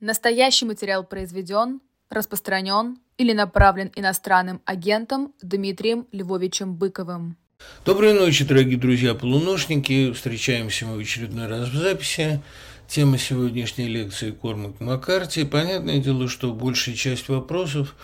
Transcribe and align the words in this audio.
Настоящий 0.00 0.64
материал 0.64 1.04
произведен, 1.04 1.82
распространен 2.08 2.96
или 3.18 3.34
направлен 3.34 3.92
иностранным 3.94 4.62
агентом 4.64 5.34
Дмитрием 5.42 6.06
Львовичем 6.10 6.74
Быковым. 6.74 7.36
Доброй 7.84 8.14
ночи, 8.14 8.46
дорогие 8.46 8.78
друзья-полуношники. 8.78 10.12
Встречаемся 10.12 10.86
мы 10.86 10.96
в 10.96 11.00
очередной 11.00 11.48
раз 11.48 11.68
в 11.68 11.76
записи. 11.76 12.40
Тема 12.88 13.18
сегодняшней 13.18 13.88
лекции 13.88 14.30
Кормак 14.30 14.80
Маккарти. 14.80 15.44
Понятное 15.44 15.98
дело, 15.98 16.28
что 16.28 16.54
большая 16.54 16.94
часть 16.94 17.28
вопросов 17.28 17.94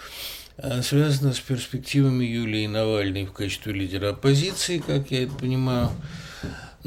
э, 0.58 0.82
связана 0.82 1.32
с 1.32 1.40
перспективами 1.40 2.26
Юлии 2.26 2.66
Навальной 2.66 3.24
в 3.24 3.32
качестве 3.32 3.72
лидера 3.72 4.10
оппозиции, 4.10 4.82
как 4.86 5.10
я 5.10 5.22
это 5.22 5.32
понимаю. 5.32 5.88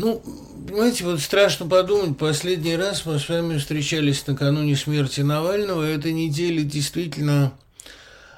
Ну, 0.02 0.24
понимаете, 0.66 1.04
вот 1.04 1.20
страшно 1.20 1.68
подумать, 1.68 2.18
последний 2.18 2.78
раз 2.78 3.06
мы 3.06 3.20
с 3.20 3.28
вами 3.28 3.58
встречались 3.58 4.26
накануне 4.26 4.78
смерти 4.78 5.20
Навального, 5.20 5.86
и 5.86 5.94
эта 5.94 6.14
неделя 6.14 6.64
действительно 6.64 7.52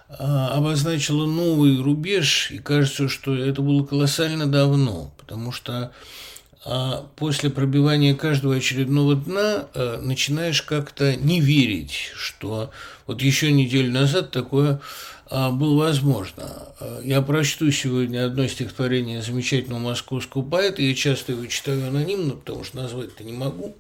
а, 0.09 0.47
обозначила 0.55 1.27
новый 1.27 1.79
рубеж, 1.79 2.49
и 2.49 2.57
кажется, 2.57 3.07
что 3.07 3.35
это 3.35 3.61
было 3.61 3.85
колоссально 3.85 4.47
давно, 4.47 5.13
потому 5.19 5.51
что 5.51 5.91
а, 6.65 7.05
после 7.15 7.51
пробивания 7.51 8.15
каждого 8.15 8.55
очередного 8.55 9.15
дна 9.15 9.67
а, 9.75 10.01
начинаешь 10.01 10.63
как-то 10.63 11.15
не 11.15 11.41
верить, 11.41 12.09
что 12.15 12.71
вот 13.05 13.21
еще 13.21 13.51
неделю 13.51 13.91
назад 13.91 14.31
такое 14.31 14.81
было 15.49 15.85
возможно. 15.85 16.43
А, 16.79 16.99
я 17.03 17.21
прочту 17.21 17.71
сегодня 17.71 18.25
одно 18.25 18.47
стихотворение 18.47 19.21
замечательного 19.21 19.79
московского 19.79 20.41
поэта, 20.41 20.81
я 20.81 20.93
часто 20.93 21.31
его 21.31 21.45
читаю 21.45 21.87
анонимно, 21.87 22.33
потому 22.33 22.65
что 22.65 22.77
назвать-то 22.77 23.23
не 23.23 23.31
могу. 23.31 23.73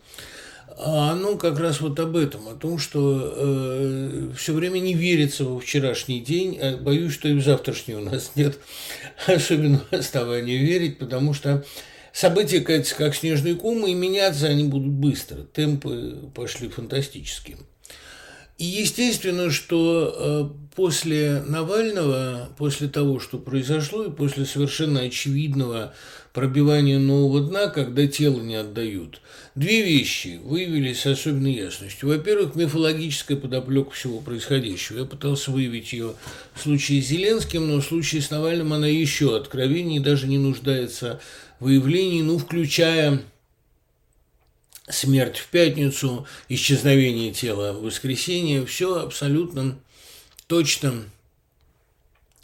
А 0.77 1.11
оно 1.11 1.35
как 1.35 1.59
раз 1.59 1.81
вот 1.81 1.99
об 1.99 2.15
этом, 2.15 2.47
о 2.47 2.55
том, 2.55 2.79
что 2.79 3.33
э, 3.35 4.29
все 4.37 4.53
время 4.53 4.79
не 4.79 4.93
верится 4.93 5.43
во 5.43 5.59
вчерашний 5.59 6.21
день, 6.21 6.57
а 6.57 6.77
боюсь, 6.77 7.13
что 7.13 7.27
и 7.27 7.33
в 7.33 7.43
завтрашний 7.43 7.95
у 7.95 7.99
нас 7.99 8.31
нет 8.35 8.57
особенного 9.27 9.85
основания 9.91 10.57
верить, 10.57 10.99
потому 10.99 11.33
что 11.33 11.65
события 12.13 12.61
катятся 12.61 12.95
как 12.95 13.13
снежные 13.13 13.55
кумы, 13.55 13.91
и 13.91 13.95
меняться 13.95 14.47
они 14.47 14.63
будут 14.63 14.93
быстро, 14.93 15.43
темпы 15.43 16.17
пошли 16.33 16.69
фантастические. 16.69 17.57
И 18.61 18.65
естественно, 18.65 19.49
что 19.49 20.13
э, 20.15 20.75
после 20.75 21.43
Навального, 21.47 22.47
после 22.59 22.89
того, 22.89 23.19
что 23.19 23.39
произошло, 23.39 24.03
и 24.03 24.11
после 24.11 24.45
совершенно 24.45 24.99
очевидного 24.99 25.95
пробивания 26.31 26.99
нового 26.99 27.41
дна, 27.41 27.69
когда 27.69 28.05
тело 28.05 28.39
не 28.39 28.53
отдают, 28.53 29.19
две 29.55 29.81
вещи 29.81 30.39
выявились 30.43 30.99
с 30.99 31.07
особенной 31.07 31.53
ясностью. 31.53 32.09
Во-первых, 32.09 32.53
мифологическая 32.53 33.35
подоплека 33.35 33.89
всего 33.89 34.19
происходящего. 34.19 34.99
Я 34.99 35.05
пытался 35.05 35.49
выявить 35.49 35.91
ее 35.91 36.13
в 36.53 36.61
случае 36.61 37.01
с 37.01 37.07
Зеленским, 37.07 37.67
но 37.67 37.81
в 37.81 37.83
случае 37.83 38.21
с 38.21 38.29
Навальным 38.29 38.73
она 38.73 38.85
еще 38.85 39.35
откровеннее 39.35 40.01
даже 40.01 40.27
не 40.27 40.37
нуждается 40.37 41.19
в 41.59 41.63
выявлении, 41.63 42.21
ну, 42.21 42.37
включая 42.37 43.23
смерть 44.89 45.37
в 45.37 45.47
пятницу, 45.47 46.27
исчезновение 46.49 47.31
тела 47.31 47.73
в 47.73 47.83
воскресенье, 47.83 48.65
все 48.65 49.01
абсолютно 49.01 49.77
точно, 50.47 51.03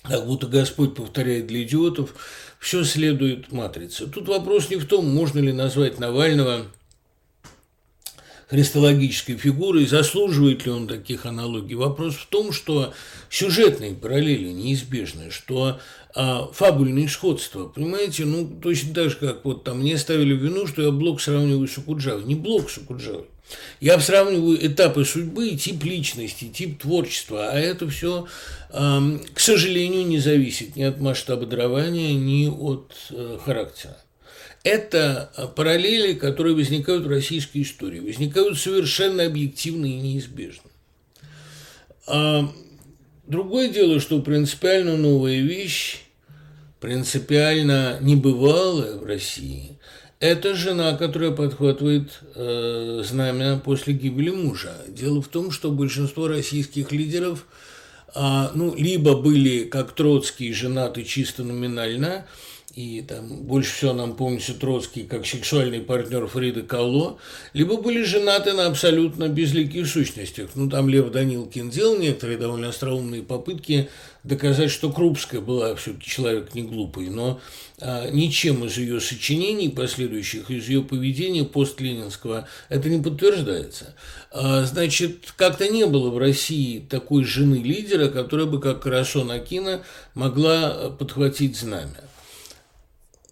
как 0.04 0.26
будто 0.26 0.48
Господь 0.48 0.96
повторяет 0.96 1.48
для 1.48 1.64
идиотов, 1.64 2.14
все 2.60 2.84
следует 2.84 3.52
матрице. 3.52 4.08
Тут 4.08 4.28
вопрос 4.28 4.70
не 4.70 4.78
в 4.78 4.86
том, 4.86 5.08
можно 5.08 5.40
ли 5.40 5.52
назвать 5.52 6.00
Навального 6.00 6.68
христологической 8.50 9.36
фигурой, 9.36 9.86
заслуживает 9.86 10.66
ли 10.66 10.72
он 10.72 10.88
таких 10.88 11.26
аналогий. 11.26 11.76
Вопрос 11.76 12.16
в 12.16 12.28
том, 12.28 12.54
что 12.54 12.94
сюжетные 13.30 13.94
параллели 13.94 14.50
неизбежны, 14.50 15.32
что 15.32 15.80
а, 16.20 16.50
фабульные 16.52 17.08
сходства, 17.08 17.68
понимаете, 17.68 18.26
ну, 18.26 18.48
точно 18.48 18.92
так 18.92 19.12
же, 19.12 19.18
как 19.18 19.46
вот 19.46 19.64
там 19.64 19.82
мне 19.82 20.00
ставили 20.00 20.34
вину, 20.34 20.66
что 20.66 20.82
я 20.82 20.90
блок 20.90 21.22
сравниваю 21.22 21.68
с 21.68 21.78
Акуджавой. 21.78 22.24
Не 22.24 22.34
блок 22.34 22.72
с 22.72 22.80
Акуджавой. 22.80 23.26
Я 23.80 24.00
сравниваю 24.00 24.58
этапы 24.66 25.06
судьбы, 25.06 25.52
тип 25.52 25.84
личности, 25.84 26.46
тип 26.46 26.80
творчества, 26.80 27.52
а 27.52 27.60
это 27.60 27.88
все, 27.88 28.26
э, 28.72 29.00
к 29.32 29.40
сожалению, 29.40 30.08
не 30.08 30.18
зависит 30.18 30.76
ни 30.76 30.82
от 30.82 31.00
масштаба 31.00 31.46
дарования, 31.46 32.16
ни 32.16 32.48
от 32.48 32.96
э, 33.12 33.38
характера. 33.46 33.96
Это 34.64 35.54
параллели, 35.56 36.14
которые 36.14 36.56
возникают 36.56 37.06
в 37.06 37.10
российской 37.10 37.62
истории, 37.62 38.00
возникают 38.00 38.58
совершенно 38.58 39.24
объективно 39.24 39.86
и 39.86 40.00
неизбежно. 40.00 40.72
А 42.08 42.52
другое 43.28 43.70
дело, 43.70 44.00
что 44.00 44.20
принципиально 44.20 44.98
новая 44.98 45.42
вещь, 45.42 46.02
принципиально 46.80 47.98
небывалая 48.02 48.98
в 48.98 49.06
России, 49.06 49.78
это 50.20 50.56
жена, 50.56 50.98
которая 50.98 51.32
подхватывает 51.32 52.20
э, 52.36 53.04
знамя 53.06 53.62
после 53.64 53.94
гибели 53.94 54.32
мужа. 54.32 54.74
Дело 54.88 55.22
в 55.22 55.28
том, 55.28 55.52
что 55.52 55.72
большинство 55.72 56.28
российских 56.28 56.92
лидеров 56.92 57.46
э, 58.16 58.48
ну, 58.56 58.76
либо 58.76 59.16
были, 59.16 59.66
как 59.66 59.94
Троцкий, 59.94 60.54
женаты 60.54 61.04
чисто 61.04 61.44
номинально– 61.44 62.26
и 62.78 63.02
там 63.02 63.28
больше 63.28 63.74
всего 63.74 63.94
нам 63.94 64.16
помнится 64.16 64.54
Троцкий 64.54 65.02
как 65.02 65.26
сексуальный 65.26 65.82
партнер 65.82 66.28
Фриды 66.28 66.62
Кало, 66.62 67.18
либо 67.54 67.82
были 67.82 68.04
женаты 68.04 68.54
на 68.54 68.68
абсолютно 68.68 69.30
безликих 69.30 69.88
сущностях. 69.88 70.52
Ну, 70.54 70.70
там 70.70 70.88
Лев 70.88 71.10
Данилкин 71.10 71.72
делал 71.72 71.98
некоторые 71.98 72.38
довольно 72.38 72.70
остроумные 72.70 73.24
попытки 73.24 73.90
доказать, 74.28 74.70
что 74.70 74.92
Крупская 74.92 75.42
была 75.42 75.76
все-таки 75.76 76.10
человек 76.10 76.54
не 76.54 76.64
глупый, 76.64 77.10
но 77.10 77.40
а, 77.80 78.10
ничем 78.10 78.66
из 78.66 78.78
ее 78.78 79.00
сочинений 79.00 79.70
последующих, 79.70 80.52
из 80.52 80.68
ее 80.68 80.82
поведения 80.82 81.44
постленинского 81.44 82.48
это 82.70 82.90
не 82.90 83.02
подтверждается. 83.02 83.96
А, 84.32 84.64
значит, 84.66 85.34
как-то 85.36 85.68
не 85.68 85.86
было 85.86 86.10
в 86.10 86.18
России 86.18 86.80
такой 86.80 87.24
жены 87.24 87.56
лидера, 87.56 88.10
которая 88.10 88.48
бы, 88.48 88.60
как 88.60 88.82
Красо 88.82 89.26
Акина, 89.32 89.84
могла 90.14 90.90
подхватить 90.90 91.58
знамя. 91.58 92.04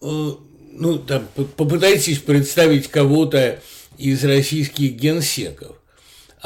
Э, 0.02 0.32
ну, 0.72 1.00
там, 1.00 1.28
попытайтесь 1.56 2.20
представить 2.20 2.88
кого-то 2.88 3.62
из 3.98 4.24
российских 4.24 4.94
генсеков. 4.94 5.78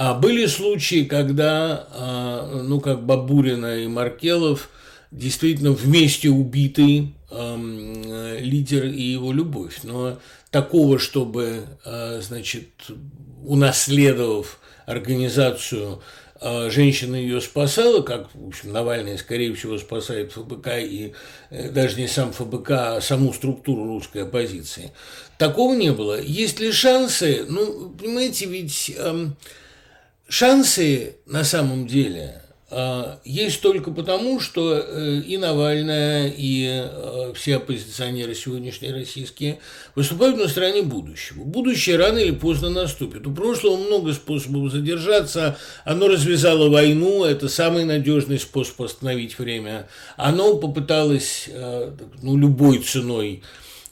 А 0.01 0.13
были 0.13 0.45
случаи, 0.45 1.03
когда, 1.03 1.85
а, 1.91 2.61
ну, 2.63 2.79
как 2.79 3.05
Бабурина 3.05 3.79
и 3.79 3.87
Маркелов, 3.87 4.69
действительно 5.11 5.73
вместе 5.73 6.29
убиты 6.29 7.11
лидер 7.29 8.85
и 8.85 9.01
его 9.01 9.33
любовь. 9.33 9.79
Но 9.83 10.17
такого, 10.51 10.99
чтобы, 10.99 11.65
а, 11.83 12.21
значит, 12.21 12.69
унаследовав 13.43 14.61
организацию 14.85 16.01
а 16.41 16.69
женщина 16.69 17.17
ее 17.17 17.41
спасала, 17.41 18.01
как, 18.01 18.29
в 18.33 18.47
общем, 18.47 18.71
Навальный, 18.71 19.17
скорее 19.17 19.53
всего, 19.53 19.77
спасает 19.77 20.31
ФБК 20.31 20.77
и 20.77 21.11
э, 21.49 21.69
даже 21.69 21.99
не 21.99 22.07
сам 22.07 22.31
ФБК, 22.31 22.71
а 22.71 23.01
саму 23.01 23.33
структуру 23.33 23.83
русской 23.83 24.23
оппозиции. 24.23 24.91
Такого 25.37 25.75
не 25.75 25.91
было. 25.91 26.17
Есть 26.21 26.61
ли 26.61 26.71
шансы? 26.71 27.45
Ну, 27.49 27.89
понимаете, 27.89 28.45
ведь 28.45 28.93
эм, 28.97 29.35
шансы 30.29 31.17
на 31.25 31.43
самом 31.43 31.87
деле 31.87 32.41
а, 32.71 33.19
есть 33.25 33.61
только 33.61 33.89
потому, 33.89 34.39
что 34.39 34.77
э, 34.77 35.21
и 35.25 35.37
Навальная, 35.37 36.31
и 36.35 36.67
э, 36.67 37.33
все 37.35 37.55
оппозиционеры 37.55 38.35
сегодняшние 38.35 38.93
российские 38.93 39.57
выступают 39.95 40.37
на 40.37 40.47
стороне 40.47 40.83
будущего. 40.83 41.43
Будущее 41.43 41.97
рано 41.97 42.19
или 42.19 42.31
поздно 42.31 42.69
наступит. 42.69 43.25
У 43.25 43.33
прошлого 43.33 43.77
много 43.77 44.13
способов 44.13 44.71
задержаться. 44.71 45.57
Оно 45.83 46.07
развязало 46.07 46.69
войну, 46.69 47.25
это 47.25 47.49
самый 47.49 47.85
надежный 47.85 48.37
способ 48.37 48.79
остановить 48.83 49.39
время. 49.39 49.87
Оно 50.15 50.57
попыталось 50.57 51.45
э, 51.47 51.91
ну, 52.21 52.37
любой 52.37 52.79
ценой 52.79 53.41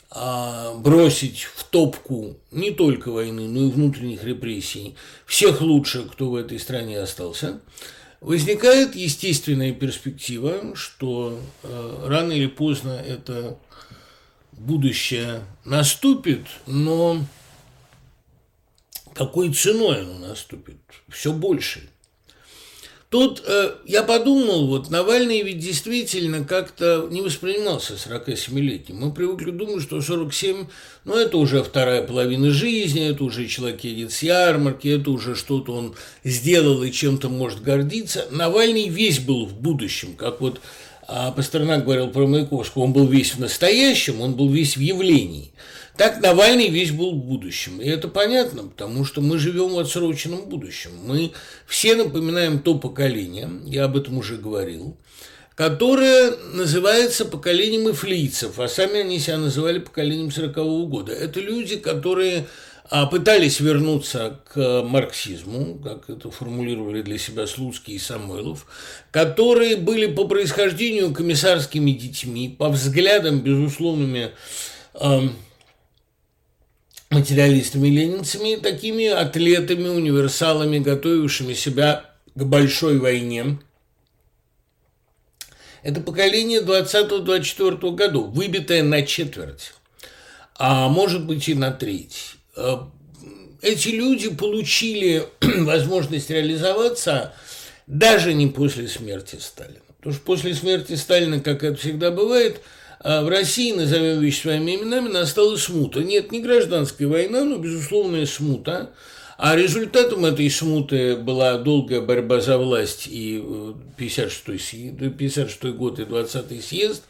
бросить 0.09 1.44
в 1.44 1.63
топку 1.65 2.38
не 2.51 2.71
только 2.71 3.12
войны, 3.12 3.48
но 3.48 3.68
и 3.68 3.71
внутренних 3.71 4.24
репрессий 4.24 4.95
всех 5.25 5.62
лучших, 5.62 6.13
кто 6.13 6.30
в 6.30 6.36
этой 6.36 6.59
стране 6.59 7.00
остался– 7.00 7.59
Возникает 8.19 8.95
естественная 8.95 9.74
перспектива, 9.74 10.75
что 10.75 11.39
э, 11.62 12.04
рано 12.07 12.31
или 12.31 12.48
поздно 12.48 12.89
это 12.89 13.59
будущее 14.54 15.44
наступит, 15.65 16.48
но 16.65 17.24
какой 19.13 19.54
ценой 19.54 20.01
оно 20.01 20.30
наступит? 20.30 20.77
Все 21.09 21.31
больше. 21.31 21.88
Тут 23.09 23.42
э, 23.48 23.71
я 23.86 24.04
подумал, 24.04 24.68
вот 24.68 24.89
Навальный 24.89 25.42
ведь 25.42 25.59
действительно 25.59 26.44
как-то 26.44 27.07
не 27.09 27.21
воспринимался 27.21 27.94
47-летним. 27.94 28.98
Мы 28.98 29.13
привыкли 29.13 29.51
думать, 29.51 29.81
что 29.81 30.01
47, 30.01 30.68
ну, 31.06 31.15
это 31.15 31.38
уже 31.38 31.63
вторая 31.63 32.04
половина 32.04 32.51
жизни, 32.51 33.09
это 33.09 33.24
уже 33.24 33.48
человек 33.48 33.86
едет 33.86 34.12
с 34.12 34.24
ярмарки, 34.24 34.89
это 34.89 35.09
уже 35.12 35.36
что-то 35.36 35.71
он 35.71 35.95
сделал 36.25 36.83
и 36.83 36.92
чем-то 36.92 37.30
может 37.30 37.62
гордиться. 37.62 38.25
Навальный 38.30 38.89
весь 38.89 39.19
был 39.19 39.45
в 39.45 39.54
будущем, 39.54 40.15
как 40.18 40.42
вот 40.42 40.59
а 41.09 41.31
Пастернак 41.31 41.86
говорил 41.86 42.09
про 42.09 42.27
Маяковского, 42.27 42.83
он 42.83 42.92
был 42.92 43.07
весь 43.07 43.33
в 43.33 43.39
настоящем, 43.39 44.19
он 44.19 44.36
был 44.36 44.51
весь 44.51 44.75
в 44.75 44.81
явлении. 44.81 45.54
Так 45.97 46.21
Навальный 46.21 46.69
весь 46.69 46.91
был 46.91 47.11
в 47.11 47.23
будущем. 47.23 47.81
И 47.81 47.89
это 47.89 48.07
понятно, 48.07 48.63
потому 48.63 49.03
что 49.03 49.21
мы 49.21 49.39
живем 49.39 49.73
в 49.73 49.79
отсроченном 49.79 50.47
будущем. 50.47 50.91
Мы 51.03 51.31
все 51.65 51.95
напоминаем 51.95 52.59
то 52.59 52.75
поколение, 52.75 53.49
я 53.65 53.85
об 53.85 53.97
этом 53.97 54.19
уже 54.19 54.38
говорил, 54.38 54.95
которое 55.55 56.33
называется 56.53 57.25
поколением 57.25 57.89
эфлийцев, 57.89 58.59
а 58.59 58.67
сами 58.67 58.99
они 58.99 59.19
себя 59.19 59.38
называли 59.38 59.79
поколением 59.79 60.27
40-го 60.27 60.85
года. 60.85 61.13
Это 61.13 61.39
люди, 61.39 61.77
которые 61.77 62.45
а, 62.91 63.07
пытались 63.07 63.59
вернуться 63.59 64.39
к 64.53 64.83
марксизму, 64.83 65.79
как 65.83 66.11
это 66.11 66.29
формулировали 66.29 67.01
для 67.01 67.17
себя 67.17 67.47
Слуцкий 67.47 67.95
и 67.95 67.99
Самойлов, 67.99 68.67
которые 69.09 69.77
были 69.77 70.05
по 70.05 70.27
происхождению 70.27 71.11
комиссарскими 71.11 71.89
детьми, 71.89 72.55
по 72.55 72.69
взглядам, 72.69 73.39
безусловными, 73.39 74.31
материалистами-ленинцами, 77.09 78.56
такими 78.56 79.07
атлетами, 79.07 79.88
универсалами, 79.88 80.80
готовившими 80.80 81.54
себя 81.54 82.06
к 82.36 82.44
большой 82.44 83.00
войне. 83.00 83.59
Это 85.83 86.01
поколение 86.01 86.62
20-24 86.62 87.95
годов, 87.95 88.30
выбитое 88.30 88.83
на 88.83 89.04
четверть, 89.04 89.74
а 90.56 90.89
может 90.89 91.25
быть 91.25 91.48
и 91.48 91.54
на 91.54 91.71
треть. 91.71 92.36
Э, 92.57 92.77
эти 93.62 93.89
люди 93.89 94.30
получили 94.30 95.27
возможность 95.42 96.30
реализоваться 96.30 97.33
даже 97.86 98.33
не 98.33 98.48
после 98.48 98.89
смерти 98.89 99.38
Сталина. 99.39 99.80
Потому 99.98 100.13
что 100.13 100.25
после 100.25 100.54
смерти 100.54 100.95
Сталина, 100.95 101.39
как 101.39 101.63
это 101.63 101.77
всегда 101.80 102.12
бывает– 102.12 102.62
а 102.99 103.23
в 103.23 103.29
России, 103.29 103.71
назовем 103.73 104.19
вещи 104.19 104.41
своими 104.41 104.75
именами, 104.75 105.09
настала 105.09 105.55
смута. 105.57 106.03
Нет, 106.03 106.31
не 106.31 106.41
гражданская 106.41 107.07
война, 107.07 107.44
но 107.44 107.57
безусловная 107.57 108.25
смута. 108.25 108.91
А 109.38 109.55
результатом 109.55 110.25
этой 110.25 110.49
смуты 110.49 111.15
была 111.15 111.59
долгая 111.59 112.01
борьба 112.01 112.41
за 112.41 112.57
власть 112.57 113.07
и 113.07 113.38
56-й, 113.97 114.95
э, 114.99 115.09
56 115.11 115.63
год 115.75 115.99
и 115.99 116.03
20-й 116.03 116.59
съезд, 116.59 117.03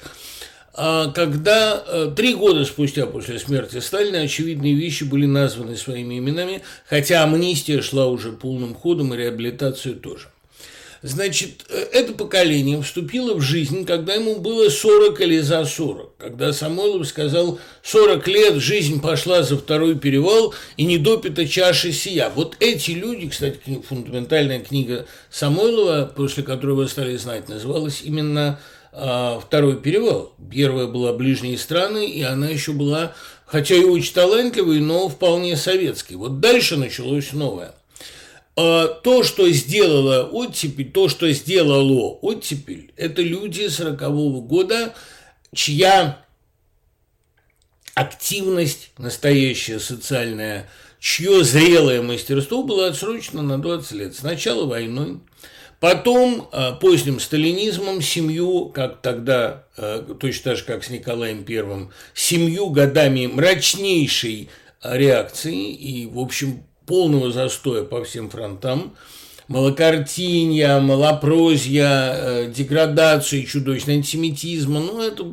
а 0.74 1.10
когда 1.12 1.84
э, 1.88 2.12
три 2.16 2.36
года 2.36 2.66
спустя 2.66 3.08
после 3.08 3.40
смерти 3.40 3.80
Сталина 3.80 4.20
очевидные 4.20 4.76
вещи 4.76 5.06
были 5.06 5.26
названы 5.26 5.78
своими 5.78 6.20
именами, 6.20 6.62
хотя 6.86 7.24
амнистия 7.24 7.82
шла 7.82 8.08
уже 8.08 8.34
полным 8.34 8.76
ходом 8.76 9.14
и 9.14 9.18
реабилитацию 9.18 9.96
тоже. 9.96 10.28
Значит, 11.02 11.66
э, 11.70 11.88
это 11.94 12.14
поколение 12.14 12.82
вступило 12.82 13.36
в 13.36 13.42
жизнь, 13.42 13.86
когда 13.86 14.16
ему 14.16 14.38
было 14.38 14.70
40 14.70 15.22
или 15.22 15.40
за 15.40 15.66
40. 15.66 16.18
Когда 16.18 16.52
Самойлов 16.54 17.08
сказал, 17.08 17.60
40 17.84 18.28
лет 18.28 18.56
жизнь 18.56 19.00
пошла 19.02 19.44
за 19.44 19.58
второй 19.58 19.98
перевал, 19.98 20.54
и 20.76 20.86
не 20.86 20.98
допита 20.98 21.48
чаши 21.48 21.92
сия. 21.92 22.32
Вот 22.34 22.56
эти 22.60 22.92
люди, 22.92 23.30
кстати, 23.30 23.60
фундаментальная 23.88 24.60
книга 24.60 25.06
Самойлова, 25.30 26.12
после 26.16 26.44
которой 26.44 26.76
вы 26.76 26.88
стали 26.88 27.16
знать, 27.18 27.48
называлась 27.48 28.02
именно 28.04 28.60
а, 28.92 29.40
«Второй 29.40 29.80
перевал». 29.80 30.34
Первая 30.52 30.88
была 30.88 31.14
«Ближние 31.14 31.58
страны», 31.58 32.10
и 32.10 32.24
она 32.24 32.50
еще 32.50 32.72
была, 32.72 33.14
хотя 33.46 33.76
и 33.76 33.84
очень 33.84 34.14
талантливой, 34.14 34.80
но 34.80 35.08
вполне 35.10 35.56
советской. 35.56 36.16
Вот 36.16 36.40
дальше 36.40 36.78
началось 36.78 37.34
новое– 37.34 37.76
то, 38.58 39.22
что 39.24 39.48
сделала 39.52 40.24
оттепель, 40.24 40.92
то, 40.92 41.10
что 41.10 41.32
сделало 41.32 42.18
оттепель, 42.22 42.92
это 42.98 43.22
люди 43.22 43.68
40-го 43.68 44.42
года, 44.42 44.96
чья 45.54 46.26
активность, 47.98 48.92
настоящая 48.98 49.80
социальная, 49.80 50.70
чье 51.00 51.44
зрелое 51.44 52.02
мастерство 52.04 52.64
было 52.64 52.88
отсрочено 52.88 53.42
на 53.42 53.60
20 53.60 53.92
лет. 53.94 54.16
Сначала 54.16 54.66
войной, 54.66 55.20
потом 55.80 56.48
а, 56.52 56.74
поздним 56.74 57.20
сталинизмом, 57.20 58.04
семью, 58.04 58.70
как 58.70 59.02
тогда, 59.02 59.66
а, 59.78 60.02
точно 60.20 60.44
так 60.52 60.58
же, 60.58 60.64
как 60.66 60.84
с 60.84 60.90
Николаем 60.90 61.44
Первым, 61.44 61.92
семью 62.14 62.70
годами 62.70 63.26
мрачнейшей 63.26 64.50
реакции 64.84 65.72
и, 65.74 66.06
в 66.06 66.20
общем, 66.20 66.67
полного 66.88 67.32
застоя 67.32 67.84
по 67.84 68.04
всем 68.04 68.30
фронтам, 68.32 68.96
малокартинья, 69.48 70.80
малопрозья, 70.80 72.14
э, 72.16 72.52
деградации, 72.52 73.44
чудовищного 73.44 73.98
антисемитизма. 73.98 74.80
Ну, 74.80 75.02
это 75.02 75.26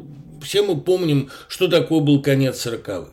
все 0.43 0.62
мы 0.62 0.79
помним, 0.79 1.31
что 1.49 1.69
такое 1.69 2.01
был 2.01 2.21
конец 2.21 2.61
сороковых. 2.61 3.11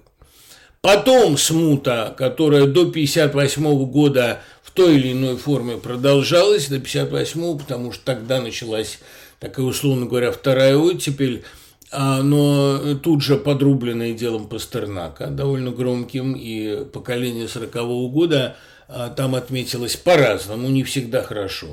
Потом 0.81 1.37
смута, 1.37 2.13
которая 2.17 2.65
до 2.65 2.91
58 2.91 3.85
года 3.85 4.41
в 4.63 4.71
той 4.71 4.95
или 4.95 5.11
иной 5.11 5.37
форме 5.37 5.77
продолжалась, 5.77 6.67
до 6.67 6.79
58 6.79 7.59
потому 7.59 7.91
что 7.91 8.03
тогда 8.03 8.41
началась 8.41 8.97
такая, 9.39 9.65
условно 9.65 10.07
говоря, 10.07 10.31
вторая 10.31 10.75
оттепель, 10.75 11.43
но 11.91 12.95
тут 13.03 13.21
же 13.21 13.35
подрубленное 13.37 14.13
делом 14.13 14.47
Пастернака, 14.47 15.27
довольно 15.27 15.71
громким, 15.71 16.33
и 16.33 16.85
поколение 16.85 17.45
40-го 17.45 18.09
года 18.09 18.55
а, 18.93 19.09
там 19.09 19.35
отметилось 19.35 19.95
по-разному, 19.95 20.67
не 20.67 20.83
всегда 20.83 21.23
хорошо. 21.23 21.67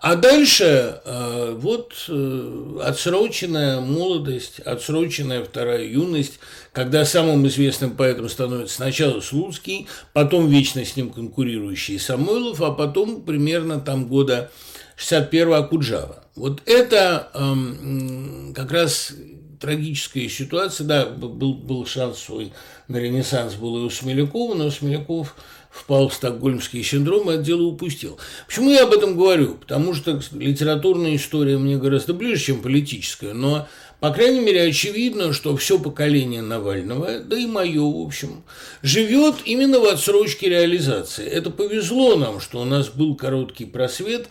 А 0.00 0.16
дальше 0.16 1.00
а, 1.04 1.54
вот 1.54 1.94
э, 2.08 2.78
отсроченная 2.82 3.80
молодость, 3.80 4.58
отсроченная 4.60 5.44
вторая 5.44 5.84
юность, 5.84 6.40
когда 6.72 7.04
самым 7.04 7.46
известным 7.46 7.92
поэтом 7.92 8.28
становится 8.28 8.74
сначала 8.74 9.20
Слуцкий, 9.20 9.86
потом 10.12 10.48
вечно 10.48 10.84
с 10.84 10.96
ним 10.96 11.10
конкурирующий 11.10 12.00
Самойлов, 12.00 12.60
а 12.60 12.72
потом 12.72 13.22
примерно 13.22 13.78
там 13.78 14.08
года 14.08 14.50
61-го 14.96 15.52
Акуджава. 15.54 16.24
Вот 16.34 16.62
это 16.66 17.28
эм, 17.34 18.52
как 18.54 18.72
раз 18.72 19.12
трагическая 19.60 20.28
ситуация. 20.28 20.86
Да, 20.86 21.06
был, 21.06 21.54
был 21.54 21.86
шанс 21.86 22.18
свой 22.18 22.52
на 22.88 22.96
ренессанс 22.96 23.54
был 23.54 23.82
и 23.82 23.86
у 23.86 23.90
Смелякова, 23.90 24.54
но 24.54 24.70
Смеляков 24.70 25.34
впал 25.70 26.08
в 26.08 26.14
стокгольмский 26.14 26.82
синдром 26.82 27.30
и 27.30 27.34
это 27.34 27.56
упустил. 27.56 28.18
Почему 28.46 28.70
я 28.70 28.84
об 28.84 28.92
этом 28.92 29.16
говорю? 29.16 29.56
Потому 29.56 29.94
что 29.94 30.20
литературная 30.32 31.16
история 31.16 31.58
мне 31.58 31.76
гораздо 31.76 32.14
ближе, 32.14 32.42
чем 32.42 32.62
политическая, 32.62 33.34
но 33.34 33.68
по 34.00 34.12
крайней 34.12 34.38
мере, 34.38 34.62
очевидно, 34.62 35.32
что 35.32 35.56
все 35.56 35.76
поколение 35.76 36.40
Навального, 36.40 37.18
да 37.18 37.36
и 37.36 37.46
мое, 37.46 37.82
в 37.82 38.00
общем, 38.00 38.44
живет 38.80 39.34
именно 39.44 39.80
в 39.80 39.84
отсрочке 39.86 40.48
реализации. 40.48 41.26
Это 41.26 41.50
повезло 41.50 42.14
нам, 42.14 42.38
что 42.38 42.60
у 42.60 42.64
нас 42.64 42.88
был 42.88 43.16
короткий 43.16 43.64
просвет, 43.64 44.28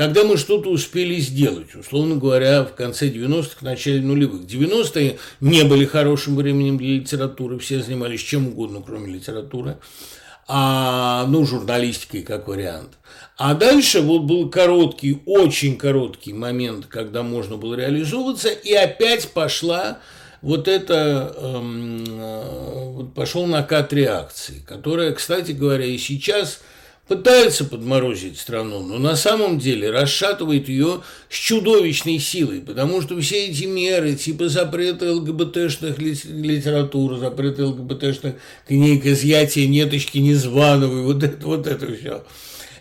когда 0.00 0.24
мы 0.24 0.38
что-то 0.38 0.70
успели 0.70 1.16
сделать, 1.16 1.74
условно 1.74 2.16
говоря, 2.16 2.64
в 2.64 2.72
конце 2.72 3.10
90-х, 3.10 3.56
начале 3.60 4.00
нулевых. 4.00 4.46
90-е 4.46 5.18
не 5.42 5.62
были 5.64 5.84
хорошим 5.84 6.36
временем 6.36 6.78
для 6.78 6.94
литературы, 6.94 7.58
все 7.58 7.82
занимались 7.82 8.22
чем 8.22 8.48
угодно, 8.48 8.80
кроме 8.80 9.12
литературы 9.12 9.76
а, 10.48 11.26
ну, 11.28 11.44
журналистикой 11.44 12.22
как 12.22 12.48
вариант. 12.48 12.92
А 13.36 13.52
дальше 13.52 14.00
вот 14.00 14.22
был 14.22 14.48
короткий, 14.48 15.20
очень 15.26 15.76
короткий 15.76 16.32
момент, 16.32 16.86
когда 16.86 17.22
можно 17.22 17.58
было 17.58 17.74
реализовываться, 17.74 18.48
и 18.48 18.72
опять 18.72 19.28
пошла 19.32 19.98
вот 20.40 20.66
это, 20.66 21.34
эм, 21.36 22.04
э, 22.08 23.04
пошел 23.14 23.44
накат 23.44 23.92
реакции, 23.92 24.64
которая, 24.66 25.12
кстати 25.12 25.52
говоря, 25.52 25.84
и 25.84 25.98
сейчас– 25.98 26.62
пытается 27.10 27.64
подморозить 27.64 28.38
страну, 28.38 28.82
но 28.82 28.98
на 28.98 29.16
самом 29.16 29.58
деле 29.58 29.90
расшатывает 29.90 30.68
ее 30.68 31.00
с 31.28 31.34
чудовищной 31.34 32.20
силой, 32.20 32.60
потому 32.60 33.02
что 33.02 33.20
все 33.20 33.48
эти 33.48 33.64
меры, 33.64 34.14
типа 34.14 34.48
запрета 34.48 35.12
ЛГБТшных 35.12 35.98
литератур, 35.98 37.18
запрета 37.18 37.66
ЛГБТшных 37.66 38.36
книг, 38.68 39.04
изъятия 39.06 39.66
неточки 39.66 40.18
Незвановой, 40.18 41.02
вот 41.02 41.24
это, 41.24 41.44
вот 41.44 41.66
это 41.66 41.92
все. 41.92 42.22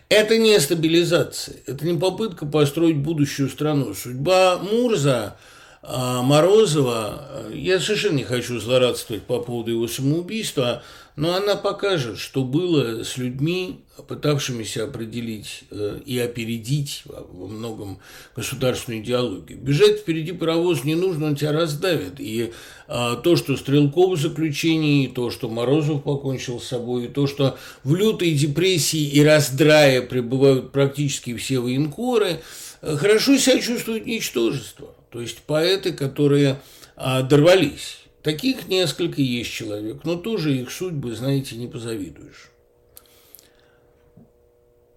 Это 0.09 0.38
не 0.38 0.59
стабилизация, 0.59 1.55
это 1.65 1.83
не 1.88 1.98
попытка 1.98 2.45
построить 2.45 2.98
будущую 2.98 3.50
страну. 3.50 3.95
Судьба 3.95 4.59
Мурза 4.59 5.38
а 5.81 6.21
Морозова, 6.21 7.48
я 7.51 7.79
совершенно 7.79 8.17
не 8.17 8.25
хочу 8.25 8.59
злорадствовать 8.59 9.24
по 9.24 9.39
поводу 9.39 9.71
его 9.71 9.88
самоубийства, 9.88 10.83
но 11.15 11.33
она 11.33 11.55
покажет, 11.55 12.19
что 12.19 12.43
было 12.43 13.03
с 13.03 13.17
людьми, 13.17 13.79
пытавшимися 14.08 14.84
определить 14.84 15.63
э, 15.72 16.00
и 16.06 16.18
опередить 16.20 17.03
во 17.06 17.48
многом 17.48 18.00
государственную 18.36 19.03
идеологию. 19.03 19.60
Бежать 19.60 20.00
впереди 20.00 20.32
паровоз 20.32 20.84
не 20.84 20.96
нужно, 20.96 21.27
он 21.27 21.36
тебя 21.36 21.51
раздавит. 21.51 22.20
И 22.20 22.51
а, 22.88 23.15
то, 23.15 23.36
что 23.36 23.56
Стрелков 23.56 24.18
в 24.18 24.22
заключении, 24.22 25.06
и 25.06 25.08
то, 25.08 25.29
что 25.29 25.50
Морозов 25.50 26.03
покончил 26.03 26.60
с 26.60 26.68
собой, 26.68 27.06
и 27.06 27.08
то, 27.08 27.27
что 27.27 27.58
в 27.84 27.96
лютой 27.96 28.32
депрессии 28.32 29.10
и 29.10 29.24
раздрае 29.24 30.01
пребывают 30.01 30.72
практически 30.72 31.36
все 31.36 31.60
военкоры, 31.60 32.41
э, 32.82 32.96
хорошо 32.98 33.38
себя 33.38 33.60
чувствуют 33.60 34.06
ничтожество. 34.06 34.96
То 35.12 35.22
есть 35.22 35.39
поэты, 35.39 35.91
которые 35.94 36.60
а, 36.96 37.22
дорвались. 37.22 38.00
Таких 38.24 38.68
несколько 38.68 39.22
есть 39.22 39.51
человек, 39.51 40.03
но 40.03 40.15
тоже 40.15 40.56
их 40.56 40.72
судьбы, 40.72 41.15
знаете, 41.15 41.56
не 41.56 41.68
позавидуешь. 41.68 42.49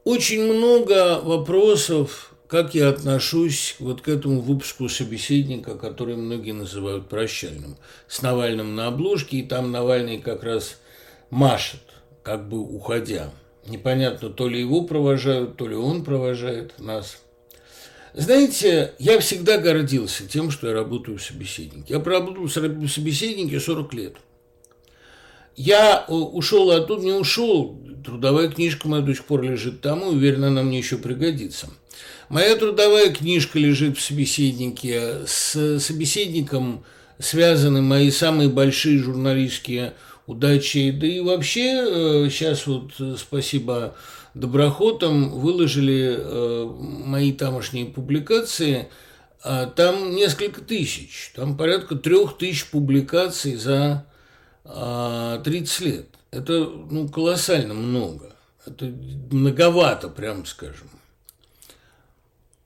Очень 0.05 0.53
много 0.53 1.21
вопросов, 1.21 2.35
как 2.49 2.75
я 2.75 2.89
отношусь 2.89 3.77
вот 3.79 4.03
к 4.03 4.09
этому 4.09 4.41
выпуску 4.41 4.89
собеседника, 4.89 5.77
который 5.77 6.17
многие 6.17 6.53
называют 6.53 7.09
прощальным, 7.09 7.77
с 8.09 8.23
Навальным 8.23 8.75
на 8.75 8.89
обложке, 8.89 9.39
и 9.39 9.43
там 9.43 9.71
Навальный 9.71 10.19
как 10.19 10.43
раз 10.43 10.79
машет, 11.31 11.81
как 12.23 12.49
бы 12.49 12.59
уходя. 12.59 13.31
Непонятно, 13.67 14.31
то 14.31 14.49
ли 14.49 14.61
его 14.61 14.83
провожают, 14.83 15.57
то 15.57 15.69
ли 15.69 15.77
он 15.77 16.05
провожает 16.05 16.79
нас– 16.79 17.19
знаете, 18.15 18.93
я 18.99 19.19
всегда 19.21 19.57
гордился 19.57 20.29
тем, 20.29 20.51
что 20.51 20.69
я 20.69 20.75
работаю 20.75 21.17
в 21.17 21.23
собеседнике. 21.23 21.95
Я 21.95 22.01
проработал 22.01 22.45
в 22.45 22.51
собеседнике 22.51 23.59
40 23.59 23.95
лет. 23.95 24.17
Я 25.57 26.05
э, 26.07 26.13
ушел 26.13 26.71
оттуда, 26.71 27.03
не 27.03 27.13
ушел. 27.13 27.79
Трудовая 28.05 28.49
книжка 28.49 28.89
моя 28.89 29.03
до 29.03 29.15
сих 29.15 29.25
пор 29.25 29.43
лежит 29.43 29.81
там, 29.81 30.01
и 30.01 30.07
уверен, 30.07 30.45
она 30.45 30.63
мне 30.63 30.79
еще 30.79 30.99
пригодится. 30.99 31.69
Моя 32.29 32.57
трудовая 32.57 33.11
книжка 33.11 33.59
лежит 33.59 33.99
в 33.99 34.03
собеседнике. 34.03 35.27
С 35.27 35.79
собеседником 35.79 36.85
связаны 37.19 37.83
мои 37.83 38.11
самые 38.11 38.49
большие 38.49 38.99
журналистские 38.99 39.95
удачи. 40.27 40.91
Да 40.91 41.07
и 41.07 41.21
вообще, 41.21 42.29
сейчас 42.31 42.67
э, 42.67 42.71
вот 42.71 42.93
э, 42.99 43.17
спасибо 43.19 43.95
доброхотом 44.35 45.29
выложили 45.29 46.19
мои 47.05 47.33
тамошние 47.33 47.85
публикации, 47.85 48.89
а 49.45 49.67
там 49.67 50.15
несколько 50.15 50.63
тысяч, 50.63 51.33
там 51.37 51.55
порядка 51.59 51.97
трех 51.97 52.39
тысяч 52.39 52.65
публикаций 52.71 53.57
за 53.57 54.07
30 54.65 55.81
лет. 55.81 56.07
Это 56.31 56.71
ну, 56.91 57.09
колоссально 57.09 57.75
много. 57.75 58.35
Это 58.65 58.87
многовато, 59.31 60.09
прям 60.09 60.47
скажем. 60.47 60.89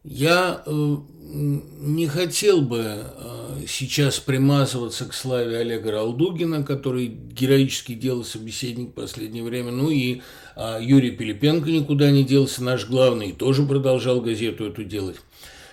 Я 0.09 0.63
э, 0.65 0.97
не 1.19 2.07
хотел 2.07 2.61
бы 2.61 2.85
э, 2.85 3.65
сейчас 3.67 4.21
примазываться 4.21 5.05
к 5.07 5.13
славе 5.13 5.59
Олега 5.59 5.91
Ралдугина, 5.91 6.63
который 6.63 7.07
героически 7.09 7.95
делал 7.95 8.25
собеседник 8.25 8.91
в 8.91 8.93
последнее 8.93 9.43
время, 9.43 9.73
ну 9.73 9.91
и 9.91 10.23
э, 10.55 10.79
Юрий 10.81 11.11
Пилипенко 11.11 11.71
никуда 11.71 12.13
не 12.13 12.23
делся, 12.23 12.63
наш 12.63 12.87
главный, 12.87 13.33
тоже 13.33 13.65
продолжал 13.65 14.21
газету 14.21 14.67
эту 14.67 14.85
делать. 14.85 15.17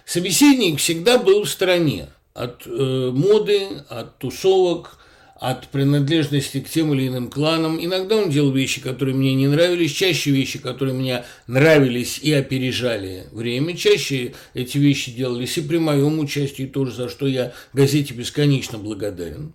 Собеседник 0.03 0.79
всегда 0.79 1.19
был 1.19 1.43
в 1.43 1.49
стороне 1.49 2.09
от 2.33 2.65
моды, 2.65 3.83
от 3.87 4.17
тусовок, 4.17 4.97
от 5.43 5.67
принадлежности 5.67 6.61
к 6.61 6.69
тем 6.69 6.93
или 6.93 7.09
иным 7.09 7.29
кланам. 7.29 7.77
Иногда 7.77 8.15
он 8.15 8.29
делал 8.29 8.53
вещи, 8.53 8.79
которые 8.79 9.13
мне 9.13 9.35
не 9.35 9.47
нравились, 9.47 9.91
чаще 9.91 10.31
вещи, 10.31 10.57
которые 10.57 10.93
мне 10.93 11.25
нравились 11.47 12.17
и 12.17 12.31
опережали 12.31 13.25
время. 13.33 13.75
Чаще 13.75 14.35
эти 14.53 14.77
вещи 14.77 15.11
делались 15.11 15.57
и 15.57 15.61
при 15.61 15.79
моем 15.79 16.17
участии 16.19 16.63
тоже, 16.63 16.93
за 16.93 17.09
что 17.09 17.27
я 17.27 17.51
газете 17.73 18.13
бесконечно 18.13 18.77
благодарен. 18.77 19.51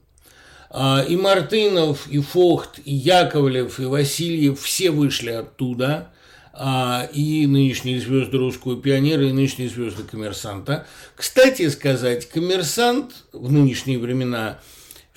А, 0.69 1.03
и 1.09 1.17
Мартынов, 1.17 2.07
и 2.11 2.19
Фохт, 2.19 2.81
и 2.85 2.93
Яковлев, 2.95 3.81
и 3.81 3.87
Васильев 3.87 4.61
все 4.61 4.91
вышли 4.91 5.31
оттуда 5.31 6.13
а, 6.53 7.09
и 7.15 7.47
нынешние 7.47 7.99
звезды 7.99 8.37
русского 8.37 8.79
пионера, 8.79 9.27
и 9.27 9.33
нынешние 9.33 9.71
звезды 9.71 10.03
коммерсанта. 10.03 10.87
Кстати 11.17 11.67
сказать, 11.71 12.29
коммерсант 12.29 13.25
в 13.33 13.51
нынешние 13.51 13.99
времена– 13.99 14.59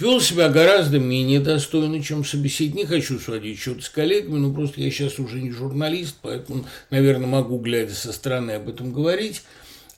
вел 0.01 0.19
себя 0.19 0.49
гораздо 0.49 0.99
менее 0.99 1.39
достойно, 1.39 2.01
чем 2.03 2.25
собеседник. 2.25 2.75
Не 2.75 2.85
хочу 2.85 3.19
сводить 3.19 3.59
счет 3.59 3.83
с 3.83 3.89
коллегами, 3.89 4.39
но 4.39 4.51
просто 4.51 4.81
я 4.81 4.89
сейчас 4.89 5.19
уже 5.19 5.39
не 5.39 5.51
журналист, 5.51 6.15
поэтому, 6.21 6.65
наверное, 6.89 7.27
могу, 7.27 7.59
глядя 7.59 7.93
со 7.93 8.11
стороны, 8.11 8.51
об 8.51 8.67
этом 8.67 8.91
говорить. 8.91 9.43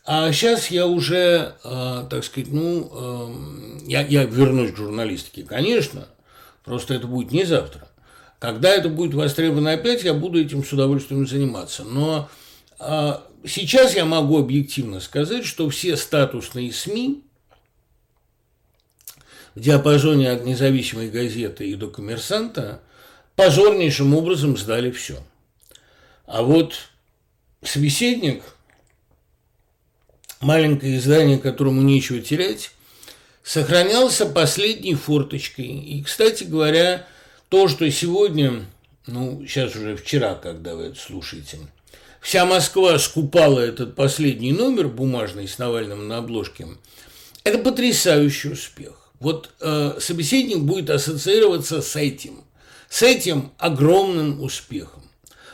А 0.06 0.32
сейчас 0.34 0.70
я 0.70 0.86
уже, 0.86 1.56
э, 1.64 2.06
так 2.10 2.26
сказать, 2.26 2.52
ну, 2.52 2.92
э, 2.92 3.88
я, 3.88 4.06
я 4.06 4.26
вернусь 4.26 4.74
к 4.74 4.78
журналистике, 4.78 5.44
конечно, 5.44 6.08
просто 6.66 6.94
это 6.94 7.08
будет 7.08 7.32
не 7.32 7.46
завтра. 7.46 7.88
Когда 8.40 8.76
это 8.76 8.90
будет 8.90 9.14
востребовано 9.14 9.72
опять, 9.72 10.04
я 10.04 10.14
буду 10.14 10.42
этим 10.42 10.66
с 10.66 10.74
удовольствием 10.74 11.26
заниматься. 11.26 11.86
Но 11.86 12.30
э, 12.82 13.14
сейчас 13.46 13.96
я 13.96 14.04
могу 14.04 14.38
объективно 14.38 15.00
сказать, 15.00 15.46
что 15.46 15.70
все 15.70 15.96
статусные 15.96 16.74
СМИ, 16.74 17.24
диапазоне 19.56 20.32
от 20.32 20.46
независимой 20.46 21.10
газеты 21.10 21.68
и 21.70 21.76
до 21.76 21.88
коммерсанта 21.88 22.82
позорнейшим 23.36 24.16
образом 24.16 24.58
сдали 24.58 24.92
все. 24.92 25.24
А 26.26 26.42
вот 26.42 26.76
собеседник, 27.62 28.44
маленькое 30.40 30.98
издание, 30.98 31.38
которому 31.38 31.82
нечего 31.82 32.20
терять, 32.22 32.72
сохранялся 33.44 34.26
последней 34.26 34.96
форточкой. 34.96 35.66
И, 35.66 36.02
кстати 36.04 36.44
говоря, 36.44 37.08
то, 37.50 37.68
что 37.68 37.90
сегодня, 37.92 38.66
ну, 39.06 39.46
сейчас 39.46 39.76
уже 39.76 39.96
вчера, 39.96 40.36
когда 40.36 40.76
вы 40.76 40.86
это 40.86 41.00
слушаете, 41.00 41.60
вся 42.22 42.46
Москва 42.46 42.98
скупала 43.00 43.60
этот 43.60 43.96
последний 43.96 44.54
номер 44.54 44.88
бумажный 44.88 45.48
с 45.48 45.58
Навальным 45.58 46.08
на 46.08 46.18
обложке, 46.18 46.68
это 47.44 47.58
потрясающий 47.60 48.50
успех. 48.50 49.03
Вот 49.24 49.52
э, 49.62 50.00
собеседник 50.02 50.60
будет 50.60 50.90
ассоциироваться 50.90 51.82
с 51.82 51.96
этим, 51.96 52.44
с 52.90 53.04
этим 53.04 53.54
огромным 53.58 54.42
успехом. 54.42 55.02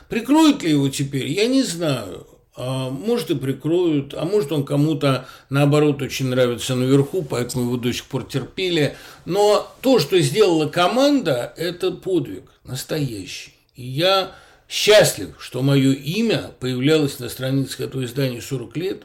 Прикроют 0.07 0.63
ли 0.63 0.71
его 0.71 0.89
теперь, 0.89 1.27
я 1.27 1.45
не 1.45 1.61
знаю. 1.61 2.25
А, 2.55 2.89
может 2.89 3.29
и 3.29 3.35
прикроют, 3.35 4.15
а 4.15 4.25
может 4.25 4.51
он 4.51 4.65
кому-то 4.65 5.27
наоборот 5.51 6.01
очень 6.01 6.29
нравится 6.29 6.73
наверху, 6.73 7.21
поэтому 7.21 7.65
его 7.65 7.77
до 7.77 7.93
сих 7.93 8.05
пор 8.05 8.23
терпели. 8.23 8.97
Но 9.25 9.71
то, 9.81 9.99
что 9.99 10.19
сделала 10.19 10.67
команда, 10.67 11.53
это 11.55 11.91
подвиг 11.91 12.45
настоящий. 12.63 13.53
И 13.75 13.85
я 13.85 14.31
счастлив, 14.67 15.35
что 15.37 15.61
мое 15.61 15.93
имя 15.93 16.49
появлялось 16.59 17.19
на 17.19 17.29
страницах 17.29 17.81
этого 17.81 18.03
издания 18.03 18.41
40 18.41 18.77
лет. 18.77 19.03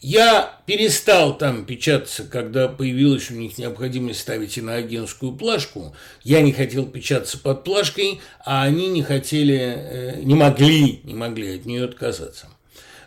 Я 0.00 0.60
перестал 0.66 1.36
там 1.36 1.64
печататься, 1.64 2.22
когда 2.22 2.68
появилась 2.68 3.32
у 3.32 3.34
них 3.34 3.58
необходимость 3.58 4.20
ставить 4.20 4.56
иноагентскую 4.56 5.32
плашку. 5.32 5.92
Я 6.22 6.40
не 6.40 6.52
хотел 6.52 6.86
печататься 6.86 7.36
под 7.36 7.64
плашкой, 7.64 8.20
а 8.44 8.62
они 8.62 8.88
не 8.88 9.02
хотели, 9.02 9.56
э, 9.56 10.20
не 10.22 10.36
могли, 10.36 11.00
не 11.02 11.14
могли 11.14 11.56
от 11.56 11.66
нее 11.66 11.84
отказаться. 11.84 12.46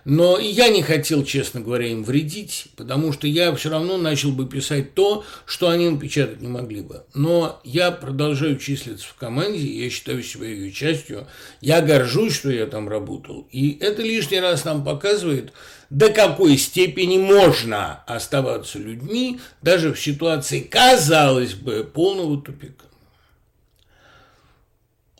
Но 0.03 0.39
я 0.39 0.69
не 0.69 0.81
хотел, 0.81 1.23
честно 1.23 1.61
говоря, 1.61 1.87
им 1.87 2.03
вредить, 2.03 2.67
потому 2.75 3.13
что 3.13 3.27
я 3.27 3.53
все 3.53 3.69
равно 3.69 3.97
начал 3.97 4.31
бы 4.31 4.47
писать 4.47 4.93
то, 4.93 5.23
что 5.45 5.69
они 5.69 5.89
напечатать 5.89 6.41
не 6.41 6.47
могли 6.47 6.81
бы. 6.81 7.03
Но 7.13 7.61
я 7.63 7.91
продолжаю 7.91 8.57
числиться 8.57 9.05
в 9.07 9.13
команде, 9.15 9.59
я 9.59 9.89
считаю 9.89 10.23
себя 10.23 10.47
ее 10.47 10.71
частью, 10.71 11.27
я 11.61 11.81
горжусь, 11.81 12.35
что 12.35 12.49
я 12.49 12.65
там 12.65 12.89
работал. 12.89 13.47
И 13.51 13.77
это 13.79 14.01
лишний 14.01 14.39
раз 14.39 14.65
нам 14.65 14.83
показывает, 14.83 15.53
до 15.91 16.09
какой 16.09 16.57
степени 16.57 17.17
можно 17.17 18.01
оставаться 18.07 18.79
людьми 18.79 19.41
даже 19.61 19.93
в 19.93 19.99
ситуации, 19.99 20.61
казалось 20.61 21.53
бы, 21.53 21.83
полного 21.83 22.41
тупика. 22.41 22.85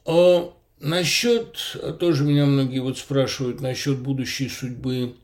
О, 0.06 0.54
насчет, 0.80 1.58
тоже 2.00 2.24
меня 2.24 2.46
многие 2.46 2.80
вот 2.80 2.98
спрашивают 2.98 3.60
насчет 3.60 4.00
будущей 4.00 4.48
судьбы 4.48 5.16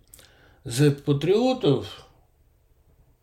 Z-патриотов, 0.65 1.87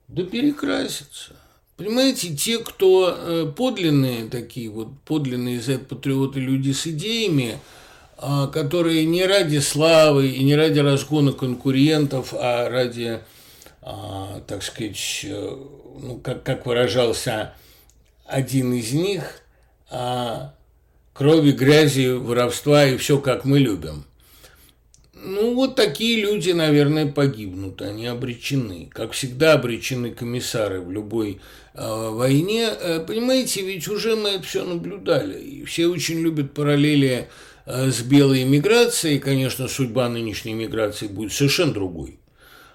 да 0.09 0.23
перекрасятся. 0.25 1.37
Понимаете, 1.77 2.35
те, 2.35 2.59
кто 2.59 3.15
э, 3.15 3.53
подлинные 3.55 4.31
такие 4.31 4.71
вот, 4.71 4.89
подлинные 5.05 5.61
Z-патриоты, 5.61 6.41
люди 6.41 6.73
с 6.73 6.87
идеями– 6.87 7.59
а, 7.69 7.84
которые 8.17 9.05
не 9.07 9.25
ради 9.27 9.59
славы 9.59 10.29
и 10.29 10.45
не 10.45 10.55
ради 10.55 10.79
разгона 10.79 11.33
конкурентов, 11.33 12.33
а 12.33 12.69
ради 12.69 13.21
а, 13.87 14.41
так 14.47 14.63
сказать, 14.63 15.21
э, 15.25 15.57
ну, 16.01 16.19
как, 16.25 16.43
как 16.43 16.65
выражался 16.65 17.53
один 18.25 18.73
из 18.73 18.95
них, 18.95 19.43
а, 19.91 20.55
крови, 21.13 21.53
грязи, 21.53 22.13
воровства 22.13 22.87
и 22.87 22.97
все, 22.97 23.19
как 23.19 23.45
мы 23.45 23.59
любим. 23.59 24.05
Ну, 25.13 25.55
вот 25.55 25.77
такие 25.77 26.23
люди, 26.23 26.51
наверное, 26.53 27.13
погибнут, 27.13 27.83
они 27.83 28.07
обречены. 28.07 28.89
Как 28.91 29.13
всегда 29.13 29.53
обречены 29.53 30.13
комиссары 30.13 30.81
в 30.81 30.91
любой 30.91 31.41
э, 31.75 32.09
войне. 32.11 32.71
Понимаете, 33.07 33.63
ведь 33.63 33.87
уже 33.89 34.17
мы 34.17 34.31
это 34.31 34.45
все 34.45 34.65
наблюдали. 34.65 35.39
И 35.39 35.65
все 35.65 35.89
очень 35.89 36.21
любят 36.21 36.55
параллели 36.55 37.29
с 37.67 38.03
белой 38.03 38.43
иммиграцией. 38.43 39.19
Конечно, 39.19 39.69
судьба 39.69 40.09
нынешней 40.09 40.53
иммиграции 40.53 41.07
будет 41.07 41.33
совершенно 41.33 41.73
другой. 41.73 42.19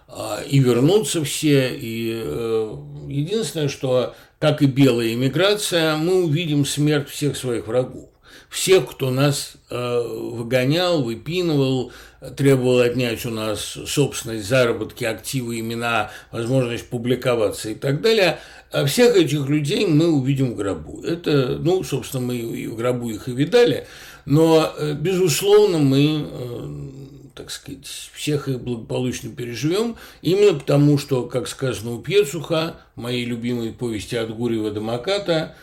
Э, 0.08 0.44
и 0.48 0.60
вернутся 0.60 1.24
все. 1.24 1.76
И 1.76 2.22
э, 2.24 2.76
единственное, 3.08 3.70
что, 3.70 4.16
как 4.40 4.62
и 4.62 4.66
белая 4.66 5.14
иммиграция, 5.14 5.96
мы 5.96 6.24
увидим 6.24 6.66
смерть 6.66 7.10
всех 7.10 7.38
своих 7.38 7.68
врагов 7.68 8.10
всех, 8.50 8.90
кто 8.90 9.12
нас 9.12 9.54
э, 9.70 10.02
выгонял, 10.02 11.04
выпинывал, 11.04 11.92
требовал 12.36 12.80
отнять 12.80 13.26
у 13.26 13.30
нас 13.30 13.78
собственность, 13.86 14.48
заработки, 14.48 15.04
активы, 15.04 15.60
имена, 15.60 16.12
возможность 16.32 16.90
публиковаться 16.90 17.70
и 17.70 17.76
так 17.76 18.02
далее. 18.02 18.40
А 18.72 18.86
всех 18.86 19.16
этих 19.16 19.48
людей 19.48 19.86
мы 19.86 20.10
увидим 20.10 20.54
в 20.54 20.56
гробу. 20.56 21.02
Это, 21.04 21.60
ну, 21.60 21.84
собственно, 21.84 22.24
мы 22.24 22.38
и 22.38 22.68
в 22.68 22.76
гробу 22.76 23.10
их 23.10 23.28
и 23.28 23.32
видали, 23.32 23.88
но, 24.26 24.74
э, 24.78 24.94
безусловно, 24.94 25.78
мы 25.80 26.28
э, 26.30 26.90
так 27.36 27.52
сказать, 27.52 27.88
всех 28.14 28.50
их 28.50 28.60
благополучно 28.60 29.30
переживем, 29.30 29.96
именно 30.22 30.60
потому, 30.60 30.98
что, 30.98 31.24
как 31.24 31.48
сказано 31.48 31.94
у 31.94 32.00
Пьецуха, 32.00 32.76
моей 32.96 33.24
любимой 33.24 33.72
повести 33.72 34.16
от 34.16 34.36
Гурьева 34.36 34.72
до 34.72 34.82
Маката, 34.82 35.56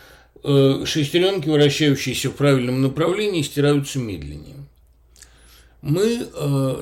Э, 0.43 0.83
шестеренки, 0.85 1.49
вращающиеся 1.49 2.29
в 2.29 2.35
правильном 2.35 2.81
направлении, 2.81 3.41
стираются 3.41 3.99
медленнее. 3.99 4.55
Мы 5.81 6.27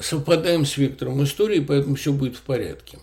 совпадаем 0.01 0.65
с 0.65 0.77
вектором 0.77 1.23
истории, 1.23 1.59
поэтому 1.59 1.95
все 1.95 2.11
будет 2.13 2.35
в 2.35 2.41
порядке. 2.41 2.99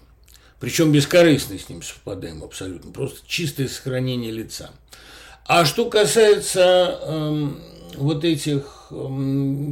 Причем 0.61 0.93
бескорыстно 0.93 1.59
с 1.59 1.69
ним 1.69 1.83
совпадаем 1.83 2.45
абсолютно, 2.45 2.93
просто 2.93 3.21
чистое 3.27 3.69
сохранение 3.69 4.31
лица. 4.31 4.71
А 5.47 5.65
что 5.65 5.91
касается 5.91 6.99
э, 7.03 7.49
вот 7.97 8.25
этих 8.25 8.89
э, 8.91 8.95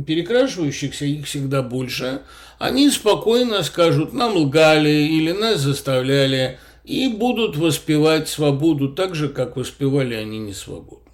перекрашивающихся, 0.06 1.04
их 1.04 1.26
всегда 1.26 1.62
больше, 1.62 2.22
они 2.58 2.90
спокойно 2.90 3.62
скажут, 3.62 4.12
нам 4.12 4.36
лгали 4.36 4.90
или 4.90 5.32
нас 5.32 5.60
заставляли 5.60 6.58
и 6.84 7.08
будут 7.08 7.56
воспевать 7.56 8.28
свободу 8.28 8.90
так 8.90 9.14
же, 9.14 9.28
как 9.28 9.56
воспевали 9.56 10.14
они 10.14 10.38
не 10.38 10.52
свободу. 10.52 11.09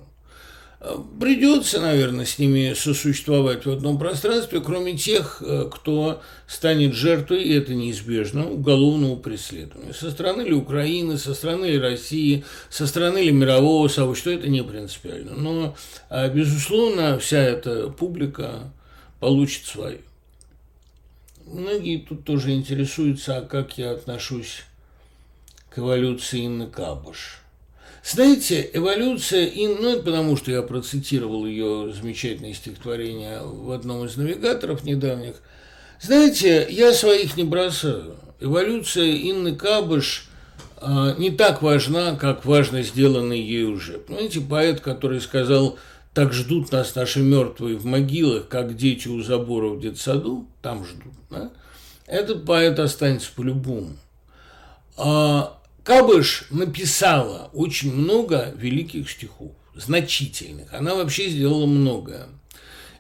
Придется, 1.19 1.81
наверное, 1.81 2.25
с 2.25 2.39
ними 2.39 2.75
сосуществовать 2.75 3.67
в 3.67 3.71
одном 3.71 3.99
пространстве, 3.99 4.61
кроме 4.61 4.97
тех, 4.97 5.43
э, 5.45 5.69
кто 5.73 6.23
станет 6.47 6.95
жертвой, 6.95 7.43
и 7.43 7.55
это 7.55 7.75
неизбежно, 7.75 8.49
уголовного 8.49 9.17
преследования. 9.17 9.93
Со 9.93 10.11
стороны 10.11 10.43
ли 10.43 10.53
Украины, 10.53 11.19
со 11.19 11.35
стороны 11.35 11.67
ли 11.67 11.79
России, 11.79 12.45
со 12.71 12.87
стороны 12.87 13.19
ли 13.19 13.33
мирового 13.33 13.89
сообщества, 13.89 14.31
это 14.31 14.49
не 14.49 14.63
принципиально. 14.63 15.33
Но, 15.35 15.77
а, 16.09 16.29
безусловно, 16.29 17.19
вся 17.19 17.39
эта 17.39 17.89
публика 17.89 18.71
получит 19.19 19.65
свое. 19.65 20.01
Многие 21.47 21.99
тут 21.99 22.25
тоже 22.25 22.53
интересуются, 22.53 23.39
а 23.39 23.43
как 23.43 23.79
я 23.79 23.93
отношусь 23.93 24.65
к 25.71 25.79
эволюции 25.79 26.47
Инны 26.47 26.67
Кабуш. 26.67 27.41
Знаете, 28.09 28.71
эволюция 28.73 29.47
Инны, 29.47 29.81
ну 29.81 29.93
это 29.95 30.03
потому, 30.05 30.37
что 30.37 30.53
я 30.53 30.63
процитировал 30.63 31.45
ее 31.45 31.93
замечательное 31.93 32.55
стихотворение 32.55 33.41
в 33.43 33.73
одном 33.73 34.05
из 34.05 34.17
навигаторов 34.17 34.85
недавних. 34.85 35.35
Знаете, 36.01 36.69
я 36.71 36.93
своих 36.93 37.37
не 37.37 37.43
бросаю. 37.43 38.15
Эволюция 38.39 39.11
Инны 39.11 39.57
Кабыш 39.57 40.29
а, 40.77 41.17
не 41.19 41.33
так 41.33 41.63
важна, 41.63 42.15
как 42.15 42.45
важно 42.45 42.83
сделанный 42.83 43.41
ей 43.41 43.65
уже. 43.65 43.99
Понимаете, 43.99 44.41
поэт, 44.41 44.81
который 44.81 45.21
сказал 45.21 45.77
«Так 46.15 46.33
ждут 46.33 46.71
нас 46.71 46.95
наши 46.95 47.19
мертвые 47.19 47.77
в 47.77 47.87
могилах, 47.87 48.47
как 48.47 48.77
дети 48.77 49.09
у 49.09 49.21
забора 49.21 49.71
в 49.71 49.81
детсаду», 49.81 50.47
там 50.63 50.85
ждут, 50.85 51.15
да? 51.29 51.51
этот 52.07 52.45
поэт 52.45 52.79
останется 52.79 53.31
по-любому. 53.35 53.97
А 54.97 55.56
Кабыш 55.87 56.47
написала 56.51 57.49
очень 57.53 57.95
много 57.95 58.53
великих 58.57 59.09
стихов, 59.09 59.53
значительных. 59.77 60.75
Она 60.75 60.97
вообще 60.97 61.29
сделала 61.29 61.67
многое. 61.67 62.27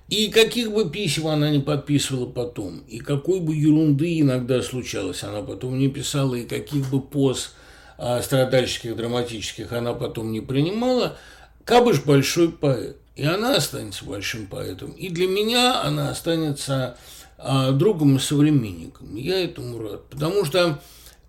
И 0.08 0.28
каких 0.28 0.70
бы 0.70 0.88
писем 0.88 1.26
она 1.26 1.50
не 1.50 1.58
подписывала 1.58 2.26
потом, 2.26 2.78
и 2.86 3.00
какой 3.00 3.40
бы 3.40 3.56
ерунды 3.56 4.20
иногда 4.20 4.62
случалось, 4.62 5.24
она 5.24 5.42
потом 5.42 5.80
не 5.80 5.88
писала, 5.88 6.36
и 6.36 6.46
каких 6.46 6.88
бы 6.90 7.00
поз 7.02 7.54
а, 7.98 8.22
страдальческих, 8.22 8.94
драматических 8.94 9.72
она 9.72 9.92
потом 9.92 10.30
не 10.30 10.40
принимала, 10.40 11.18
Кабыш 11.64 12.04
большой 12.04 12.52
поэт, 12.52 12.98
и 13.16 13.24
она 13.24 13.56
останется 13.56 14.04
большим 14.04 14.46
поэтом. 14.46 14.92
И 14.92 15.08
для 15.08 15.26
меня 15.26 15.82
она 15.82 16.10
останется 16.10 16.96
а, 17.36 17.72
другом 17.72 18.14
и 18.14 18.20
современником. 18.20 19.16
Я 19.16 19.42
этому 19.42 19.80
рад, 19.80 20.08
потому 20.08 20.44
что 20.44 20.80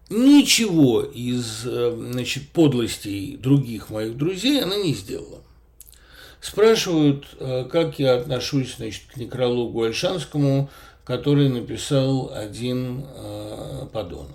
Ничего 0.10 1.02
из 1.02 1.65
э, 1.65 1.93
значит, 2.12 2.48
подлостей 2.50 3.36
других 3.36 3.89
моих 3.89 4.15
друзей 4.15 4.62
она 4.63 4.78
не 4.78 4.93
сделала. 4.93 5.41
Спрашивают, 6.39 7.28
э, 7.39 7.65
как 7.70 8.00
я 8.00 8.15
отношусь 8.15 8.76
значит, 8.78 9.04
к 9.13 9.17
некрологу 9.17 9.84
Альшанскому, 9.84 10.70
который 11.04 11.50
написал 11.50 12.32
один 12.34 13.04
э, 13.06 13.88
подонок. 13.91 14.32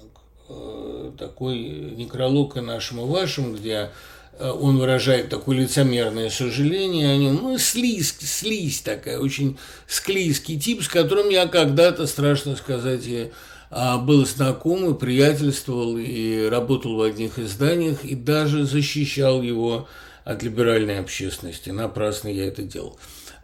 Такой 1.18 1.56
некролог 1.96 2.58
и 2.58 2.60
нашим 2.60 3.00
и 3.00 3.04
вашим, 3.04 3.54
где 3.54 3.90
он 4.38 4.78
выражает 4.78 5.30
такое 5.30 5.58
лицемерное 5.58 6.28
сожаление 6.28 7.12
о 7.12 7.16
нем. 7.16 7.38
Ну, 7.42 7.58
слизь, 7.58 8.14
слизь 8.20 8.80
такая, 8.80 9.18
очень 9.18 9.56
склизкий 9.86 10.60
тип, 10.60 10.82
с 10.82 10.88
которым 10.88 11.30
я 11.30 11.46
когда-то, 11.46 12.06
страшно 12.06 12.56
сказать, 12.56 13.04
был 13.72 14.26
знаком 14.26 14.90
и 14.90 14.98
приятельствовал, 14.98 15.96
и 15.96 16.46
работал 16.46 16.96
в 16.96 17.02
одних 17.02 17.38
изданиях, 17.38 18.04
и 18.04 18.14
даже 18.14 18.64
защищал 18.64 19.40
его 19.40 19.88
от 20.24 20.42
либеральной 20.42 20.98
общественности. 21.00 21.70
Напрасно 21.70 22.28
я 22.28 22.46
это 22.46 22.62
делал. 22.62 22.98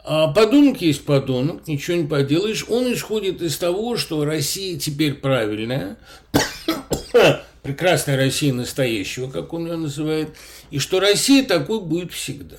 А 0.04 0.28
подонок 0.28 0.80
есть 0.80 1.04
подонок, 1.04 1.66
ничего 1.66 1.96
не 1.96 2.06
поделаешь. 2.06 2.64
Он 2.68 2.92
исходит 2.92 3.42
из 3.42 3.56
того, 3.58 3.96
что 3.96 4.24
Россия 4.24 4.78
теперь 4.78 5.14
правильная, 5.14 5.96
прекрасная 7.62 8.16
Россия 8.16 8.52
настоящего, 8.52 9.30
как 9.30 9.52
он 9.52 9.66
ее 9.66 9.76
называет, 9.76 10.30
и 10.70 10.78
что 10.78 11.00
Россия 11.00 11.44
такой 11.44 11.80
будет 11.80 12.12
всегда. 12.12 12.56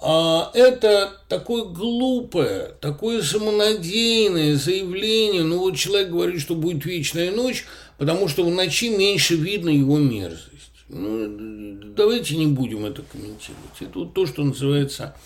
А 0.00 0.52
это 0.54 1.12
такое 1.28 1.64
глупое, 1.64 2.72
такое 2.80 3.20
самонадеянное 3.20 4.54
заявление. 4.54 5.42
Ну 5.42 5.58
вот 5.58 5.76
человек 5.76 6.10
говорит, 6.10 6.40
что 6.40 6.54
будет 6.54 6.84
вечная 6.84 7.32
ночь, 7.32 7.66
потому 7.96 8.28
что 8.28 8.44
в 8.44 8.50
ночи 8.50 8.96
меньше 8.96 9.34
видно 9.34 9.70
его 9.70 9.98
мерзость. 9.98 10.70
Ну, 10.88 11.94
давайте 11.96 12.36
не 12.36 12.46
будем 12.46 12.84
это 12.84 13.02
комментировать. 13.02 13.80
Это 13.80 13.98
вот 13.98 14.14
то, 14.14 14.24
что 14.26 14.44
называется 14.44 15.16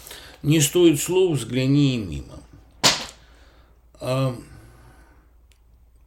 «не 0.43 0.61
стоит 0.61 1.01
слов, 1.01 1.39
взгляни 1.39 1.97
и 1.97 1.99
мимо». 1.99 2.41
А, 4.01 4.35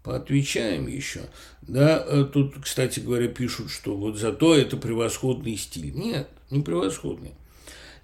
поотвечаем 0.04 0.88
еще. 0.88 1.21
Да, 1.62 2.04
э, 2.06 2.25
тут, 2.25 2.56
кстати 2.62 2.99
говоря, 2.99 3.28
пишут, 3.28 3.71
что 3.71 3.95
вот 3.95 4.17
зато 4.17 4.56
это 4.56 4.75
превосходный 4.75 5.56
стиль. 5.56 5.93
Нет, 5.93 6.28
не 6.49 6.62
превосходный. 6.62 7.32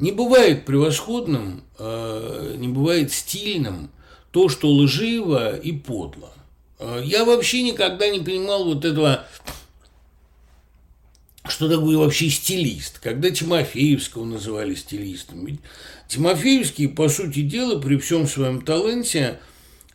Не 0.02 0.12
бывает 0.12 0.66
превосходным, 0.66 1.64
э, 1.78 2.56
не 2.58 2.68
бывает 2.68 3.14
стильным 3.14 3.92
то, 4.32 4.50
что 4.50 4.68
лживо 4.72 5.56
и 5.56 5.72
подло. 5.72 6.34
Э, 6.80 7.02
я 7.06 7.24
вообще 7.24 7.62
никогда 7.62 8.10
не 8.10 8.20
понимал 8.20 8.66
вот 8.66 8.84
этого, 8.84 9.28
что 11.48 11.70
такое 11.70 11.98
вообще 11.98 12.30
стилист. 12.30 12.98
Когда 12.98 13.30
Тимофеевского 13.30 14.26
называли 14.26 14.74
стилистом. 14.74 15.46
Ведь 15.46 15.60
Тимофеевский, 16.08 16.90
по 16.90 17.08
сути 17.08 17.44
дела, 17.44 17.80
при 17.80 17.98
всем 17.98 18.26
своем 18.26 18.64
таланте, 18.64 19.40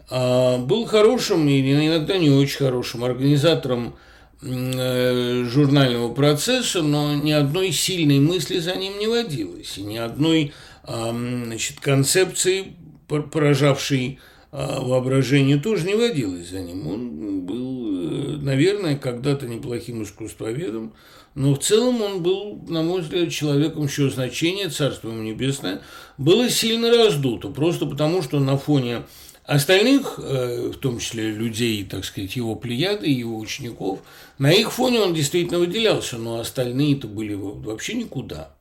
э, 0.08 0.58
был 0.58 0.86
хорошим 0.86 1.48
и 1.48 1.60
иногда 1.60 2.16
не 2.16 2.30
очень 2.30 2.58
хорошим 2.58 3.02
организатором 3.02 3.96
журнального 4.42 6.12
процесса, 6.12 6.82
но 6.82 7.14
ни 7.14 7.32
одной 7.32 7.72
сильной 7.72 8.20
мысли 8.20 8.58
за 8.58 8.76
ним 8.76 8.98
не 8.98 9.06
водилось, 9.06 9.78
и 9.78 9.82
ни 9.82 9.96
одной 9.96 10.52
значит, 10.84 11.80
концепции, 11.80 12.74
поражавшей 13.08 14.18
а 14.58 14.80
воображение 14.80 15.58
тоже 15.58 15.86
не 15.86 15.94
водилось 15.94 16.48
за 16.48 16.60
ним. 16.60 16.86
Он 16.86 17.40
был, 17.42 18.36
э, 18.36 18.36
наверное, 18.38 18.96
когда-то 18.96 19.46
неплохим 19.46 20.02
искусствоведом, 20.02 20.94
но 21.34 21.54
в 21.54 21.58
целом 21.58 22.00
он 22.00 22.22
был, 22.22 22.64
на 22.66 22.82
мой 22.82 23.02
взгляд, 23.02 23.30
человеком, 23.30 23.86
чье 23.86 24.08
значение, 24.08 24.70
царство 24.70 25.10
небесное, 25.10 25.82
было 26.16 26.48
сильно 26.48 26.90
раздуто, 26.90 27.48
просто 27.48 27.84
потому 27.84 28.22
что 28.22 28.40
на 28.40 28.56
фоне 28.56 29.02
остальных, 29.46 30.18
э, 30.18 30.72
в 30.74 30.78
том 30.78 30.98
числе 30.98 31.30
людей, 31.30 31.84
так 31.84 32.04
сказать, 32.04 32.36
его 32.36 32.56
плеяды, 32.56 33.08
его 33.08 33.38
учеников, 33.38 34.00
на 34.38 34.52
их 34.52 34.72
фоне 34.72 35.00
он 35.00 35.14
действительно 35.14 35.60
выделялся, 35.60 36.18
но 36.18 36.40
остальные-то 36.40 37.06
были 37.06 37.34
вообще 37.34 37.94
никуда. 37.94 38.54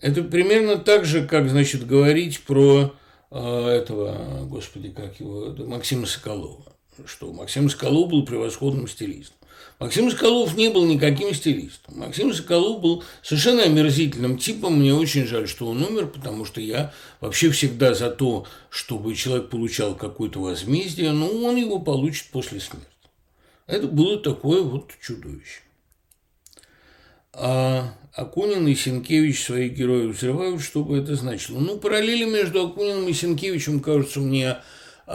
Это 0.00 0.22
примерно 0.22 0.76
так 0.78 1.04
же, 1.04 1.26
как, 1.26 1.48
значит, 1.50 1.86
говорить 1.86 2.40
про 2.40 2.94
э, 3.30 3.66
этого, 3.68 4.46
господи, 4.46 4.90
как 4.90 5.20
его, 5.20 5.54
Максима 5.66 6.06
Соколова, 6.06 6.64
что 7.04 7.32
Максим 7.32 7.68
Соколов 7.68 8.10
был 8.10 8.24
превосходным 8.24 8.88
стилистом. 8.88 9.37
Максим 9.78 10.10
Соколов 10.10 10.56
не 10.56 10.70
был 10.70 10.86
никаким 10.86 11.32
стилистом. 11.32 11.98
Максим 11.98 12.34
Соколов 12.34 12.80
был 12.80 13.04
совершенно 13.22 13.62
омерзительным 13.62 14.36
типом. 14.36 14.80
Мне 14.80 14.92
очень 14.92 15.24
жаль, 15.24 15.46
что 15.46 15.68
он 15.68 15.84
умер, 15.84 16.08
потому 16.08 16.44
что 16.44 16.60
я 16.60 16.92
вообще 17.20 17.50
всегда 17.50 17.94
за 17.94 18.10
то, 18.10 18.44
чтобы 18.70 19.14
человек 19.14 19.50
получал 19.50 19.94
какое-то 19.94 20.40
возмездие, 20.40 21.12
но 21.12 21.28
он 21.28 21.56
его 21.56 21.78
получит 21.78 22.26
после 22.32 22.58
смерти. 22.58 22.88
Это 23.68 23.86
было 23.86 24.18
такое 24.18 24.62
вот 24.62 24.90
чудовище. 25.00 25.62
А 27.32 27.94
Акунин 28.14 28.66
и 28.66 28.74
Сенкевич 28.74 29.44
своих 29.44 29.74
героев 29.74 30.16
взрывают, 30.16 30.60
что 30.60 30.82
бы 30.82 30.98
это 30.98 31.14
значило. 31.14 31.60
Ну, 31.60 31.78
параллели 31.78 32.24
между 32.24 32.66
Акуниным 32.66 33.06
и 33.06 33.12
Сенкевичем 33.12 33.78
кажутся 33.78 34.18
мне 34.18 34.56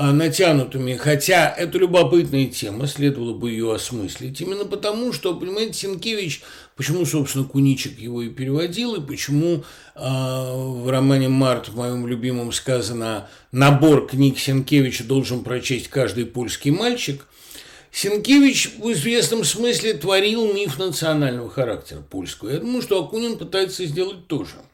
натянутыми, 0.01 0.95
хотя 0.95 1.53
это 1.56 1.77
любопытная 1.77 2.47
тема, 2.47 2.88
следовало 2.88 3.34
бы 3.34 3.51
ее 3.51 3.75
осмыслить, 3.75 4.41
именно 4.41 4.65
потому, 4.65 5.13
что, 5.13 5.36
понимаете, 5.36 5.73
Сенкевич, 5.73 6.41
почему, 6.75 7.06
собственно, 7.06 7.45
Куничек 7.45 7.99
его 7.99 8.23
и 8.23 8.29
переводил, 8.29 8.95
и 8.95 9.06
почему 9.06 9.63
э, 9.93 9.99
в 10.01 10.89
романе 10.89 11.29
«Март» 11.29 11.69
в 11.69 11.77
моем 11.77 12.08
любимом 12.08 12.51
сказано 12.51 13.29
«набор 13.51 14.08
книг 14.08 14.39
Сенкевича 14.39 15.03
должен 15.03 15.43
прочесть 15.43 15.89
каждый 15.89 16.25
польский 16.25 16.71
мальчик», 16.71 17.27
Сенкевич 17.91 18.71
в 18.79 18.91
известном 18.93 19.43
смысле 19.43 19.93
творил 19.93 20.51
миф 20.51 20.79
национального 20.79 21.51
характера 21.51 22.01
польского. 22.01 22.49
Я 22.49 22.58
думаю, 22.58 22.82
что 22.82 23.03
Акунин 23.03 23.38
пытается 23.38 23.86
сделать 23.86 24.25
то 24.25 24.43
же– 24.43 24.56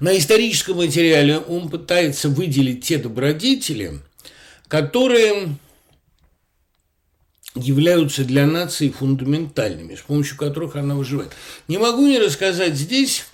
на 0.00 0.16
историческом 0.16 0.78
материале 0.78 1.38
он 1.38 1.68
пытается 1.68 2.28
выделить 2.28 2.84
те 2.84 2.98
добродетели, 2.98 4.00
которые 4.68 5.56
являются 7.54 8.24
для 8.24 8.46
нации 8.46 8.90
фундаментальными, 8.90 9.94
с 9.94 10.00
помощью 10.00 10.36
которых 10.36 10.76
она 10.76 10.94
выживает. 10.96 11.32
Не 11.68 11.78
могу 11.78 12.06
не 12.06 12.18
рассказать 12.18 12.74
здесь 12.74 13.26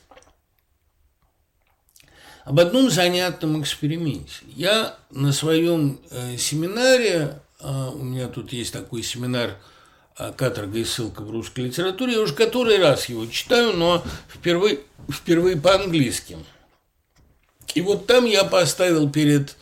об 2.44 2.60
одном 2.60 2.90
занятном 2.90 3.62
эксперименте. 3.62 4.32
Я 4.54 4.98
на 5.10 5.32
своем 5.32 6.00
э, 6.10 6.36
семинаре, 6.36 7.40
э, 7.60 7.90
у 7.94 8.02
меня 8.02 8.28
тут 8.28 8.52
есть 8.52 8.72
такой 8.72 9.02
семинар 9.02 9.56
«Каторга 10.36 10.78
и 10.78 10.84
ссылка 10.84 11.22
в 11.22 11.30
русской 11.30 11.66
литературе», 11.66 12.14
я 12.14 12.20
уже 12.20 12.34
который 12.34 12.78
раз 12.78 13.08
его 13.08 13.26
читаю, 13.26 13.72
но 13.76 14.04
впервые 14.28 14.80
впервые 15.10 15.56
по-английски. 15.56 16.36
И 17.74 17.80
вот 17.80 18.06
там 18.06 18.24
я 18.24 18.44
поставил 18.44 19.10
перед 19.10 19.56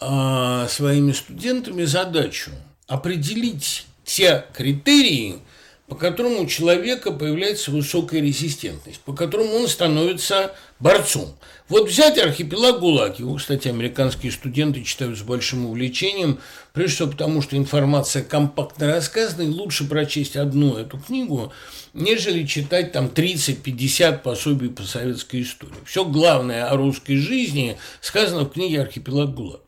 э, 0.00 0.66
своими 0.68 1.12
студентами 1.12 1.84
задачу 1.84 2.50
определить 2.86 3.86
те 4.04 4.44
критерии, 4.54 5.38
по 5.86 5.94
которым 5.94 6.40
у 6.40 6.46
человека 6.46 7.12
появляется 7.12 7.70
высокая 7.70 8.20
резистентность, 8.20 9.00
по 9.00 9.14
которому 9.14 9.54
он 9.54 9.68
становится 9.68 10.54
борцом. 10.78 11.34
Вот 11.70 11.88
взять 11.88 12.18
архипелаг 12.18 12.80
ГУЛАГ, 12.80 13.20
его, 13.20 13.36
кстати, 13.36 13.68
американские 13.68 14.30
студенты 14.32 14.82
читают 14.82 15.18
с 15.18 15.22
большим 15.22 15.64
увлечением, 15.64 16.38
прежде 16.74 16.96
всего 16.96 17.10
потому, 17.10 17.40
что 17.40 17.56
информация 17.56 18.22
компактно 18.22 18.88
рассказана, 18.88 19.42
и 19.42 19.48
лучше 19.48 19.88
прочесть 19.88 20.36
одну 20.36 20.76
эту 20.76 20.98
книгу, 20.98 21.54
нежели 21.94 22.44
читать 22.44 22.92
там 22.92 23.06
30-50 23.06 24.18
пособий 24.22 24.68
по 24.68 24.82
советской 24.82 25.40
истории. 25.40 25.72
Все 25.86 26.04
главное 26.04 26.66
о 26.66 26.76
русской 26.76 27.16
жизни 27.16 27.78
сказано 28.02 28.44
в 28.44 28.50
книге 28.50 28.82
«Архипелаг 28.82 29.34
ГУЛАГ». 29.34 29.60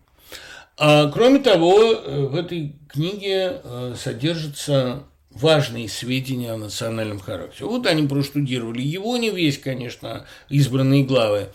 А, 0.79 1.11
кроме 1.11 1.39
того, 1.39 1.95
э, 1.95 2.27
в 2.27 2.35
этой 2.35 2.77
книге 2.89 3.63
э, 3.65 3.95
содержится 3.99 5.05
важные 5.41 5.89
сведения 5.89 6.53
о 6.53 6.57
национальном 6.57 7.21
характере. 7.21 7.67
Вот 7.67 7.87
они 7.87 8.07
проштудировали 8.07 8.83
его, 8.83 9.17
не 9.17 9.31
весь, 9.31 9.59
конечно, 9.59 10.27
избранные 10.49 11.05
главы. 11.05 11.49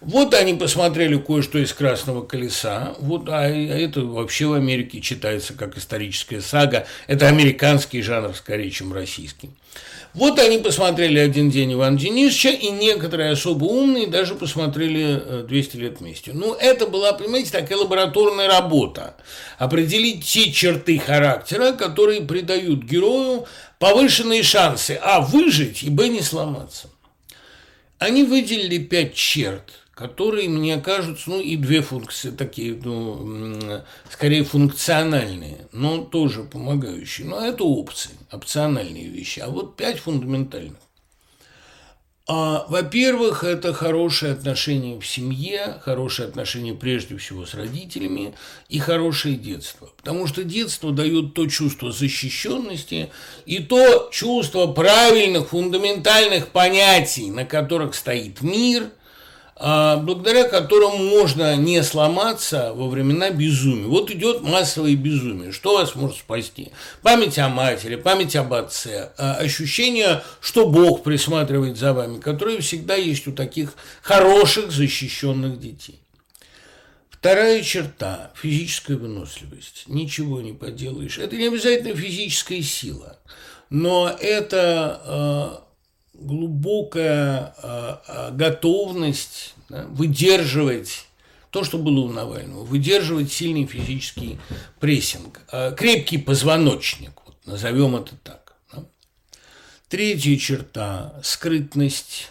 Вот 0.00 0.34
они 0.34 0.54
посмотрели 0.54 1.16
кое-что 1.16 1.58
из 1.58 1.72
«Красного 1.72 2.22
колеса». 2.22 2.94
Вот, 2.98 3.28
а 3.28 3.48
это 3.48 4.02
вообще 4.02 4.46
в 4.46 4.52
Америке 4.52 5.00
читается 5.00 5.54
как 5.54 5.78
историческая 5.78 6.40
сага. 6.40 6.86
Это 7.06 7.28
американский 7.28 8.02
жанр 8.02 8.34
скорее, 8.34 8.70
чем 8.70 8.92
российский. 8.92 9.50
Вот 10.12 10.38
они 10.38 10.58
посмотрели 10.58 11.18
«Один 11.18 11.50
день 11.50 11.72
Ивана 11.72 11.98
Денисовича», 11.98 12.50
и 12.50 12.70
некоторые 12.70 13.30
особо 13.30 13.64
умные 13.64 14.06
даже 14.06 14.34
посмотрели 14.34 15.44
«200 15.44 15.76
лет 15.78 16.00
вместе». 16.00 16.32
Ну, 16.34 16.54
это 16.54 16.86
была, 16.86 17.12
понимаете, 17.14 17.50
такая 17.50 17.78
лабораторная 17.78 18.48
работа. 18.48 19.14
Определить 19.58 20.24
те 20.24 20.52
черты 20.52 20.98
характера, 20.98 21.72
которые 21.72 22.20
придают 22.22 22.82
герою 22.84 23.46
повышенные 23.78 24.42
шансы 24.42 24.98
а. 25.02 25.20
выжить 25.20 25.82
и 25.82 25.90
б. 25.90 26.08
не 26.08 26.20
сломаться. 26.20 26.88
Они 27.98 28.24
выделили 28.24 28.78
пять 28.78 29.14
черт– 29.14 29.70
которые 29.96 30.50
мне 30.50 30.76
кажутся, 30.76 31.30
ну 31.30 31.40
и 31.40 31.56
две 31.56 31.80
функции 31.80 32.30
такие, 32.30 32.78
ну, 32.84 33.80
скорее 34.10 34.44
функциональные, 34.44 35.68
но 35.72 36.04
тоже 36.04 36.42
помогающие. 36.42 37.26
Но 37.26 37.40
это 37.40 37.64
опции, 37.64 38.10
опциональные 38.30 39.08
вещи. 39.08 39.40
А 39.40 39.48
вот 39.48 39.76
пять 39.76 39.98
фундаментальных. 39.98 40.76
А, 42.28 42.66
во-первых, 42.68 43.42
это 43.42 43.72
хорошие 43.72 44.32
отношения 44.32 45.00
в 45.00 45.06
семье, 45.06 45.80
хорошие 45.80 46.28
отношения 46.28 46.74
прежде 46.74 47.16
всего 47.16 47.46
с 47.46 47.54
родителями 47.54 48.34
и 48.68 48.78
хорошее 48.78 49.36
детство. 49.36 49.88
Потому 49.96 50.26
что 50.26 50.44
детство 50.44 50.92
дает 50.92 51.32
то 51.32 51.46
чувство 51.46 51.90
защищенности 51.90 53.08
и 53.46 53.60
то 53.60 54.10
чувство 54.12 54.66
правильных 54.66 55.48
фундаментальных 55.48 56.48
понятий, 56.48 57.30
на 57.30 57.46
которых 57.46 57.94
стоит 57.94 58.42
мир– 58.42 58.90
благодаря 59.58 60.44
которому 60.44 60.98
можно 60.98 61.56
не 61.56 61.82
сломаться 61.82 62.72
во 62.74 62.88
времена 62.88 63.30
безумия. 63.30 63.86
Вот 63.86 64.10
идет 64.10 64.42
массовое 64.42 64.94
безумие. 64.96 65.50
Что 65.50 65.78
вас 65.78 65.94
может 65.94 66.18
спасти? 66.18 66.72
Память 67.02 67.38
о 67.38 67.48
матери, 67.48 67.96
память 67.96 68.36
об 68.36 68.52
отце, 68.52 69.12
а, 69.16 69.36
ощущение, 69.36 70.22
что 70.40 70.68
Бог 70.68 71.02
присматривает 71.02 71.78
за 71.78 71.94
вами, 71.94 72.20
которое 72.20 72.60
всегда 72.60 72.96
есть 72.96 73.26
у 73.26 73.32
таких 73.32 73.74
хороших, 74.02 74.70
защищенных 74.70 75.58
детей. 75.58 76.00
Вторая 77.08 77.62
черта– 77.62 78.32
физическая 78.36 78.98
выносливость. 78.98 79.84
Ничего 79.86 80.42
не 80.42 80.52
поделаешь. 80.52 81.18
Это 81.18 81.34
не 81.34 81.48
обязательно 81.48 81.96
физическая 81.96 82.60
сила, 82.60 83.18
но 83.70 84.14
это 84.20 85.00
а, 85.02 85.65
глубокая 86.18 87.54
э, 87.62 88.30
готовность 88.32 89.54
да, 89.68 89.84
выдерживать 89.88 91.06
то, 91.50 91.64
что 91.64 91.78
было 91.78 92.00
у 92.00 92.08
Навального, 92.08 92.64
выдерживать 92.64 93.32
сильный 93.32 93.66
физический 93.66 94.38
прессинг, 94.80 95.40
э, 95.52 95.74
крепкий 95.76 96.18
позвоночник, 96.18 97.12
вот, 97.24 97.36
назовем 97.46 97.96
это 97.96 98.14
так. 98.22 98.56
Да. 98.72 98.84
Третья 99.88 100.36
черта– 100.36 101.20
скрытность, 101.22 102.30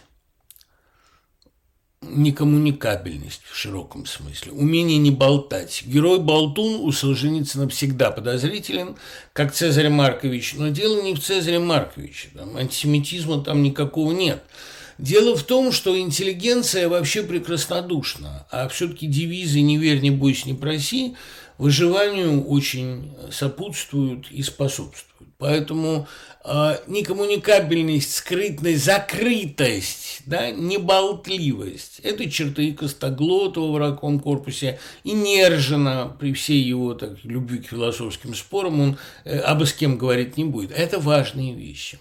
некоммуникабельность 2.08 3.42
в 3.44 3.56
широком 3.56 4.06
смысле, 4.06 4.52
умение 4.52 4.98
не 4.98 5.12
болтать. 5.12 5.84
Герой-болтун 5.86 6.82
у 6.82 6.92
Солженицына 6.92 7.68
всегда 7.70 8.12
подозрителен, 8.12 8.96
как 9.34 9.54
Цезарь 9.54 9.90
Маркович, 9.90 10.54
но 10.56 10.70
дело 10.70 11.02
не 11.02 11.14
в 11.14 11.20
Цезаре 11.20 11.60
Марковиче, 11.60 12.30
там, 12.34 12.56
антисемитизма 12.58 13.44
там 13.44 13.64
никакого 13.64 14.12
нет. 14.12 14.44
Дело 14.98 15.36
в 15.36 15.44
том, 15.44 15.72
что 15.72 16.00
интеллигенция 16.00 16.88
вообще 16.88 17.24
прекраснодушна, 17.24 18.48
а 18.50 18.68
все-таки 18.70 19.08
девизы 19.08 19.60
«не 19.62 19.78
верь, 19.78 20.02
не 20.02 20.12
бойся, 20.12 20.48
не 20.48 20.54
проси» 20.54 21.16
выживанию 21.58 22.44
очень 22.46 23.14
сопутствуют 23.32 24.30
и 24.30 24.44
способствуют. 24.44 25.15
Поэтому 25.38 26.08
э, 26.46 26.78
некоммуникабельность, 26.88 28.16
скрытность, 28.16 28.86
закрытость, 28.86 30.22
да, 30.26 30.50
неболтливость– 30.52 32.00
это 32.04 32.30
черты 32.30 32.74
Костоглотова 32.74 33.74
в 33.74 33.78
«Раковом 33.78 34.22
корпусе» 34.22 34.80
и 35.04 35.12
Нержина 35.12 36.16
при 36.20 36.34
всей 36.34 36.62
его 36.64 36.94
так, 36.94 37.24
любви 37.24 37.60
к 37.60 37.68
философским 37.68 38.34
спорам, 38.34 38.80
он 38.80 38.98
э, 39.26 39.38
обо 39.40 39.66
с 39.66 39.74
кем 39.74 39.98
говорить 39.98 40.38
не 40.38 40.46
будет. 40.46 40.72
Это 40.72 41.00
важные 41.00 41.54
вещи. 41.54 42.00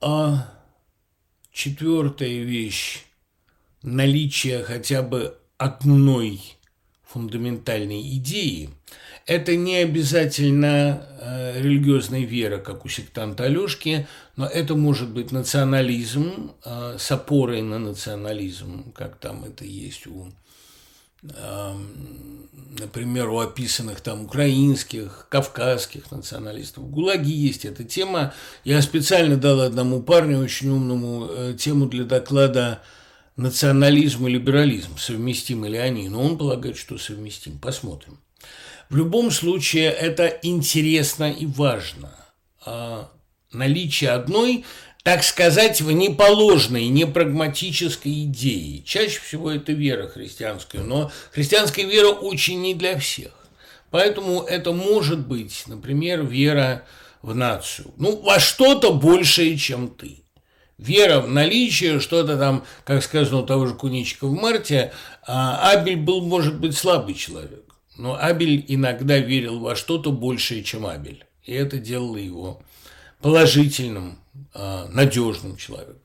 А 0.00 0.50
четвертая 1.52 2.42
вещь– 2.42 3.04
наличие 3.82 4.62
хотя 4.62 5.02
бы 5.02 5.36
одной 5.58 6.40
фундаментальной 7.04 8.00
идеи. 8.16 8.70
Это 9.26 9.54
не 9.54 9.76
обязательно 9.76 11.06
э, 11.20 11.60
религиозная 11.60 12.24
вера, 12.24 12.58
как 12.58 12.84
у 12.84 12.88
сектанта 12.88 13.44
Алешки, 13.44 14.06
но 14.36 14.46
это 14.46 14.74
может 14.74 15.10
быть 15.10 15.30
национализм 15.32 16.52
э, 16.64 16.96
с 16.98 17.12
опорой 17.12 17.62
на 17.62 17.78
национализм, 17.78 18.92
как 18.92 19.16
там 19.16 19.44
это 19.44 19.64
есть 19.64 20.06
у, 20.06 20.32
э, 21.22 21.74
например, 22.78 23.28
у 23.28 23.38
описанных 23.38 24.00
там 24.00 24.24
украинских, 24.24 25.26
кавказских 25.30 26.10
националистов. 26.10 26.84
В 26.84 26.90
ГУЛАГе 26.90 27.30
есть 27.30 27.64
эта 27.64 27.84
тема. 27.84 28.32
Я 28.64 28.82
специально 28.82 29.36
дал 29.36 29.60
одному 29.60 30.02
парню, 30.02 30.38
очень 30.38 30.70
умному, 30.70 31.28
э, 31.30 31.54
тему 31.58 31.86
для 31.86 32.04
доклада 32.04 32.82
национализм 33.36 34.26
и 34.26 34.30
либерализм, 34.30 34.96
совместимы 34.98 35.68
ли 35.68 35.78
они, 35.78 36.08
но 36.08 36.22
он 36.22 36.36
полагает, 36.36 36.76
что 36.76 36.98
совместим. 36.98 37.58
Посмотрим. 37.58 38.18
В 38.90 38.96
любом 38.96 39.30
случае 39.30 39.84
это 39.90 40.26
интересно 40.42 41.30
и 41.30 41.46
важно. 41.46 42.12
А 42.66 43.08
наличие 43.52 44.10
одной, 44.10 44.64
так 45.04 45.22
сказать, 45.22 45.80
внеположной, 45.80 46.88
непрагматической 46.88 48.24
идеи. 48.24 48.82
Чаще 48.84 49.20
всего 49.20 49.52
это 49.52 49.70
вера 49.72 50.08
христианская, 50.08 50.80
но 50.80 51.12
христианская 51.32 51.84
вера 51.84 52.08
очень 52.08 52.60
не 52.60 52.74
для 52.74 52.98
всех. 52.98 53.30
Поэтому 53.92 54.42
это 54.42 54.72
может 54.72 55.24
быть, 55.26 55.64
например, 55.68 56.24
вера 56.24 56.84
в 57.22 57.32
нацию. 57.32 57.92
Ну, 57.96 58.20
во 58.20 58.40
что-то 58.40 58.92
большее, 58.92 59.56
чем 59.56 59.88
ты 59.88 60.24
вера 60.78 61.20
в 61.20 61.28
наличие, 61.28 62.00
что-то 62.00 62.36
там, 62.36 62.64
как 62.84 63.04
сказано 63.04 63.42
у 63.42 63.46
того 63.46 63.66
же 63.66 63.74
Куничика 63.74 64.26
в 64.26 64.32
марте, 64.32 64.92
а 65.24 65.70
Абель 65.70 65.96
был, 65.96 66.22
может 66.22 66.58
быть, 66.58 66.76
слабый 66.76 67.14
человек, 67.14 67.69
но 68.00 68.16
Абель 68.18 68.64
иногда 68.66 69.18
верил 69.18 69.60
во 69.60 69.76
что-то 69.76 70.10
большее, 70.10 70.64
чем 70.64 70.86
Абель, 70.86 71.26
и 71.44 71.52
это 71.52 71.76
делало 71.76 72.16
его 72.16 72.62
положительным, 73.20 74.18
а, 74.54 74.88
надежным 74.88 75.58
человеком. 75.58 76.00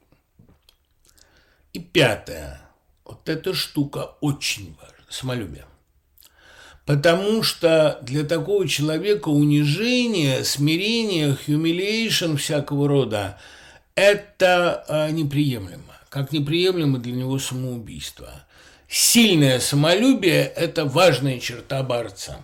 И 1.71 1.79
пятое. 1.79 2.61
Вот 3.05 3.29
эта 3.29 3.53
штука 3.53 4.15
очень 4.19 4.75
важна. 4.75 4.95
Самолюбие. 5.09 5.65
Потому 6.85 7.43
что 7.43 7.99
для 8.01 8.25
такого 8.25 8.67
человека 8.67 9.29
унижение, 9.29 10.43
смирение, 10.43 11.37
humiliation 11.47 12.35
всякого 12.35 12.89
рода– 12.89 13.39
это 13.95 14.83
а, 14.89 15.09
неприемлемо, 15.11 15.95
как 16.09 16.33
неприемлемо 16.33 16.99
для 16.99 17.13
него 17.13 17.39
самоубийство. 17.39 18.44
Сильное 18.87 19.59
самолюбие– 19.59 20.43
это 20.55 20.85
важная 20.85 21.39
черта 21.39 21.81
борца. 21.83 22.39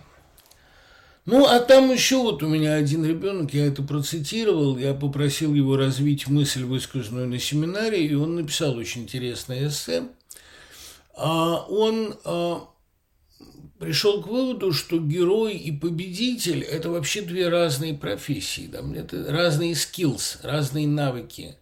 Ну, 1.24 1.46
а 1.46 1.60
там 1.60 1.92
еще 1.92 2.16
вот 2.16 2.42
у 2.42 2.48
меня 2.48 2.74
один 2.74 3.04
ребенок, 3.04 3.54
я 3.54 3.66
это 3.66 3.82
процитировал, 3.84 4.76
я 4.76 4.92
попросил 4.92 5.54
его 5.54 5.76
развить 5.76 6.26
мысль, 6.26 6.64
высказанную 6.64 7.28
на 7.28 7.38
семинаре, 7.38 8.04
и 8.04 8.14
он 8.14 8.34
написал 8.34 8.76
очень 8.76 9.02
интересное 9.02 9.68
эссе. 9.68 10.02
А 11.14 11.64
он 11.68 12.18
а, 12.24 12.68
пришел 13.78 14.20
к 14.20 14.26
выводу, 14.26 14.72
что 14.72 14.98
герой 14.98 15.54
и 15.54 15.70
победитель– 15.70 16.62
это 16.64 16.90
вообще 16.90 17.22
две 17.22 17.48
разные 17.48 17.94
профессии, 17.94 18.66
да, 18.66 18.80
это 18.96 19.24
разные 19.30 19.72
skills, 19.72 20.38
разные 20.42 20.88
навыки. 20.88 21.56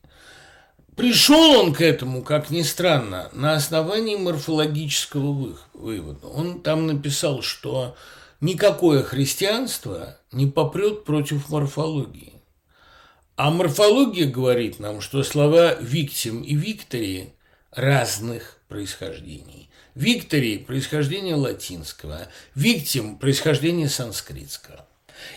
Пришел 0.97 1.61
он 1.61 1.73
к 1.73 1.81
этому, 1.81 2.23
как 2.23 2.51
ни 2.51 2.63
странно, 2.63 3.31
на 3.33 3.55
основании 3.55 4.17
морфологического 4.17 5.57
вывода. 5.73 6.27
Он 6.27 6.61
там 6.61 6.87
написал, 6.87 7.43
что 7.43 7.97
никакое 8.41 9.03
христианство 9.03 10.19
не 10.33 10.47
попрет 10.47 11.05
против 11.05 11.49
морфологии. 11.49 12.35
А 13.37 13.51
морфология 13.51 14.27
говорит 14.27 14.81
нам, 14.81 15.01
что 15.01 15.23
слова 15.23 15.75
«виктим» 15.81 16.43
и 16.43 16.55
«виктори» 16.55 17.33
разных 17.71 18.59
происхождений. 18.69 19.71
Викторий– 19.95 20.59
происхождение 20.67 21.35
латинского, 21.35 22.29
виктим– 22.55 23.17
происхождение 23.19 23.89
санскритского. 23.89 24.87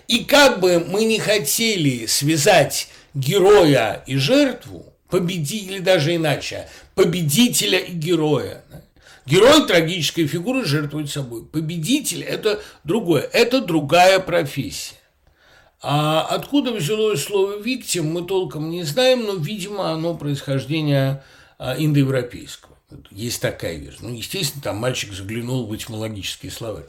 И 0.07 0.23
как 0.25 0.59
бы 0.59 0.79
мы 0.79 1.05
не 1.05 1.19
хотели 1.19 2.05
связать 2.05 2.89
героя 3.13 4.03
и 4.05 4.15
жертву, 4.17 4.92
победителя, 5.13 5.75
или 5.75 5.79
даже 5.79 6.15
иначе, 6.15 6.67
победителя 6.95 7.77
и 7.77 7.91
героя. 7.91 8.63
Герой 9.27 9.67
трагической 9.67 10.25
фигуры 10.25 10.65
жертвует 10.65 11.07
собой. 11.11 11.45
Победитель– 11.45 12.23
это 12.23 12.59
другое, 12.83 13.21
это 13.31 13.61
другая 13.61 14.19
профессия. 14.19 14.95
А 15.83 16.21
откуда 16.21 16.71
взялось 16.71 17.23
слово 17.23 17.61
«виктим», 17.61 18.07
мы 18.11 18.25
толком 18.25 18.71
не 18.71 18.81
знаем, 18.83 19.23
но, 19.25 19.35
видимо, 19.35 19.91
оно 19.91 20.15
происхождение 20.15 21.23
а, 21.59 21.75
индоевропейского. 21.77 22.75
Есть 23.11 23.39
такая 23.39 23.75
версия. 23.75 23.99
Ну, 24.01 24.15
естественно, 24.15 24.63
там 24.63 24.77
мальчик 24.77 25.13
заглянул 25.13 25.67
в 25.67 25.75
этимологические 25.75 26.51
словари. 26.51 26.87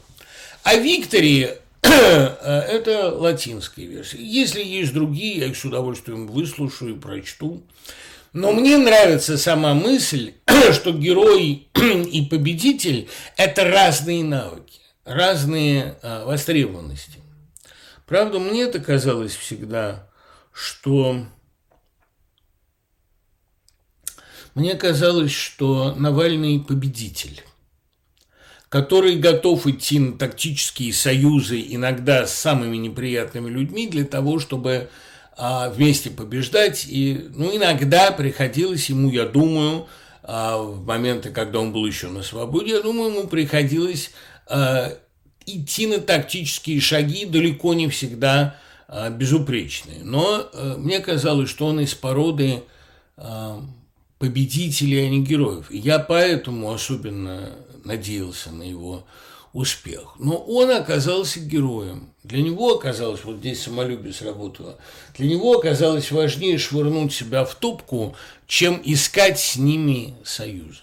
А 0.63 0.77
Виктории 0.77 1.51
это 1.83 3.15
латинская 3.15 3.85
версия. 3.85 4.17
Если 4.19 4.65
есть 4.65 4.95
другие, 4.95 5.41
я 5.41 5.47
их 5.47 5.57
с 5.59 5.65
удовольствием 5.67 6.27
выслушаю 6.27 6.97
и 6.97 6.99
прочту. 6.99 7.63
Но 8.35 8.53
мне 8.53 8.77
нравится 8.77 9.39
сама 9.39 9.75
мысль, 9.75 10.35
что 10.73 10.93
герой 10.93 11.69
и 11.75 12.27
победитель– 12.27 13.09
это 13.37 13.65
разные 13.65 14.25
навыки, 14.25 14.81
разные 15.05 15.97
а, 16.03 16.27
востребованности. 16.27 17.21
Правда, 18.07 18.41
мне 18.41 18.63
это 18.63 18.81
казалось 18.81 19.35
всегда, 19.35 20.11
что 20.53 21.25
Мне 24.55 24.77
казалось, 24.77 25.33
что 25.33 25.95
Навальный 25.97 26.61
победитель, 26.61 27.43
который 28.69 29.17
готов 29.17 29.67
идти 29.67 29.99
на 29.99 30.17
тактические 30.17 30.93
союзы 30.93 31.65
иногда 31.69 32.25
с 32.27 32.35
самыми 32.35 32.77
неприятными 32.77 33.51
людьми 33.51 33.89
для 33.89 34.05
того, 34.05 34.39
чтобы 34.39 34.91
вместе 35.37 36.11
побеждать. 36.11 36.87
И 36.89 37.29
ну, 37.35 37.55
иногда 37.57 38.11
приходилось 38.13 38.89
ему, 38.89 39.11
я 39.11 39.25
думаю, 39.25 39.89
а, 40.23 40.59
в 40.59 40.87
моменты, 40.87 41.31
когда 41.31 41.61
он 41.61 41.73
был 41.73 41.85
еще 41.87 42.09
на 42.09 42.23
свободе, 42.23 42.73
я 42.73 42.81
думаю, 42.81 43.11
ему 43.11 43.29
приходилось 43.29 44.11
а, 44.47 44.97
идти 45.45 45.87
на 45.87 45.99
тактические 45.99 46.81
шаги 46.81 47.27
далеко 47.27 47.75
не 47.75 47.89
всегда 47.89 48.57
а, 48.89 49.11
безупречные. 49.11 50.03
Но 50.03 50.49
а, 50.53 50.77
мне 50.79 51.01
казалось, 51.01 51.51
что 51.51 51.67
он 51.67 51.81
из 51.81 51.95
породы 51.95 52.63
а, 53.17 53.63
победителей, 54.19 55.07
а 55.07 55.09
не 55.11 55.23
героев. 55.23 55.71
И 55.71 55.79
я 55.79 55.99
поэтому 55.99 56.73
особенно 56.73 57.51
надеялся 57.85 58.51
на 58.51 58.63
его 58.63 59.07
успех. 59.55 60.17
Но 60.19 60.37
он 60.37 60.71
оказался 60.73 61.41
героем. 61.41 62.13
Для 62.25 62.43
него 62.43 62.75
оказалось, 62.75 63.25
вот 63.25 63.39
здесь 63.39 63.63
самолюбие 63.63 64.13
сработало, 64.13 64.77
для 65.17 65.29
него 65.29 65.57
оказалось 65.57 66.11
важнее 66.11 66.59
швырнуть 66.59 67.13
себя 67.15 67.45
в 67.45 67.55
топку, 67.55 68.17
чем 68.47 68.83
искать 68.85 69.39
с 69.39 69.57
ними 69.57 70.15
союза. 70.25 70.83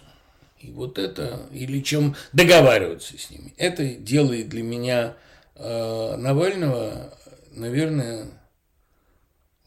И 0.60 0.72
вот 0.72 0.98
это, 0.98 1.48
или 1.52 1.82
чем 1.82 2.16
договариваться 2.32 3.18
с 3.18 3.30
ними. 3.30 3.54
Это 3.58 3.86
делает 3.86 4.48
для 4.50 4.64
меня 4.64 5.16
э, 5.56 6.16
Навального, 6.16 7.14
наверное, 7.52 8.28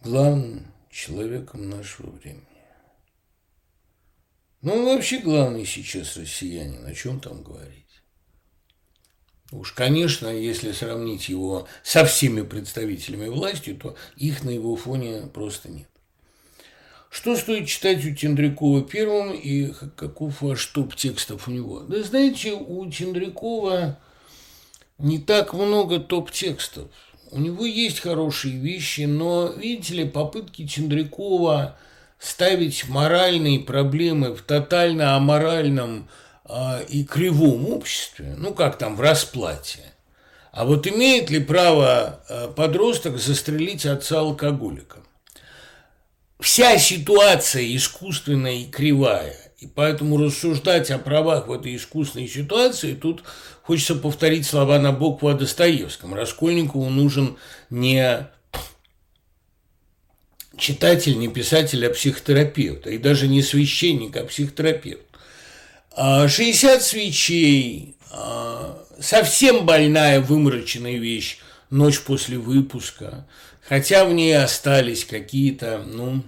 главным 0.02 0.66
человеком 0.90 1.68
нашего 1.68 2.10
времени. 2.10 2.42
Ну, 4.62 4.72
он 4.72 4.84
вообще 4.86 5.18
главный 5.18 5.66
сейчас 5.66 6.16
россиянин, 6.16 6.86
о 6.86 6.94
чем 6.94 7.20
там 7.20 7.42
говорить? 7.42 7.83
Уж, 9.54 9.70
конечно, 9.72 10.26
если 10.26 10.72
сравнить 10.72 11.28
его 11.28 11.68
со 11.84 12.04
всеми 12.04 12.42
представителями 12.42 13.28
власти, 13.28 13.72
то 13.72 13.94
их 14.16 14.42
на 14.42 14.50
его 14.50 14.74
фоне 14.74 15.28
просто 15.32 15.68
нет. 15.68 15.86
Что 17.08 17.36
стоит 17.36 17.68
читать 17.68 18.04
у 18.04 18.12
Тендрякова 18.12 18.82
первым 18.82 19.32
и 19.32 19.72
каков 19.94 20.42
ваш 20.42 20.66
топ 20.66 20.96
текстов 20.96 21.46
у 21.46 21.52
него? 21.52 21.80
Да 21.80 22.02
знаете, 22.02 22.52
у 22.52 22.90
Тендрякова 22.90 23.96
не 24.98 25.18
так 25.20 25.54
много 25.54 26.00
топ-текстов. 26.00 26.88
У 27.30 27.38
него 27.38 27.64
есть 27.64 28.00
хорошие 28.00 28.56
вещи, 28.56 29.02
но, 29.02 29.52
видите 29.56 29.94
ли, 29.94 30.04
попытки 30.04 30.66
Чендрякова 30.66 31.76
ставить 32.18 32.88
моральные 32.88 33.60
проблемы 33.60 34.34
в 34.34 34.42
тотально 34.42 35.14
аморальном 35.14 36.08
и 36.88 37.04
кривом 37.04 37.70
обществе, 37.70 38.34
ну 38.36 38.54
как 38.54 38.78
там 38.78 38.96
в 38.96 39.00
расплате. 39.00 39.80
А 40.52 40.64
вот 40.64 40.86
имеет 40.86 41.30
ли 41.30 41.40
право 41.40 42.22
э, 42.28 42.48
подросток 42.54 43.18
застрелить 43.18 43.86
отца 43.86 44.20
алкоголика? 44.20 44.98
Вся 46.38 46.78
ситуация 46.78 47.74
искусственная 47.74 48.56
и 48.56 48.66
кривая. 48.66 49.36
И 49.58 49.66
поэтому 49.66 50.18
рассуждать 50.18 50.90
о 50.90 50.98
правах 50.98 51.48
в 51.48 51.52
этой 51.52 51.74
искусственной 51.74 52.28
ситуации 52.28 52.94
тут 52.94 53.24
хочется 53.62 53.94
повторить 53.94 54.46
слова 54.46 54.78
на 54.78 54.92
букву 54.92 55.28
о 55.28 55.34
Достоевском. 55.34 56.14
Раскольникову 56.14 56.90
нужен 56.90 57.38
не 57.70 58.28
читатель, 60.56 61.18
не 61.18 61.28
писатель, 61.28 61.84
а 61.86 61.90
психотерапевт, 61.90 62.86
и 62.86 62.98
даже 62.98 63.26
не 63.26 63.42
священник, 63.42 64.16
а 64.16 64.24
психотерапевт. 64.24 65.06
60 65.96 66.76
а 66.76 66.80
свечей, 66.80 67.96
а, 68.10 68.84
совсем 69.00 69.64
больная, 69.64 70.20
вымороченная 70.20 70.96
вещь 70.96 71.38
«Ночь 71.70 72.00
после 72.00 72.38
выпуска», 72.38 73.26
хотя 73.60 74.04
в 74.04 74.12
ней 74.12 74.36
остались 74.36 75.04
какие-то, 75.04 75.84
ну, 75.86 76.22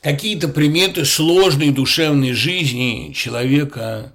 какие-то 0.00 0.48
приметы 0.48 1.04
сложной 1.04 1.70
душевной 1.70 2.32
жизни 2.32 3.12
человека 3.14 4.14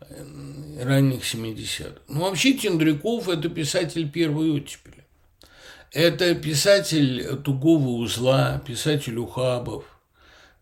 э, 0.00 0.84
ранних 0.84 1.22
70-х. 1.22 2.00
Ну, 2.08 2.20
вообще 2.20 2.52
Тендряков– 2.52 3.28
это 3.30 3.48
писатель 3.48 4.08
первой 4.10 4.50
оттепели. 4.50 5.04
Это 5.92 6.34
писатель 6.34 7.36
тугого 7.42 7.88
узла, 7.88 8.62
писатель 8.66 9.16
Ухабов, 9.16 9.84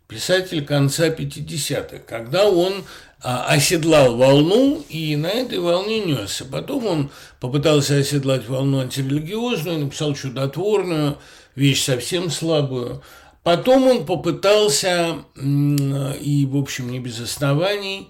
писатель 0.08 0.64
конца 0.64 1.08
50-х, 1.08 1.98
когда 2.06 2.48
он 2.48 2.84
а, 3.22 3.46
оседлал 3.46 4.16
волну 4.16 4.84
и 4.88 5.14
на 5.16 5.28
этой 5.28 5.58
волне 5.58 6.00
несся. 6.00 6.44
Потом 6.44 6.86
он 6.86 7.10
попытался 7.40 7.96
оседлать 7.96 8.48
волну 8.48 8.80
антирелигиозную, 8.80 9.78
написал 9.78 10.14
чудотворную, 10.14 11.18
вещь 11.54 11.84
совсем 11.84 12.30
слабую. 12.30 13.02
Потом 13.42 13.88
он 13.88 14.06
попытался, 14.06 15.24
и, 15.36 16.48
в 16.50 16.56
общем, 16.56 16.90
не 16.90 17.00
без 17.00 17.20
оснований, 17.20 18.08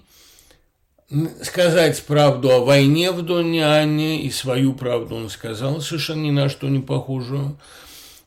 сказать 1.41 2.01
правду 2.03 2.51
о 2.51 2.65
войне 2.65 3.11
в 3.11 3.21
Доне 3.21 3.65
Анне, 3.65 4.21
и 4.21 4.31
свою 4.31 4.73
правду 4.73 5.15
он 5.15 5.29
сказал, 5.29 5.81
совершенно 5.81 6.21
ни 6.21 6.31
на 6.31 6.49
что 6.49 6.67
не 6.69 6.79
похожую. 6.79 7.57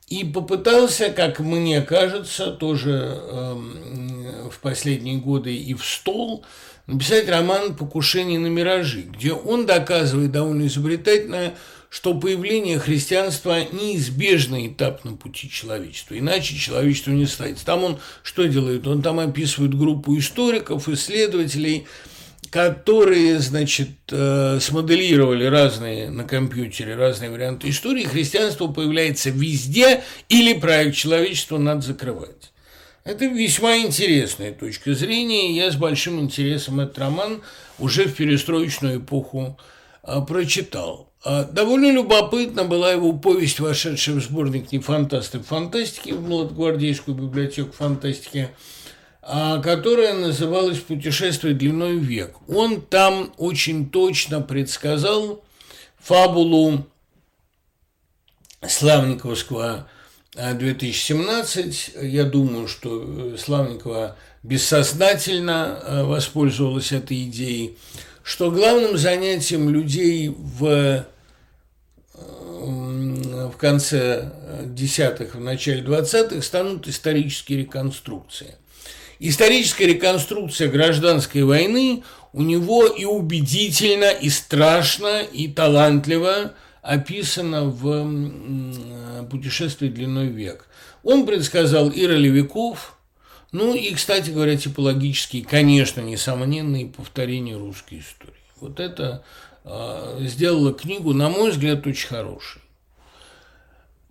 И 0.09 0.23
попытался, 0.23 1.11
как 1.11 1.41
мне 1.41 1.83
кажется, 1.83 2.53
тоже 2.53 3.21
э, 3.21 3.55
в 4.53 4.59
последние 4.61 5.19
годы 5.19 5.57
и 5.57 5.75
в 5.75 5.85
стол 5.85 6.45
написать 6.87 7.29
роман 7.29 7.75
«Покушение 7.75 8.39
на 8.39 8.47
миражи», 8.47 9.03
где 9.03 9.33
он 9.33 9.67
доказывает 9.67 10.31
довольно 10.31 10.69
изобретательно, 10.69 11.55
что 11.91 12.15
появление 12.15 12.79
христианства– 12.79 13.65
неизбежный 13.73 14.69
этап 14.69 15.05
на 15.05 15.17
пути 15.17 15.51
человечества, 15.51 16.17
иначе 16.17 16.57
человечество 16.57 17.11
не 17.11 17.27
станет. 17.27 17.59
Там 17.65 17.83
он 17.83 17.99
что 18.23 18.47
делает? 18.47 18.87
Он 18.87 19.03
там 19.03 19.19
описывает 19.19 19.77
группу 19.77 20.17
историков, 20.17 20.89
исследователей– 20.89 21.89
которые, 22.51 23.39
значит, 23.39 23.91
э, 24.11 24.59
смоделировали 24.61 25.45
разные 25.45 26.11
на 26.11 26.25
компьютере, 26.25 26.95
разные 26.95 27.31
варианты 27.31 27.71
истории, 27.71 28.05
христианство 28.05 28.69
появляется 28.69 29.31
везде 29.31 30.03
или 30.29 30.55
проект 30.55 30.97
человечества 30.97 31.59
надо 31.59 31.83
закрывать. 31.83 32.53
Это 33.05 33.27
весьма 33.27 33.79
интересная 33.79 34.53
точка 34.53 34.95
зрения. 34.95 35.55
Я 35.55 35.71
с 35.71 35.77
большим 35.77 36.21
интересом 36.21 36.81
этот 36.81 36.99
роман 36.99 37.43
уже 37.79 38.07
в 38.07 38.15
перестроечную 38.15 38.99
эпоху 38.99 39.59
э, 40.03 40.21
прочитал. 40.27 41.13
А 41.25 41.45
довольно 41.45 41.91
любопытна 41.91 42.65
была 42.65 42.93
его 42.93 43.13
повесть, 43.13 43.61
вошедшая 43.61 44.17
в 44.17 44.23
сборник 44.23 44.73
«Не 44.73 44.79
фантасты 44.79 45.41
фантастики» 45.41 46.11
в 46.11 46.29
Молодогвардейскую 46.29 47.17
библиотеку 47.17 47.73
фантастики– 47.73 48.49
которая 49.27 50.15
называлась 50.15 50.79
«Путешествие 50.79 51.53
длиной 51.53 51.99
век». 51.99 52.37
Он 52.49 52.81
там 52.81 53.33
очень 53.39 53.91
точно 53.91 54.41
предсказал 54.41 55.43
фабулу 55.99 56.87
Славниковского 58.67 59.89
2017. 60.37 61.93
А, 61.97 62.05
Я 62.05 62.25
думаю, 62.25 62.69
что 62.69 63.03
э, 63.05 63.37
Славникова 63.37 64.17
бессознательно 64.45 65.81
э, 65.83 66.03
воспользовалась 66.05 66.93
этой 66.93 67.25
идеей, 67.25 67.77
что 68.23 68.53
главным 68.53 68.97
занятием 68.97 69.71
людей 69.71 70.29
в, 70.29 70.65
э, 70.65 71.05
в 72.15 73.57
конце 73.57 74.31
десятых, 74.67 75.35
в 75.35 75.41
начале 75.41 75.83
двадцатых 75.83 76.45
станут 76.45 76.87
исторические 76.87 77.61
реконструкции– 77.61 78.55
Историческая 79.19 79.87
реконструкция 79.87 80.69
гражданской 80.69 81.43
войны 81.43 82.03
у 82.33 82.43
него 82.43 82.87
и 82.87 83.05
убедительно, 83.05 84.11
и 84.11 84.29
страшно, 84.29 85.23
и 85.23 85.49
талантливо 85.49 86.53
описана 86.83 87.65
в 87.65 89.27
«Путешествии 89.31 89.89
длиной 89.89 90.27
век». 90.29 90.67
Он 91.03 91.25
предсказал 91.25 91.89
и 91.89 92.07
ролевиков, 92.07 92.99
ну 93.53 93.75
и, 93.75 93.95
кстати 93.95 94.31
говоря, 94.31 94.57
типологические, 94.57 95.45
конечно, 95.45 96.01
несомненные 96.01 96.87
повторения 96.87 97.57
русской 97.57 98.01
истории. 98.01 98.35
Вот 98.61 98.81
это 98.81 99.25
э, 99.65 100.19
сделало 100.21 100.75
книгу, 100.75 101.15
на 101.15 101.31
мой 101.31 101.53
взгляд, 101.53 101.87
очень 101.87 102.09
хорошей. 102.09 102.61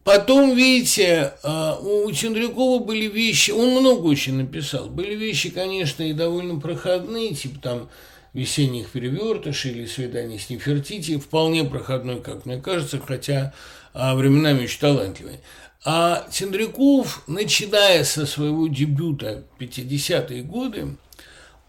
Потом, 0.05 0.55
видите, 0.55 1.33
а, 1.41 1.79
у 1.79 2.11
Чендрякова 2.11 2.77
были 2.77 3.07
вещи, 3.07 3.49
он 3.49 3.71
много 3.71 4.05
очень 4.05 4.35
написал, 4.35 4.87
были 4.87 5.15
вещи, 5.15 5.49
конечно, 5.49 6.03
и 6.03 6.13
довольно 6.13 6.59
проходные, 6.59 7.33
типа 7.33 7.59
там 7.59 7.89
«Весенних 8.31 8.91
перевертышей» 8.91 9.71
или 9.71 9.87
«Свидание 9.87 10.37
с 10.37 10.51
Нефертити», 10.51 11.17
вполне 11.17 11.63
проходной, 11.63 12.21
как 12.21 12.45
мне 12.45 12.61
кажется, 12.61 12.99
хотя 12.99 13.55
а, 13.95 14.13
временами 14.13 14.65
очень 14.65 14.79
талантливый. 14.79 15.39
А 15.83 16.27
Тендряков, 16.31 17.23
начиная 17.25 18.03
со 18.03 18.27
своего 18.27 18.67
дебюта 18.67 19.43
50-е 19.59 20.43
годы, 20.43 20.97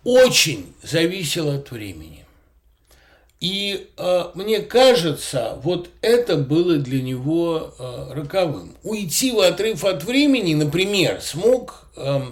очень 0.04 0.74
зависел 0.82 1.48
от 1.48 1.70
времени. 1.70 2.25
И 3.40 3.90
э, 3.96 4.24
мне 4.34 4.60
кажется, 4.60 5.58
вот 5.62 5.90
это 6.00 6.36
было 6.36 6.78
для 6.78 7.02
него 7.02 7.74
э, 7.78 8.12
роковым. 8.14 8.74
Уйти 8.82 9.30
в 9.32 9.40
отрыв 9.40 9.84
от 9.84 10.04
времени, 10.04 10.54
например, 10.54 11.20
смог 11.20 11.86
э, 11.96 12.22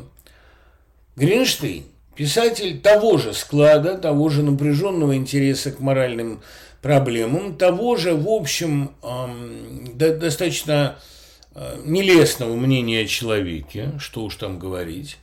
Гринштейн, 1.16 1.84
писатель 2.14 2.80
того 2.80 3.18
же 3.18 3.34
склада, 3.34 3.98
того 3.98 4.30
же 4.30 4.42
напряженного 4.42 5.14
интереса 5.16 5.72
к 5.72 5.80
моральным 5.80 6.40
проблемам, 6.80 7.56
того 7.56 7.96
же, 7.96 8.14
в 8.14 8.28
общем, 8.28 8.92
э, 9.02 9.88
до, 9.94 10.16
достаточно 10.16 10.98
э, 11.54 11.82
нелестного 11.84 12.56
мнения 12.56 13.00
о 13.00 13.06
человеке, 13.06 13.92
что 13.98 14.24
уж 14.24 14.36
там 14.36 14.58
говорить. 14.58 15.18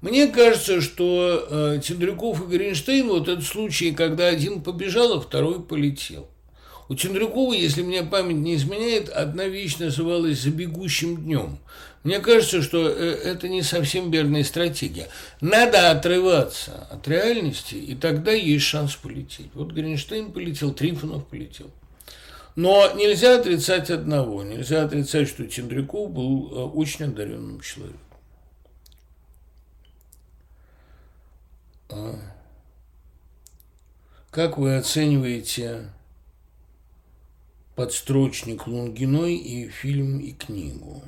Мне 0.00 0.26
кажется, 0.26 0.80
что 0.80 1.46
э, 1.48 1.80
Тендрюков 1.82 2.42
и 2.42 2.56
Гринштейн, 2.56 3.08
вот 3.08 3.28
этот 3.28 3.44
случай, 3.44 3.92
когда 3.92 4.26
один 4.26 4.62
побежал, 4.62 5.14
а 5.14 5.20
второй 5.20 5.62
полетел. 5.62 6.28
У 6.88 6.94
Тендрюкова, 6.94 7.52
если 7.54 7.82
мне 7.82 8.02
память 8.04 8.36
не 8.36 8.54
изменяет, 8.54 9.08
одна 9.08 9.46
вещь 9.46 9.78
называлась 9.78 10.42
«За 10.42 10.50
бегущим 10.50 11.16
днем». 11.16 11.58
Мне 12.04 12.20
кажется, 12.20 12.62
что 12.62 12.88
э, 12.88 12.92
это 12.92 13.48
не 13.48 13.62
совсем 13.62 14.12
верная 14.12 14.44
стратегия. 14.44 15.08
Надо 15.40 15.90
отрываться 15.90 16.86
от 16.88 17.08
реальности, 17.08 17.74
и 17.74 17.96
тогда 17.96 18.30
есть 18.30 18.64
шанс 18.64 18.94
полететь. 18.94 19.50
Вот 19.54 19.72
Гринштейн 19.72 20.30
полетел, 20.30 20.72
Трифонов 20.72 21.26
полетел. 21.26 21.70
Но 22.54 22.92
нельзя 22.94 23.40
отрицать 23.40 23.90
одного. 23.90 24.44
Нельзя 24.44 24.84
отрицать, 24.84 25.28
что 25.28 25.44
Тендрюков 25.44 26.12
был 26.12 26.52
э, 26.52 26.64
очень 26.74 27.06
одаренным 27.06 27.60
человеком. 27.60 28.00
Как 34.30 34.58
вы 34.58 34.76
оцениваете 34.76 35.90
подстрочник 37.74 38.66
Лунгиной 38.66 39.34
и 39.36 39.68
фильм, 39.68 40.18
и 40.18 40.32
книгу? 40.32 41.02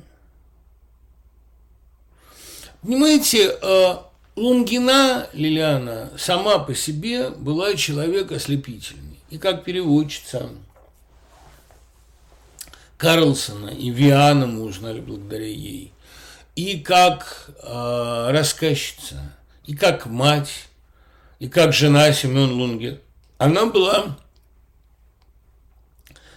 Понимаете, 2.81 3.57
а, 3.61 4.09
Лунгина 4.35 5.27
Лилиана 5.33 6.11
сама 6.17 6.59
по 6.59 6.73
себе 6.73 7.29
была 7.29 7.75
человек 7.75 8.31
ослепительный. 8.31 9.19
и 9.29 9.37
как 9.37 9.63
переводчица 9.63 10.49
Карлсона 12.97 13.69
и 13.69 13.89
Виана 13.91 14.47
мы 14.47 14.63
узнали 14.63 15.01
благодаря 15.01 15.45
ей, 15.45 15.93
и 16.55 16.79
как 16.79 17.51
э, 17.61 18.31
рассказчица, 18.31 19.33
и 19.65 19.75
как 19.75 20.05
мать, 20.05 20.68
и 21.39 21.47
как 21.47 21.73
жена 21.73 22.11
Семен 22.13 22.51
Лунгер. 22.51 22.99
Она 23.37 23.65
была 23.65 24.17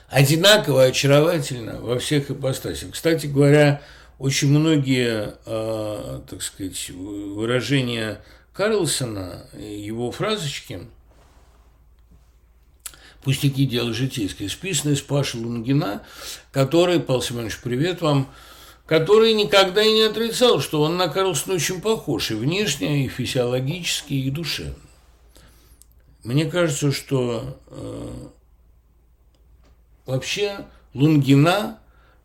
одинаково 0.08 0.84
очаровательна 0.84 1.80
во 1.80 1.98
всех 1.98 2.30
ипостасях. 2.30 2.92
Кстати 2.92 3.26
говоря, 3.26 3.82
очень 4.18 4.48
многие, 4.48 5.34
э, 5.44 6.20
так 6.28 6.42
сказать, 6.42 6.90
выражения 6.90 8.20
Карлсона, 8.52 9.46
его 9.54 10.10
фразочки– 10.10 10.80
«Пустяки, 13.22 13.66
дело 13.66 13.92
житейское», 13.92 14.48
списанное 14.48 14.96
с 14.96 15.00
Паши 15.00 15.38
Лунгина, 15.38 16.02
который, 16.50 16.98
Павел 16.98 17.22
Семенович, 17.22 17.58
привет 17.62 18.00
вам, 18.00 18.28
который 18.84 19.32
никогда 19.32 19.82
и 19.82 19.92
не 19.92 20.02
отрицал, 20.02 20.60
что 20.60 20.82
он 20.82 20.96
на 20.96 21.08
Карлсона 21.08 21.54
очень 21.54 21.80
похож 21.80 22.32
и 22.32 22.34
внешне, 22.34 23.04
и 23.04 23.08
физиологически, 23.08 24.14
и 24.14 24.30
душевно. 24.30 24.74
Мне 26.24 26.44
кажется, 26.46 26.92
что 26.92 27.58
э, 27.68 28.08
вообще 30.06 30.66
Лунгина, 30.94 31.80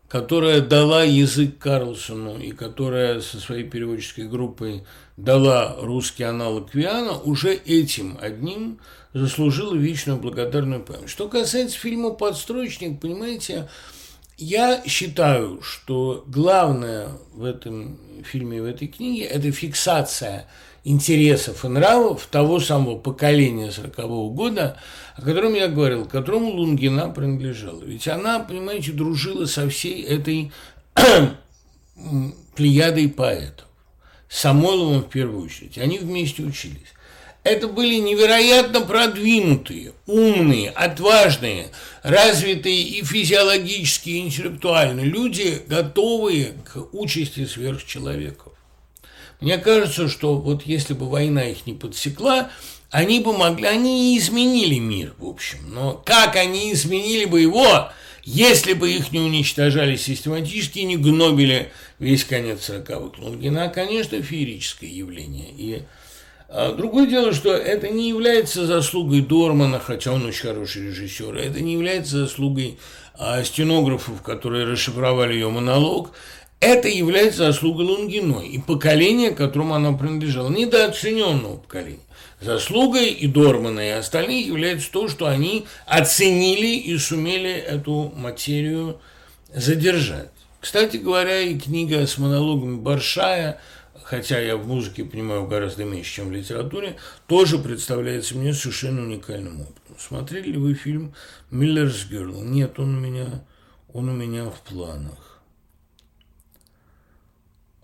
которая 0.07 0.61
дала 0.61 1.03
язык 1.03 1.57
Карлсону 1.57 2.37
и 2.39 2.51
которая 2.51 3.21
со 3.21 3.39
своей 3.39 3.63
переводческой 3.63 4.27
группой 4.27 4.83
дала 5.17 5.75
русский 5.79 6.23
аналог 6.23 6.73
Виана, 6.73 7.17
уже 7.19 7.53
этим 7.53 8.17
одним– 8.21 8.79
заслужила 9.17 9.75
вечную 9.75 10.19
благодарную 10.19 10.81
память. 10.83 11.09
Что 11.09 11.27
касается 11.27 11.77
фильма 11.77 12.11
«Подстрочник», 12.11 12.99
понимаете, 12.99 13.69
я 14.37 14.83
считаю, 14.85 15.61
что 15.61 16.23
главное 16.27 17.09
в 17.33 17.43
этом 17.43 17.99
фильме, 18.23 18.61
в 18.61 18.65
этой 18.65 18.87
книге– 18.87 19.23
это 19.25 19.51
фиксация 19.51 20.47
интересов 20.88 21.65
и 21.65 21.67
нравов 21.67 22.27
того 22.31 22.59
самого 22.59 22.97
поколения 22.97 23.67
40-го 23.67 24.29
года, 24.29 24.77
о 25.15 25.21
котором 25.21 25.53
я 25.53 25.67
говорил, 25.67 26.05
которому 26.05 26.51
Лунгина 26.51 27.09
принадлежала. 27.09 27.83
Ведь 27.83 28.07
она, 28.07 28.39
понимаете, 28.39 28.93
дружила 28.93 29.45
со 29.45 29.69
всей 29.69 30.01
этой 30.03 30.51
плеядой 32.55 33.09
поэтов. 33.09 33.67
Самойловым 34.29 35.01
в 35.03 35.09
первую 35.09 35.45
очередь. 35.45 35.77
Они 35.77 35.99
вместе 35.99 36.43
учились. 36.43 36.93
Это 37.43 37.67
были 37.69 37.95
невероятно 37.95 38.81
продвинутые, 38.81 39.93
умные, 40.05 40.69
отважные, 40.69 41.67
развитые 42.03 42.81
и 42.81 43.03
физиологически, 43.03 44.09
и 44.09 44.19
интеллектуально 44.19 45.01
люди, 45.01 45.61
готовые 45.67 46.53
к 46.65 46.93
участи 46.93 47.45
сверхчеловеков. 47.45 48.57
Мне 49.39 49.57
кажется, 49.57 50.07
что 50.07 50.35
вот 50.35 50.63
если 50.63 50.93
бы 50.93 51.09
война 51.09 51.43
их 51.43 51.67
не 51.67 51.73
подсекла, 51.73 52.49
они 52.89 53.19
бы 53.19 53.38
могли, 53.38 53.67
они 53.67 54.15
и 54.15 54.17
изменили 54.17 54.79
мир, 54.79 55.13
в 55.17 55.27
общем. 55.27 55.59
Но 55.69 56.01
как 56.05 56.35
они 56.35 56.73
изменили 56.73 57.25
бы 57.25 57.41
его, 57.41 57.89
если 58.23 58.73
бы 58.73 58.91
их 58.91 59.11
не 59.11 59.19
уничтожали 59.19 59.95
систематически 59.95 60.79
и 60.79 60.85
не 60.85 60.97
гнобили 60.97 61.71
весь 61.99 62.23
конец 62.23 62.69
40-х? 62.69 63.21
Лунгина, 63.21 63.69
конечно, 63.69 64.21
феерическое 64.21 64.89
явление. 64.89 65.49
И 65.51 65.83
а 66.49 66.71
другое 66.71 67.07
дело, 67.07 67.33
что 67.33 67.53
это 67.53 67.89
не 67.89 68.07
является 68.07 68.65
заслугой 68.65 69.19
Дормана, 69.19 69.79
хотя 69.79 70.13
он 70.13 70.25
очень 70.25 70.47
хороший 70.47 70.88
режиссер, 70.88 71.35
это 71.35 71.59
не 71.59 71.73
является 71.73 72.19
заслугой 72.19 72.79
а, 73.15 73.43
стенографов, 73.43 74.21
которые 74.21 74.65
расшифровали 74.65 75.33
ее 75.33 75.49
монолог, 75.49 76.11
это 76.60 76.88
является 76.88 77.45
заслугой 77.45 77.86
Лунгиной 77.86 78.47
и 78.47 78.60
поколения, 78.60 79.32
которому 79.32 79.76
она 79.76 79.93
принадлежала, 79.93 80.49
недооцененного 80.49 81.58
поколения. 81.58 81.99
Заслугой 82.39 83.10
и 83.10 83.28
Дормана, 83.28 83.80
и 83.80 83.91
остальных 83.91 84.45
является 84.45 84.91
то, 84.91 85.08
что 85.08 85.26
они 85.26 85.66
оценили 85.86 86.78
и 86.78 86.97
сумели 86.97 87.51
эту 87.51 88.14
материю 88.16 88.99
задержать. 89.53 90.30
Кстати 90.60 90.97
говоря, 90.97 91.41
и 91.41 91.58
книга 91.58 92.05
с 92.05 92.18
монологами 92.18 92.78
Баршая– 92.78 93.60
хотя 94.08 94.39
я 94.39 94.55
в 94.55 94.66
музыке 94.66 95.03
понимаю 95.03 95.47
гораздо 95.47 95.84
меньше, 95.84 96.16
чем 96.16 96.30
в 96.30 96.32
литературе, 96.32 96.95
тоже 97.28 97.60
представляется 97.60 98.38
мне 98.38 98.53
совершенно 98.53 99.01
уникальным 99.01 99.62
опытом. 99.62 99.97
Смотрели 99.99 100.51
ли 100.51 100.58
вы 100.58 100.76
фильм 100.76 101.14
«Миллерс 101.51 102.05
Герл»? 102.05 102.41
Нет, 102.41 102.80
он 102.80 102.97
у 102.97 102.99
меня, 103.01 103.43
он 103.91 104.08
у 104.08 104.14
меня 104.14 104.45
в 104.45 104.62
планах. 104.62 105.26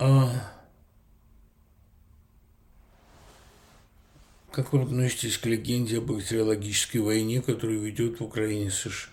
А 0.06 0.28
как 4.52 4.74
вы 4.74 4.82
относитесь 4.82 5.38
к 5.38 5.46
легенде 5.46 5.96
о 5.96 6.02
бактериологической 6.02 7.00
войне, 7.00 7.40
которую 7.40 7.80
ведет 7.80 8.20
в 8.20 8.24
Украине 8.24 8.70
США? 8.70 9.08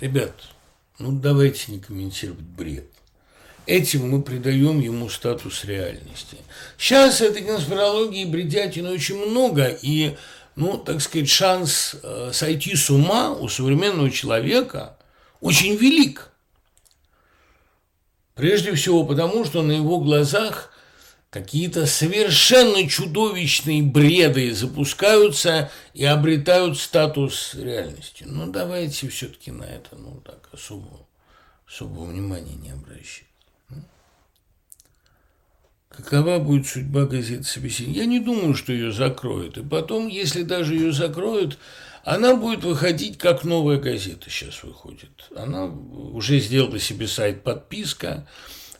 Ребят, 0.00 0.34
ну 0.98 1.18
давайте 1.18 1.72
не 1.72 1.80
комментировать 1.80 2.42
бред. 2.42 2.90
Этим 3.64 4.10
мы 4.10 4.20
придаем 4.20 4.78
ему 4.78 5.08
статус 5.08 5.64
реальности. 5.64 6.36
Сейчас 6.76 7.22
этой 7.22 7.42
конспирологии 7.42 8.26
бредятины 8.26 8.90
очень 8.90 9.16
много, 9.16 9.68
и, 9.80 10.14
ну, 10.56 10.76
так 10.76 11.00
сказать, 11.00 11.30
шанс 11.30 11.96
э, 12.02 12.32
сойти 12.34 12.76
с 12.76 12.90
ума 12.90 13.32
у 13.32 13.48
современного 13.48 14.10
человека 14.10 14.98
очень 15.40 15.74
велик. 15.74 16.32
Прежде 18.38 18.72
всего 18.76 19.04
потому, 19.04 19.44
что 19.44 19.62
на 19.62 19.72
его 19.72 19.98
глазах 19.98 20.70
какие-то 21.28 21.86
совершенно 21.86 22.88
чудовищные 22.88 23.82
бреды 23.82 24.54
запускаются 24.54 25.72
и 25.92 26.04
обретают 26.04 26.78
статус 26.78 27.56
реальности. 27.56 28.24
Ну, 28.24 28.46
давайте 28.46 29.08
все-таки 29.08 29.50
на 29.50 29.64
это, 29.64 29.96
ну, 29.96 30.22
так, 30.24 30.48
особого, 30.52 31.08
особого 31.66 32.04
внимания 32.04 32.54
не 32.54 32.70
обращать. 32.70 33.24
Какова 35.88 36.38
будет 36.38 36.68
судьба 36.68 37.06
газеты 37.06 37.42
«Собеседник»? 37.42 37.96
Я 37.96 38.06
не 38.06 38.20
думаю, 38.20 38.54
что 38.54 38.72
ее 38.72 38.92
закроют. 38.92 39.58
И 39.58 39.64
потом, 39.64 40.06
если 40.06 40.44
даже 40.44 40.76
ее 40.76 40.92
закроют, 40.92 41.58
она 42.08 42.34
будет 42.36 42.64
выходить 42.64 43.18
как 43.18 43.44
новая 43.44 43.76
газета 43.76 44.30
сейчас 44.30 44.62
выходит. 44.62 45.10
Она 45.36 45.66
уже 45.66 46.40
сделала 46.40 46.78
себе 46.78 47.06
сайт 47.06 47.42
«Подписка», 47.42 48.26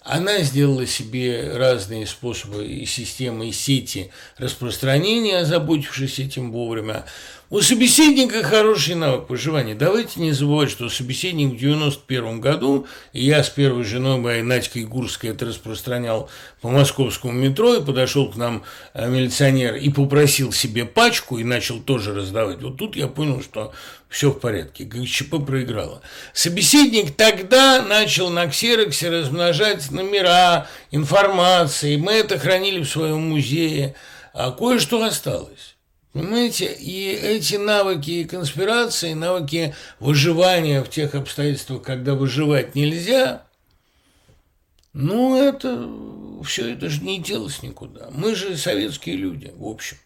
она 0.02 0.38
сделала 0.38 0.86
себе 0.86 1.52
разные 1.54 2.06
способы 2.06 2.66
и 2.66 2.86
системы, 2.86 3.50
и 3.50 3.52
сети 3.52 4.10
распространения, 4.38 5.40
озаботившись 5.40 6.18
этим 6.18 6.50
вовремя. 6.50 7.04
У 7.50 7.62
собеседника 7.62 8.42
хороший 8.42 8.94
навык 8.94 9.30
выживания. 9.30 9.74
Давайте 9.74 10.20
не 10.20 10.32
забывать, 10.32 10.70
что 10.70 10.90
собеседник 10.90 11.54
в 11.54 11.56
91 11.56 12.42
году, 12.42 12.86
и 13.14 13.24
я 13.24 13.42
с 13.42 13.48
первой 13.48 13.84
женой 13.84 14.18
моей 14.18 14.42
Надькой 14.42 14.84
Гурской 14.84 15.30
это 15.30 15.46
распространял 15.46 16.28
по 16.60 16.68
московскому 16.68 17.32
метро, 17.32 17.76
и 17.76 17.82
подошел 17.82 18.30
к 18.30 18.36
нам 18.36 18.64
э, 18.92 19.08
милиционер 19.08 19.76
и 19.76 19.88
попросил 19.88 20.52
себе 20.52 20.84
пачку, 20.84 21.38
и 21.38 21.44
начал 21.44 21.80
тоже 21.80 22.12
раздавать. 22.12 22.60
Вот 22.60 22.76
тут 22.76 22.96
я 22.96 23.06
понял, 23.06 23.40
что 23.42 23.72
все 24.10 24.30
в 24.30 24.40
порядке, 24.40 24.84
ГЧП 24.84 25.42
проиграла. 25.46 26.02
Собеседник 26.34 27.16
тогда 27.16 27.80
начал 27.80 28.28
на 28.28 28.46
ксероксе 28.48 29.08
размножать 29.08 29.90
номера, 29.90 30.66
информации, 30.90 31.96
мы 31.96 32.12
это 32.12 32.38
хранили 32.38 32.82
в 32.82 32.90
своем 32.90 33.30
музее, 33.30 33.94
а 34.34 34.50
кое-что 34.50 35.02
осталось. 35.02 35.77
Понимаете, 36.12 36.72
и 36.72 37.10
эти 37.10 37.56
навыки 37.56 38.24
конспирации, 38.24 39.12
навыки 39.12 39.74
выживания 40.00 40.82
в 40.82 40.88
тех 40.88 41.14
обстоятельствах, 41.14 41.82
когда 41.82 42.14
выживать 42.14 42.74
нельзя, 42.74 43.46
ну, 44.94 45.40
это 45.40 45.88
все 46.44 46.72
это 46.72 46.88
же 46.88 47.02
не 47.02 47.20
делось 47.20 47.62
никуда. 47.62 48.08
Мы 48.10 48.34
же 48.34 48.56
советские 48.56 49.16
люди, 49.16 49.52
в 49.54 49.66
общем. 49.66 49.98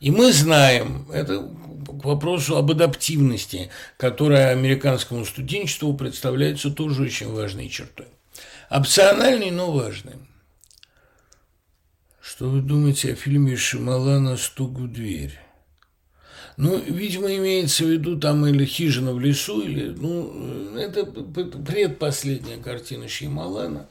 И 0.00 0.10
мы 0.10 0.32
знаем, 0.32 1.10
это 1.12 1.38
к 1.38 2.04
вопросу 2.04 2.56
об 2.56 2.70
адаптивности, 2.70 3.70
которая 3.96 4.50
американскому 4.50 5.24
студенчеству 5.24 5.92
представляется 5.94 6.70
тоже 6.70 7.02
очень 7.02 7.32
важной 7.32 7.68
чертой. 7.68 8.06
Опциональной, 8.70 9.50
но 9.50 9.72
важной. 9.72 10.14
Что 12.20 12.48
вы 12.48 12.60
думаете 12.60 13.12
о 13.12 13.16
фильме 13.16 13.56
Шималана 13.56 14.36
«Стук 14.36 14.78
в 14.78 14.92
дверь»? 14.92 15.47
Ну, 16.58 16.76
видимо, 16.76 17.32
имеется 17.36 17.84
в 17.84 17.88
виду 17.88 18.18
там 18.18 18.44
или 18.44 18.64
«Хижина 18.64 19.12
в 19.12 19.20
лесу», 19.20 19.60
или, 19.60 19.94
ну, 19.96 20.74
это 20.76 21.04
предпоследняя 21.06 22.58
картина 22.58 23.06
Шьямалана. 23.06 23.86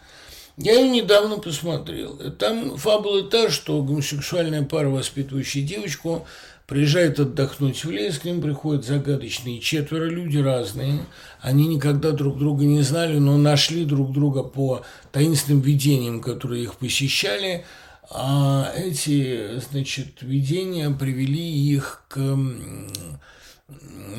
Я 0.57 0.73
ее 0.73 0.89
недавно 0.89 1.37
посмотрел. 1.37 2.17
Там 2.37 2.75
фабула 2.75 3.23
та, 3.23 3.49
что 3.49 3.81
гомосексуальная 3.81 4.63
пара, 4.63 4.89
воспитывающая 4.89 5.65
девочку, 5.65 6.27
приезжает 6.65 7.21
отдохнуть 7.21 7.85
в 7.85 7.89
лес, 7.89 8.19
к 8.19 8.25
ним 8.25 8.41
приходят 8.41 8.83
загадочные 8.83 9.61
четверо, 9.61 10.03
люди 10.03 10.37
разные. 10.37 11.05
Они 11.39 11.67
никогда 11.67 12.11
друг 12.11 12.37
друга 12.37 12.65
не 12.65 12.81
знали, 12.81 13.17
но 13.17 13.37
нашли 13.37 13.85
друг 13.85 14.11
друга 14.11 14.43
по 14.43 14.83
таинственным 15.13 15.61
видениям, 15.61 16.21
которые 16.21 16.63
их 16.63 16.75
посещали. 16.75 17.63
А 18.09 18.71
эти, 18.75 19.59
значит, 19.59 20.21
видения 20.21 20.89
привели 20.89 21.43
их 21.43 22.03
к 22.07 22.17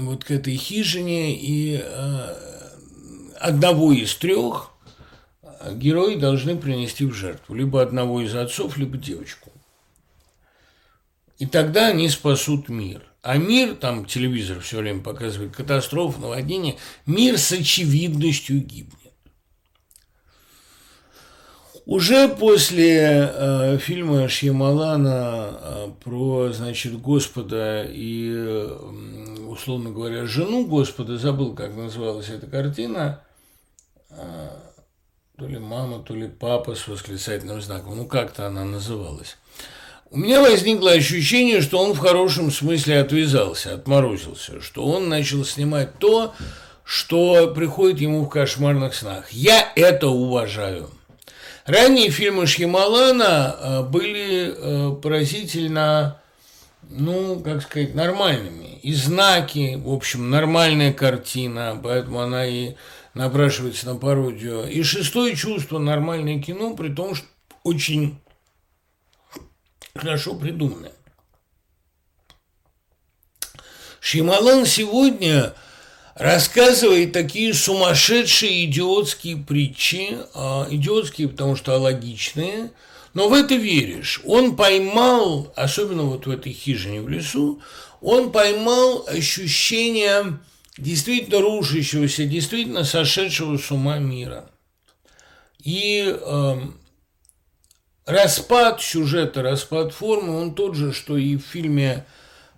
вот 0.01 0.25
к 0.25 0.31
этой 0.31 0.57
хижине, 0.57 1.37
и 1.37 1.81
э, 1.83 2.35
одного 3.41 3.93
из 3.93 4.15
трех 4.15 4.73
герои 5.73 6.17
должны 6.17 6.57
принести 6.57 7.05
в 7.05 7.15
жертву. 7.15 7.55
Либо 7.55 7.83
одного 7.83 8.21
из 8.21 8.35
отцов, 8.35 8.77
либо 8.77 8.97
девочку. 8.97 9.51
И 11.39 11.47
тогда 11.47 11.89
они 11.89 12.09
спасут 12.09 12.69
мир. 12.69 13.03
А 13.23 13.37
мир, 13.37 13.75
там 13.75 14.05
телевизор 14.05 14.61
все 14.61 14.79
время 14.79 15.03
показывает 15.03 15.55
катастрофу, 15.55 16.21
наводнение, 16.21 16.77
мир 17.07 17.39
с 17.39 17.53
очевидностью 17.53 18.61
гибнет. 18.61 18.98
Уже 21.89 22.29
после 22.29 23.33
э, 23.33 23.79
фильма 23.79 24.29
Шьямалана 24.29 25.59
э, 25.59 25.91
про, 26.05 26.53
значит, 26.53 27.01
Господа 27.01 27.83
и, 27.89 28.69
условно 29.49 29.89
говоря, 29.89 30.27
жену 30.27 30.67
Господа, 30.67 31.17
забыл, 31.17 31.55
как 31.55 31.75
называлась 31.75 32.29
эта 32.29 32.47
картина, 32.47 33.23
э, 34.11 34.49
то 35.39 35.47
ли 35.47 35.57
мама, 35.59 36.01
то 36.01 36.15
ли 36.15 36.29
папа 36.29 36.75
с 36.75 36.87
восклицательным 36.89 37.63
знаком, 37.63 37.97
ну 37.97 38.05
как-то 38.05 38.47
она 38.47 38.67
называлась. 38.67 39.39
У 40.11 40.19
меня 40.19 40.43
возникло 40.43 40.91
ощущение, 40.91 41.63
что 41.63 41.79
он 41.79 41.95
в 41.95 42.01
хорошем 42.01 42.51
смысле 42.51 43.01
отвязался, 43.01 43.73
отморозился, 43.73 44.61
что 44.61 44.85
он 44.85 45.09
начал 45.09 45.43
снимать 45.43 45.99
то, 45.99 46.35
что 46.85 47.51
приходит 47.55 47.99
ему 48.03 48.27
в 48.27 48.29
кошмарных 48.29 48.95
снах. 48.95 49.31
Я 49.33 49.73
это 49.75 50.09
уважаю. 50.09 50.91
Ранние 51.69 52.09
фильмы 52.09 52.47
Шьямалана 52.47 53.57
э, 53.61 53.83
были 53.83 54.55
э, 54.57 54.97
поразительно, 55.03 56.19
ну, 56.89 57.41
как 57.41 57.61
сказать, 57.61 57.95
нормальными. 57.95 58.79
И 58.83 58.95
знаки, 58.95 59.75
в 59.77 59.93
общем, 59.93 60.31
нормальная 60.31 60.95
картина, 60.95 61.79
поэтому 61.83 62.21
она 62.21 62.47
и 62.47 62.75
напрашивается 63.13 63.85
на 63.85 63.97
пародию. 63.97 64.67
И 64.67 64.83
шестое 64.83 65.37
чувство– 65.37 65.79
нормальное 65.79 66.41
кино, 66.41 66.75
при 66.75 66.89
том, 66.89 67.15
что 67.15 67.27
очень 67.65 68.19
хорошо 69.95 70.37
придуманное. 70.37 70.93
Шималан 74.01 74.65
сегодня– 74.65 75.53
рассказывает 76.19 77.13
такие 77.13 77.55
сумасшедшие 77.55 78.65
идиотские 78.65 79.37
притчи, 79.37 80.19
а, 80.35 80.67
идиотские, 80.69 81.29
потому 81.29 81.57
что 81.57 81.79
логичные, 81.79 82.73
но 83.15 83.29
в 83.29 83.33
это 83.33 83.55
веришь. 83.55 84.21
Он 84.25 84.57
поймал, 84.57 85.53
особенно 85.57 86.03
вот 86.03 86.27
в 86.27 86.31
этой 86.31 86.53
хижине 86.53 87.01
в 87.01 87.09
лесу, 87.09 87.63
он 88.01 88.33
поймал 88.33 89.07
ощущение 89.09 90.39
действительно 90.77 91.41
рушащегося, 91.41 92.25
действительно 92.25 92.85
сошедшего 92.85 93.57
с 93.57 93.71
ума 93.71 93.99
мира. 93.99 94.51
И 95.63 96.17
э, 96.21 96.57
распад 98.07 98.81
сюжета, 98.81 99.43
распад 99.43 99.93
формы, 99.93 100.41
он 100.41 100.55
тот 100.55 100.77
же, 100.77 100.93
что 100.93 101.17
и 101.17 101.37
в 101.37 101.43
фильме 101.43 102.07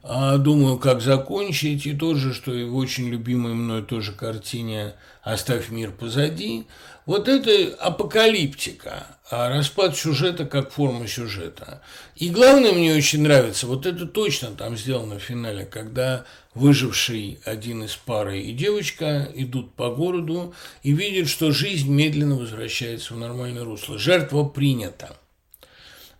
а, 0.02 0.38
думаю, 0.38 0.78
как 0.78 1.02
закончить, 1.02 1.86
и 1.86 1.94
тот 1.94 2.16
же, 2.16 2.32
что 2.32 2.54
и 2.54 2.64
в 2.64 2.76
очень 2.76 3.08
любимой 3.08 3.52
мной 3.52 3.82
тоже 3.82 4.12
картине 4.12 4.94
«Оставь 5.22 5.68
мир 5.68 5.90
позади». 5.90 6.66
Вот 7.04 7.28
это 7.28 7.74
апокалиптика, 7.76 9.06
а 9.30 9.48
распад 9.48 9.96
сюжета 9.96 10.46
как 10.46 10.70
форма 10.70 11.06
сюжета. 11.06 11.82
И 12.14 12.30
главное, 12.30 12.72
мне 12.72 12.94
очень 12.94 13.22
нравится, 13.22 13.66
вот 13.66 13.84
это 13.84 14.06
точно 14.06 14.52
там 14.52 14.76
сделано 14.76 15.18
в 15.18 15.22
финале, 15.22 15.66
когда 15.66 16.24
выживший 16.54 17.40
один 17.44 17.84
из 17.84 17.94
пары 17.96 18.40
и 18.40 18.52
девочка 18.52 19.28
идут 19.34 19.74
по 19.74 19.90
городу 19.90 20.54
и 20.82 20.92
видят, 20.92 21.28
что 21.28 21.52
жизнь 21.52 21.90
медленно 21.90 22.36
возвращается 22.36 23.14
в 23.14 23.18
нормальное 23.18 23.64
русло. 23.64 23.98
Жертва 23.98 24.44
принята. 24.44 25.16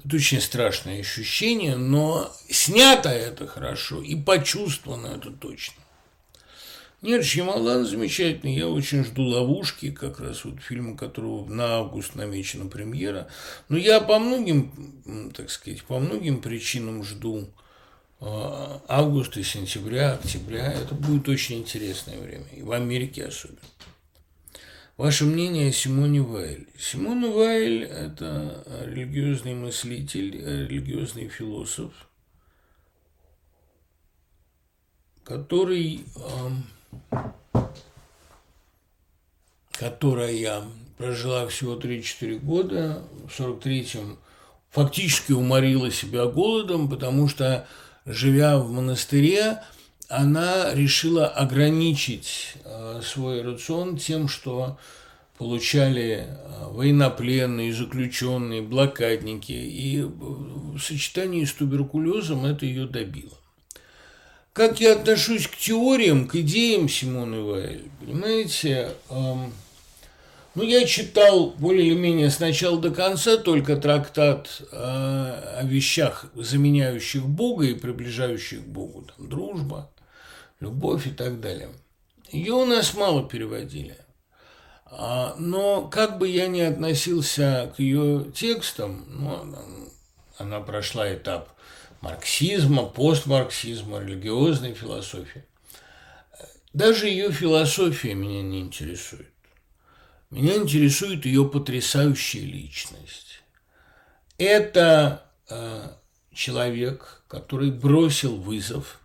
Это 0.05 0.17
очень 0.17 0.41
страшное 0.41 1.01
ощущение, 1.01 1.77
но 1.77 2.33
снято 2.49 3.11
это 3.11 3.47
хорошо 3.47 4.03
и 4.03 4.15
почувствовано 4.15 5.09
это 5.09 5.31
точно. 5.31 5.83
Нет, 7.03 7.25
Шьямалан 7.25 7.87
замечательный. 7.87 8.55
Я 8.55 8.69
очень 8.69 9.05
жду 9.05 9.23
«Ловушки», 9.23 9.91
как 9.91 10.21
раз 10.21 10.45
вот 10.45 10.61
фильма, 10.61 10.97
которого 10.97 11.49
на 11.49 11.79
август 11.79 12.15
намечена 12.15 12.67
премьера. 12.67 13.29
Но 13.71 13.79
я 13.79 14.01
по 14.01 14.19
многим, 14.19 15.33
так 15.35 15.51
сказать, 15.51 15.83
по 15.85 15.99
многим 15.99 16.43
причинам 16.43 17.03
жду 17.03 17.49
а, 18.21 18.83
августа, 18.87 19.43
сентября, 19.43 20.13
октября. 20.13 20.73
Это 20.73 20.95
будет 20.95 21.27
очень 21.31 21.61
интересное 21.61 22.19
время. 22.19 22.45
И 22.55 22.63
в 22.63 22.71
Америке 22.73 23.25
особенно. 23.25 23.59
Ваше 25.01 25.25
мнение 25.25 25.71
о 25.71 25.73
Симоне 25.73 26.21
Вайль. 26.21 26.69
Симона 26.79 27.31
Вайль– 27.31 27.85
это 27.85 28.63
религиозный 28.85 29.55
мыслитель, 29.55 30.37
религиозный 30.69 31.27
философ, 31.29 31.91
который, 35.25 36.05
которая 39.73 40.65
прожила 40.99 41.47
всего 41.47 41.77
3-4 41.77 42.39
года, 42.41 43.03
в 43.27 43.41
43-м 43.41 44.19
фактически 44.69 45.33
уморила 45.33 45.91
себя 45.91 46.27
голодом, 46.27 46.91
потому 46.91 47.27
что, 47.27 47.67
живя 48.05 48.59
в 48.59 48.71
монастыре, 48.71 49.63
она 50.11 50.75
решила 50.75 51.29
ограничить 51.29 52.55
э, 52.65 53.01
свой 53.05 53.43
рацион 53.43 53.97
тем, 53.97 54.27
что 54.27 54.77
получали 55.39 56.27
э, 56.27 56.67
военнопленные, 56.73 57.73
заключенные, 57.73 58.61
блокадники, 58.61 59.53
и 59.53 60.03
в 60.03 60.81
сочетании 60.81 61.45
с 61.45 61.53
туберкулезом 61.53 62.45
это 62.45 62.67
ее 62.67 62.87
добило. 62.87 63.39
Как 64.53 64.81
я 64.81 64.95
отношусь 64.95 65.47
к 65.47 65.57
теориям, 65.57 66.27
к 66.27 66.35
идеям 66.35 66.89
Симоны 66.89 67.43
Вайль, 67.43 67.89
понимаете, 68.01 68.91
эм, 69.11 69.53
ну, 70.57 70.65
я 70.65 70.85
читал 70.87 71.55
более 71.57 71.87
или 71.87 71.95
менее 71.95 72.31
с 72.31 72.41
начала 72.41 72.81
до 72.81 72.91
конца 72.91 73.37
только 73.37 73.77
трактат 73.77 74.61
э, 74.73 74.77
о 74.77 75.63
вещах, 75.63 76.27
заменяющих 76.35 77.25
Бога 77.25 77.67
и 77.67 77.75
приближающих 77.75 78.63
Богу, 78.63 79.07
там, 79.17 79.29
дружба, 79.29 79.89
любовь 80.61 81.07
и 81.07 81.11
так 81.11 81.41
далее. 81.41 81.71
Ее 82.31 82.53
у 82.53 82.65
нас 82.65 82.95
мало 82.95 83.29
переводили. 83.29 83.97
А, 84.87 85.35
но 85.39 85.89
как 85.89 86.19
бы 86.19 86.29
я 86.29 86.47
ни 86.49 86.61
относился 86.61 87.73
к 87.77 87.81
ее 87.81 88.31
текстам, 88.35 89.05
ну, 89.09 89.57
она 90.39 90.61
прошла 90.61 91.13
этап 91.13 91.51
марксизма, 92.01 92.85
постмарксизма, 92.85 94.01
религиозной 94.01 94.75
философии. 94.75 95.45
Даже 96.73 97.09
ее 97.09 97.33
философия 97.33 98.15
меня 98.15 98.43
не 98.43 98.61
интересует. 98.61 99.33
Меня 100.31 100.57
интересует 100.57 101.27
ее 101.27 101.45
потрясающая 101.49 102.43
личность. 102.43 103.43
Это 104.39 105.25
э, 105.49 105.89
человек, 106.33 107.25
который 107.27 107.73
бросил 107.73 108.37
вызов 108.37 109.00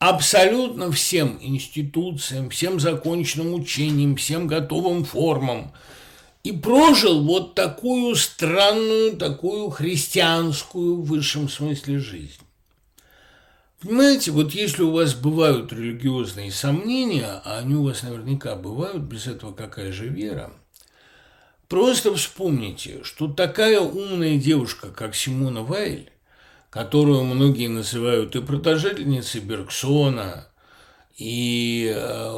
абсолютно 0.00 0.90
всем 0.90 1.38
институциям, 1.40 2.50
всем 2.50 2.80
законченным 2.80 3.54
учениям, 3.54 4.16
всем 4.16 4.48
готовым 4.48 5.04
формам. 5.04 5.72
И 6.42 6.52
прожил 6.52 7.22
вот 7.22 7.54
такую 7.54 8.16
странную, 8.16 9.16
такую 9.16 9.68
христианскую 9.68 10.96
в 10.96 11.04
высшем 11.04 11.50
смысле 11.50 11.98
жизнь. 11.98 12.40
Понимаете, 13.82 14.30
вот 14.30 14.52
если 14.52 14.82
у 14.82 14.90
вас 14.90 15.14
бывают 15.14 15.72
религиозные 15.72 16.50
сомнения, 16.50 17.42
а 17.44 17.58
они 17.58 17.74
у 17.74 17.84
вас 17.84 18.02
наверняка 18.02 18.56
бывают, 18.56 19.02
без 19.02 19.26
этого 19.26 19.52
какая 19.52 19.92
же 19.92 20.08
вера, 20.08 20.50
просто 21.68 22.14
вспомните, 22.14 23.04
что 23.04 23.28
такая 23.28 23.80
умная 23.80 24.38
девушка, 24.38 24.88
как 24.88 25.14
Симона 25.14 25.62
Вайль, 25.62 26.10
которую 26.70 27.24
многие 27.24 27.68
называют 27.68 28.36
и 28.36 28.40
продолжительницей 28.40 29.40
Бергсона, 29.40 30.48
и 31.16 31.92
э, 31.94 32.32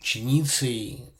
ученицей 0.00 1.12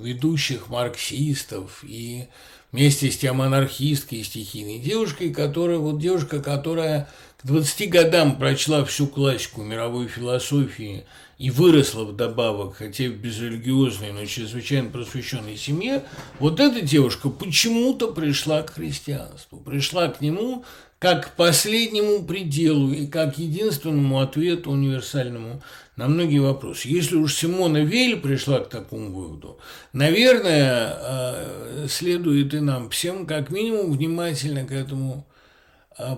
ведущих 0.00 0.68
марксистов 0.68 1.82
и 1.82 2.28
вместе 2.70 3.10
с 3.10 3.18
тем 3.18 3.42
анархисткой 3.42 4.18
и 4.18 4.24
стихийной 4.24 4.78
девушкой, 4.78 5.32
которая, 5.32 5.78
вот 5.78 6.00
девушка, 6.00 6.40
которая 6.40 7.08
к 7.42 7.46
20 7.46 7.90
годам 7.90 8.38
прочла 8.38 8.84
всю 8.84 9.06
классику 9.06 9.62
мировой 9.62 10.06
философии 10.06 11.04
и 11.38 11.50
выросла 11.50 12.04
вдобавок, 12.04 12.76
хотя 12.76 13.04
в 13.04 13.14
безрелигиозной, 13.14 14.12
но 14.12 14.24
чрезвычайно 14.26 14.90
просвещенной 14.90 15.56
семье, 15.56 16.04
вот 16.38 16.60
эта 16.60 16.80
девушка 16.80 17.30
почему-то 17.30 18.12
пришла 18.12 18.62
к 18.62 18.74
христианству, 18.74 19.58
пришла 19.58 20.08
к 20.08 20.20
нему 20.20 20.64
как 21.00 21.32
к 21.32 21.36
последнему 21.36 22.22
пределу 22.22 22.92
и 22.92 23.08
как 23.08 23.36
единственному 23.38 24.20
ответу 24.20 24.70
универсальному 24.70 25.60
на 25.96 26.06
многие 26.06 26.38
вопросы. 26.38 26.86
Если 26.86 27.16
уж 27.16 27.34
Симона 27.34 27.78
Вель 27.78 28.20
пришла 28.20 28.60
к 28.60 28.68
такому 28.68 29.10
выводу, 29.10 29.58
наверное, 29.92 30.96
э, 30.96 31.86
следует 31.88 32.54
и 32.54 32.60
нам 32.60 32.88
всем 32.90 33.26
как 33.26 33.50
минимум 33.50 33.90
внимательно 33.90 34.64
к 34.64 34.70
этому 34.70 35.26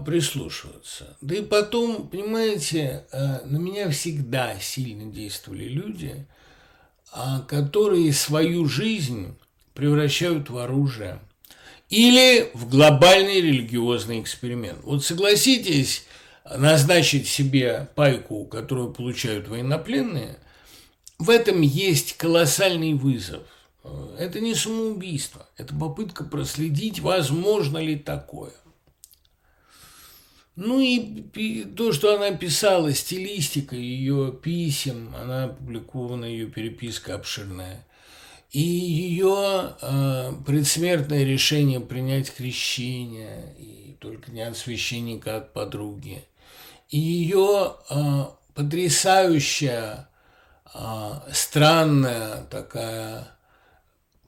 прислушиваться. 0.05 1.17
Да 1.21 1.35
и 1.35 1.43
потом, 1.43 2.09
понимаете, 2.09 3.07
э, 3.13 3.45
на 3.45 3.57
меня 3.57 3.91
всегда 3.91 4.59
сильно 4.61 5.11
действовали 5.11 5.65
люди, 5.65 6.27
которые 7.47 8.13
свою 8.13 8.67
жизнь 8.67 9.37
превращают 9.73 10.51
в 10.51 10.59
оружие– 10.59 11.21
или 11.95 12.51
в 12.55 12.69
глобальный 12.69 13.41
религиозный 13.41 14.21
эксперимент. 14.21 14.79
Вот 14.83 15.05
согласитесь, 15.05 16.05
назначить 16.45 17.29
себе 17.29 17.89
пайку, 17.95 18.47
которую 18.47 18.93
получают 18.93 19.49
военнопленные, 19.49 20.39
в 21.19 21.31
этом 21.31 21.61
есть 21.61 22.17
колоссальный 22.17 22.95
вызов. 22.95 23.43
Это 24.19 24.41
не 24.41 24.55
самоубийство, 24.55 25.47
это 25.57 25.75
попытка 25.75 26.25
проследить, 26.25 27.01
возможно 27.01 27.79
ли 27.79 27.97
такое. 27.97 28.53
Ну 30.57 30.81
и 30.81 31.65
то, 31.77 31.93
что 31.93 32.15
она 32.15 32.31
писала, 32.37 32.93
стилистика 32.93 33.75
ее 33.75 34.33
писем, 34.33 35.15
она 35.21 35.45
опубликована, 35.45 36.25
ее 36.25 36.47
переписка 36.47 37.15
обширная– 37.15 37.85
и 38.55 38.61
ее 38.61 39.75
э, 39.83 40.33
предсмертное 40.47 41.25
решение 41.25 41.81
принять 41.81 42.33
крещение, 42.33 43.53
и 43.59 43.97
только 44.01 44.31
не 44.31 44.43
от 44.43 44.57
священника, 44.57 45.35
а 45.35 45.37
от 45.39 45.53
подруги, 45.53 46.25
и 46.89 46.97
ее 46.97 47.75
э, 47.91 47.97
потрясающая, 48.55 50.09
э, 50.73 51.11
странная 51.33 52.45
такая 52.45 53.27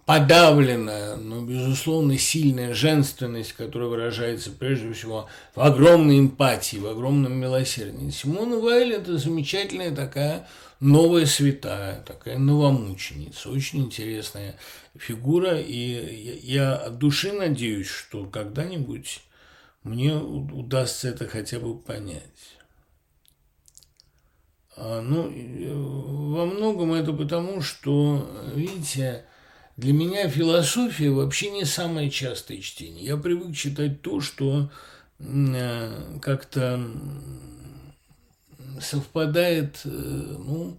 подавленная, 0.06 1.16
но, 1.16 1.42
безусловно, 1.42 2.16
сильная 2.16 2.74
женственность, 2.74 3.52
которая 3.52 3.88
выражается 3.88 4.52
прежде 4.52 4.92
всего 4.92 5.28
в 5.54 5.60
огромной 5.60 6.20
эмпатии, 6.20 6.76
в 6.76 6.86
огромном 6.86 7.34
милосердии. 7.34 8.10
Симона 8.10 8.56
Вайль– 8.56 8.92
это 8.94 9.18
замечательная 9.18 9.94
такая 9.94 10.48
новая 10.78 11.26
святая, 11.26 12.02
такая 12.02 12.38
новомученица, 12.38 13.50
очень 13.50 13.80
интересная 13.80 14.56
фигура, 14.96 15.58
и 15.58 16.40
я 16.42 16.76
от 16.76 16.98
души 16.98 17.32
надеюсь, 17.32 17.88
что 17.88 18.26
когда-нибудь 18.26 19.22
мне 19.82 20.14
удастся 20.14 21.08
это 21.08 21.26
хотя 21.26 21.58
бы 21.58 21.76
понять. 21.76 22.22
А, 24.76 25.00
ну, 25.00 25.32
во 26.34 26.46
многом 26.46 26.92
это 26.92 27.12
потому, 27.12 27.60
что, 27.60 28.30
видите, 28.54 29.24
для 29.76 29.92
меня 29.92 30.28
философия 30.28 31.10
вообще 31.10 31.50
не 31.50 31.64
самое 31.64 32.10
частое 32.10 32.58
чтение. 32.60 33.04
Я 33.04 33.16
привык 33.16 33.54
читать 33.54 34.00
то, 34.00 34.20
что 34.22 34.70
э, 35.18 36.18
как-то 36.22 36.80
совпадает 38.80 39.80
э, 39.84 39.88
ну, 39.88 40.78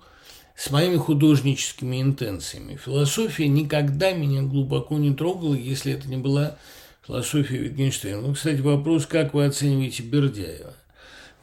с 0.56 0.72
моими 0.72 0.98
художническими 0.98 2.02
интенциями. 2.02 2.76
Философия 2.84 3.48
никогда 3.48 4.14
меня 4.14 4.41
глубоко 4.41 4.98
не 4.98 5.14
трогала, 5.14 5.54
если 5.54 5.93
это 5.93 6.08
не 6.08 6.18
была 6.18 6.58
философия 7.06 7.68
Wittgensteina. 7.68 8.22
Ну, 8.22 8.34
кстати, 8.34 8.62
вопрос, 8.62 9.06
как 9.06 9.36
вы 9.36 9.45
оцениваете 9.45 10.02
Бердяева? 10.02 10.74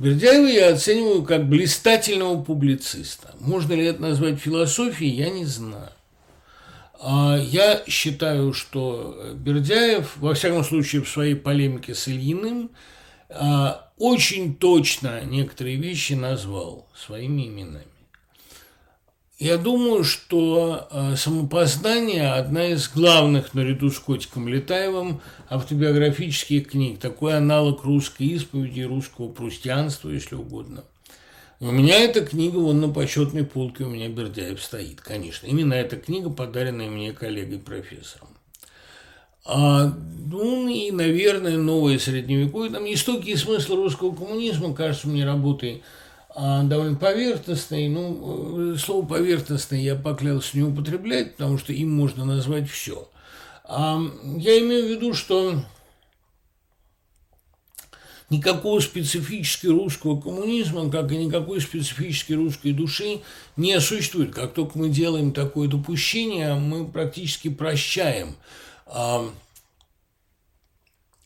Бердяева 0.01 0.47
я 0.47 0.75
оцениваю 0.75 1.23
как 1.23 1.49
блистательного 1.49 2.43
публициста. 2.43 3.33
Можно 3.39 3.75
ли 3.75 3.85
это 3.85 4.03
назвать 4.03 4.41
философией, 4.41 5.15
я 5.15 5.31
не 5.31 5.45
знаю. 5.45 5.91
А, 7.01 7.37
я 7.37 7.83
считаю, 7.87 8.53
что 8.53 9.33
Бердяев, 9.35 10.17
во 10.17 10.35
всяком 10.35 10.65
случае, 10.65 11.03
в 11.03 11.09
своей 11.09 11.35
полемике 11.35 11.95
с 11.95 12.09
Ильиным, 12.09 12.71
а, 13.29 13.91
очень 13.99 14.55
точно 14.55 15.23
некоторые 15.25 15.77
вещи 15.77 16.13
назвал 16.15 16.89
своими 16.95 17.47
именами. 17.49 17.87
Я 19.39 19.59
думаю, 19.59 20.05
что 20.05 20.87
а, 20.91 21.17
«Самопознание»– 21.17 22.33
одна 22.35 22.69
из 22.69 22.89
главных, 22.89 23.53
наряду 23.53 23.91
с 23.91 23.99
Котиком 23.99 24.49
Летаевым, 24.49 25.21
автобиографических 25.51 26.69
книг, 26.71 27.01
такой 27.01 27.37
аналог 27.37 27.85
русской 27.85 28.29
исповеди, 28.29 28.83
русского 28.83 29.29
прустианства, 29.29 30.11
если 30.11 30.37
угодно– 30.37 30.85
у 31.65 31.73
меня 31.73 31.99
эта 31.99 32.21
книга, 32.21 32.59
вон 32.59 32.81
на 32.83 32.91
почетной 32.91 33.45
полке 33.45 33.85
у 33.85 33.89
меня 33.89 34.09
Бердяев 34.11 34.63
стоит, 34.63 35.01
конечно. 35.01 35.47
Именно 35.47 35.73
эта 35.73 35.97
книга, 35.97 36.29
подаренная 36.29 36.91
мне 36.91 37.13
коллегой-профессором. 37.13 38.29
А, 39.47 39.93
ну 40.27 40.69
и, 40.69 40.91
наверное, 40.91 41.57
новое 41.57 41.99
средневековье. 41.99 42.71
Там 42.71 42.85
истоки 42.85 43.31
и 43.31 43.37
смысл 43.37 43.77
русского 43.77 44.15
коммунизма, 44.15 44.75
кажется 44.75 45.09
мне, 45.09 45.25
работой 45.25 45.83
а, 46.35 46.63
довольно 46.65 46.97
поверхностной. 46.97 47.89
Ну, 47.89 48.77
слово 48.77 49.07
поверхностное 49.07 49.81
я 49.81 49.95
поклялся 49.95 50.59
не 50.59 50.65
употреблять, 50.65 51.37
потому 51.37 51.57
что 51.57 51.73
им 51.73 51.91
можно 51.95 52.27
назвать 52.27 52.69
все. 52.69 53.09
А, 53.65 53.99
я 54.37 54.59
имею 54.61 54.87
в 54.87 54.91
виду, 54.91 55.15
что 55.15 55.55
никакого 58.31 58.81
специфически 58.81 59.67
русского 59.67 60.21
коммунизма, 60.21 60.91
как 60.91 61.13
и 61.13 61.17
никакой 61.17 61.61
специфически 61.61 62.33
русской 62.33 62.73
души 62.73 63.21
не 63.57 63.79
существует. 63.81 64.35
Как 64.35 64.55
только 64.55 64.79
мы 64.79 64.89
делаем 64.89 65.33
такое 65.33 65.69
допущение, 65.69 66.55
мы 66.55 66.87
практически 66.87 67.49
прощаем 67.49 68.35
а, 68.87 69.31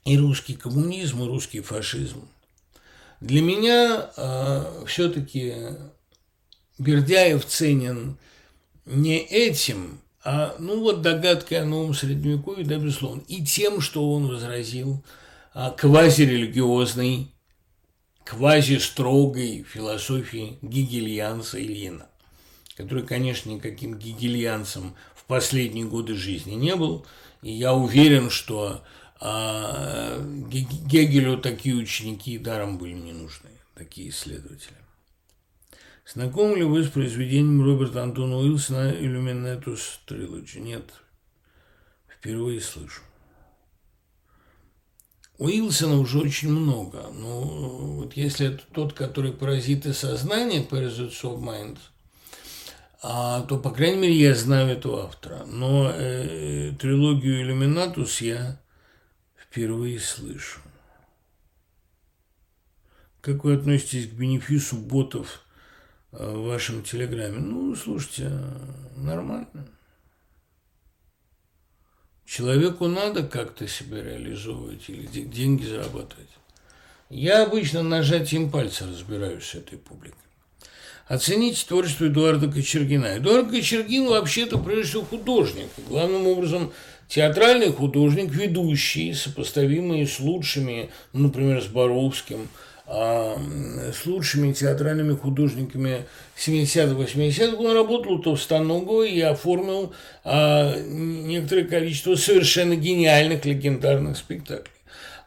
и 0.05 0.18
русский 0.18 0.55
коммунизм, 0.55 1.22
и 1.22 1.26
русский 1.26 1.61
фашизм. 1.61 2.28
Для 3.20 3.42
меня 3.42 4.11
а, 4.16 4.84
все-таки 4.86 5.55
Бердяев 6.78 7.44
ценен 7.46 8.16
не 8.86 9.18
этим, 9.18 10.01
а 10.24 10.57
ну 10.59 10.80
вот 10.80 11.03
догадкой 11.03 11.61
о 11.61 11.64
новом 11.64 11.94
средневековье, 11.94 12.64
да, 12.64 12.76
безусловно, 12.76 13.22
и 13.28 13.44
тем, 13.44 13.80
что 13.80 14.12
он 14.12 14.26
возразил– 14.26 15.05
квазирелигиозной, 15.76 17.32
квазистрогой 18.24 19.64
философии 19.64 20.59
гегельянца 20.62 21.61
Ильина, 21.61 22.06
который, 22.76 23.04
конечно, 23.04 23.50
никаким 23.50 23.98
гегельянцем 23.98 24.94
в 25.16 25.24
последние 25.24 25.84
годы 25.84 26.14
жизни 26.14 26.54
не 26.54 26.76
был, 26.76 27.04
и 27.42 27.50
я 27.50 27.74
уверен, 27.74 28.30
что 28.30 28.84
а, 29.20 30.22
Гегелю 30.48 31.38
такие 31.38 31.74
ученики 31.74 32.38
даром 32.38 32.78
были 32.78 32.92
не 32.92 33.12
нужны, 33.12 33.50
такие 33.74 34.11
исследователи. 34.11 34.76
Знакомы 36.06 36.56
ли 36.56 36.64
вы 36.64 36.84
с 36.84 36.88
произведением 36.88 37.62
Роберта 37.62 38.02
Антона 38.02 38.38
Уилсона 38.38 38.92
«Иллюминатус 38.92 40.00
Трилоджи»? 40.06 40.61
Нет, 40.61 40.84
впервые 42.09 42.61
слышу. 42.61 43.02
Уилсона 45.39 45.99
уже 46.01 46.18
очень 46.18 46.51
много. 46.51 47.07
Ну, 47.14 48.01
вот 48.01 48.16
если 48.16 48.55
это 48.55 48.62
тот, 48.72 48.93
который 48.93 49.32
паразиты 49.32 49.95
сознания, 49.95 50.66
Parasites 50.68 51.22
of 51.22 51.39
Mind, 51.39 51.78
а, 53.01 53.43
то, 53.43 53.59
по 53.59 53.70
крайней 53.70 53.99
мере, 53.99 54.14
я 54.14 54.34
знаю 54.34 54.68
этого 54.68 55.05
автора. 55.05 55.45
Но 55.47 55.93
э, 55.95 56.72
трилогию 56.78 57.43
«Иллюминатус» 57.43 58.20
я 58.20 58.61
впервые 59.36 60.01
слышу. 60.01 60.61
Как 63.20 63.45
вы 63.45 63.55
относитесь 63.55 64.09
к 64.09 64.14
бенефису 64.14 64.76
ботов 64.76 65.43
э, 66.11 66.28
в 66.28 66.49
вашем 66.49 66.82
телеграме? 66.82 67.39
Ну, 67.39 67.76
слушайте, 67.76 68.32
нормально. 68.97 69.68
Человеку 72.29 72.89
надо 72.89 73.22
как-то 73.22 73.66
себя 73.66 74.03
реализовывать 74.03 74.83
или 74.89 75.07
деньги 75.07 75.64
зарабатывать. 75.64 76.29
Я 77.09 77.43
обычно 77.43 77.83
нажатием 77.83 78.51
пальца 78.51 78.87
разбираюсь 78.87 79.45
с 79.45 79.55
этой 79.55 79.79
публикой. 79.79 80.18
оцените 81.07 81.64
творчество 81.66 82.05
Эдуарда 82.05 82.53
Кочергина. 82.53 83.16
Эдуард 83.16 83.51
Кочергин 83.51 84.09
вообще-то 84.09 84.59
прежде 84.59 84.91
всего 84.91 85.05
художник. 85.05 85.68
Главным 85.89 86.26
образом 86.26 86.70
театральный 87.09 87.72
художник, 87.72 88.31
ведущий, 88.31 89.14
сопоставимый 89.14 90.07
с 90.07 90.20
лучшими, 90.20 90.91
например, 91.14 91.62
с 91.62 91.66
Боровским, 91.66 92.49
с 92.89 94.07
лучшими 94.07 94.53
театральными 94.53 95.14
художниками 95.14 96.07
70-х, 96.36 96.95
80-х. 96.95 97.57
Он 97.57 97.74
работал 97.74 98.14
у 98.14 98.18
Товстоногова 98.18 99.03
и 99.03 99.20
оформил 99.20 99.93
а, 100.24 100.74
некоторое 100.78 101.64
количество 101.64 102.14
совершенно 102.14 102.76
гениальных 102.76 103.45
легендарных 103.45 104.16
спектаклей. 104.16 104.72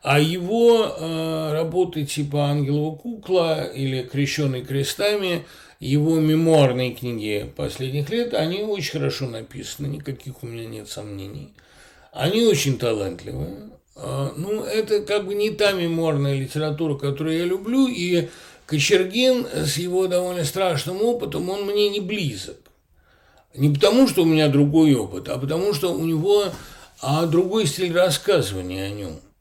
А 0.04 0.20
его 0.20 0.96
э, 0.98 1.52
работы 1.54 2.06
типа 2.06 2.46
«Ангелова 2.46 2.96
кукла» 2.96 3.66
или 3.66 4.02
«Крещенный 4.02 4.66
крестами», 4.66 5.46
его 5.80 6.20
мемуарные 6.20 6.94
книги 6.94 7.52
последних 7.56 8.10
лет, 8.10 8.34
они 8.34 8.62
очень 8.62 8.94
хорошо 8.94 9.28
написаны, 9.28 9.88
никаких 9.88 10.44
у 10.44 10.48
меня 10.48 10.66
нет 10.66 10.90
сомнений. 10.90 11.54
Они 12.12 12.44
очень 12.46 12.78
талантливые. 12.78 13.72
А, 13.96 14.34
ну, 14.36 14.64
это 14.64 15.02
как 15.02 15.26
бы 15.26 15.36
не 15.36 15.52
та 15.52 15.72
мемуарная 15.72 16.36
литература, 16.36 16.98
которую 16.98 17.38
я 17.38 17.46
люблю, 17.46 17.88
и 17.88 18.30
Кочергин 18.66 19.46
с 19.54 19.78
его 19.78 20.08
довольно 20.08 20.46
страшным 20.46 21.02
опытом, 21.02 21.50
он 21.50 21.66
мне 21.66 21.90
не 21.90 22.00
близок. 22.00 22.58
Не 23.54 23.74
потому, 23.74 24.08
что 24.08 24.24
у 24.24 24.26
меня 24.26 24.48
другой 24.48 24.96
опыт, 24.96 25.28
а 25.28 25.38
потому, 25.38 25.74
что 25.74 25.94
у 25.94 26.06
него 26.06 26.46
а, 27.02 27.26
другой 27.26 27.66
стиль 27.66 27.94
рассказывания 27.94 28.86
о 28.86 28.92
нем– 28.92 29.20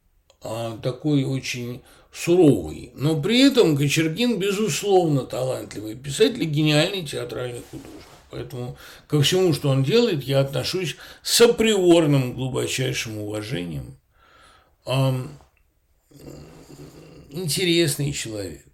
а, 0.43 0.79
такой 0.83 1.25
очень 1.25 1.83
суровый. 2.13 2.93
Но 2.95 3.21
при 3.21 3.41
этом 3.47 3.77
Кочергин, 3.77 4.39
безусловно, 4.39 5.23
талантливый 5.23 5.95
писатель 5.95 6.43
и 6.43 6.47
гениальный 6.47 7.05
театральный 7.05 7.63
художник. 7.71 8.01
Поэтому 8.31 8.77
ко 9.07 9.21
всему, 9.21 9.53
что 9.53 9.69
он 9.69 9.83
делает, 9.83 10.23
я 10.23 10.41
отношусь 10.41 10.97
с 11.23 11.41
априорным 11.41 12.33
глубочайшим 12.35 13.19
уважением. 13.19 13.97
Интересный 17.31 18.13
человек. 18.13 18.65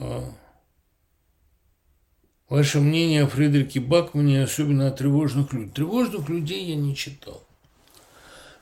А. 0.00 0.32
Ваше 2.48 2.80
мнение 2.80 3.24
о 3.24 3.26
Фредерике 3.26 3.80
Бакмане, 3.80 4.42
особенно 4.42 4.88
о 4.88 4.90
тревожных 4.90 5.52
людях. 5.52 5.74
Тревожных 5.74 6.28
людей 6.30 6.64
я 6.64 6.76
не 6.76 6.96
читал. 6.96 7.44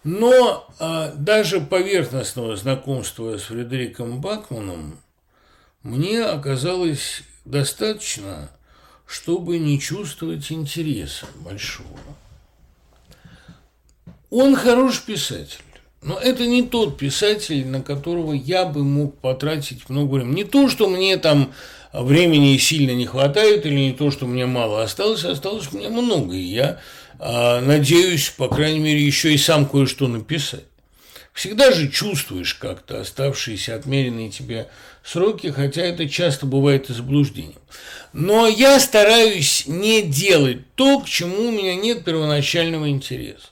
Но 0.03 0.69
а, 0.79 1.13
даже 1.13 1.61
поверхностного 1.61 2.57
знакомства 2.57 3.39
с 3.39 3.43
Фредериком 3.43 4.21
Бакманом 4.21 4.99
мне 5.83 6.25
оказалось 6.25 7.23
достаточно, 7.45 8.51
чтобы 9.07 9.59
не 9.59 9.79
чувствовать 9.79 10.51
интереса 10.51 11.27
большого. 11.37 11.99
Он 14.31 14.57
хороший 14.57 15.03
писатель. 15.07 15.61
Но 16.03 16.19
это 16.19 16.47
не 16.47 16.63
тот 16.63 16.99
писатель, 16.99 17.67
на 17.67 17.83
которого 17.83 18.33
я 18.33 18.65
бы 18.65 18.85
мог 18.85 19.19
потратить 19.19 19.89
много 19.89 20.15
времени. 20.15 20.37
Не 20.37 20.45
то, 20.45 20.69
что 20.69 20.89
мне 20.89 21.17
там 21.17 21.53
времени 21.93 22.57
сильно 22.59 22.93
не 22.93 23.07
хватает, 23.07 23.67
или 23.67 23.75
не 23.75 23.93
то, 23.93 24.11
что 24.11 24.27
мне 24.27 24.47
мало 24.47 24.83
осталось, 24.83 25.25
осталось 25.25 25.73
мне 25.73 25.89
много. 25.89 26.35
И 26.35 26.43
я 26.43 26.81
э, 27.19 27.61
надеюсь, 27.61 28.31
по 28.31 28.49
крайней 28.49 28.81
мере, 28.81 29.05
еще 29.05 29.33
и 29.33 29.39
сам 29.39 29.67
кое-что 29.67 30.07
написать. 30.07 30.65
Всегда 31.33 31.71
же 31.71 31.89
чувствуешь 31.89 32.55
как-то 32.55 33.01
оставшиеся 33.01 33.75
отмеренные 33.75 34.31
тебе 34.31 34.69
сроки, 35.05 35.51
хотя 35.51 35.83
это 35.83 36.09
часто 36.09 36.47
бывает 36.47 36.89
и 36.89 36.95
заблуждением. 36.95 37.61
Но 38.15 38.47
я 38.47 38.81
стараюсь 38.81 39.65
не 39.67 40.03
делать 40.03 40.61
то, 40.77 41.01
к 41.01 41.07
чему 41.07 41.49
у 41.49 41.53
меня 41.53 41.75
нет 41.75 42.05
первоначального 42.05 42.89
интереса. 42.89 43.49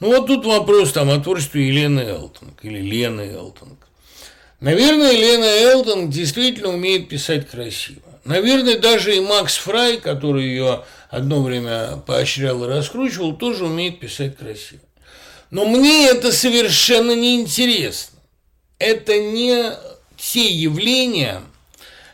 Ну 0.00 0.08
вот 0.08 0.26
тут 0.26 0.46
вопрос 0.46 0.92
там 0.92 1.10
о 1.10 1.20
творчестве 1.20 1.68
Елены 1.68 2.00
Элтонг 2.00 2.64
или 2.64 2.80
Лены 2.80 3.20
Элтонг. 3.20 3.86
Наверное, 4.58 5.12
Лена 5.12 5.44
Элтон 5.44 6.10
действительно 6.10 6.70
умеет 6.70 7.08
писать 7.08 7.48
красиво. 7.48 8.02
Наверное, 8.24 8.78
даже 8.78 9.14
и 9.16 9.20
Макс 9.20 9.56
Фрай, 9.56 9.98
который 9.98 10.44
ее 10.44 10.84
одно 11.10 11.42
время 11.42 11.98
поощрял 12.06 12.64
и 12.64 12.68
раскручивал, 12.68 13.36
тоже 13.36 13.66
умеет 13.66 14.00
писать 14.00 14.36
красиво. 14.36 14.82
Но 15.50 15.66
мне 15.66 16.06
это 16.06 16.32
совершенно 16.32 17.14
не 17.14 17.40
интересно. 17.40 18.18
Это 18.78 19.18
не 19.18 19.72
те 20.16 20.46
явления, 20.50 21.42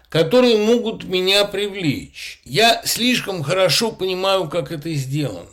которые 0.08 0.56
могут 0.56 1.04
меня 1.04 1.44
привлечь. 1.44 2.40
Я 2.44 2.82
слишком 2.84 3.42
хорошо 3.42 3.92
понимаю, 3.92 4.48
как 4.48 4.72
это 4.72 4.92
сделано. 4.94 5.50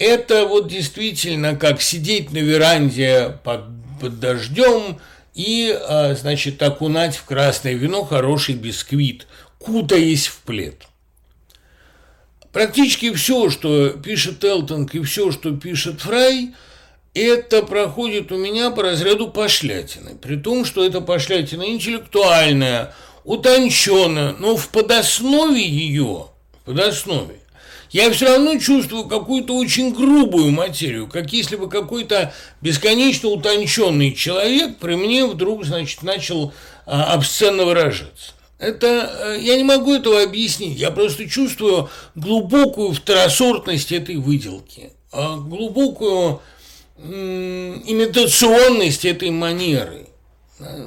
Это 0.00 0.46
вот 0.46 0.66
действительно 0.66 1.54
как 1.54 1.82
сидеть 1.82 2.32
на 2.32 2.38
веранде 2.38 3.38
под, 3.44 3.64
под 4.00 4.18
дождем 4.18 4.98
и, 5.34 5.78
а, 5.78 6.14
значит, 6.14 6.62
окунать 6.62 7.14
в 7.14 7.24
красное 7.26 7.74
вино 7.74 8.04
хороший 8.04 8.54
бисквит, 8.54 9.26
кутаясь 9.58 10.26
в 10.26 10.38
плед. 10.38 10.86
Практически 12.50 13.12
все, 13.12 13.50
что 13.50 13.90
пишет 13.90 14.42
Элтонг 14.42 14.94
и 14.94 15.02
все, 15.02 15.30
что 15.30 15.54
пишет 15.54 16.00
Фрай, 16.00 16.54
это 17.12 17.62
проходит 17.62 18.32
у 18.32 18.38
меня 18.38 18.70
по 18.70 18.82
разряду 18.82 19.28
пошлятины. 19.28 20.16
При 20.16 20.36
том, 20.36 20.64
что 20.64 20.82
это 20.82 21.02
пошлятина 21.02 21.64
интеллектуальная, 21.64 22.94
утонченная, 23.24 24.32
но 24.38 24.56
в 24.56 24.70
подоснове 24.70 25.62
ее, 25.62 26.28
в 26.62 26.64
подоснове, 26.64 27.39
я 27.92 28.10
все 28.12 28.26
равно 28.26 28.58
чувствую 28.58 29.04
какую-то 29.04 29.56
очень 29.56 29.92
грубую 29.92 30.52
материю, 30.52 31.08
как 31.08 31.32
если 31.32 31.56
бы 31.56 31.68
какой-то 31.68 32.32
бесконечно 32.60 33.30
утонченный 33.30 34.14
человек 34.14 34.78
при 34.78 34.94
мне 34.94 35.26
вдруг, 35.26 35.64
значит, 35.64 36.02
начал 36.02 36.52
а, 36.86 37.14
обсценно 37.14 37.64
выражаться. 37.64 38.32
Это, 38.58 38.86
э, 38.86 39.38
я 39.40 39.56
не 39.56 39.64
могу 39.64 39.94
этого 39.94 40.22
объяснить, 40.22 40.78
я 40.78 40.90
просто 40.90 41.26
чувствую 41.28 41.88
глубокую 42.14 42.92
второсортность 42.92 43.90
этой 43.90 44.16
выделки, 44.16 44.92
а, 45.12 45.36
глубокую 45.36 46.40
имитационность 47.02 49.06
этой 49.06 49.30
манеры. 49.30 50.09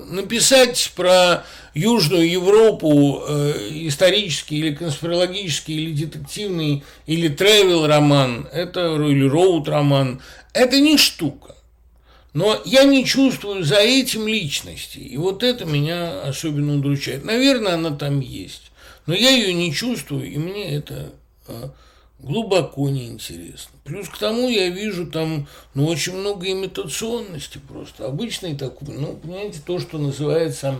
Написать 0.09 0.91
про 0.95 1.43
Южную 1.73 2.29
Европу 2.29 3.23
э, 3.27 3.69
исторический 3.87 4.59
или 4.59 4.75
конспирологический, 4.75 5.75
или 5.75 5.93
детективный, 5.93 6.83
или 7.07 7.27
тревел 7.27 7.87
роман, 7.87 8.47
это 8.53 8.95
или 8.95 9.27
роуд 9.27 9.67
роман, 9.67 10.21
это 10.53 10.79
не 10.79 10.97
штука. 10.97 11.55
Но 12.33 12.61
я 12.65 12.83
не 12.83 13.05
чувствую 13.05 13.63
за 13.63 13.77
этим 13.77 14.27
личности, 14.27 14.99
и 14.99 15.17
вот 15.17 15.41
это 15.43 15.65
меня 15.65 16.21
особенно 16.21 16.75
удручает. 16.75 17.25
Наверное, 17.25 17.73
она 17.73 17.91
там 17.91 18.19
есть, 18.19 18.71
но 19.07 19.15
я 19.15 19.31
ее 19.31 19.53
не 19.53 19.73
чувствую, 19.73 20.31
и 20.31 20.37
мне 20.37 20.75
это 20.75 21.11
э, 21.47 21.69
глубоко 22.23 22.89
неинтересно. 22.89 23.71
Плюс 23.83 24.09
к 24.09 24.17
тому 24.17 24.49
я 24.49 24.69
вижу 24.69 25.05
там 25.05 25.47
ну, 25.73 25.85
очень 25.85 26.15
много 26.15 26.49
имитационности 26.49 27.59
просто. 27.67 28.05
Обычный 28.05 28.55
такой, 28.55 28.95
ну, 28.97 29.13
понимаете, 29.13 29.59
то, 29.65 29.79
что 29.79 29.97
называется 29.97 30.79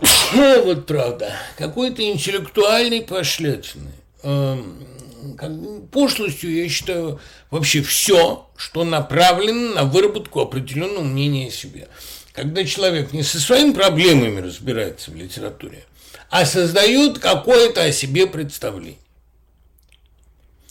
вот 0.64 0.86
правда, 0.86 1.32
какой-то 1.56 2.02
интеллектуальной 2.02 3.02
пошлятины. 3.02 3.92
Эм, 4.22 5.88
пошлостью 5.90 6.54
я 6.54 6.68
считаю 6.68 7.20
вообще 7.50 7.82
все, 7.82 8.48
что 8.56 8.84
направлено 8.84 9.74
на 9.74 9.84
выработку 9.84 10.40
определенного 10.40 11.02
мнения 11.02 11.48
о 11.48 11.50
себе. 11.50 11.88
Когда 12.32 12.64
человек 12.64 13.12
не 13.12 13.24
со 13.24 13.40
своими 13.40 13.72
проблемами 13.72 14.40
разбирается 14.40 15.10
в 15.10 15.16
литературе, 15.16 15.84
а 16.30 16.44
создает 16.44 17.18
какое-то 17.18 17.82
о 17.82 17.92
себе 17.92 18.26
представление. 18.26 18.98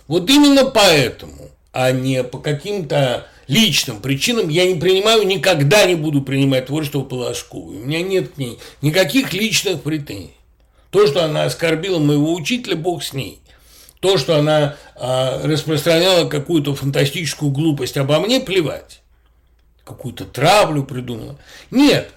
Вот 0.08 0.30
именно 0.30 0.66
поэтому, 0.66 1.50
а 1.74 1.92
не 1.92 2.24
по 2.24 2.40
каким-то 2.40 3.28
личным 3.48 4.02
причинам 4.02 4.50
я 4.50 4.66
не 4.66 4.80
принимаю, 4.80 5.26
никогда 5.26 5.86
не 5.86 5.96
буду 5.96 6.22
принимать 6.22 6.68
творчество 6.68 7.02
Полосковой. 7.02 7.78
У 7.78 7.86
меня 7.86 8.02
нет 8.02 8.34
к 8.34 8.38
ней 8.38 8.60
никаких 8.82 9.34
личных 9.34 9.82
претензий. 9.82 10.34
То, 10.92 11.06
что 11.08 11.26
она 11.26 11.44
оскорбила 11.44 12.00
моего 12.00 12.34
учителя, 12.34 12.76
бог 12.76 13.04
с 13.04 13.14
ней. 13.14 13.40
То, 14.00 14.18
что 14.18 14.38
она 14.38 14.78
а, 14.96 15.42
распространяла 15.44 16.30
какую-то 16.30 16.76
фантастическую 16.76 17.52
глупость 17.52 17.98
обо 17.98 18.20
мне, 18.20 18.40
плевать. 18.40 19.02
Какую-то 19.84 20.26
травлю 20.26 20.84
придумала. 20.84 21.38
Нет, 21.72 22.12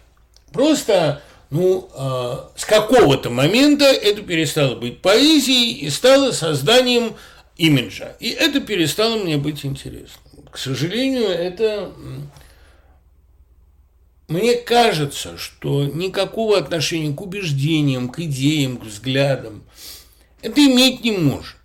просто 0.52 1.22
ну, 1.50 1.88
э, 1.94 2.36
с 2.56 2.64
какого-то 2.64 3.30
момента 3.30 3.84
это 3.84 4.22
перестало 4.22 4.74
быть 4.76 5.02
поэзией 5.02 5.72
и 5.72 5.90
стало 5.90 6.32
созданием 6.32 7.14
имиджа. 7.56 8.16
И 8.20 8.30
это 8.30 8.60
перестало 8.60 9.16
мне 9.16 9.36
быть 9.36 9.64
интересно 9.64 10.20
к 10.50 10.58
сожалению, 10.58 11.28
это 11.28 11.92
мне 14.28 14.54
кажется, 14.56 15.36
что 15.38 15.84
никакого 15.84 16.58
отношения 16.58 17.14
к 17.14 17.20
убеждениям, 17.20 18.08
к 18.08 18.20
идеям, 18.20 18.76
к 18.76 18.84
взглядам 18.84 19.64
это 20.42 20.60
иметь 20.60 21.04
не 21.04 21.12
может. 21.12 21.56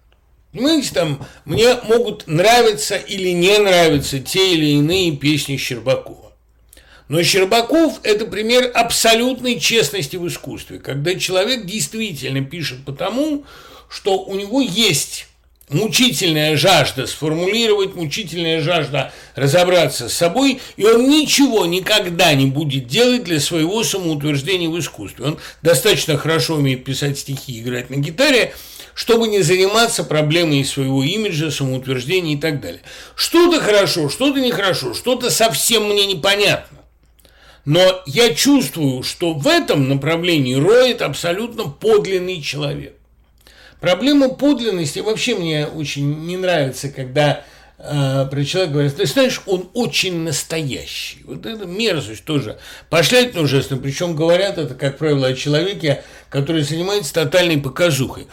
Понимаете, 0.51 0.93
там 0.93 1.25
мне 1.43 1.75
могут 1.83 2.27
нравиться 2.27 2.95
или 2.95 3.29
не 3.29 3.57
нравиться 3.57 4.19
те 4.19 4.53
или 4.53 4.77
иные 4.77 5.15
песни 5.15 5.57
Щербакова. 5.57 6.24
Но 7.07 7.21
Щербаков– 7.21 7.99
это 8.03 8.25
пример 8.25 8.71
абсолютной 8.73 9.59
честности 9.59 10.15
в 10.15 10.27
искусстве, 10.27 10.79
когда 10.79 11.15
человек 11.15 11.65
действительно 11.65 12.43
пишет 12.43 12.83
потому, 12.83 13.43
что 13.89 14.23
у 14.23 14.35
него 14.35 14.59
есть 14.61 15.27
мучительная 15.69 16.57
жажда 16.57 17.07
сформулировать, 17.07 17.95
мучительная 17.95 18.61
жажда 18.61 19.11
разобраться 19.35 20.09
с 20.09 20.13
собой, 20.13 20.61
и 20.77 20.85
он 20.85 21.09
ничего 21.09 21.65
никогда 21.65 22.33
не 22.33 22.47
будет 22.47 22.87
делать 22.87 23.23
для 23.23 23.39
своего 23.39 23.83
самоутверждения 23.83 24.69
в 24.69 24.79
искусстве. 24.79 25.25
Он 25.25 25.39
достаточно 25.61 26.17
хорошо 26.17 26.55
умеет 26.55 26.83
писать 26.83 27.19
стихи 27.19 27.59
играть 27.59 27.89
на 27.89 27.95
гитаре, 27.95 28.53
чтобы 28.93 29.27
не 29.27 29.41
заниматься 29.41 30.03
проблемой 30.03 30.63
своего 30.65 31.03
имиджа, 31.03 31.51
самоутверждения 31.51 32.35
и 32.35 32.39
так 32.39 32.61
далее. 32.61 32.81
Что-то 33.15 33.59
хорошо, 33.59 34.09
что-то 34.09 34.39
нехорошо, 34.39 34.93
что-то 34.93 35.29
совсем 35.29 35.85
мне 35.89 36.05
непонятно. 36.05 36.84
Но 37.65 38.03
я 38.05 38.33
чувствую, 38.33 39.01
что 39.01 39.33
в 39.33 39.47
этом 39.47 39.89
направлении 39.89 40.53
роет 40.53 41.01
абсолютно 41.01 41.63
подлинный 41.63 42.41
человек. 42.41 42.95
Проблема 43.81 44.29
подлинности 44.29 44.99
вообще 44.99 45.35
мне 45.35 45.65
очень 45.65 46.25
не 46.25 46.37
нравится, 46.37 46.89
когда 46.89 47.43
э, 47.77 48.27
про 48.29 48.45
человека 48.45 48.73
говорят, 48.73 48.95
ты 48.95 49.05
знаешь, 49.07 49.41
он 49.47 49.69
очень 49.73 50.19
настоящий. 50.19 51.23
Вот 51.25 51.45
это 51.45 51.65
мерзость 51.65 52.23
тоже. 52.23 52.57
Пошлять 52.89 53.35
ужасно. 53.35 53.77
Причем 53.77 54.15
говорят 54.15 54.59
это, 54.59 54.75
как 54.75 54.97
правило, 54.97 55.27
о 55.27 55.33
человеке, 55.33 56.03
который 56.29 56.61
занимается 56.61 57.13
тотальной 57.13 57.57
показухой. 57.57 58.27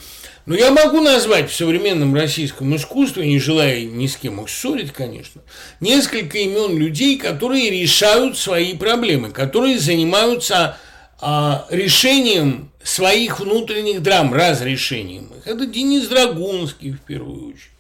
Но 0.45 0.57
я 0.57 0.73
могу 0.73 1.01
назвать 1.01 1.51
в 1.51 1.55
современном 1.55 2.15
российском 2.15 2.75
искусстве, 2.75 3.27
не 3.27 3.39
желая 3.39 3.85
ни 3.85 4.07
с 4.07 4.17
кем 4.17 4.41
их 4.41 4.49
ссорить, 4.51 4.93
конечно, 4.93 5.41
несколько 5.81 6.39
имен 6.39 6.77
людей, 6.77 7.17
которые 7.17 7.71
решают 7.71 8.37
свои 8.37 8.77
проблемы, 8.77 9.31
которые 9.31 9.79
занимаются 9.79 10.79
а, 11.21 11.67
решением 11.71 12.73
своих 12.83 13.39
внутренних 13.39 14.03
драм, 14.03 14.35
разрешением 14.35 15.31
их. 15.39 15.47
Это 15.47 15.67
Денис 15.67 16.09
Драгунский 16.09 16.91
в 16.91 17.01
первую 17.01 17.51
очередь 17.51 17.71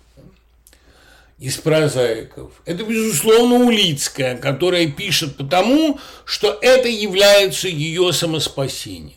из 1.40 1.56
прозаиков. 1.56 2.52
Это, 2.66 2.84
безусловно, 2.84 3.56
Улицкая, 3.64 4.36
которая 4.36 4.86
пишет 4.86 5.36
потому, 5.36 5.98
что 6.24 6.56
это 6.62 6.86
является 6.86 7.66
ее 7.66 8.12
самоспасением. 8.12 9.16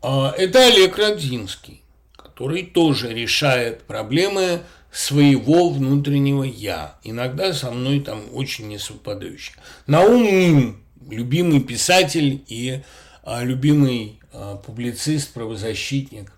А 0.00 0.32
это 0.36 0.66
Олег 0.66 0.96
Родзинский, 0.96 1.82
который 2.16 2.64
тоже 2.64 3.12
решает 3.12 3.82
проблемы 3.82 4.60
своего 4.92 5.70
внутреннего 5.70 6.44
«я», 6.44 6.98
иногда 7.02 7.52
со 7.52 7.70
мной 7.70 8.00
там 8.00 8.22
очень 8.32 8.68
не 8.68 8.78
совпадающие. 8.78 9.56
Наум 9.86 10.22
Ним, 10.22 10.82
любимый 11.10 11.60
писатель 11.60 12.42
и 12.46 12.82
а, 13.24 13.42
любимый 13.44 14.20
а, 14.32 14.56
публицист, 14.56 15.32
правозащитник. 15.32 16.32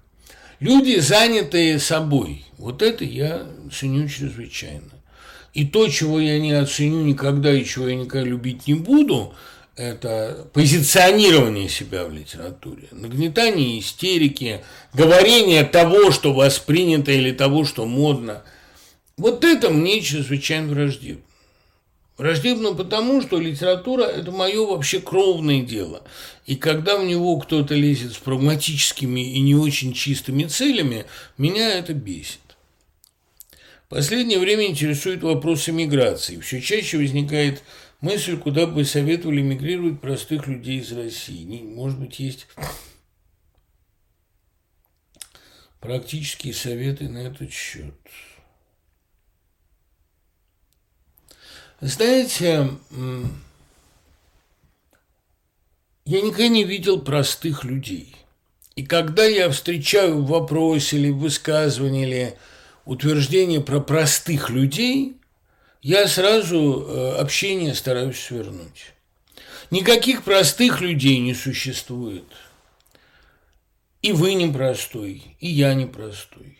Люди, 0.58 0.98
занятые 0.98 1.78
собой. 1.78 2.44
Вот 2.58 2.82
это 2.82 3.04
я 3.04 3.46
ценю 3.72 4.08
чрезвычайно. 4.08 4.90
И 5.54 5.66
то, 5.66 5.88
чего 5.88 6.20
я 6.20 6.38
не 6.38 6.52
оценю 6.52 7.02
никогда 7.02 7.52
и 7.52 7.64
чего 7.64 7.88
я 7.88 7.96
никогда 7.96 8.26
любить 8.26 8.66
не 8.66 8.74
буду, 8.74 9.34
это 9.80 10.46
позиционирование 10.52 11.68
себя 11.68 12.04
в 12.04 12.12
литературе, 12.12 12.88
нагнетание 12.90 13.80
истерики, 13.80 14.62
говорение 14.92 15.64
того, 15.64 16.10
что 16.10 16.34
воспринято 16.34 17.12
или 17.12 17.32
того, 17.32 17.64
что 17.64 17.86
модно. 17.86 18.42
Вот 19.16 19.42
это 19.42 19.70
мне 19.70 20.02
чрезвычайно 20.02 20.68
враждебно. 20.72 21.22
Враждебно 22.18 22.74
потому, 22.74 23.22
что 23.22 23.40
литература– 23.40 24.02
это 24.04 24.30
мое 24.30 24.66
вообще 24.66 25.00
кровное 25.00 25.62
дело. 25.62 26.02
И 26.44 26.56
когда 26.56 26.98
в 26.98 27.04
него 27.04 27.38
кто-то 27.38 27.74
лезет 27.74 28.12
с 28.12 28.18
прагматическими 28.18 29.32
и 29.32 29.40
не 29.40 29.54
очень 29.54 29.94
чистыми 29.94 30.44
целями, 30.44 31.06
меня 31.38 31.78
это 31.78 31.94
бесит. 31.94 32.40
В 33.86 33.94
последнее 33.94 34.38
время 34.38 34.66
интересует 34.66 35.22
вопрос 35.22 35.70
эмиграции. 35.70 36.38
Все 36.40 36.60
чаще 36.60 36.98
возникает 36.98 37.62
мысль, 38.00 38.36
куда 38.36 38.66
бы 38.66 38.84
советовали 38.84 39.40
эмигрировать 39.40 40.00
простых 40.00 40.46
людей 40.46 40.80
из 40.80 40.92
России. 40.92 41.62
Может 41.62 41.98
быть, 41.98 42.18
есть 42.18 42.46
практические 45.80 46.54
советы 46.54 47.08
на 47.08 47.18
этот 47.18 47.52
счет. 47.52 47.94
Знаете, 51.80 52.70
я 56.04 56.20
никогда 56.20 56.48
не 56.48 56.64
видел 56.64 57.00
простых 57.00 57.64
людей. 57.64 58.14
И 58.76 58.84
когда 58.84 59.24
я 59.24 59.50
встречаю 59.50 60.22
в 60.22 60.28
вопросе 60.28 60.96
или 60.96 61.10
в 61.10 61.26
или 62.04 62.36
утверждение 62.84 63.60
про 63.60 63.80
простых 63.80 64.50
людей, 64.50 65.16
я 65.82 66.06
сразу 66.08 66.86
э, 66.86 67.12
общение 67.16 67.74
стараюсь 67.74 68.20
свернуть. 68.20 68.92
Никаких 69.70 70.24
простых 70.24 70.80
людей 70.80 71.18
не 71.18 71.34
существует. 71.34 72.24
И 74.02 74.12
вы 74.12 74.34
не 74.34 74.50
простой, 74.50 75.36
и 75.38 75.48
я 75.48 75.74
не 75.74 75.86
простой. 75.86 76.58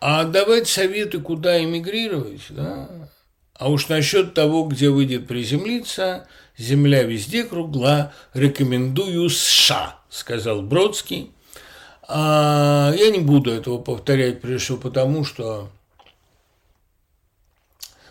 А 0.00 0.24
давать 0.24 0.68
советы, 0.68 1.20
куда 1.20 1.62
эмигрировать, 1.62 2.42
да, 2.50 3.10
а 3.54 3.70
уж 3.70 3.88
насчет 3.88 4.34
того, 4.34 4.64
где 4.64 4.88
выйдет 4.90 5.26
приземлиться, 5.26 6.28
земля 6.56 7.02
везде 7.02 7.42
кругла, 7.42 8.12
рекомендую 8.32 9.28
США, 9.30 9.98
сказал 10.08 10.62
Бродский. 10.62 11.32
А 12.06 12.94
я 12.96 13.10
не 13.10 13.18
буду 13.18 13.50
этого 13.50 13.78
повторять, 13.78 14.40
всего 14.42 14.78
потому, 14.78 15.24
что 15.24 15.68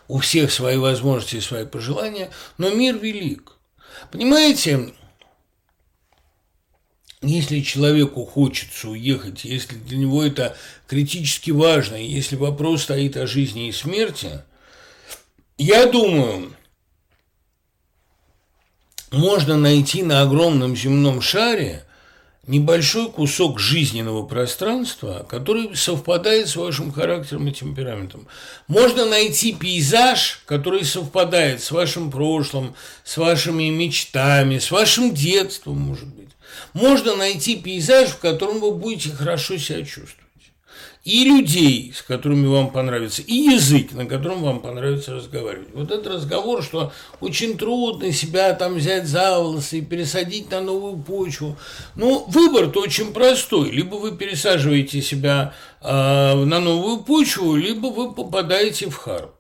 у 0.08 0.20
всех 0.20 0.52
свои 0.52 0.78
возможности 0.78 1.38
и 1.38 1.42
свои 1.42 1.66
пожелания, 1.66 2.32
но 2.58 2.70
мир 2.70 2.98
велик. 2.98 3.54
Понимаете, 4.12 4.94
если 7.22 7.62
человеку 7.62 8.26
хочется 8.26 8.90
уехать, 8.90 9.44
если 9.44 9.76
для 9.76 9.98
него 9.98 10.24
это 10.24 10.56
критически 10.88 11.52
важно, 11.52 11.96
если 11.96 12.36
вопрос 12.36 12.84
стоит 12.84 13.18
о 13.18 13.28
жизни 13.28 13.68
и 13.68 13.72
смерти– 13.72 14.42
я 15.58 15.88
думаю, 15.88 16.56
можно 19.12 19.58
найти 19.58 20.04
на 20.04 20.22
огромном 20.22 20.76
земном 20.76 21.20
шаре 21.20 21.84
небольшой 22.48 23.12
кусок 23.12 23.60
жизненного 23.60 24.26
пространства, 24.26 25.26
который 25.30 25.76
совпадает 25.76 26.48
с 26.48 26.56
вашим 26.56 26.92
характером 26.92 27.48
и 27.48 27.52
темпераментом. 27.52 28.28
Можно 28.68 29.06
найти 29.06 29.54
пейзаж, 29.54 30.42
который 30.46 30.86
совпадает 30.86 31.62
с 31.62 31.72
вашим 31.72 32.10
прошлым, 32.10 32.74
с 33.04 33.18
вашими 33.18 33.70
мечтами, 33.70 34.58
с 34.58 34.72
вашим 34.72 35.14
детством, 35.14 35.80
может 35.80 36.08
быть. 36.08 36.30
Можно 36.74 37.16
найти 37.16 37.58
пейзаж, 37.58 38.10
в 38.10 38.20
котором 38.20 38.60
вы 38.60 38.72
будете 38.72 39.10
хорошо 39.12 39.58
себя 39.58 39.84
чувствовать 39.84 40.27
и 41.08 41.24
людей, 41.24 41.94
с 41.96 42.02
которыми 42.02 42.48
вам 42.48 42.70
понравится, 42.70 43.22
и 43.22 43.34
язык, 43.34 43.94
на 43.94 44.06
котором 44.06 44.44
вам 44.44 44.60
понравится 44.60 45.14
разговаривать. 45.14 45.70
Вот 45.74 45.90
этот 45.90 46.08
разговор, 46.08 46.62
что 46.62 46.92
очень 47.22 47.58
трудно 47.58 48.12
себя 48.12 48.54
там 48.54 48.76
взять 48.76 49.08
за 49.08 49.40
волосы 49.40 49.78
и 49.78 49.82
пересадить 49.82 50.52
на 50.52 50.60
новую 50.60 50.98
почву. 50.98 51.56
Ну, 51.96 52.26
выбор-то 52.28 52.82
очень 52.82 53.14
простой. 53.14 53.72
Либо 53.72 53.96
вы 53.96 54.18
пересаживаете 54.18 55.02
себя 55.02 55.54
э, 55.82 55.88
на 55.88 56.60
новую 56.60 56.98
почву, 57.04 57.56
либо 57.56 57.88
вы 57.88 58.14
попадаете 58.14 58.90
в 58.90 58.96
харп 58.98 59.32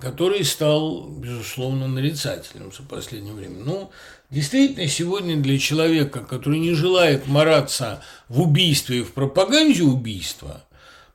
который 0.00 0.44
стал, 0.44 1.06
безусловно, 1.06 1.86
нарицательным 1.86 2.72
за 2.72 2.82
последнее 2.82 3.34
время. 3.34 3.62
Ну, 3.64 3.92
Действительно, 4.30 4.86
сегодня 4.86 5.36
для 5.36 5.58
человека, 5.58 6.20
который 6.20 6.60
не 6.60 6.72
желает 6.72 7.26
мараться 7.26 8.00
в 8.28 8.40
убийстве 8.42 8.98
и 8.98 9.02
в 9.02 9.12
пропаганде 9.12 9.82
убийства, 9.82 10.62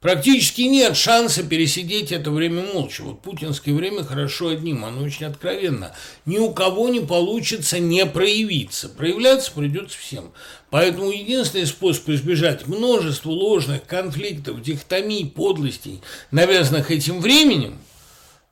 практически 0.01 0.63
нет 0.63 0.97
шанса 0.97 1.41
пересидеть 1.43 2.11
это 2.11 2.29
время 2.29 2.63
молча. 2.73 3.03
Вот 3.03 3.21
путинское 3.21 3.73
время 3.73 4.03
хорошо 4.03 4.49
одним, 4.49 4.83
оно 4.83 5.03
очень 5.03 5.27
откровенно. 5.27 5.95
Ни 6.25 6.39
у 6.39 6.51
кого 6.51 6.89
не 6.89 6.99
получится 6.99 7.79
не 7.79 8.05
проявиться. 8.05 8.89
Проявляться 8.89 9.53
придется 9.53 9.97
всем. 9.97 10.33
Поэтому 10.69 11.09
единственный 11.09 11.67
способ 11.67 12.09
избежать 12.09 12.67
множества 12.67 13.29
ложных 13.29 13.85
конфликтов, 13.85 14.61
дихотомий, 14.61 15.25
подлостей, 15.25 16.01
навязанных 16.31 16.91
этим 16.91 17.21
временем, 17.21 17.77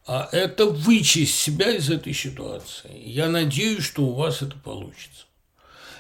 а 0.06 0.28
это 0.32 0.66
вычесть 0.66 1.36
себя 1.36 1.72
из 1.72 1.90
этой 1.90 2.14
ситуации. 2.14 2.92
Я 3.06 3.30
надеюсь, 3.30 3.84
что 3.84 4.04
у 4.04 4.14
вас 4.14 4.42
это 4.42 4.56
получится. 4.58 5.26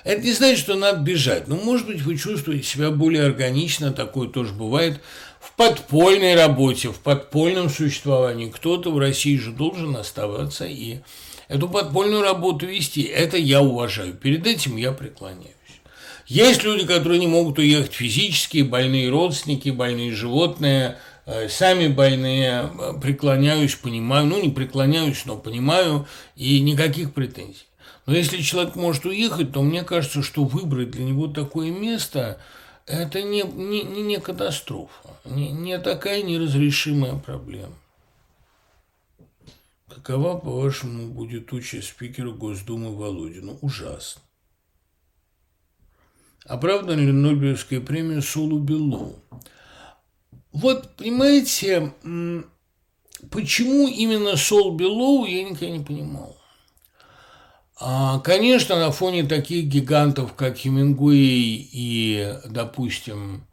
Это 0.04 0.22
не 0.22 0.34
значит, 0.34 0.60
что 0.60 0.76
надо 0.76 0.99
бежать. 0.99 1.47
Но, 1.47 1.56
может 1.56 1.88
быть, 1.88 2.01
вы 2.01 2.18
чувствуете 2.18 2.68
себя 2.68 2.91
более 2.91 3.24
органично, 3.26 3.93
такое 3.93 4.28
тоже 4.28 4.51
бывает, 4.51 4.99
в 5.39 5.54
подпольной 5.56 6.36
работе, 6.36 6.89
в 6.89 6.99
подпольном 6.99 7.70
существовании. 7.70 8.49
Кто-то 8.49 8.91
в 8.91 8.99
России 8.99 9.38
же 9.38 9.51
должен 9.51 9.95
оставаться 9.95 10.66
и 10.66 10.97
эту 11.47 11.70
подпольную 11.70 12.22
работу 12.22 12.66
вести. 12.66 13.04
Это 13.04 13.38
я 13.38 13.62
уважаю. 13.62 14.14
Перед 14.14 14.45
этим 14.45 14.76
я 14.76 14.91
преклоняюсь. 14.91 15.51
Есть 16.26 16.64
люди, 16.64 16.86
которые 16.86 17.20
не 17.20 17.28
могут 17.28 17.60
уехать 17.60 17.93
физически, 17.93 18.62
больные 18.62 19.10
родственники, 19.10 19.70
больные 19.70 20.12
животные– 20.12 20.97
сами 21.50 21.88
больные, 21.88 22.70
э, 22.78 22.94
преклоняюсь, 23.02 23.76
понимаю, 23.76 24.28
ну 24.28 24.42
не 24.42 24.50
преклоняюсь, 24.50 25.26
но 25.26 25.38
понимаю, 25.38 26.08
и 26.36 26.60
никаких 26.60 27.14
претензий. 27.14 27.68
Но 28.06 28.14
если 28.14 28.42
человек 28.42 28.76
может 28.76 29.06
уехать, 29.06 29.54
то 29.54 29.62
мне 29.62 29.84
кажется, 29.84 30.22
что 30.22 30.44
выбрать 30.44 30.92
для 30.92 31.06
него 31.06 31.28
такое 31.28 31.72
место– 31.72 32.40
это 32.86 33.22
не, 33.22 33.44
не, 33.44 33.84
не 33.84 34.20
катастрофа, 34.20 35.10
не, 35.26 35.52
не 35.52 35.80
такая 35.80 36.22
неразрешимая 36.22 37.18
проблема. 37.18 37.74
Какова, 39.88 40.38
по-вашему, 40.38 41.08
будет 41.08 41.54
участь 41.54 41.90
спикера 41.90 42.32
Госдумы 42.32 42.96
Володина? 42.96 43.54
Ужасно. 43.62 44.22
Оправдана 46.46 47.00
ли 47.00 47.12
Нобелевская 47.12 47.80
премия 47.80 48.22
Солу 48.22 48.60
Беллоу? 48.60 49.18
Вот, 50.54 50.95
понимаете, 50.95 51.91
почему 53.32 53.88
именно 53.88 54.38
Сол 54.38 54.76
Белоу, 54.76 55.26
я 55.26 55.43
никогда 55.43 55.70
не 55.70 55.84
понимал. 55.84 56.38
А, 57.80 58.20
конечно, 58.20 58.78
на 58.78 58.91
фоне 58.91 59.24
таких 59.24 59.66
гигантов, 59.66 60.36
как 60.36 60.58
Хемингуэй 60.58 61.70
и, 61.74 62.36
допустим, 62.45 63.45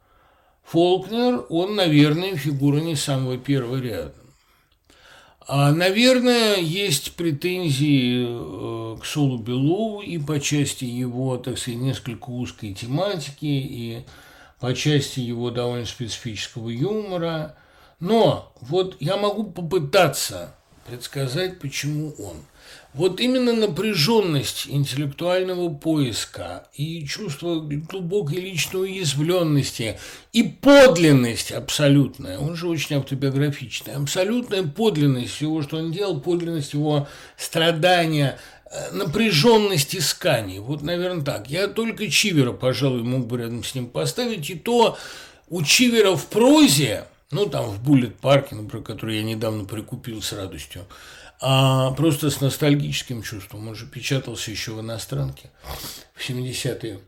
Фолкнер, 0.63 1.45
он, 1.49 1.75
наверное, 1.75 2.35
фигура 2.35 2.77
не 2.77 2.95
самого 2.95 3.37
первого 3.37 3.81
ряда. 3.81 4.13
А, 5.47 5.71
наверное, 5.71 6.57
есть 6.57 7.15
претензии 7.15 8.25
э, 8.25 8.97
к 9.01 9.05
Солу 9.05 9.39
Белову 9.39 10.01
и 10.01 10.17
по 10.17 10.39
части 10.39 10.85
его, 10.85 11.35
так 11.37 11.57
сказать, 11.57 11.81
несколько 11.81 12.29
узкой 12.29 12.73
тематики, 12.73 13.45
и 13.45 14.05
по 14.61 14.75
части 14.75 15.19
его 15.19 15.49
довольно 15.49 15.85
специфического 15.85 16.69
юмора. 16.69 17.55
Но 17.99 18.53
вот 18.61 18.95
я 18.99 19.17
могу 19.17 19.43
попытаться 19.43 20.55
предсказать, 20.87 21.59
почему 21.59 22.13
он. 22.19 22.37
Вот 22.93 23.19
именно 23.19 23.53
напряженность 23.53 24.67
интеллектуального 24.67 25.73
поиска 25.73 26.67
и 26.73 27.05
чувство 27.05 27.59
глубокой 27.61 28.39
личной 28.39 28.81
уязвленности 28.81 29.97
и 30.33 30.43
подлинность 30.43 31.51
абсолютная, 31.51 32.37
он 32.37 32.55
же 32.55 32.67
очень 32.67 32.97
автобиографичный, 32.97 33.93
абсолютная 33.93 34.63
подлинность 34.63 35.33
всего, 35.33 35.61
что 35.61 35.77
он 35.77 35.91
делал, 35.91 36.21
подлинность 36.21 36.73
его 36.73 37.07
страдания– 37.35 38.37
напряженность 38.91 39.95
исканий. 39.95 40.59
Вот, 40.59 40.81
наверное, 40.81 41.23
так. 41.23 41.49
Я 41.49 41.67
только 41.67 42.09
Чивера, 42.09 42.51
пожалуй, 42.53 43.03
мог 43.03 43.27
бы 43.27 43.37
рядом 43.37 43.63
с 43.63 43.75
ним 43.75 43.87
поставить. 43.87 44.49
И 44.49 44.55
то 44.55 44.97
у 45.49 45.61
Чивера 45.63 46.15
в 46.15 46.27
прозе, 46.27 47.05
ну, 47.31 47.47
там, 47.47 47.65
в 47.69 47.83
Буллет 47.83 48.17
парке, 48.17 48.55
например, 48.55 48.85
который 48.85 49.17
я 49.17 49.23
недавно 49.23 49.65
прикупил 49.65 50.21
с 50.21 50.31
радостью, 50.33 50.85
а 51.41 51.91
просто 51.91 52.29
с 52.29 52.39
ностальгическим 52.39 53.23
чувством. 53.23 53.67
Он 53.67 53.75
же 53.75 53.87
печатался 53.87 54.51
еще 54.51 54.71
в 54.71 54.81
иностранке 54.81 55.49
в 56.13 56.29
70-е. 56.29 56.99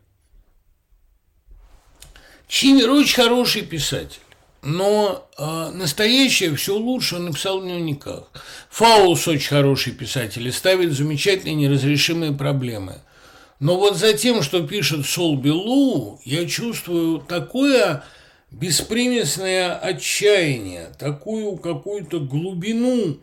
Чивер 2.48 2.90
очень 2.90 3.14
хороший 3.14 3.62
писатель 3.62 4.20
но 4.64 5.28
э, 5.36 5.70
настоящее 5.74 6.54
все 6.56 6.76
лучше 6.76 7.16
он 7.16 7.26
написал 7.26 7.60
в 7.60 7.64
дневниках. 7.64 8.30
Фаулс 8.70 9.28
очень 9.28 9.48
хороший 9.48 9.92
писатель 9.92 10.46
и 10.48 10.50
ставит 10.50 10.92
замечательные 10.92 11.54
неразрешимые 11.54 12.32
проблемы. 12.32 12.96
Но 13.60 13.76
вот 13.76 13.96
за 13.96 14.14
тем, 14.14 14.42
что 14.42 14.66
пишет 14.66 15.06
Сол 15.06 15.36
Белу, 15.36 16.20
я 16.24 16.46
чувствую 16.46 17.20
такое 17.20 18.02
беспримесное 18.50 19.74
отчаяние, 19.76 20.88
такую 20.98 21.56
какую-то 21.56 22.20
глубину 22.20 23.18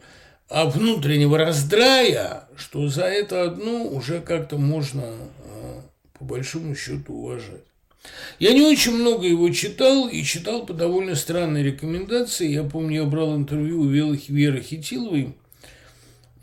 а 0.51 0.65
внутреннего 0.65 1.37
раздрая, 1.37 2.43
что 2.57 2.89
за 2.89 3.05
это 3.05 3.43
одно 3.43 3.85
уже 3.85 4.19
как-то 4.19 4.57
можно 4.57 5.05
э, 5.05 5.81
по 6.19 6.25
большому 6.25 6.75
счету 6.75 7.13
уважать. 7.13 7.70
Я 8.39 8.53
не 8.53 8.61
очень 8.61 8.93
много 8.93 9.27
его 9.27 9.49
читал 9.49 10.07
и 10.07 10.23
читал 10.23 10.65
по 10.65 10.73
довольно 10.73 11.15
странной 11.15 11.63
рекомендации. 11.63 12.49
Я 12.49 12.63
помню, 12.63 13.03
я 13.03 13.05
брал 13.05 13.35
интервью 13.35 13.81
у 13.81 13.87
Веры 13.87 14.61
Хитиловой. 14.61 15.35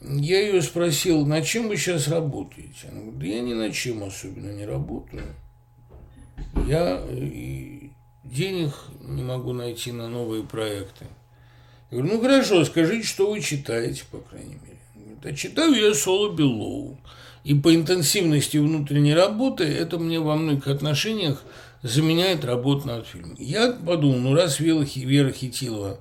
Я 0.01 0.41
ее 0.41 0.63
спросил, 0.63 1.27
на 1.27 1.43
чем 1.43 1.69
вы 1.69 1.77
сейчас 1.77 2.07
работаете? 2.07 2.89
Она 2.91 3.01
говорит, 3.01 3.19
да 3.19 3.27
я 3.27 3.41
ни 3.41 3.53
на 3.53 3.73
чем 3.73 4.05
особенно 4.05 4.53
не 4.53 4.65
работаю. 4.65 5.25
Я 6.69 7.05
и 7.11 7.91
денег 8.23 8.73
не 9.01 9.25
могу 9.25 9.53
найти 9.53 9.91
на 9.91 10.09
новые 10.09 10.45
проекты. 10.45 11.07
Я 11.91 11.99
говорю, 11.99 12.15
ну 12.15 12.21
хорошо, 12.21 12.65
скажите, 12.65 13.07
что 13.07 13.31
вы 13.31 13.41
читаете, 13.41 14.05
по 14.11 14.19
крайней 14.19 14.59
мере. 14.63 14.79
Говорит, 14.95 15.27
а 15.27 15.33
читаю 15.33 15.75
я 15.75 15.95
Соло 15.95 16.33
Белоу. 16.33 16.99
И 17.45 17.55
по 17.55 17.75
интенсивности 17.75 18.59
внутренней 18.59 19.15
работы 19.15 19.65
это 19.65 19.99
мне 19.99 20.21
во 20.21 20.37
многих 20.37 20.67
отношениях 20.67 21.43
заменяет 21.83 22.45
работу 22.45 22.89
над 22.89 23.07
фильмом. 23.07 23.37
Я 23.39 23.73
подумал, 23.73 24.19
ну 24.19 24.35
раз 24.35 24.61
Вера, 24.61 24.85
Вера 24.95 25.33
Хитилова 25.33 25.99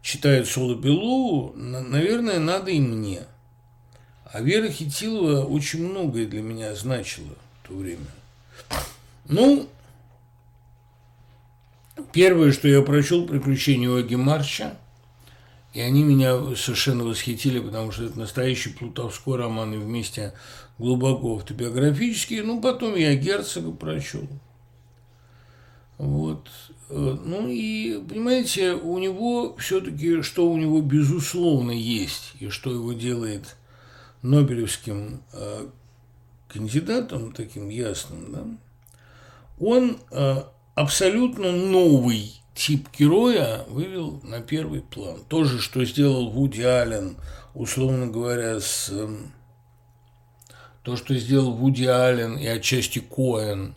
читает 0.00 0.48
Соло 0.48 0.74
Белу, 0.74 1.52
наверное, 1.54 2.38
надо 2.38 2.70
и 2.70 2.80
мне. 2.80 3.22
А 4.24 4.40
Вера 4.40 4.68
Хитилова 4.68 5.44
очень 5.44 5.86
многое 5.88 6.26
для 6.26 6.40
меня 6.40 6.74
значила 6.74 7.34
в 7.62 7.68
то 7.68 7.74
время. 7.74 8.06
Ну, 9.28 9.68
первое, 12.12 12.52
что 12.52 12.66
я 12.66 12.82
прочел, 12.82 13.26
«Приключения 13.26 13.94
Оги 13.94 14.16
Марча», 14.16 14.74
и 15.74 15.80
они 15.80 16.02
меня 16.02 16.38
совершенно 16.56 17.04
восхитили, 17.04 17.58
потому 17.58 17.92
что 17.92 18.04
это 18.04 18.18
настоящий 18.18 18.70
плутовской 18.70 19.38
роман, 19.38 19.72
и 19.72 19.78
вместе 19.78 20.34
глубоко 20.82 21.36
автобиографический. 21.36 22.42
Ну, 22.42 22.60
потом 22.60 22.96
я 22.96 23.14
Герцога 23.14 23.72
прочел. 23.72 24.28
Вот. 25.96 26.48
Э, 26.90 27.16
ну 27.24 27.48
и, 27.48 28.02
понимаете, 28.06 28.74
у 28.74 28.98
него 28.98 29.56
все-таки, 29.56 30.22
что 30.22 30.50
у 30.50 30.58
него 30.58 30.80
безусловно 30.80 31.70
есть, 31.70 32.34
и 32.40 32.48
что 32.48 32.72
его 32.72 32.92
делает 32.92 33.56
Нобелевским 34.22 35.22
э, 35.32 35.68
кандидатом, 36.48 37.32
таким 37.32 37.68
ясным, 37.68 38.32
да, 38.32 38.44
он 39.58 39.98
э, 40.10 40.42
абсолютно 40.74 41.52
новый 41.52 42.42
тип 42.54 42.88
героя 42.98 43.64
вывел 43.68 44.20
на 44.22 44.40
первый 44.40 44.82
план. 44.82 45.20
То 45.28 45.44
же, 45.44 45.60
что 45.60 45.84
сделал 45.84 46.30
Вуди 46.30 46.62
Аллен, 46.62 47.16
условно 47.54 48.08
говоря, 48.08 48.60
с... 48.60 48.90
Эм, 48.90 49.32
то, 50.82 50.96
что 50.96 51.14
сделал 51.14 51.52
Вуди 51.52 51.84
Аллен 51.84 52.36
и 52.36 52.46
отчасти 52.46 52.98
Коэн 52.98 53.74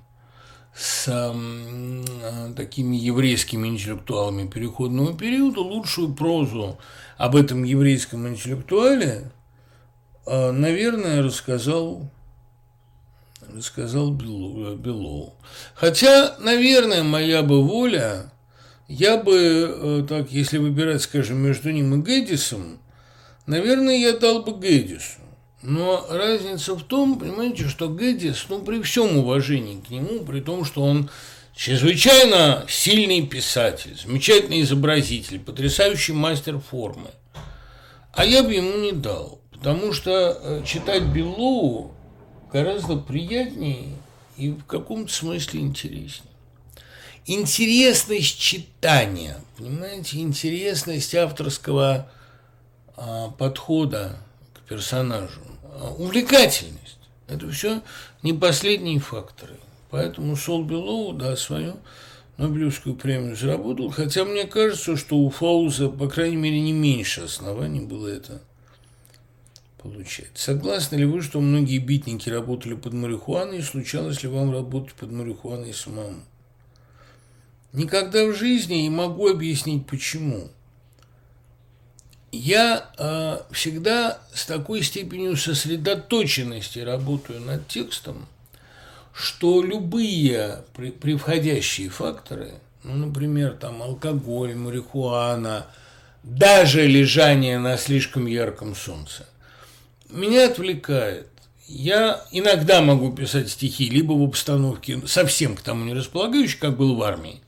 с 0.74 1.08
э, 1.08 2.54
такими 2.56 2.96
еврейскими 2.96 3.68
интеллектуалами 3.68 4.48
переходного 4.48 5.16
периода, 5.18 5.62
лучшую 5.62 6.14
прозу 6.14 6.78
об 7.18 7.36
этом 7.36 7.64
еврейском 7.64 8.28
интеллектуале, 8.28 9.32
э, 10.26 10.52
наверное, 10.52 11.24
рассказал 11.24 12.10
рассказал 13.54 14.12
Белоу. 14.12 15.36
Хотя, 15.76 16.36
наверное, 16.40 17.04
моя 17.04 17.44
бы 17.44 17.64
воля 17.64 18.32
я 18.88 19.18
бы, 19.18 19.36
э, 19.36 20.06
так, 20.08 20.32
если 20.32 20.58
выбирать, 20.58 21.02
скажем, 21.02 21.38
между 21.38 21.72
ним 21.72 21.96
и 21.96 22.04
Гэддисом, 22.04 22.80
наверное, 23.46 23.98
я 23.98 24.18
дал 24.18 24.44
бы 24.44 24.54
Гэддису. 24.54 25.22
Но 25.68 26.06
разница 26.12 26.76
в 26.76 26.84
том, 26.84 27.18
понимаете, 27.18 27.68
что 27.68 27.90
Гэддис, 27.90 28.46
ну, 28.50 28.62
при 28.62 28.84
всем 28.84 29.18
уважении 29.18 29.82
к 29.82 29.90
нему, 29.90 30.20
при 30.24 30.40
том, 30.40 30.64
что 30.64 30.84
он 30.84 31.10
чрезвычайно 31.56 32.66
сильный 32.70 33.26
писатель, 33.26 33.98
замечательный 34.00 34.62
изобразитель, 34.62 35.40
потрясающий 35.40 36.14
мастер 36.14 36.60
формы, 36.60 37.10
а 38.14 38.26
я 38.26 38.44
бы 38.44 38.54
ему 38.54 38.78
не 38.78 38.92
дал, 38.92 39.40
потому 39.52 39.92
что 39.92 40.38
э, 40.40 40.64
читать 40.68 41.02
Беллоу 41.02 41.96
гораздо 42.54 42.98
приятнее 42.98 43.96
и 44.38 44.52
в 44.52 44.66
каком-то 44.66 45.12
смысле 45.12 45.62
интереснее. 45.62 46.32
Интересность 47.26 48.38
читания, 48.38 49.40
понимаете, 49.58 50.20
интересность 50.20 51.16
авторского 51.16 52.12
а, 52.96 53.30
подхода 53.32 54.20
к 54.54 54.60
персонажу, 54.70 55.42
увлекательность. 55.98 56.98
Это 57.28 57.50
все 57.50 57.82
не 58.24 58.34
последние 58.34 59.00
факторы. 59.00 59.56
Поэтому 59.90 60.36
Сол 60.36 60.64
Белоу, 60.64 61.14
да, 61.14 61.36
свою 61.36 61.78
Нобелевскую 62.38 62.96
премию 62.96 63.36
заработал, 63.36 63.90
хотя 63.92 64.26
мне 64.26 64.46
кажется, 64.46 64.98
что 64.98 65.18
у 65.18 65.30
Фауза, 65.30 65.90
по 65.90 66.10
крайней 66.10 66.36
мере, 66.36 66.60
не 66.60 66.74
меньше 66.74 67.22
оснований 67.22 67.80
было 67.80 68.08
это 68.08 68.42
получать. 69.82 70.32
Согласны 70.34 70.98
ли 70.98 71.06
вы, 71.06 71.22
что 71.22 71.40
многие 71.40 71.78
битники 71.78 72.30
работали 72.30 72.74
под 72.74 72.94
марихуаной, 72.94 73.60
и 73.60 73.62
случалось 73.62 74.22
ли 74.24 74.30
вам 74.30 74.52
работать 74.52 74.96
под 74.96 75.12
марихуаной 75.12 75.74
самому? 75.74 76.24
Никогда 77.72 78.26
в 78.26 78.34
жизни 78.34 78.76
не 78.76 78.90
могу 78.90 79.30
объяснить, 79.30 79.86
почему. 79.86 80.50
Я 82.36 82.90
э, 82.98 83.40
всегда 83.52 84.20
с 84.34 84.46
такой 84.46 84.84
степенью 84.84 85.38
сосредоточенности 85.38 86.80
работаю 86.80 87.40
над 87.40 87.66
текстом, 87.70 88.28
что 89.14 89.64
любые 89.64 90.66
превходящие 90.74 91.88
факторы, 91.88 92.56
ну, 92.84 93.08
например, 93.08 93.54
там 93.54 93.82
алкоголь, 93.82 94.54
марихуана, 94.54 95.68
даже 96.24 96.86
лежание 96.86 97.58
на 97.58 97.78
слишком 97.78 98.26
ярком 98.26 98.76
солнце, 98.76 99.26
меня 100.10 100.48
отвлекает. 100.48 101.30
Я 101.68 102.22
иногда 102.32 102.82
могу 102.82 103.14
писать 103.14 103.50
стихи 103.50 103.90
либо 103.90 104.12
в 104.12 104.24
обстановке 104.24 105.02
совсем 105.08 105.56
к 105.56 105.62
тому 105.62 105.86
не 105.86 105.94
располагающей, 105.94 106.60
как 106.60 106.76
был 106.76 106.96
в 106.96 107.02
армии. 107.02 107.42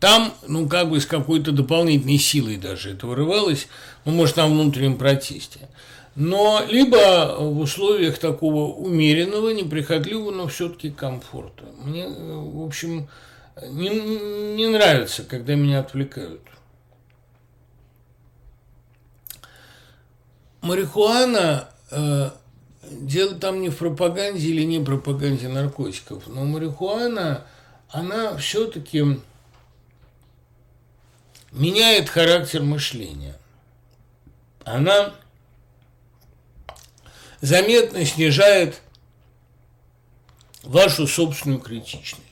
Там, 0.00 0.34
ну, 0.46 0.68
как 0.68 0.90
бы 0.90 1.00
с 1.00 1.06
какой-то 1.06 1.52
дополнительной 1.52 2.18
силой 2.18 2.56
даже 2.56 2.90
это 2.90 3.06
вырывалось, 3.06 3.68
ну, 4.04 4.12
может, 4.12 4.36
на 4.36 4.46
внутреннем 4.46 4.96
протесте 4.96 5.68
но 6.16 6.62
либо 6.68 7.36
в 7.38 7.58
условиях 7.58 8.18
такого 8.18 8.72
умеренного, 8.72 9.50
неприхотливого, 9.50 10.30
но 10.30 10.46
все-таки 10.46 10.90
комфорта. 10.90 11.64
Мне, 11.78 12.06
в 12.08 12.64
общем, 12.64 13.08
не, 13.68 13.88
не 13.88 14.68
нравится, 14.68 15.24
когда 15.24 15.54
меня 15.54 15.80
отвлекают. 15.80 16.40
Марихуана, 20.60 21.68
э, 21.90 22.30
дело 22.90 23.34
там 23.34 23.60
не 23.60 23.68
в 23.68 23.76
пропаганде 23.76 24.48
или 24.48 24.62
не 24.62 24.82
пропаганде 24.82 25.48
наркотиков, 25.48 26.26
но 26.26 26.44
марихуана, 26.44 27.44
она 27.90 28.36
все-таки 28.36 29.20
меняет 31.52 32.08
характер 32.08 32.62
мышления. 32.62 33.36
Она 34.64 35.14
заметно 37.40 38.04
снижает 38.04 38.80
вашу 40.62 41.06
собственную 41.06 41.60
критичность. 41.60 42.24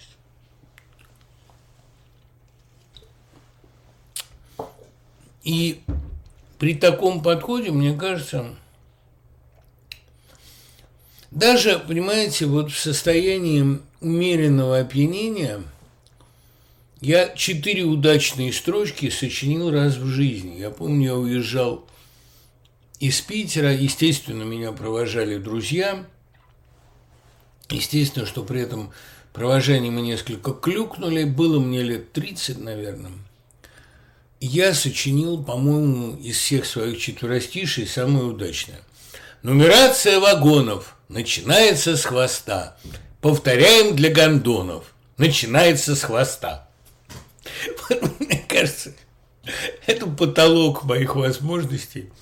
И 5.45 5.83
при 6.59 6.75
таком 6.75 7.23
подходе, 7.23 7.71
мне 7.71 7.95
кажется, 7.95 8.55
даже, 11.31 11.79
понимаете, 11.79 12.47
вот 12.47 12.71
в 12.71 12.79
состоянии 12.79 13.81
умеренного 14.01 14.79
опьянения 14.79 15.63
я 17.01 17.29
четыре 17.35 17.83
удачные 17.83 18.53
строчки 18.53 19.11
сочинил 19.11 19.71
раз 19.71 19.97
в 19.97 20.07
жизни. 20.07 20.59
Я 20.59 20.71
помню, 20.71 21.05
я 21.05 21.17
уезжал 21.17 21.85
из 23.03 23.21
Питера, 23.21 23.75
естественно, 23.75 24.45
меня 24.45 24.71
провожали 24.71 25.37
друзья. 25.37 26.07
Естественно, 27.69 28.27
что 28.27 28.45
при 28.45 28.61
этом 28.61 28.93
провожании 29.33 29.91
мы 29.91 30.03
несколько 30.03 30.53
клюкнули. 30.53 31.25
Было 31.25 31.59
мне 31.59 31.83
лет 31.83 32.13
30, 32.13 32.61
наверное. 32.61 33.11
Я 34.39 34.73
сочинил, 34.73 35.43
по-моему, 35.43 36.17
из 36.17 36.37
всех 36.37 36.65
своих 36.65 37.01
четверостишей 37.01 37.89
самое 37.89 38.27
удачное. 38.27 38.83
Нумерация 39.43 40.21
вагонов 40.21 40.95
начинается 41.09 41.97
с 41.97 42.05
хвоста. 42.05 42.77
Повторяем 43.21 43.97
для 43.97 44.15
гондонов. 44.15 44.95
Начинается 45.17 45.97
с 45.97 46.03
хвоста. 46.03 46.69
Мне 48.21 48.45
кажется, 48.47 48.95
это 49.87 50.07
потолок 50.07 50.85
моих 50.85 51.17
возможностей– 51.17 52.09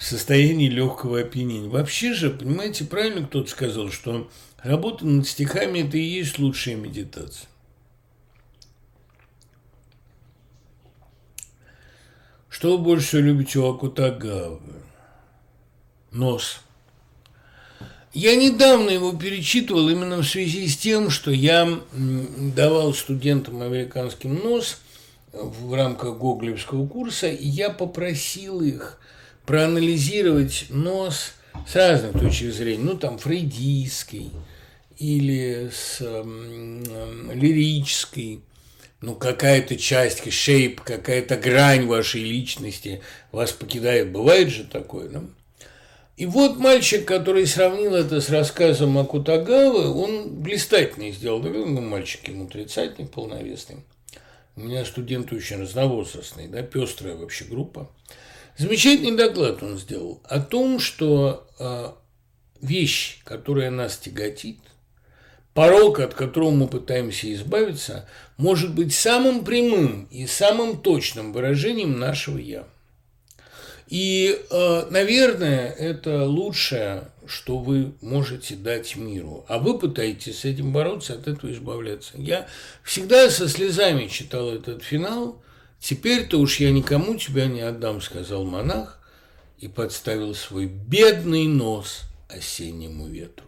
в 0.00 0.04
состоянии 0.06 0.70
легкого 0.70 1.20
опьянения. 1.20 1.68
Вообще 1.68 2.14
же, 2.14 2.30
понимаете, 2.30 2.86
правильно 2.86 3.26
кто-то 3.26 3.50
сказал, 3.50 3.90
что 3.90 4.30
работа 4.62 5.06
над 5.06 5.28
стихами– 5.28 5.80
это 5.86 5.98
и 5.98 6.00
есть 6.00 6.38
лучшая 6.38 6.76
медитация. 6.76 7.50
Что 12.48 12.78
вы 12.78 12.82
больше 12.82 13.08
всего 13.08 13.20
любите 13.20 13.58
у 13.58 13.68
Акутагавы? 13.68 14.60
Нос. 16.12 16.60
Я 18.14 18.36
недавно 18.36 18.88
его 18.88 19.12
перечитывал 19.12 19.90
именно 19.90 20.22
в 20.22 20.26
связи 20.26 20.66
с 20.66 20.78
тем, 20.78 21.10
что 21.10 21.30
я 21.30 21.78
давал 21.92 22.94
студентам 22.94 23.60
американским 23.60 24.34
нос 24.34 24.80
в 25.34 25.74
рамках 25.74 26.16
гоголевского 26.16 26.88
курса, 26.88 27.28
и 27.28 27.46
я 27.46 27.68
попросил 27.68 28.62
их 28.62 28.98
проанализировать 29.50 30.66
нос 30.68 31.32
с 31.66 31.74
разных 31.74 32.12
точек 32.12 32.52
зрения, 32.52 32.84
ну, 32.84 32.96
там, 32.96 33.18
фрейдистской 33.18 34.30
или 34.96 35.70
с 35.72 35.96
э, 35.98 37.32
лирической, 37.34 38.42
ну, 39.00 39.16
какая-то 39.16 39.74
часть, 39.74 40.32
шейп, 40.32 40.82
какая-то 40.82 41.36
грань 41.36 41.86
вашей 41.86 42.22
личности 42.22 43.00
вас 43.32 43.50
покидает. 43.50 44.12
Бывает 44.12 44.50
же 44.50 44.62
такое, 44.62 45.08
да? 45.08 45.24
И 46.16 46.26
вот 46.26 46.58
мальчик, 46.58 47.04
который 47.04 47.44
сравнил 47.44 47.96
это 47.96 48.20
с 48.20 48.30
рассказом 48.30 48.98
Акутагавы, 48.98 49.92
он 49.92 50.42
блистательно 50.42 51.10
сделал. 51.10 51.42
Ну, 51.42 51.80
мальчик 51.80 52.28
ему 52.28 52.46
тридцатник, 52.46 53.10
полновесный. 53.10 53.78
У 54.54 54.60
меня 54.60 54.84
студенты 54.84 55.34
очень 55.34 55.60
разновозрастные, 55.60 56.46
да, 56.46 56.62
пестрая 56.62 57.16
вообще 57.16 57.46
группа. 57.46 57.90
Замечательный 58.58 59.16
доклад 59.16 59.62
он 59.62 59.78
сделал 59.78 60.20
о 60.24 60.40
том, 60.40 60.80
что 60.80 61.46
э, 61.58 61.92
вещь, 62.60 63.20
которая 63.24 63.70
нас 63.70 63.96
тяготит, 63.96 64.58
порог, 65.54 66.00
от 66.00 66.14
которого 66.14 66.50
мы 66.50 66.68
пытаемся 66.68 67.32
избавиться, 67.32 68.08
может 68.36 68.74
быть 68.74 68.94
самым 68.94 69.44
прямым 69.44 70.08
и 70.10 70.26
самым 70.26 70.80
точным 70.80 71.32
выражением 71.32 71.98
нашего 71.98 72.38
«я». 72.38 72.66
И, 73.88 74.38
э, 74.50 74.86
наверное, 74.90 75.68
это 75.70 76.24
лучшее, 76.24 77.08
что 77.26 77.58
вы 77.58 77.92
можете 78.00 78.54
дать 78.54 78.94
миру. 78.94 79.44
А 79.48 79.58
вы 79.58 79.78
пытаетесь 79.78 80.40
с 80.40 80.44
этим 80.44 80.72
бороться, 80.72 81.14
от 81.14 81.26
этого 81.26 81.50
избавляться. 81.50 82.12
Я 82.14 82.46
всегда 82.84 83.28
со 83.30 83.48
слезами 83.48 84.06
читал 84.06 84.50
этот 84.50 84.82
финал– 84.82 85.42
«Теперь-то 85.80 86.38
уж 86.38 86.60
я 86.60 86.70
никому 86.70 87.16
тебя 87.16 87.46
не 87.46 87.62
отдам»,— 87.62 88.00
сказал 88.02 88.44
монах 88.44 89.00
и 89.58 89.66
подставил 89.66 90.34
свой 90.34 90.66
бедный 90.66 91.46
нос 91.46 92.02
осеннему 92.28 93.08
ветру. 93.08 93.46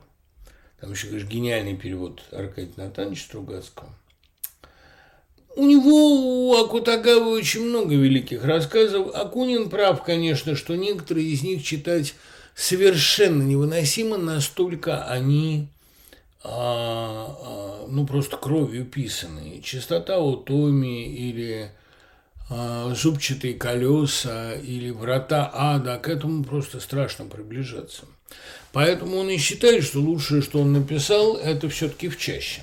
Там 0.81 0.93
еще, 0.93 1.09
конечно, 1.09 1.29
гениальный 1.29 1.77
перевод 1.77 2.23
Аркадия 2.33 2.73
Натановича 2.77 3.25
Стругацкого. 3.25 3.95
У 5.55 5.67
него, 5.67 6.49
у 6.49 6.55
Акутагавы, 6.57 7.31
очень 7.31 7.69
много 7.69 7.95
великих 7.95 8.45
рассказов. 8.45 9.15
Акунин 9.15 9.69
прав, 9.69 10.03
конечно, 10.03 10.57
что 10.57 10.75
некоторые 10.75 11.27
из 11.27 11.43
них 11.43 11.63
читать 11.63 12.15
совершенно 12.55 13.43
невыносимо, 13.43 14.17
настолько 14.17 15.05
они 15.05 15.69
а, 16.43 17.37
а, 17.39 17.87
ну, 17.89 18.07
просто 18.07 18.39
кровью 18.39 18.87
писанные. 18.87 19.61
Чистота 19.61 20.19
Утоми 20.19 21.07
или 21.07 21.71
зубчатые 22.95 23.55
колеса 23.55 24.55
или 24.55 24.91
врата 24.91 25.51
ада, 25.53 25.99
к 25.99 26.09
этому 26.09 26.45
просто 26.45 26.81
страшно 26.81 27.27
приближаться. 27.27 28.03
Поэтому 28.73 29.19
он 29.19 29.31
и 29.31 29.37
считает, 29.37 29.85
что 29.85 30.01
лучшее, 30.01 30.43
что 30.43 30.61
он 30.61 30.73
написал, 30.73 31.37
это 31.37 31.69
все-таки 31.69 32.09
в 32.09 32.19
чаще. 32.19 32.63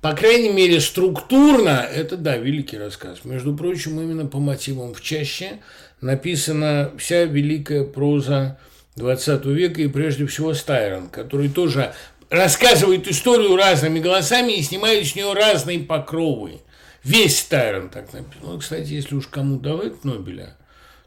По 0.00 0.12
крайней 0.12 0.50
мере, 0.50 0.80
структурно 0.80 1.80
это, 1.80 2.16
да, 2.16 2.36
великий 2.36 2.78
рассказ. 2.78 3.24
Между 3.24 3.56
прочим, 3.56 4.00
именно 4.00 4.26
по 4.26 4.38
мотивам 4.38 4.94
в 4.94 5.00
чаще 5.00 5.58
написана 6.00 6.92
вся 6.98 7.24
великая 7.24 7.84
проза 7.84 8.58
XX 8.96 9.52
века 9.52 9.82
и 9.82 9.88
прежде 9.88 10.26
всего 10.26 10.54
Стайрон, 10.54 11.08
который 11.08 11.48
тоже 11.48 11.94
рассказывает 12.30 13.08
историю 13.08 13.56
разными 13.56 13.98
голосами 13.98 14.52
и 14.52 14.62
снимает 14.62 15.06
с 15.06 15.14
нее 15.14 15.32
разные 15.32 15.80
покровы. 15.80 16.60
Весь 17.06 17.44
Тайрон 17.44 17.88
так 17.88 18.12
написан. 18.12 18.40
Ну, 18.42 18.58
кстати, 18.58 18.92
если 18.92 19.14
уж 19.14 19.28
кому 19.28 19.60
давать 19.60 20.02
Нобеля, 20.02 20.56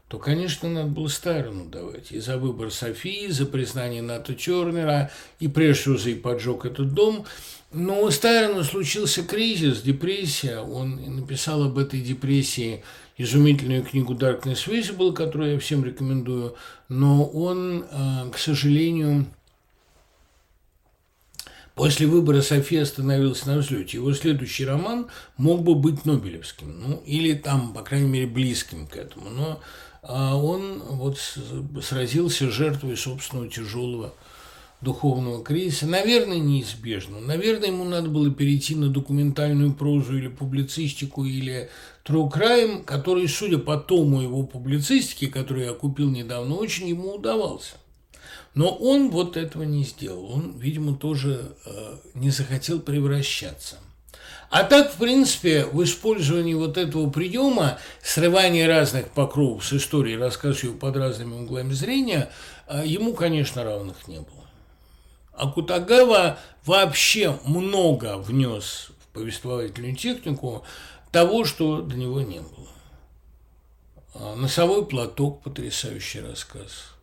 то, 0.08 0.18
конечно, 0.18 0.66
надо 0.70 0.88
было 0.88 1.08
Стайрону 1.08 1.66
давать. 1.66 2.10
И 2.10 2.20
за 2.20 2.38
выбор 2.38 2.70
Софии, 2.70 3.26
за 3.26 3.44
признание 3.44 4.00
Ната 4.00 4.32
Тернера, 4.32 5.10
и 5.40 5.46
прежде 5.46 5.82
всего 5.82 5.98
за 5.98 6.10
и 6.10 6.14
поджег 6.14 6.64
этот 6.64 6.94
дом. 6.94 7.26
Но 7.70 8.00
у 8.00 8.10
Стайрона 8.10 8.64
случился 8.64 9.22
кризис, 9.22 9.82
депрессия. 9.82 10.60
Он 10.60 11.16
написал 11.16 11.64
об 11.64 11.76
этой 11.76 12.00
депрессии 12.00 12.82
изумительную 13.18 13.84
книгу 13.84 14.14
Darkness 14.14 14.66
Visible, 14.66 15.12
которую 15.12 15.52
я 15.52 15.58
всем 15.58 15.84
рекомендую. 15.84 16.56
Но 16.88 17.26
он, 17.26 17.84
э, 17.90 18.30
к 18.32 18.38
сожалению, 18.38 19.26
После 21.80 22.06
выбора 22.06 22.42
Софи 22.42 22.76
остановился 22.76 23.48
на 23.48 23.56
взлете. 23.56 23.96
Его 23.96 24.12
следующий 24.12 24.66
роман 24.66 25.06
мог 25.38 25.62
бы 25.62 25.74
быть 25.74 26.04
Нобелевским, 26.04 26.78
ну, 26.78 27.02
или 27.06 27.32
там, 27.32 27.72
по 27.72 27.80
крайней 27.80 28.06
мере, 28.06 28.26
близким 28.26 28.86
к 28.86 28.96
этому. 28.96 29.30
Но 29.30 29.60
а 30.02 30.36
он 30.36 30.82
вот 30.82 31.18
сразился 31.82 32.50
жертвой 32.50 32.98
собственного 32.98 33.48
тяжелого 33.48 34.12
духовного 34.82 35.42
кризиса. 35.42 35.86
Наверное, 35.86 36.36
неизбежно. 36.36 37.18
Наверное, 37.18 37.68
ему 37.68 37.84
надо 37.84 38.10
было 38.10 38.30
перейти 38.30 38.74
на 38.74 38.90
документальную 38.90 39.72
прозу 39.72 40.18
или 40.18 40.28
публицистику, 40.28 41.24
или 41.24 41.70
true 42.04 42.30
crime, 42.30 42.84
который, 42.84 43.26
судя 43.26 43.56
по 43.56 43.78
тому 43.78 44.20
его 44.20 44.42
публицистики, 44.42 45.28
который 45.28 45.64
я 45.64 45.72
купил 45.72 46.10
недавно, 46.10 46.56
очень 46.56 46.88
ему 46.88 47.14
удавался. 47.14 47.76
Но 48.54 48.74
он 48.74 49.10
вот 49.10 49.36
этого 49.36 49.62
не 49.62 49.84
сделал. 49.84 50.32
Он, 50.32 50.58
видимо, 50.58 50.96
тоже 50.96 51.54
э, 51.64 51.96
не 52.14 52.30
захотел 52.30 52.80
превращаться– 52.80 53.76
а 54.50 54.64
так, 54.64 54.92
в 54.92 54.96
принципе, 54.96 55.64
в 55.64 55.80
использовании 55.84 56.54
вот 56.54 56.76
этого 56.76 57.08
приема, 57.08 57.78
срывания 58.02 58.66
разных 58.66 59.10
покровов 59.10 59.64
с 59.64 59.72
истории, 59.72 60.16
рассказывая 60.16 60.76
под 60.76 60.96
разными 60.96 61.34
углами 61.34 61.72
зрения, 61.72 62.32
а, 62.66 62.84
ему, 62.84 63.14
конечно, 63.14 63.62
равных 63.62 64.08
не 64.08 64.16
было. 64.16 64.26
А 65.34 65.48
Кутагава 65.48 66.40
вообще 66.66 67.38
много 67.44 68.18
внес 68.18 68.88
в 68.98 69.14
повествовательную 69.14 69.94
технику 69.94 70.64
того, 71.12 71.44
что 71.44 71.80
до 71.80 71.96
него 71.96 72.20
не 72.20 72.40
было. 72.40 72.68
А, 74.14 74.34
Носовой 74.34 74.84
платок– 74.84 75.42
потрясающий 75.44 76.22
рассказ. 76.22 76.96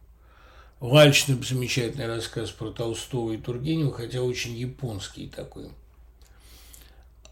Вальчнеп– 0.80 1.44
замечательный 1.46 2.08
рассказ 2.08 2.52
про 2.52 2.72
Толстого 2.72 3.32
и 3.32 3.38
Тургенева, 3.38 3.92
хотя 3.92 4.22
очень 4.22 4.56
японский 4.56 5.28
такой– 5.28 5.70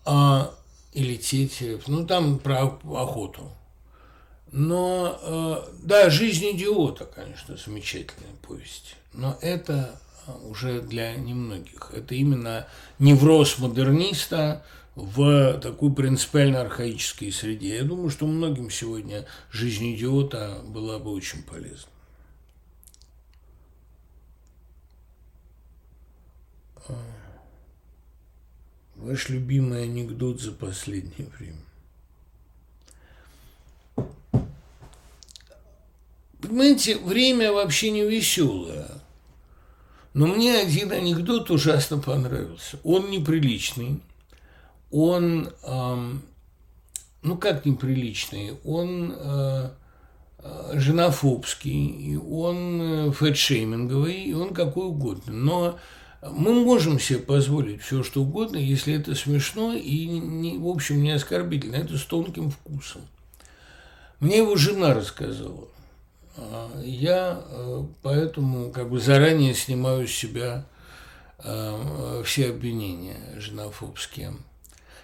а, 0.05 0.53
или 0.93 1.17
Тетерев, 1.17 1.87
ну 1.87 2.05
там 2.05 2.39
про 2.39 2.63
охоту. 2.63 3.51
Но, 4.51 5.19
э, 5.21 5.69
да, 5.83 6.09
«Жизнь 6.09 6.51
идиота», 6.51 7.05
конечно, 7.05 7.57
замечательная 7.57 8.35
повесть, 8.47 8.95
но 9.11 9.37
это 9.41 9.99
уже 10.43 10.81
для 10.81 11.13
немногих. 11.15 11.91
Это 11.93 12.15
именно 12.15 12.67
невроз 12.99 13.57
модерниста 13.57 14.63
в 14.95 15.59
такой 15.59 15.93
принципиально 15.93 16.61
архаической 16.61 17.31
среде. 17.33 17.77
Я 17.77 17.83
думаю, 17.83 18.09
что 18.09 18.27
многим 18.27 18.69
сегодня 18.69 19.25
«Жизнь 19.51 19.93
идиота» 19.93 20.61
была 20.63 20.99
бы 20.99 21.11
очень 21.11 21.43
полезна. 21.43 21.89
Ваш 28.95 29.29
любимый 29.29 29.83
анекдот 29.83 30.41
за 30.41 30.51
последнее 30.51 31.29
время. 31.37 31.59
Понимаете, 36.41 36.97
время 36.97 37.51
вообще 37.51 37.91
не 37.91 38.03
веселое. 38.03 38.87
Но 40.13 40.27
мне 40.27 40.57
один 40.57 40.91
анекдот 40.91 41.51
ужасно 41.51 41.97
понравился. 41.97 42.79
Он 42.83 43.09
неприличный. 43.09 43.99
Он, 44.91 45.49
эм, 45.63 46.21
ну 47.21 47.37
как 47.37 47.65
неприличный, 47.65 48.53
он 48.63 49.13
э, 49.13 49.69
э 50.39 50.71
женофобский, 50.79 51.87
и 51.87 52.15
он 52.15 52.81
э, 52.81 53.11
фэтшейминговый, 53.11 54.23
и 54.23 54.33
он 54.33 54.53
какой 54.53 54.85
угодно. 54.85 55.33
Но 55.33 55.79
мы 56.31 56.53
можем 56.53 56.99
себе 56.99 57.19
позволить 57.19 57.81
все, 57.81 58.03
что 58.03 58.21
угодно, 58.21 58.57
если 58.57 58.93
это 58.93 59.15
смешно 59.15 59.73
и, 59.73 60.07
не, 60.07 60.57
в 60.57 60.67
общем, 60.67 61.01
не 61.01 61.11
оскорбительно. 61.11 61.75
Это 61.75 61.97
с 61.97 62.03
тонким 62.03 62.51
вкусом. 62.51 63.01
Мне 64.19 64.37
его 64.37 64.55
жена 64.55 64.93
рассказала. 64.93 65.67
А 66.37 66.81
я 66.83 67.41
э, 67.47 67.83
поэтому 68.01 68.71
как 68.71 68.89
бы 68.89 68.99
заранее 68.99 69.53
снимаю 69.53 70.07
с 70.07 70.11
себя 70.11 70.65
э, 71.43 72.23
все 72.25 72.49
обвинения 72.49 73.19
женофобские. 73.37 74.33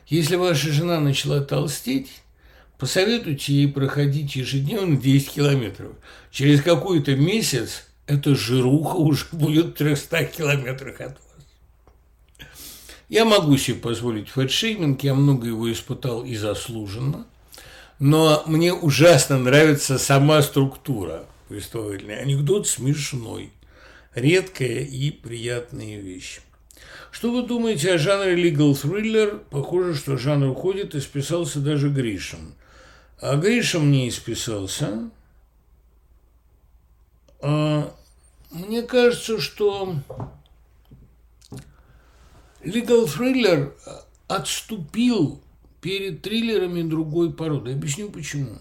Если 0.08 0.36
ваша 0.36 0.70
жена 0.72 1.00
начала 1.00 1.42
толстеть, 1.42 2.10
посоветуйте 2.78 3.54
ей 3.54 3.68
проходить 3.68 4.36
ежедневно 4.36 4.98
10 4.98 5.32
километров. 5.32 5.92
Через 6.32 6.62
какой-то 6.62 7.16
месяц 7.16 7.86
эта 8.12 8.36
жируха 8.36 8.96
уже 8.96 9.26
будет 9.32 9.68
в 9.68 9.74
300 9.74 10.26
километрах 10.26 11.02
от 11.02 11.10
вас. 11.10 12.48
Я 13.10 13.26
могу 13.26 13.58
себе 13.58 13.78
позволить 13.78 14.30
фэтшейминг, 14.30 15.04
я 15.04 15.14
много 15.14 15.48
его 15.48 15.72
испытал 15.72 16.24
и 16.24 16.36
заслуженно, 16.36 17.26
но 18.00 18.44
мне 18.46 18.74
ужасно 18.74 19.38
нравится 19.38 19.98
сама 19.98 20.42
структура 20.42 21.26
повествовательная. 21.50 22.20
Анекдот 22.20 22.68
смешной, 22.68 23.52
редкая 24.16 24.80
и 24.86 25.12
приятная 25.12 26.00
вещь. 26.00 26.40
Что 27.12 27.32
вы 27.32 27.46
думаете 27.46 27.94
о 27.94 27.98
жанре 27.98 28.42
legal 28.42 28.72
thriller? 28.72 29.44
Похоже, 29.50 29.96
что 29.96 30.16
жанр 30.16 30.48
уходит, 30.48 30.96
и 30.96 31.02
списался 31.02 31.60
даже 31.60 31.90
Гришем. 31.90 32.56
А 33.20 33.36
Гришем 33.36 33.92
не 33.92 34.08
исписался. 34.08 35.10
А, 37.42 37.94
мне 38.52 38.82
кажется, 38.82 39.40
что 39.40 39.96
Legal 42.62 43.06
Thriller 43.06 43.74
отступил 44.28 45.42
перед 45.82 46.22
триллерами 46.22 46.84
другой 46.84 47.34
породы. 47.34 47.72
Объясню 47.72 48.10
почему. 48.10 48.60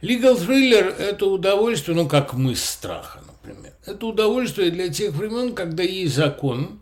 Legal 0.00 0.38
Thriller– 0.38 0.96
это 0.98 1.26
удовольствие, 1.26 1.96
ну, 1.96 2.08
как 2.08 2.32
мы 2.32 2.56
страха, 2.56 3.20
например. 3.26 3.74
Это 3.84 4.06
удовольствие 4.06 4.70
для 4.70 4.88
тех 4.88 5.12
времен, 5.12 5.54
когда 5.54 5.82
есть 5.82 6.14
закон, 6.14 6.80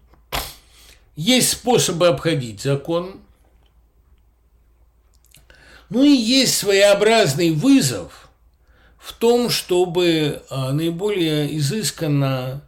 есть 1.17 1.51
способы 1.51 2.07
обходить 2.07 2.61
закон, 2.61 3.21
ну 5.91 6.05
и 6.05 6.11
есть 6.11 6.59
своеобразный 6.59 7.51
вызов– 7.51 8.27
в 9.09 9.15
том, 9.15 9.49
чтобы 9.49 10.43
а, 10.51 10.71
наиболее 10.71 11.57
изысканно 11.57 12.63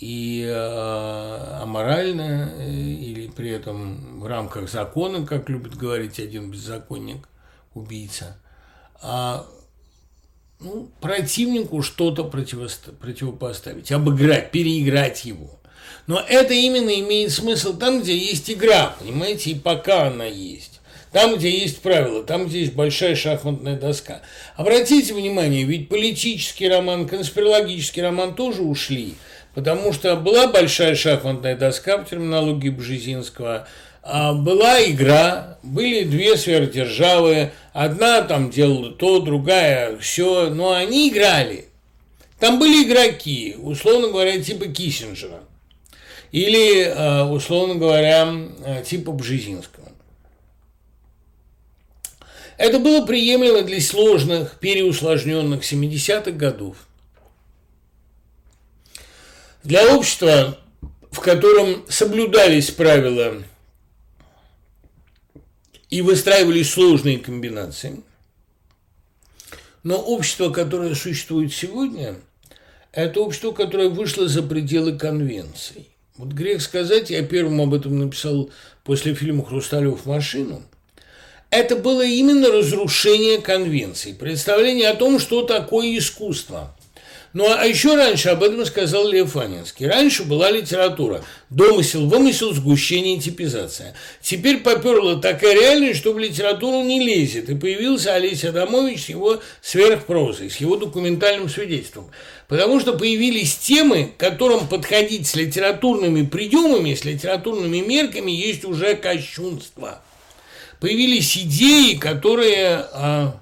и 0.00 0.44
а, 0.44 1.60
аморально, 1.62 2.52
э, 2.58 2.68
или 2.68 3.28
при 3.28 3.50
этом 3.50 4.18
в 4.18 4.26
рамках 4.26 4.68
закона, 4.68 5.24
как 5.24 5.48
любит 5.48 5.76
говорить 5.76 6.18
один 6.18 6.50
беззаконник, 6.50 7.28
убийца, 7.72 8.36
а, 9.00 9.46
ну, 10.58 10.90
противнику 11.00 11.82
что-то 11.82 12.24
противопоставить, 12.24 13.92
обыграть, 13.92 14.50
переиграть 14.50 15.24
его. 15.24 15.60
Но 16.08 16.18
это 16.18 16.52
именно 16.52 16.90
имеет 16.98 17.30
смысл 17.30 17.78
там, 17.78 18.02
где 18.02 18.18
есть 18.18 18.50
игра, 18.50 18.96
понимаете, 18.98 19.50
и 19.50 19.58
пока 19.58 20.08
она 20.08 20.24
есть. 20.24 20.75
Там, 21.12 21.36
где 21.36 21.50
есть 21.50 21.80
правила, 21.80 22.22
там, 22.22 22.46
где 22.46 22.60
есть 22.60 22.74
большая 22.74 23.14
шахматная 23.14 23.76
доска. 23.78 24.22
Обратите 24.56 25.14
внимание, 25.14 25.64
ведь 25.64 25.88
политический 25.88 26.68
роман, 26.68 27.06
конспирологический 27.06 28.02
роман 28.02 28.34
тоже 28.34 28.62
ушли, 28.62 29.14
потому 29.54 29.92
что 29.92 30.16
была 30.16 30.48
большая 30.48 30.94
шахматная 30.94 31.56
доска 31.56 31.98
в 31.98 32.08
терминологии 32.08 32.70
Бжезинского, 32.70 33.66
а 34.02 34.34
была 34.34 34.84
игра, 34.84 35.58
были 35.62 36.04
две 36.04 36.36
сверхдержавы, 36.36 37.50
одна 37.72 38.22
там 38.22 38.50
делала 38.50 38.92
то, 38.92 39.18
другая 39.20 39.96
все, 39.98 40.50
но 40.50 40.72
они 40.72 41.08
играли. 41.08 41.66
Там 42.38 42.58
были 42.58 42.84
игроки, 42.84 43.56
условно 43.58 44.08
говоря, 44.08 44.40
типа 44.40 44.66
Киссинджера. 44.66 45.40
Или, 46.32 46.82
э, 46.84 47.22
условно 47.24 47.76
говоря, 47.76 48.28
э, 48.64 48.82
типа 48.84 49.12
Бжезинского. 49.12 49.75
Это 52.58 52.78
было 52.78 53.04
приемлемо 53.04 53.62
для 53.62 53.80
сложных, 53.80 54.58
переусложненных 54.58 55.62
70-х 55.62 56.30
годов. 56.32 56.76
Для 59.62 59.94
общества, 59.94 60.58
в 61.10 61.20
котором 61.20 61.84
соблюдались 61.88 62.70
правила 62.70 63.42
и 65.90 66.02
выстраивались 66.02 66.70
сложные 66.70 67.18
комбинации, 67.18 68.02
Но 69.82 69.98
общество, 69.98 70.50
которое 70.50 70.96
существует 70.96 71.52
сегодня, 71.52 72.16
это 72.90 73.20
общество, 73.20 73.52
которое 73.52 73.88
вышло 73.88 74.26
за 74.26 74.42
пределы 74.42 74.98
конвенций. 74.98 75.88
Вот 76.16 76.32
грех 76.32 76.60
сказать, 76.62 77.10
я 77.10 77.22
первым 77.22 77.60
об 77.60 77.74
этом 77.74 77.98
написал 77.98 78.50
после 78.82 79.14
фильма 79.14 79.44
«Хрусталев 79.44 80.04
машину», 80.06 80.62
это 81.50 81.76
было 81.76 82.04
именно 82.04 82.50
разрушение 82.50 83.38
конвенций, 83.38 84.14
представление 84.14 84.88
о 84.88 84.96
том, 84.96 85.18
что 85.18 85.42
такое 85.42 85.96
искусство. 85.96 86.76
Ну, 87.36 87.46
а 87.54 87.66
еще 87.66 87.96
раньше 87.96 88.30
об 88.30 88.42
этом 88.42 88.64
сказал 88.64 89.06
Лев 89.08 89.36
Анинский. 89.36 89.86
Раньше 89.86 90.24
была 90.24 90.50
литература. 90.50 91.22
Домысел, 91.50 92.06
вымысел, 92.06 92.54
сгущение, 92.54 93.20
типизация. 93.20 93.94
Теперь 94.22 94.60
поперла 94.60 95.20
такая 95.20 95.52
реальность, 95.52 96.00
что 96.00 96.14
в 96.14 96.18
литературу 96.18 96.82
не 96.82 96.98
лезет. 96.98 97.50
И 97.50 97.54
появился 97.54 98.14
Олеся 98.14 98.48
Адамович 98.48 99.04
с 99.04 99.08
его 99.10 99.40
сверхпрозой, 99.60 100.48
с 100.48 100.56
его 100.56 100.76
документальным 100.78 101.50
свидетельством. 101.50 102.10
Потому 102.48 102.80
что 102.80 102.94
появились 102.94 103.54
темы, 103.56 104.12
которым 104.16 104.66
подходить 104.66 105.26
с 105.26 105.34
литературными 105.34 106.24
приемами, 106.24 106.94
с 106.94 107.04
литературными 107.04 107.80
мерками 107.80 108.30
есть 108.30 108.64
уже 108.64 108.96
кощунство. 108.96 110.00
Появились 110.80 111.36
идеи, 111.38 111.94
которые 111.94 112.86
а, 112.92 113.40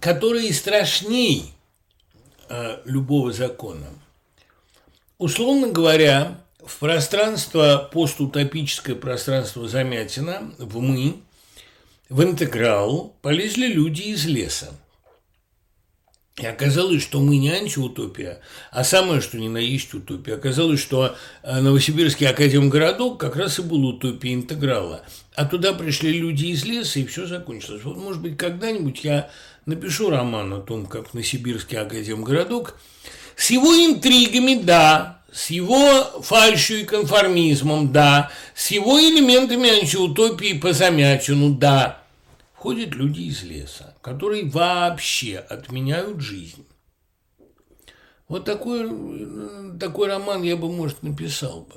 которые 0.00 0.52
страшней 0.52 1.52
э, 2.48 2.80
любого 2.84 3.32
закона. 3.32 3.88
Условно 5.18 5.68
говоря, 5.68 6.40
в 6.64 6.78
пространство, 6.78 7.88
постутопическое 7.92 8.94
пространство 8.94 9.68
Замятина, 9.68 10.54
в 10.58 10.80
«мы», 10.80 11.20
в 12.08 12.22
интеграл 12.22 13.14
полезли 13.20 13.66
люди 13.66 14.02
из 14.02 14.24
леса. 14.24 14.72
И 16.38 16.46
оказалось, 16.46 17.02
что 17.02 17.20
мы 17.20 17.36
не 17.36 17.50
антиутопия, 17.50 18.40
а 18.70 18.84
самое, 18.84 19.20
что 19.20 19.38
ни 19.38 19.48
на 19.48 19.58
есть 19.58 19.92
утопия. 19.92 20.34
Оказалось, 20.34 20.80
что 20.80 21.16
э, 21.42 21.60
Новосибирский 21.60 22.28
академгородок 22.28 23.18
как 23.18 23.34
раз 23.34 23.58
и 23.58 23.62
был 23.62 23.84
утопией 23.84 24.34
интеграла. 24.34 25.02
А 25.34 25.46
туда 25.46 25.72
пришли 25.72 26.12
люди 26.12 26.46
из 26.46 26.64
леса, 26.64 27.00
и 27.00 27.06
все 27.06 27.26
закончилось. 27.26 27.82
Вот, 27.82 27.96
может 27.96 28.22
быть, 28.22 28.36
когда-нибудь 28.36 29.02
я 29.02 29.30
напишу 29.66 30.10
роман 30.10 30.52
о 30.52 30.60
том, 30.60 30.86
как 30.86 31.12
на 31.12 31.24
Сибирский 31.24 31.76
академгородок 31.76 32.78
с 33.34 33.50
его 33.50 33.74
интригами, 33.74 34.60
да, 34.62 35.22
с 35.32 35.50
его 35.50 36.22
фальшью 36.22 36.80
и 36.80 36.84
конформизмом, 36.84 37.92
да, 37.92 38.30
с 38.54 38.70
его 38.70 39.00
элементами 39.00 39.70
антиутопии 39.70 40.54
по 40.54 40.72
замятину, 40.72 41.50
да, 41.50 41.97
ходят 42.58 42.94
люди 42.94 43.20
из 43.20 43.42
леса, 43.44 43.94
которые 44.02 44.44
вообще 44.44 45.38
отменяют 45.38 46.20
жизнь. 46.20 46.66
Вот 48.26 48.44
такой, 48.44 48.88
такой 49.78 50.08
роман 50.08 50.42
я 50.42 50.56
бы, 50.56 50.70
может, 50.70 51.02
написал 51.02 51.62
бы. 51.62 51.76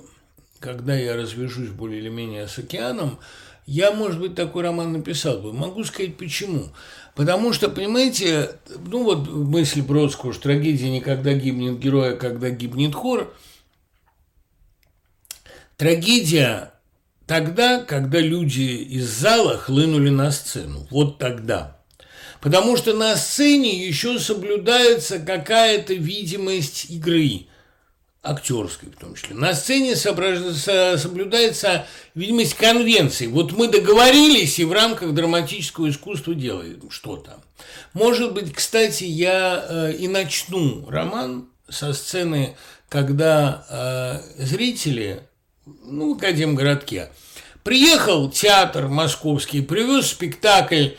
Когда 0.60 0.96
я 0.96 1.16
развяжусь 1.16 1.70
более 1.70 2.00
или 2.00 2.10
менее 2.10 2.48
с 2.48 2.58
океаном, 2.58 3.20
я, 3.66 3.92
может 3.92 4.20
быть, 4.20 4.36
такой 4.36 4.64
роман 4.64 4.92
написал 4.92 5.40
бы. 5.40 5.54
Могу 5.54 5.84
сказать, 5.84 6.18
почему. 6.18 6.70
Потому 7.16 7.54
что, 7.54 7.70
понимаете, 7.70 8.60
ну 8.86 9.04
вот 9.04 9.30
мысль 9.30 9.82
Бродского, 9.82 10.34
что 10.34 10.44
трагедия 10.44 10.90
никогда 10.90 11.34
гибнет 11.34 11.80
героя, 11.80 12.16
когда 12.16 12.50
гибнет 12.50 12.96
хор. 12.96 13.34
Трагедия 15.78 16.71
тогда, 17.32 17.80
когда 17.80 18.20
люди 18.20 18.60
из 18.60 19.08
зала 19.10 19.58
хлынули 19.58 20.10
на 20.10 20.32
сцену. 20.32 20.86
Вот 20.90 21.18
тогда. 21.18 21.78
Потому 22.42 22.76
что 22.76 22.94
на 22.94 23.16
сцене 23.16 23.88
еще 23.88 24.20
соблюдается 24.20 25.18
какая-то 25.18 25.94
видимость 25.94 26.88
игры 26.90 27.46
актерской 28.22 28.90
в 28.90 29.00
том 29.00 29.16
числе. 29.16 29.38
На 29.38 29.54
сцене 29.54 29.96
соблюдается 29.96 31.88
видимость 32.16 32.56
конвенции. 32.56 33.28
Вот 33.28 33.54
мы 33.54 33.70
договорились 33.70 34.60
и 34.60 34.66
в 34.66 34.74
рамках 34.74 35.14
драматического 35.14 35.90
искусства 35.90 36.36
делаем 36.36 36.92
что-то. 36.92 37.40
Может 37.94 38.34
быть, 38.34 38.52
кстати, 38.52 39.06
я 39.06 39.66
э, 39.70 39.94
и 39.94 40.10
начну 40.10 40.86
роман 40.90 41.48
со 41.70 41.94
сцены, 41.94 42.58
когда 42.90 43.66
э, 44.38 44.44
зрители, 44.44 45.24
ну, 45.66 46.14
в 46.14 46.18
Академгородке, 46.18 47.10
приехал 47.64 48.30
театр 48.30 48.88
московский, 48.88 49.62
привез 49.62 50.08
спектакль 50.08 50.90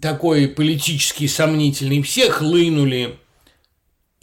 такой 0.00 0.48
политический 0.48 1.28
сомнительный, 1.28 2.02
все 2.02 2.30
хлынули– 2.30 3.18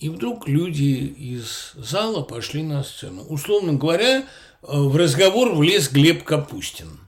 и 0.01 0.09
вдруг 0.09 0.47
люди 0.47 1.13
из 1.15 1.73
зала 1.75 2.23
пошли 2.23 2.63
на 2.63 2.83
сцену. 2.83 3.21
Условно 3.25 3.73
говоря, 3.73 4.21
э, 4.21 4.25
в 4.63 4.95
разговор 4.95 5.53
влез 5.53 5.91
Глеб 5.91 6.23
Капустин. 6.23 6.99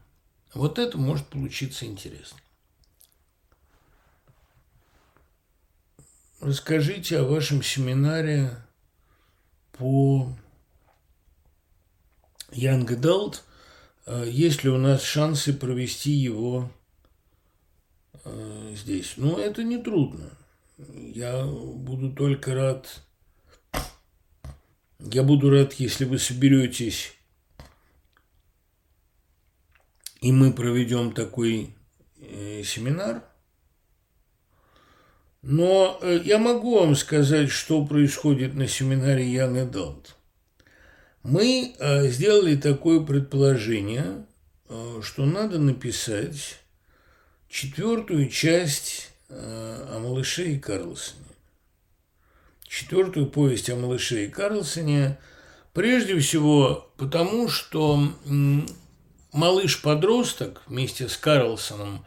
Вот 0.53 0.77
это 0.77 0.95
может 0.99 1.25
получиться 1.25 1.87
интересно. 1.87 2.37
Расскажите 6.39 7.17
о 7.17 7.23
вашем 7.23 7.63
семинаре 7.63 8.55
по 9.71 10.31
Young 12.51 12.85
Adult. 12.85 13.41
Э, 14.05 14.25
есть 14.27 14.63
ли 14.63 14.69
у 14.69 14.77
нас 14.77 15.03
шансы 15.03 15.53
провести 15.53 16.11
его 16.11 16.69
э, 18.23 18.75
здесь? 18.75 19.13
Ну, 19.17 19.37
это 19.37 19.63
не 19.63 19.77
трудно. 19.77 20.29
Я 20.77 21.45
буду 21.45 22.11
только 22.13 22.53
рад, 22.55 23.03
я 24.99 25.23
буду 25.23 25.49
рад, 25.49 25.73
если 25.73 26.05
вы 26.05 26.17
соберетесь, 26.17 27.13
и 30.21 30.31
мы 30.31 30.53
проведем 30.53 31.11
такой 31.13 31.75
э, 32.19 32.63
семинар. 32.63 33.23
Но 35.41 35.99
э, 36.01 36.21
я 36.23 36.39
могу 36.39 36.79
вам 36.79 36.95
сказать, 36.95 37.49
что 37.49 37.85
происходит 37.85 38.55
на 38.55 38.67
семинаре 38.67 39.25
Young 39.25 39.69
Adult. 39.69 40.15
Мы 41.23 41.73
э, 41.79 42.07
сделали 42.09 42.55
такое 42.55 42.99
предположение, 42.99 44.25
что 45.01 45.25
надо 45.25 45.59
написать 45.59 46.59
четвертую 47.49 48.29
часть 48.29 49.11
о 49.29 49.99
малыше 49.99 50.51
и 50.51 50.59
Карлсоне. 50.59 51.21
Четвертую 52.67 53.27
повесть 53.27 53.69
о 53.69 53.75
малыше 53.75 54.25
и 54.25 54.29
Карлсоне 54.29 55.17
прежде 55.73 56.17
всего 56.19 56.91
потому, 56.97 57.47
что 57.47 57.99
малыш-подросток 59.31 60.63
вместе 60.67 61.07
с 61.07 61.17
Карлсоном 61.17 62.05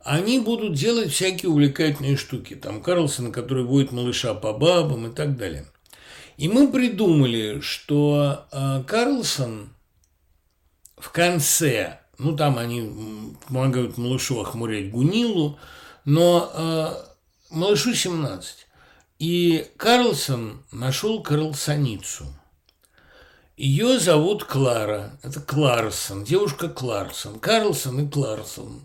они 0.00 0.40
будут 0.40 0.74
делать 0.74 1.12
всякие 1.12 1.50
увлекательные 1.50 2.16
штуки. 2.16 2.54
Там 2.54 2.82
Карлсон, 2.82 3.32
который 3.32 3.64
водит 3.64 3.92
малыша 3.92 4.34
по 4.34 4.52
бабам 4.52 5.06
и 5.06 5.14
так 5.14 5.36
далее. 5.36 5.66
И 6.38 6.48
мы 6.48 6.70
придумали, 6.70 7.58
что 7.60 8.46
э, 8.52 8.84
Карлсон 8.86 9.70
в 10.96 11.10
конце, 11.10 11.98
ну 12.16 12.36
там 12.36 12.58
они 12.58 13.34
помогают 13.48 13.98
малышу 13.98 14.40
охмурять 14.40 14.92
Гунилу, 14.92 15.58
но 16.04 16.50
э, 16.54 16.94
малышу 17.50 17.92
17. 17.92 18.68
И 19.18 19.66
Карлсон 19.76 20.62
нашел 20.70 21.20
карлсоницу. 21.24 22.26
Ее 23.56 23.98
зовут 23.98 24.44
Клара. 24.44 25.18
Это 25.24 25.40
Кларсон, 25.40 26.22
девушка 26.22 26.68
Кларсон. 26.68 27.40
Карлсон 27.40 28.06
и 28.06 28.08
Кларсон. 28.08 28.82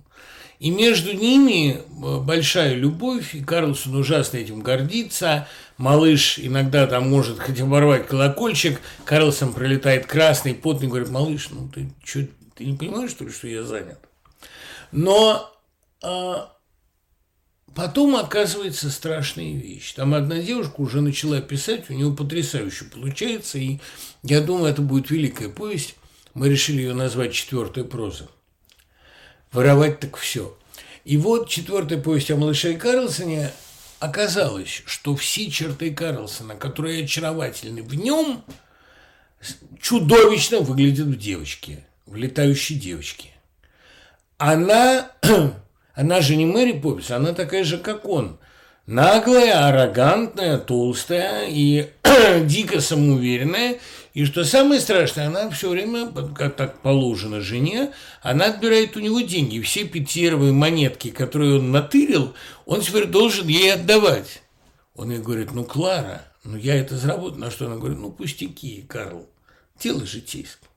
И 0.57 0.71
между 0.71 1.11
ними 1.13 1.73
э, 1.75 2.19
большая 2.19 2.73
любовь, 2.73 3.35
и 3.35 3.43
Карлсон 3.43 3.95
ужасно 3.95 4.38
этим 4.38 4.61
гордится. 4.61 5.47
Малыш 5.78 6.40
иногда 6.40 6.88
там 6.88 7.10
может 7.10 7.40
хоть 7.40 7.60
оборвать 7.60 8.08
колокольчик. 8.08 8.80
Карлсон 9.06 9.54
пролетает 9.54 10.06
красный, 10.06 10.54
потный, 10.54 10.88
говорит, 10.88 11.10
малыш, 11.10 11.50
ну 11.50 11.68
ты 11.68 11.90
что, 12.04 12.28
ты 12.56 12.66
не 12.66 12.78
понимаешь, 12.78 13.12
что 13.12 13.26
ли, 13.26 13.32
что 13.32 13.48
я 13.48 13.64
занят? 13.64 14.00
Но 14.91 15.52
а, 16.04 16.54
Потом 17.76 18.16
оказывается 18.16 18.91
страшная 18.91 19.54
вещь. 19.54 19.94
Там 19.94 20.14
одна 20.14 20.38
девушка 20.38 20.82
уже 20.82 21.02
начала 21.02 21.41
писать, 21.41 21.90
у 21.90 21.94
нее 21.94 22.14
потрясающе 22.14 22.86
получается, 22.86 23.58
и 23.58 23.80
я 24.22 24.41
думаю, 24.41 24.72
это 24.72 24.84
будет 24.84 25.10
великая 25.10 25.50
повесть. 25.50 25.95
Мы 26.36 26.50
решили 26.50 26.82
ее 26.82 26.94
назвать 26.94 27.34
«Четвертая 27.34 27.84
проза». 27.84 28.28
Воровать 29.52 30.00
так 30.00 30.18
все. 30.18 30.56
И 31.04 31.18
вот 31.18 31.50
четвертая 31.50 32.00
повесть 32.00 32.32
о 32.32 32.38
малыше 32.38 32.76
Карлсоне 32.76 33.52
оказалось, 34.03 34.84
что 34.85 35.15
все 35.15 35.49
черты 35.49 35.93
Карлсона, 35.93 36.55
которые 36.55 37.05
очаровательны 37.05 37.81
в 37.81 37.95
нем, 37.95 38.43
чудовищно 39.81 40.59
выглядят 40.59 41.07
в 41.07 41.17
девочке, 41.17 41.85
в 42.05 42.17
летающей 42.17 42.75
девочке. 42.75 43.30
она, 44.38 45.09
она 45.93 46.19
же 46.19 46.35
не 46.35 46.45
Мэри 46.45 46.73
Поппинс, 46.73 47.11
она 47.11 47.34
такая 47.34 47.63
же, 47.63 47.77
как 47.77 48.05
он. 48.05 48.39
Наглая, 48.88 49.69
аррогантная, 49.69 50.57
толстая 50.57 51.47
и 51.47 51.89
дико 52.43 52.81
самоуверенная. 52.81 53.80
И 54.14 54.26
что 54.26 54.44
самое 54.45 54.80
страшное, 54.80 55.27
она 55.27 55.49
все 55.49 55.69
время, 55.69 56.11
как 56.35 56.56
так 56.56 56.81
положено 56.81 57.41
жене, 57.41 57.94
она 58.22 58.45
отбирает 58.45 58.95
у 58.95 58.99
него 58.99 59.22
деньги. 59.22 59.60
Все 59.61 59.85
пятировые 59.85 60.53
монетки, 60.53 61.10
которые 61.10 61.57
он 61.60 61.72
натырил, 61.72 62.35
он 62.68 62.81
теперь 62.81 63.06
должен 63.06 63.48
ей 63.48 63.73
отдавать. 63.73 64.44
Он 64.95 65.10
ей 65.10 65.19
говорит, 65.19 65.52
ну, 65.53 65.65
Клара, 65.65 66.27
ну, 66.44 66.56
я 66.57 66.76
это 66.76 66.95
заработал. 66.95 67.40
На 67.40 67.49
что 67.49 67.65
она 67.65 67.77
говорит, 67.77 67.98
ну, 67.98 68.11
пустяки, 68.11 68.85
Карл, 68.88 69.27
дело 69.80 70.06
житейское. 70.06 70.69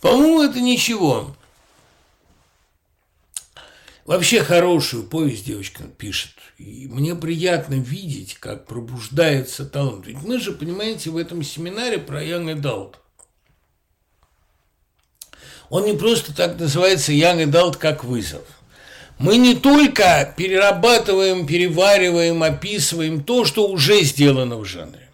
По-моему, 0.00 0.42
это 0.42 0.60
ничего. 0.60 1.36
Вообще 4.06 4.42
хорошую 4.42 5.04
повесть 5.04 5.44
девочка 5.44 5.82
пишет. 5.84 6.32
И 6.58 6.88
мне 6.90 7.14
приятно 7.14 7.74
видеть, 7.74 8.34
как 8.40 8.66
пробуждается 8.66 9.66
талант. 9.66 10.06
Ведь 10.06 10.22
мы 10.22 10.40
же, 10.40 10.52
понимаете, 10.52 11.10
в 11.10 11.16
этом 11.18 11.42
семинаре 11.42 11.98
про 11.98 12.24
Young 12.24 12.58
Adult. 12.58 12.94
Он 15.68 15.84
не 15.84 15.92
просто 15.92 16.34
так 16.34 16.58
называется 16.58 17.12
Young 17.12 17.44
Adult 17.44 17.76
как 17.76 18.04
вызов. 18.04 18.42
Мы 19.18 19.36
не 19.36 19.54
только 19.54 20.32
перерабатываем, 20.36 21.46
перевариваем, 21.46 22.42
описываем 22.42 23.22
то, 23.22 23.44
что 23.44 23.68
уже 23.68 24.02
сделано 24.02 24.56
в 24.56 24.64
жанре. 24.64 25.10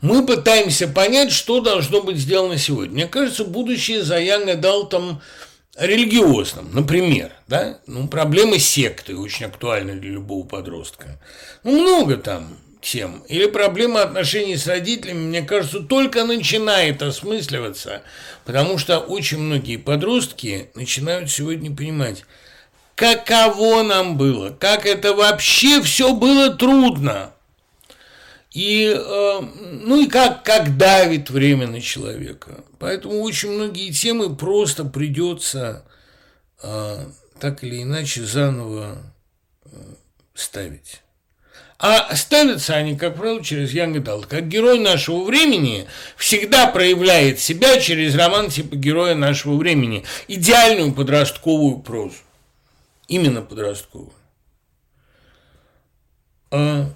Мы 0.00 0.24
пытаемся 0.24 0.86
понять, 0.86 1.32
что 1.32 1.60
должно 1.60 2.02
быть 2.02 2.18
сделано 2.18 2.58
сегодня. 2.58 2.94
Мне 2.94 3.06
кажется, 3.06 3.44
будущее 3.44 4.02
за 4.02 4.20
Young 4.20 4.60
Adult 4.60 5.20
религиозном, 5.78 6.70
например, 6.72 7.32
да, 7.46 7.78
ну, 7.86 8.08
проблемы 8.08 8.58
секты 8.58 9.16
очень 9.16 9.46
актуальны 9.46 9.94
для 9.94 10.10
любого 10.10 10.46
подростка. 10.46 11.20
Ну, 11.64 11.82
много 11.82 12.16
там 12.16 12.56
тем. 12.80 13.22
Или 13.28 13.46
проблема 13.46 14.02
отношений 14.02 14.56
с 14.56 14.66
родителями, 14.66 15.26
мне 15.26 15.42
кажется, 15.42 15.80
только 15.80 16.24
начинает 16.24 17.02
осмысливаться, 17.02 18.02
потому 18.44 18.78
что 18.78 18.98
очень 18.98 19.38
многие 19.38 19.76
подростки 19.76 20.70
начинают 20.74 21.30
сегодня 21.30 21.74
понимать, 21.74 22.24
каково 22.94 23.82
нам 23.82 24.16
было, 24.16 24.50
как 24.50 24.86
это 24.86 25.14
вообще 25.14 25.82
все 25.82 26.14
было 26.14 26.50
трудно. 26.50 27.32
И, 28.50 28.94
э, 28.96 29.40
ну 29.62 30.00
и 30.00 30.06
как, 30.06 30.42
как 30.42 30.76
давит 30.76 31.30
время 31.30 31.66
на 31.66 31.80
человека. 31.80 32.64
Поэтому 32.78 33.20
очень 33.20 33.50
многие 33.50 33.92
темы 33.92 34.34
просто 34.34 34.84
придется 34.84 35.84
э, 36.62 37.06
так 37.38 37.62
или 37.62 37.82
иначе 37.82 38.24
заново 38.24 38.98
э, 39.64 39.68
ставить. 40.34 41.02
А 41.80 42.16
ставятся 42.16 42.74
они, 42.74 42.96
как 42.96 43.16
правило, 43.16 43.42
через 43.44 43.72
Young 43.72 44.02
Adult. 44.02 44.26
Как 44.26 44.48
герой 44.48 44.80
нашего 44.80 45.22
времени 45.22 45.86
всегда 46.16 46.66
проявляет 46.66 47.38
себя 47.38 47.78
через 47.78 48.16
роман 48.16 48.50
типа 48.50 48.74
героя 48.74 49.14
нашего 49.14 49.56
времени. 49.56 50.04
Идеальную 50.26 50.92
подростковую 50.92 51.78
прозу. 51.78 52.16
Именно 53.06 53.42
подростковую. 53.42 54.12
А 56.50 56.90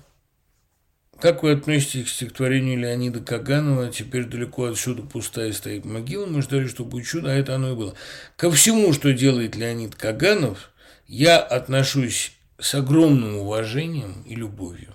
как 1.23 1.45
вы 1.45 1.53
относитесь 1.53 2.07
к 2.07 2.09
стихотворению 2.09 2.81
Леонида 2.81 3.21
Каганова 3.21 3.93
«Теперь 3.93 4.25
далеко 4.25 4.65
отсюда 4.65 5.03
пустая 5.03 5.53
стоит 5.53 5.85
могила, 5.85 6.27
мы 6.27 6.43
ждали, 6.43 6.67
что 6.67 6.85
будет 6.85 7.07
чудо, 7.07 7.31
а 7.31 7.35
это 7.35 7.55
оно 7.55 7.71
и 7.71 7.77
было». 7.77 7.95
Ко 8.35 8.51
всему, 8.51 8.93
что 8.93 9.13
делает 9.13 9.55
Леонид 9.55 9.95
Каганов, 9.95 10.73
я 11.07 11.39
отношусь 11.39 12.33
с 12.59 12.75
огромным 12.75 13.37
уважением 13.37 14.25
и 14.27 14.35
любовью. 14.35 14.95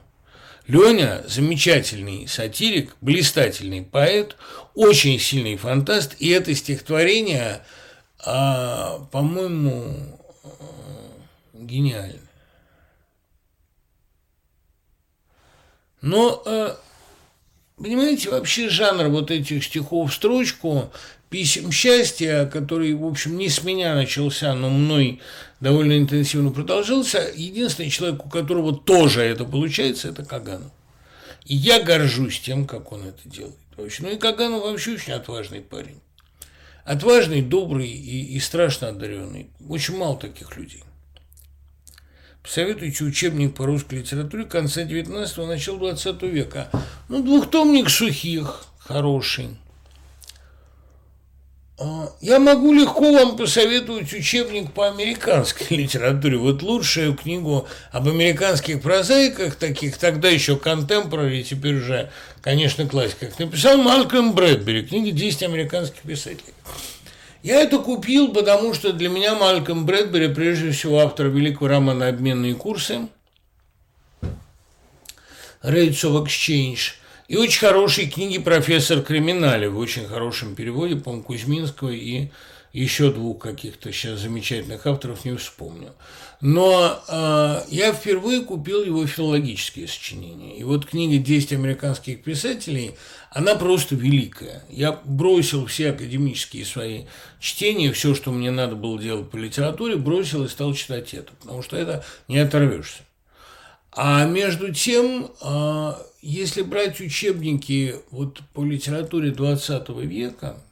Леня– 0.67 1.23
замечательный 1.29 2.27
сатирик, 2.27 2.97
блистательный 2.99 3.83
поэт, 3.83 4.35
очень 4.75 5.21
сильный 5.21 5.55
фантаст, 5.55 6.17
и 6.19 6.27
это 6.27 6.53
стихотворение, 6.53 7.61
а, 8.19 8.99
по-моему, 9.13 10.19
гениально. 11.53 12.26
Но, 16.01 16.43
э, 16.45 16.75
понимаете, 17.77 18.29
вообще 18.29 18.69
жанр 18.69 19.07
вот 19.09 19.31
этих 19.31 19.63
стихов 19.63 20.11
в 20.11 20.13
строчку, 20.13 20.91
писем 21.29 21.71
счастья, 21.71 22.45
который, 22.45 22.93
в 22.93 23.05
общем, 23.05 23.37
не 23.37 23.49
с 23.49 23.63
меня 23.63 23.95
начался, 23.95 24.53
но 24.53 24.69
мной 24.69 25.21
довольно 25.59 25.97
интенсивно 25.97 26.51
продолжался, 26.51 27.31
единственный 27.35 27.89
человек, 27.89 28.25
у 28.25 28.29
которого 28.29 28.75
тоже 28.75 29.21
это 29.21 29.43
получается, 29.43 30.09
это 30.09 30.23
Каганов. 30.23 30.71
И 31.45 31.55
я 31.55 31.81
горжусь 31.81 32.39
тем, 32.39 32.67
как 32.67 32.91
он 32.91 33.05
это 33.05 33.27
делает. 33.27 33.55
Вообще. 33.75 34.03
Ну 34.03 34.09
и 34.09 34.17
Каганов 34.17 34.63
вообще 34.63 34.93
очень 34.93 35.13
отважный 35.13 35.61
парень. 35.61 35.99
Отважный, 36.83 37.41
добрый 37.41 37.87
и, 37.87 38.35
и 38.35 38.39
страшно 38.39 38.89
одаренный. 38.89 39.49
Очень 39.67 39.97
мало 39.97 40.17
таких 40.17 40.55
людей. 40.55 40.83
Советуйте 42.47 43.03
учебник 43.03 43.55
по 43.55 43.65
русской 43.65 43.95
литературе 43.95 44.45
конца 44.45 44.83
19-го, 44.83 45.45
начала 45.45 45.79
20 45.79 46.21
века. 46.23 46.69
Ну, 47.09 47.21
двухтомник 47.21 47.89
сухих, 47.89 48.65
хороший. 48.79 49.49
А, 51.77 52.09
я 52.21 52.39
могу 52.39 52.73
легко 52.73 53.11
вам 53.11 53.35
посоветовать 53.35 54.13
учебник 54.13 54.71
по 54.71 54.87
американской 54.87 55.67
литературе. 55.77 56.37
Вот 56.37 56.63
лучшую 56.63 57.15
книгу 57.15 57.67
об 57.91 58.07
американских 58.07 58.81
прозаиках, 58.81 59.55
таких 59.55 59.97
тогда 59.97 60.29
еще 60.29 60.55
контемпорари, 60.55 61.43
теперь 61.43 61.75
уже, 61.75 62.09
конечно, 62.41 62.87
классиках, 62.87 63.37
написал 63.39 63.77
Малкольм 63.77 64.33
Брэдбери, 64.33 64.83
книга 64.83 65.09
«10 65.09 65.43
американских 65.43 66.01
писателей». 66.01 66.53
Я 67.47 67.61
это 67.61 67.79
купил, 67.79 68.33
потому 68.33 68.73
что 68.73 68.91
для 68.91 69.07
меня 69.07 69.33
Мальком 69.33 69.85
Брэдбери, 69.85 70.27
прежде 70.27 70.71
всего, 70.71 70.99
автор 70.99 71.27
великого 71.27 71.69
романа 71.69 72.09
«Обменные 72.09 72.55
курсы», 72.55 73.07
«Rates 75.63 76.03
of 76.03 76.25
Exchange», 76.25 76.95
и 77.29 77.37
очень 77.37 77.59
хорошие 77.59 78.09
книги 78.09 78.37
«Профессор 78.37 79.01
Криминале» 79.01 79.69
в 79.69 79.77
очень 79.77 80.07
хорошем 80.07 80.55
переводе, 80.55 80.97
по-моему, 80.97 81.23
Кузьминского 81.23 81.91
и 81.91 82.31
еще 82.73 83.13
двух 83.13 83.39
каких-то 83.39 83.93
сейчас 83.93 84.19
замечательных 84.19 84.85
авторов 84.85 85.23
не 85.23 85.33
вспомню. 85.37 85.93
Но 86.41 87.01
э, 87.07 87.61
я 87.69 87.93
впервые 87.93 88.41
купил 88.41 88.83
его 88.83 89.07
филологические 89.07 89.87
сочинения. 89.87 90.57
И 90.57 90.63
вот 90.63 90.85
книга 90.85 91.15
«10 91.15 91.55
американских 91.55 92.23
писателей», 92.23 92.95
она 93.31 93.55
просто 93.55 93.95
великая. 93.95 94.63
Я 94.69 94.99
бросил 95.03 95.65
все 95.65 95.91
академические 95.91 96.65
свои 96.65 97.05
чтения, 97.39 97.91
все, 97.91 98.15
что 98.15 98.31
мне 98.31 98.51
надо 98.51 98.75
было 98.75 98.99
делать 98.99 99.29
по 99.29 99.37
литературе, 99.37 99.95
бросил 99.95 100.45
и 100.45 100.49
стал 100.49 100.73
читать 100.73 101.13
это, 101.13 101.31
потому 101.39 101.61
что 101.61 101.77
это 101.77 102.05
не 102.27 102.39
оторвешься. 102.39 103.03
А 103.91 104.25
между 104.25 104.73
тем, 104.73 105.31
э, 105.41 105.93
если 106.21 106.61
брать 106.61 106.99
учебники 106.99 107.95
вот 108.11 108.41
по 108.53 108.63
литературе 108.63 109.31
20 109.31 109.89
века– 109.89 110.61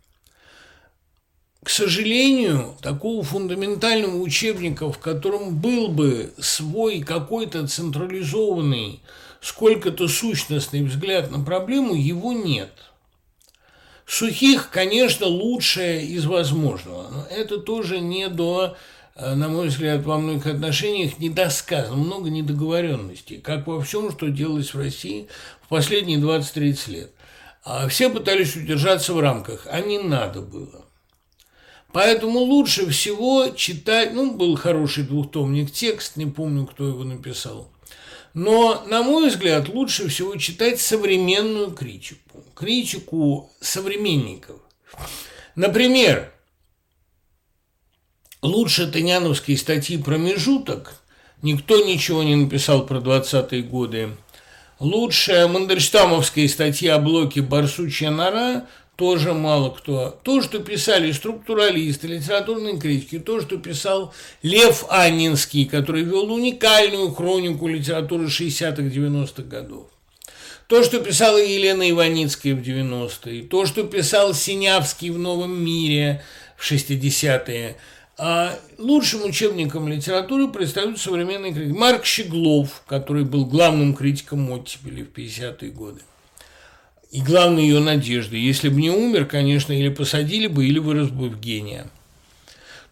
к 1.66 1.70
сожалению, 1.72 2.78
такого 2.84 3.24
фундаментального 3.24 4.18
учебника, 4.18 4.92
в 4.92 5.00
котором 5.00 5.56
был 5.56 5.88
бы 5.88 6.32
свой 6.38 7.02
какой-то 7.02 7.68
централизованный, 7.68 9.02
сколько-то 9.46 10.08
сущностный 10.08 10.82
взгляд 10.82 11.30
на 11.30 11.40
проблему, 11.40 11.94
его 11.94 12.34
нет. 12.34 12.72
Сухих, 14.08 14.72
конечно, 14.72 15.28
лучшее 15.28 16.04
из 16.04 16.26
возможного, 16.26 17.10
но 17.12 17.28
это 17.30 17.60
тоже 17.60 18.00
не 18.00 18.28
до, 18.28 18.76
э, 19.16 19.36
на 19.36 19.48
мой 19.48 19.68
взгляд, 19.68 20.04
во 20.04 20.18
многих 20.18 20.48
отношениях 20.48 21.20
недосказано, 21.20 21.96
много 21.96 22.32
недоговоренностей, 22.32 23.38
как 23.38 23.68
во 23.68 23.80
всем, 23.82 24.12
что 24.12 24.30
делалось 24.30 24.74
в 24.74 24.80
России 24.80 25.28
в 25.62 25.68
последние 25.68 26.18
20-30 26.18 26.90
лет. 26.90 27.12
А 27.64 27.88
все 27.88 28.10
пытались 28.10 28.56
удержаться 28.56 29.14
в 29.14 29.20
рамках, 29.20 29.68
а 29.70 29.80
не 29.80 30.00
надо 30.00 30.42
было. 30.42 30.86
Поэтому 31.94 32.40
лучше 32.40 32.90
всего 32.90 33.50
читать, 33.50 34.14
ну, 34.14 34.34
был 34.34 34.56
хороший 34.56 35.04
двухтомник 35.04 35.72
текст, 35.72 36.18
не 36.18 36.26
помню, 36.26 36.66
кто 36.66 36.88
его 36.88 37.04
написал. 37.04 37.72
Но, 38.36 38.84
на 38.86 39.02
мой 39.02 39.30
взгляд, 39.30 39.70
лучше 39.70 40.10
всего 40.10 40.36
читать 40.36 40.82
современную 40.82 41.72
критику, 41.72 42.44
критику 42.54 43.50
современников. 43.62 44.60
Например, 45.56 46.34
лучше 48.42 48.92
Таняновской 48.92 49.56
статьи 49.56 49.98
«Промежуток» 49.98 51.02
никто 51.42 51.82
ничего 51.86 52.24
не 52.24 52.36
написал 52.36 52.86
про 52.86 52.98
20-е 52.98 53.62
годы. 53.64 54.10
Лучшая 54.80 55.48
Мандельштамовская 55.48 56.50
статья 56.50 56.96
о 56.96 57.00
блоке 57.00 57.42
«Барсучья 57.42 58.12
нора» 58.12 58.68
тоже 58.96 59.34
мало 59.34 59.70
кто. 59.70 60.18
То, 60.24 60.42
что 60.42 60.60
писали 60.60 61.12
структуралисты, 61.12 62.08
литературные 62.08 62.80
критики, 62.80 63.20
то, 63.20 63.42
что 63.42 63.58
писал 63.58 64.14
Лев 64.42 64.86
Аннинский, 64.90 65.66
который 65.66 66.04
вел 66.04 66.32
уникальную 66.32 67.12
хронику 67.12 67.68
литературы 67.68 68.26
60-х, 68.26 68.84
90-х 68.84 69.44
годов. 69.44 69.88
То, 70.68 70.84
что 70.84 71.00
писала 71.00 71.38
Елена 71.38 71.88
Иваницкая 71.90 72.56
в 72.56 72.62
90-е, 72.62 73.44
то, 73.44 73.66
что 73.66 73.84
писал 73.84 74.34
Синявский 74.34 75.12
в 75.12 75.20
«Новом 75.20 75.64
мире» 75.64 76.24
в 76.58 76.72
60-е, 76.72 77.76
а 78.18 78.58
лучшим 78.78 79.26
учебником 79.26 79.88
литературы 79.90 80.48
представляют 80.48 81.00
современные 81.00 81.54
критики. 81.54 81.78
Марк 81.78 82.06
Щеглов, 82.06 82.82
который 82.88 83.26
был 83.26 83.46
главным 83.46 83.94
критиком 83.94 84.50
оттепели 84.50 85.04
в 85.04 85.12
50-е 85.12 85.70
годы. 85.70 86.02
И 87.16 87.22
главной 87.22 87.64
ее 87.64 87.80
надежды. 87.80 88.36
Если 88.36 88.68
бы 88.68 88.82
не 88.82 88.90
умер, 88.90 89.26
конечно, 89.26 89.72
или 89.72 89.88
посадили 89.88 90.48
бы, 90.48 90.66
или 90.66 90.80
вырос 90.80 91.08
бы 91.08 91.30
в 91.30 91.40
гения. 91.40 91.88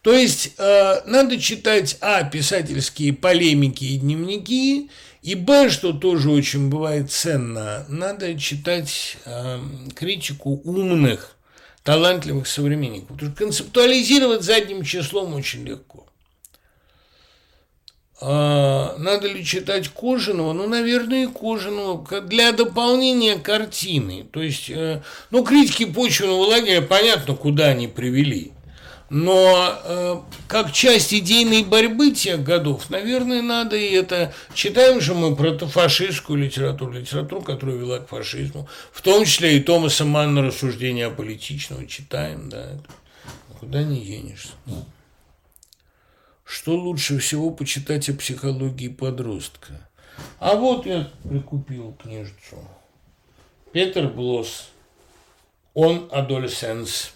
То 0.02 0.14
есть 0.14 0.54
э, 0.58 1.02
надо 1.06 1.38
читать 1.38 1.98
а. 2.00 2.24
писательские 2.24 3.12
полемики 3.12 3.84
и 3.84 3.98
дневники, 3.98 4.90
и 5.24 5.36
б. 5.36 5.70
что 5.70 5.92
тоже 5.92 6.30
очень 6.30 6.70
бывает 6.70 7.12
ценно, 7.12 7.86
надо 7.90 8.40
читать 8.40 9.18
э, 9.26 9.60
критику 9.94 10.62
умных, 10.64 11.36
талантливых 11.84 12.48
современников. 12.48 13.10
Потому 13.10 13.32
что 13.32 13.44
концептуализировать 13.44 14.44
задним 14.44 14.84
числом 14.84 15.34
очень 15.34 15.66
легко. 15.66 16.08
А, 18.26 18.96
надо 19.00 19.28
ли 19.28 19.44
читать 19.44 19.90
Кожаного? 19.90 20.54
Ну, 20.54 20.66
наверное, 20.66 21.28
Кожаного 21.28 22.22
для 22.22 22.54
дополнения 22.54 23.38
картины. 23.38 24.26
То 24.32 24.42
есть, 24.42 24.70
э, 24.70 25.02
ну, 25.30 25.44
критики 25.44 25.84
почвенного 25.84 26.46
лагеря, 26.46 26.82
понятно, 26.82 27.36
куда 27.36 27.68
они 27.68 27.90
привели. 27.90 28.54
Но 29.10 29.78
э, 29.84 30.20
как 30.48 30.72
часть 30.72 31.14
идейной 31.14 31.64
борьбы 31.64 32.12
тех 32.12 32.42
годов, 32.42 32.90
наверное, 32.90 33.42
надо 33.42 33.76
и 33.76 33.92
это. 33.92 34.34
Читаем 34.54 35.02
же 35.02 35.14
мы 35.14 35.36
протофашистскую 35.36 36.40
литературу, 36.40 36.94
литературу, 36.94 37.42
которая 37.42 37.76
вела 37.76 38.00
к 38.00 38.08
фашизму, 38.08 38.70
в 38.94 39.02
том 39.02 39.26
числе 39.26 39.58
и 39.58 39.60
Томаса 39.60 40.06
Манна 40.06 40.44
«Рассуждения 40.44 41.08
о 41.08 41.12
политичного» 41.12 41.86
читаем, 41.88 42.48
да. 42.48 42.70
Куда 43.60 43.84
не 43.84 44.00
денешься. 44.00 44.52
Что 46.44 46.76
лучше 46.76 47.20
всего 47.20 47.52
почитать 47.52 48.10
о 48.10 48.14
психологии 48.14 48.90
подростка? 48.90 49.90
А 50.40 50.56
вот 50.56 50.86
я 50.86 51.10
прикупил 51.28 51.94
книжицу. 52.02 52.58
Петер 53.72 54.08
Блосс. 54.10 54.70
Он 55.74 56.08
адолесценс. 56.12 57.14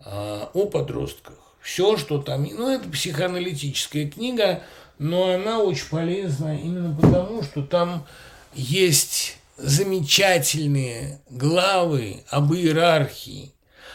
А, 0.00 0.50
о 0.52 0.66
подростках. 0.66 1.36
Все, 1.60 1.96
что 1.96 2.20
там, 2.20 2.44
ну, 2.44 2.68
это 2.68 2.88
психоаналитическая 2.90 4.10
книга, 4.10 4.62
но 4.98 5.32
она 5.32 5.60
очень 5.60 5.88
полезна 5.88 6.58
именно 6.58 6.94
потому, 6.94 7.42
что 7.42 7.62
там 7.62 8.06
есть 8.52 9.38
замечательные 9.56 11.20
главы 11.30 12.22
об 12.28 12.52
иерархии, 12.52 13.52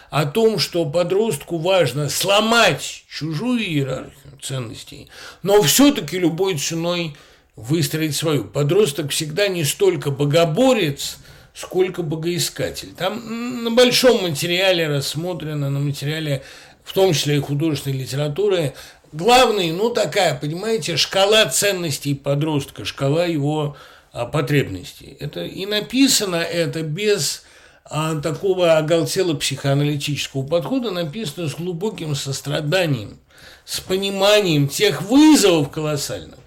о 0.10 0.26
том, 0.26 0.60
что 0.60 0.86
подростку 0.86 1.58
важно 1.58 2.10
сломать 2.10 3.04
чужую 3.10 3.60
иерархию 3.60 4.34
ценностей, 4.42 5.10
но 5.44 5.62
все-таки 5.62 6.18
любой 6.18 6.58
ценой 6.58 7.16
выстроить 7.56 8.16
свою. 8.16 8.46
Подросток 8.46 9.12
всегда 9.12 9.48
не 9.48 9.64
столько 9.64 10.12
богоборец, 10.12 11.18
сколько 11.54 12.04
богоискатель. 12.04 12.94
Там 12.98 13.64
на 13.64 13.72
большом 13.72 14.24
материале 14.24 14.88
рассмотрено, 14.88 15.70
на 15.70 15.80
материале, 15.80 16.44
в 16.84 16.94
том 16.94 17.14
числе 17.14 17.38
и 17.38 17.42
художественной 17.42 17.98
литературы, 17.98 18.74
главный, 19.12 19.72
ну 19.72 19.90
такая, 19.90 20.36
понимаете, 20.36 20.96
шкала 20.96 21.46
ценностей 21.48 22.16
подростка, 22.16 22.86
шкала 22.86 23.26
его 23.26 23.76
а, 24.14 24.26
потребностей. 24.26 25.18
Это 25.20 25.44
и 25.44 25.66
написано 25.66 26.38
это 26.38 26.82
без 26.82 27.44
а, 27.90 28.16
такого 28.22 28.78
оголтело 28.78 29.34
психоаналитического 29.34 30.46
подхода, 30.46 30.92
написано 30.92 31.50
с 31.50 31.56
глубоким 31.56 32.14
состраданием, 32.14 33.18
с 33.66 33.80
пониманием 33.80 34.68
тех 34.68 35.02
вызовов 35.02 35.72
колоссальных, 35.72 36.38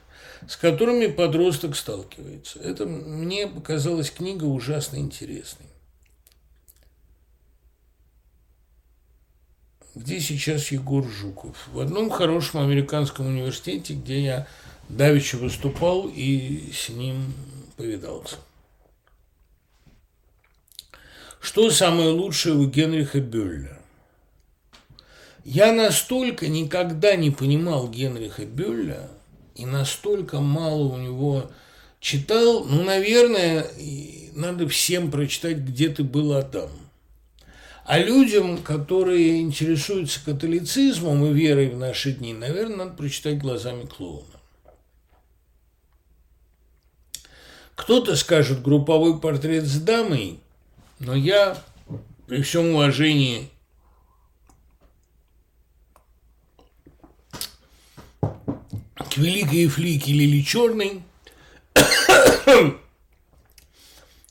с 0.48 0.56
которыми 0.56 1.06
подросток 1.06 1.74
сталкивается. 1.74 2.60
Это 2.60 2.86
мне 2.86 3.48
показалась 3.48 4.12
книга 4.12 4.44
ужасно 4.44 4.98
интересной. 4.98 5.66
Где 9.96 10.20
сейчас 10.20 10.70
Егор 10.70 11.06
Жуков? 11.06 11.68
В 11.72 11.80
одном 11.80 12.08
хорошем 12.08 12.60
американском 12.60 13.26
университете, 13.26 13.94
где 13.94 14.22
я 14.22 14.46
давеча 14.88 15.36
выступал 15.36 16.08
и 16.08 16.72
с 16.72 16.88
ним 16.88 17.34
повидался. 17.76 18.36
Что 21.42 21.72
самое 21.72 22.10
лучшее 22.10 22.54
у 22.54 22.66
Генриха 22.66 23.18
Бюллера? 23.20 23.76
Я 25.44 25.72
настолько 25.72 26.46
никогда 26.46 27.16
не 27.16 27.32
понимал 27.32 27.88
Генриха 27.88 28.46
Бюлля 28.46 29.08
и 29.56 29.66
настолько 29.66 30.38
мало 30.38 30.84
у 30.84 30.96
него 30.98 31.50
читал, 31.98 32.64
ну, 32.64 32.84
наверное, 32.84 33.66
надо 34.34 34.68
всем 34.68 35.10
прочитать 35.10 35.58
«Где 35.58 35.88
ты 35.88 36.04
был, 36.04 36.32
Адам». 36.32 36.70
А 37.84 37.98
людям, 37.98 38.58
которые 38.58 39.40
интересуются 39.40 40.24
католицизмом 40.24 41.26
и 41.26 41.32
верой 41.32 41.70
в 41.70 41.76
наши 41.76 42.12
дни, 42.12 42.32
наверное, 42.32 42.76
надо 42.76 42.92
прочитать 42.92 43.38
глазами 43.38 43.86
клоуна. 43.86 44.38
Кто-то 47.74 48.14
скажет 48.14 48.62
групповой 48.62 49.18
портрет 49.18 49.64
с 49.64 49.80
дамой, 49.80 50.38
но 51.04 51.14
я 51.14 51.58
при 52.26 52.42
всем 52.42 52.70
уважении 52.70 53.50
к 58.20 59.16
великой 59.16 59.66
флике 59.66 60.12
Лили 60.12 60.42
Черной, 60.42 61.02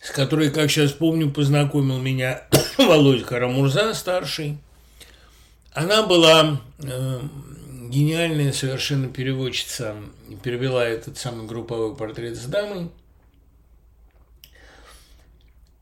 с 0.01 0.11
которой, 0.11 0.49
как 0.49 0.71
сейчас 0.71 0.91
помню, 0.91 1.29
познакомил 1.29 1.99
меня 1.99 2.43
Володя 2.77 3.25
Карамурза, 3.25 3.93
старший. 3.93 4.57
Она 5.73 6.03
была 6.03 6.61
э, 6.79 7.19
гениальная 7.89 8.53
совершенно 8.53 9.07
переводчица, 9.09 9.95
перевела 10.43 10.85
этот 10.85 11.17
самый 11.17 11.45
групповой 11.45 11.95
портрет 11.95 12.37
с 12.37 12.45
дамой. 12.45 12.89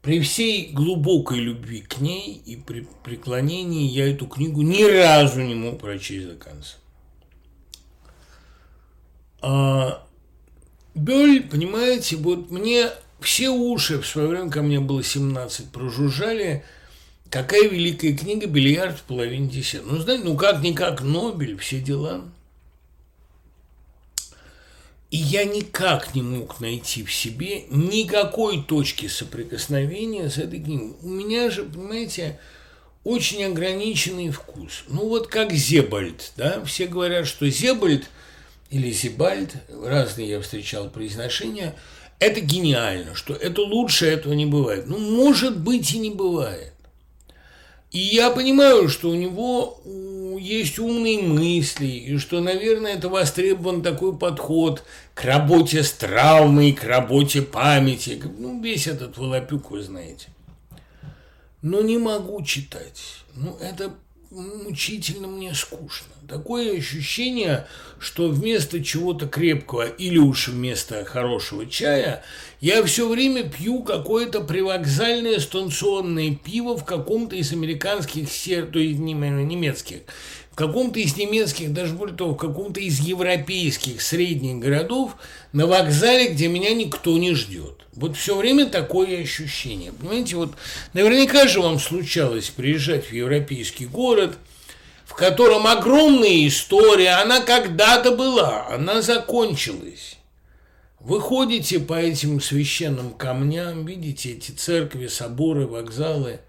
При 0.02 0.22
всей 0.22 0.72
глубокой 0.72 1.40
любви 1.40 1.82
к 1.82 2.00
ней 2.00 2.42
и 2.46 2.56
при 2.56 2.88
преклонении 3.04 3.90
я 3.90 4.10
эту 4.10 4.28
книгу 4.28 4.62
ни 4.62 4.84
разу 4.84 5.42
не 5.42 5.56
мог 5.56 5.80
прочесть 5.80 6.28
до 6.28 6.36
конца. 6.36 6.76
А 9.42 10.06
Бёль, 10.96 11.44
понимаете, 11.44 12.16
вот 12.16 12.50
мне 12.50 12.90
все 13.20 13.50
уши 13.50 14.00
в 14.00 14.08
свое 14.08 14.28
время, 14.28 14.50
ко 14.50 14.62
мне 14.62 14.80
было 14.80 15.04
17, 15.04 15.72
прожужжали, 15.72 16.64
какая 17.30 17.68
великая 17.68 18.16
книга 18.16 18.48
«Бильярд 18.48 19.00
в 19.00 19.04
половине 19.04 19.50
десятого». 19.50 19.96
Ну, 19.96 19.98
знаете, 20.00 20.24
ну 20.24 20.38
как-никак 20.38 21.02
Нобель, 21.02 21.58
все 21.58 21.80
дела– 21.82 22.24
и 25.12 25.18
я 25.18 25.44
никак 25.44 26.14
не 26.14 26.22
мог 26.22 26.60
найти 26.60 27.04
в 27.04 27.14
себе 27.14 27.64
никакой 27.70 28.62
точки 28.62 29.08
соприкосновения 29.08 30.30
с 30.30 30.38
этой 30.38 30.60
книгой. 30.60 30.94
У 31.02 31.08
меня 31.08 31.50
же, 31.50 31.64
понимаете, 31.64 32.40
очень 33.04 33.44
ограниченный 33.44 34.30
вкус. 34.30 34.84
Ну 34.88 35.08
вот 35.08 35.28
как 35.28 35.52
Зебальд, 35.52 36.32
да, 36.38 36.64
все 36.64 36.86
говорят, 36.86 37.26
что 37.28 37.50
Зебальд 37.50 38.06
или 38.70 38.92
Зебальд, 38.92 39.56
разные 39.84 40.30
я 40.30 40.42
встречал 40.42 40.90
произношения, 40.90 41.76
это 42.20 42.42
гениально, 42.42 43.16
что 43.16 43.34
это 43.34 43.62
лучше 43.62 44.06
этого 44.06 44.34
не 44.34 44.46
бывает. 44.46 44.86
Ну, 44.88 44.98
может 45.00 45.60
быть 45.60 45.92
и 45.94 46.00
не 46.00 46.12
бывает. 46.12 46.74
И 47.92 47.98
я 47.98 48.30
понимаю, 48.30 48.90
что 48.90 49.10
у 49.10 49.16
него 49.16 49.82
есть 50.40 50.80
умные 50.80 51.22
мысли, 51.22 51.86
и 51.86 52.18
что, 52.18 52.40
наверное, 52.40 52.96
это 52.96 53.10
востребован 53.10 53.82
такой 53.82 54.18
подход 54.18 54.84
к 55.14 55.24
работе 55.24 55.84
с 55.84 55.92
травмой, 55.92 56.74
к 56.74 56.84
работе 56.84 57.42
памяти. 57.42 58.22
Ну, 58.38 58.62
весь 58.62 58.88
этот 58.88 59.18
волопюк 59.18 59.72
вы 59.72 59.84
знаете. 59.84 60.30
Но 61.62 61.82
не 61.82 61.98
могу 61.98 62.42
читать. 62.44 63.02
Ну, 63.36 63.58
это 63.62 63.94
мучительно 64.32 65.28
мне 65.28 65.54
скучно. 65.54 66.08
Такое 66.28 66.78
ощущение, 66.78 67.68
что 68.00 68.30
вместо 68.30 68.84
чего-то 68.84 69.28
крепкого 69.28 69.88
или 69.88 70.18
уж 70.18 70.50
вместо 70.50 71.04
хорошего 71.04 71.66
чая 71.66 72.24
я 72.62 72.84
все 72.84 73.10
время 73.10 73.50
пью 73.50 73.82
какое-то 73.82 74.42
привокзальное 74.42 75.40
станционное 75.40 76.36
пиво 76.36 76.78
в 76.78 76.86
каком-то 76.86 77.36
из 77.36 77.52
американских 77.52 78.32
сер, 78.32 78.68
то 78.68 78.78
есть 78.78 79.00
немецких, 79.00 80.02
каком-то 80.60 81.00
из 81.00 81.16
немецких, 81.16 81.72
даже 81.72 81.94
более 81.94 82.18
того, 82.18 82.34
в 82.34 82.38
каком-то 82.38 82.82
из 82.82 83.00
европейских 83.00 84.02
средних 84.02 84.60
городов 84.60 85.16
на 85.54 85.66
вокзале, 85.66 86.28
где 86.28 86.50
меня 86.50 86.74
никто 86.74 87.18
не 87.18 87.34
ждет. 87.34 87.86
Вот 87.94 88.18
все 88.18 88.36
время 88.36 88.66
такое 88.66 89.22
ощущение. 89.22 89.94
Понимаете, 89.94 90.36
вот 90.36 90.52
наверняка 90.92 91.48
же 91.48 91.62
вам 91.62 91.80
случалось 91.80 92.50
приезжать 92.50 93.06
в 93.06 93.14
европейский 93.14 93.86
город, 93.86 94.38
в 95.06 95.14
котором 95.14 95.66
огромная 95.66 96.46
история, 96.46 97.22
она 97.22 97.40
когда-то 97.40 98.12
была, 98.12 98.68
она 98.68 99.02
закончилась. 99.02 100.18
Вы 101.00 101.22
ходите 101.22 101.80
по 101.80 101.94
этим 101.94 102.42
священным 102.42 103.12
камням, 103.12 103.86
видите 103.86 104.34
эти 104.34 104.52
церкви, 104.52 105.08
соборы, 105.08 105.68
вокзалы, 105.68 106.42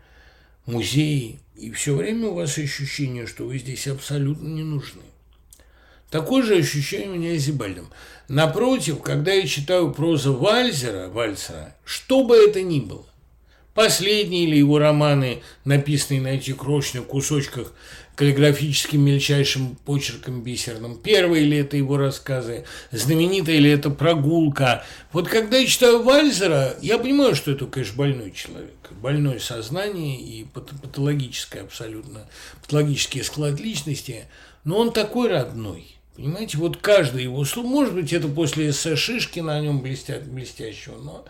музеи, 0.66 1.40
и 1.56 1.70
все 1.70 1.94
время 1.94 2.28
у 2.28 2.34
вас 2.34 2.58
ощущение, 2.58 3.26
что 3.26 3.46
вы 3.46 3.58
здесь 3.58 3.86
абсолютно 3.86 4.48
не 4.48 4.62
нужны. 4.62 5.02
Такое 6.10 6.42
же 6.42 6.56
ощущение 6.56 7.10
у 7.10 7.14
меня 7.14 7.32
и 7.32 7.38
Зибальдом. 7.38 7.88
Напротив, 8.28 9.00
когда 9.02 9.32
я 9.32 9.46
читаю 9.46 9.92
прозу 9.92 10.34
Вальзера, 10.34 11.08
Вальцера, 11.08 11.76
что 11.84 12.24
бы 12.24 12.36
это 12.36 12.62
ни 12.62 12.80
было, 12.80 13.06
последние 13.74 14.44
или 14.44 14.56
его 14.56 14.78
романы, 14.78 15.42
написанные 15.64 16.20
на 16.20 16.28
этих 16.28 16.56
крошечных 16.56 17.06
кусочках 17.06 17.72
каллиграфическим 18.20 19.00
мельчайшим 19.00 19.76
почерком 19.86 20.42
бисерным, 20.42 20.98
первые 20.98 21.46
ли 21.46 21.56
это 21.56 21.78
его 21.78 21.96
рассказы, 21.96 22.66
знаменитая 22.90 23.56
ли 23.56 23.70
это 23.70 23.88
прогулка. 23.88 24.84
Вот 25.10 25.26
когда 25.26 25.56
я 25.56 25.66
читаю 25.66 26.02
Вальзера, 26.02 26.76
я 26.82 26.98
понимаю, 26.98 27.34
что 27.34 27.50
это, 27.50 27.64
конечно, 27.64 27.96
больной 27.96 28.32
человек, 28.32 28.76
больное 29.00 29.38
сознание 29.38 30.20
и 30.20 30.44
патологическое 30.44 31.62
абсолютно, 31.62 32.28
патологический 32.60 33.24
склад 33.24 33.58
личности, 33.58 34.26
но 34.64 34.76
он 34.76 34.92
такой 34.92 35.30
родной– 35.30 35.96
Понимаете, 36.16 36.58
вот 36.58 36.76
каждый 36.76 37.22
его 37.22 37.42
слово, 37.46 37.66
может 37.66 37.94
быть, 37.94 38.12
это 38.12 38.28
после 38.28 38.68
эссе 38.68 38.94
Шишкина 38.94 39.56
о 39.56 39.60
нем 39.60 39.80
блестят, 39.80 40.26
блестящего, 40.26 40.96
но 40.98 41.24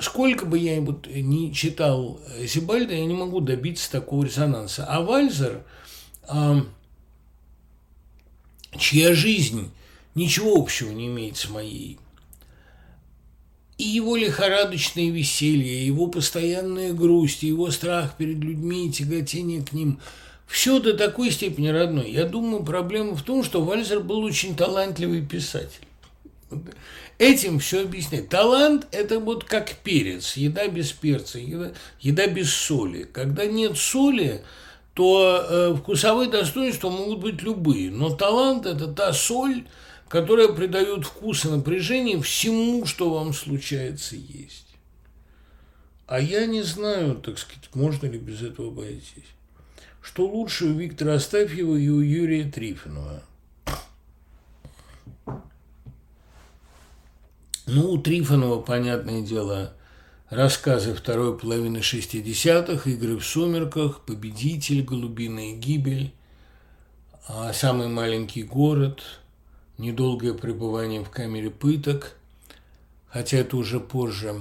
сколько 0.00 0.46
бы 0.46 0.56
я 0.56 0.80
вот 0.80 1.06
не 1.08 1.52
читал 1.52 2.18
Зибальда, 2.40 2.94
я 2.94 3.04
не 3.04 3.12
могу 3.12 3.40
добиться 3.40 3.92
такого 3.92 4.24
резонанса. 4.24 4.86
А 4.88 5.02
Вальзер, 5.02 5.64
чья 8.78 9.14
жизнь 9.14 9.70
ничего 10.14 10.56
общего 10.56 10.90
не 10.90 11.06
имеет 11.06 11.36
с 11.36 11.48
моей, 11.48 11.98
и 13.78 13.84
его 13.84 14.16
лихорадочное 14.16 15.10
веселье, 15.10 15.86
его 15.86 16.06
постоянная 16.06 16.92
грусть, 16.92 17.42
его 17.42 17.70
страх 17.70 18.16
перед 18.16 18.38
людьми, 18.38 18.90
тяготение 18.92 19.62
к 19.62 19.72
ним– 19.72 20.00
все 20.46 20.78
до 20.78 20.94
такой 20.94 21.30
степени 21.30 21.68
родной. 21.68 22.10
Я 22.10 22.24
думаю, 22.24 22.62
проблема 22.62 23.16
в 23.16 23.22
том, 23.22 23.42
что 23.42 23.62
Вальзер 23.62 24.00
был 24.00 24.20
очень 24.20 24.56
талантливый 24.56 25.22
писатель. 25.22 25.86
Этим 27.18 27.58
все 27.58 27.82
объясняет. 27.82 28.28
Талант– 28.28 28.86
это 28.92 29.18
вот 29.18 29.44
как 29.44 29.72
перец, 29.76 30.36
еда 30.36 30.68
без 30.68 30.92
перца, 30.92 31.38
еда, 31.38 31.72
еда 32.00 32.26
без 32.26 32.52
соли. 32.52 33.08
Когда 33.10 33.46
нет 33.46 33.76
соли, 33.76 34.42
то 34.96 35.46
э, 35.48 35.74
вкусовые 35.76 36.28
достоинства 36.28 36.90
могут 36.90 37.20
быть 37.20 37.42
любые. 37.42 37.92
Но 37.92 38.10
талант– 38.10 38.66
это 38.66 38.88
та 38.88 39.12
соль, 39.12 39.68
которая 40.08 40.48
придает 40.48 41.04
вкус 41.04 41.44
и 41.44 41.48
напряжение 41.48 42.20
всему, 42.20 42.84
что 42.86 43.10
вам 43.10 43.32
случается 43.32 44.16
есть. 44.16 44.74
А 46.08 46.18
я 46.18 46.46
не 46.46 46.62
знаю, 46.62 47.16
так 47.16 47.38
сказать, 47.38 47.68
можно 47.74 48.06
ли 48.06 48.18
без 48.18 48.42
этого 48.42 48.68
обойтись 48.68 49.24
что 50.06 50.24
лучше 50.24 50.66
у 50.66 50.72
Виктора 50.72 51.14
Астафьева 51.14 51.74
и 51.74 51.88
у 51.88 51.98
Юрия 51.98 52.48
Трифонова. 52.48 53.24
Ну, 57.66 57.90
у 57.90 57.98
Трифонова, 57.98 58.62
понятное 58.62 59.22
дело, 59.22 59.72
рассказы 60.30 60.94
второй 60.94 61.38
половины 61.38 61.78
60-х, 61.78 62.90
«Игры 62.90 63.16
в 63.16 63.24
сумерках», 63.24 64.00
«Победитель», 64.00 64.82
«Голубиная 64.82 65.54
гибель», 65.54 66.12
а 67.28 67.52
«Самый 67.52 67.88
маленький 67.88 68.42
город», 68.42 69.02
«Недолгое 69.78 70.32
пребывание 70.32 71.04
в 71.04 71.10
камере 71.10 71.50
пыток», 71.50 72.16
хотя 73.08 73.38
это 73.38 73.56
уже 73.56 73.78
позже. 73.78 74.40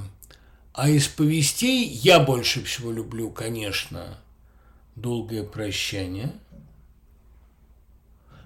А 0.74 0.90
из 0.90 1.08
повестей 1.08 1.88
я 1.88 2.20
больше 2.20 2.64
всего 2.64 2.92
люблю, 2.92 3.30
конечно, 3.30 4.18
долгое 4.96 5.44
прощание. 5.44 6.34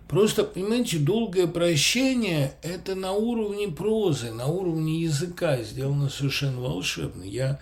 Просто, 0.09 0.43
понимаете, 0.43 0.97
долгое 0.97 1.45
прощание– 1.45 2.53
это 2.63 2.95
на 2.95 3.11
уровне 3.11 3.67
прозы, 3.67 4.31
на 4.31 4.47
уровне 4.47 5.03
языка 5.03 5.61
сделано 5.61 6.09
совершенно 6.09 6.61
волшебно. 6.61 7.21
Я 7.21 7.61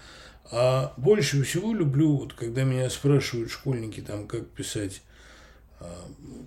а, 0.50 0.94
больше 0.96 1.44
всего 1.44 1.74
люблю, 1.74 2.16
вот, 2.16 2.32
когда 2.32 2.64
меня 2.64 2.90
спрашивают 2.90 3.52
школьники, 3.52 4.00
там, 4.00 4.30
как 4.30 4.48
писать 4.48 5.02
а, 5.82 5.94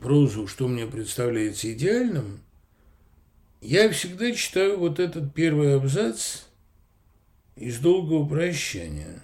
прозу, 0.01 0.47
что 0.47 0.69
мне 0.69 0.87
представляется 0.87 1.71
идеальным, 1.71 2.41
я 3.61 3.91
всегда 3.91 4.33
читаю 4.33 4.79
вот 4.79 5.01
этот 5.01 5.35
первый 5.35 5.77
абзац 5.77 6.45
из 7.57 7.79
«Долгого 7.79 8.27
прощания». 8.27 9.23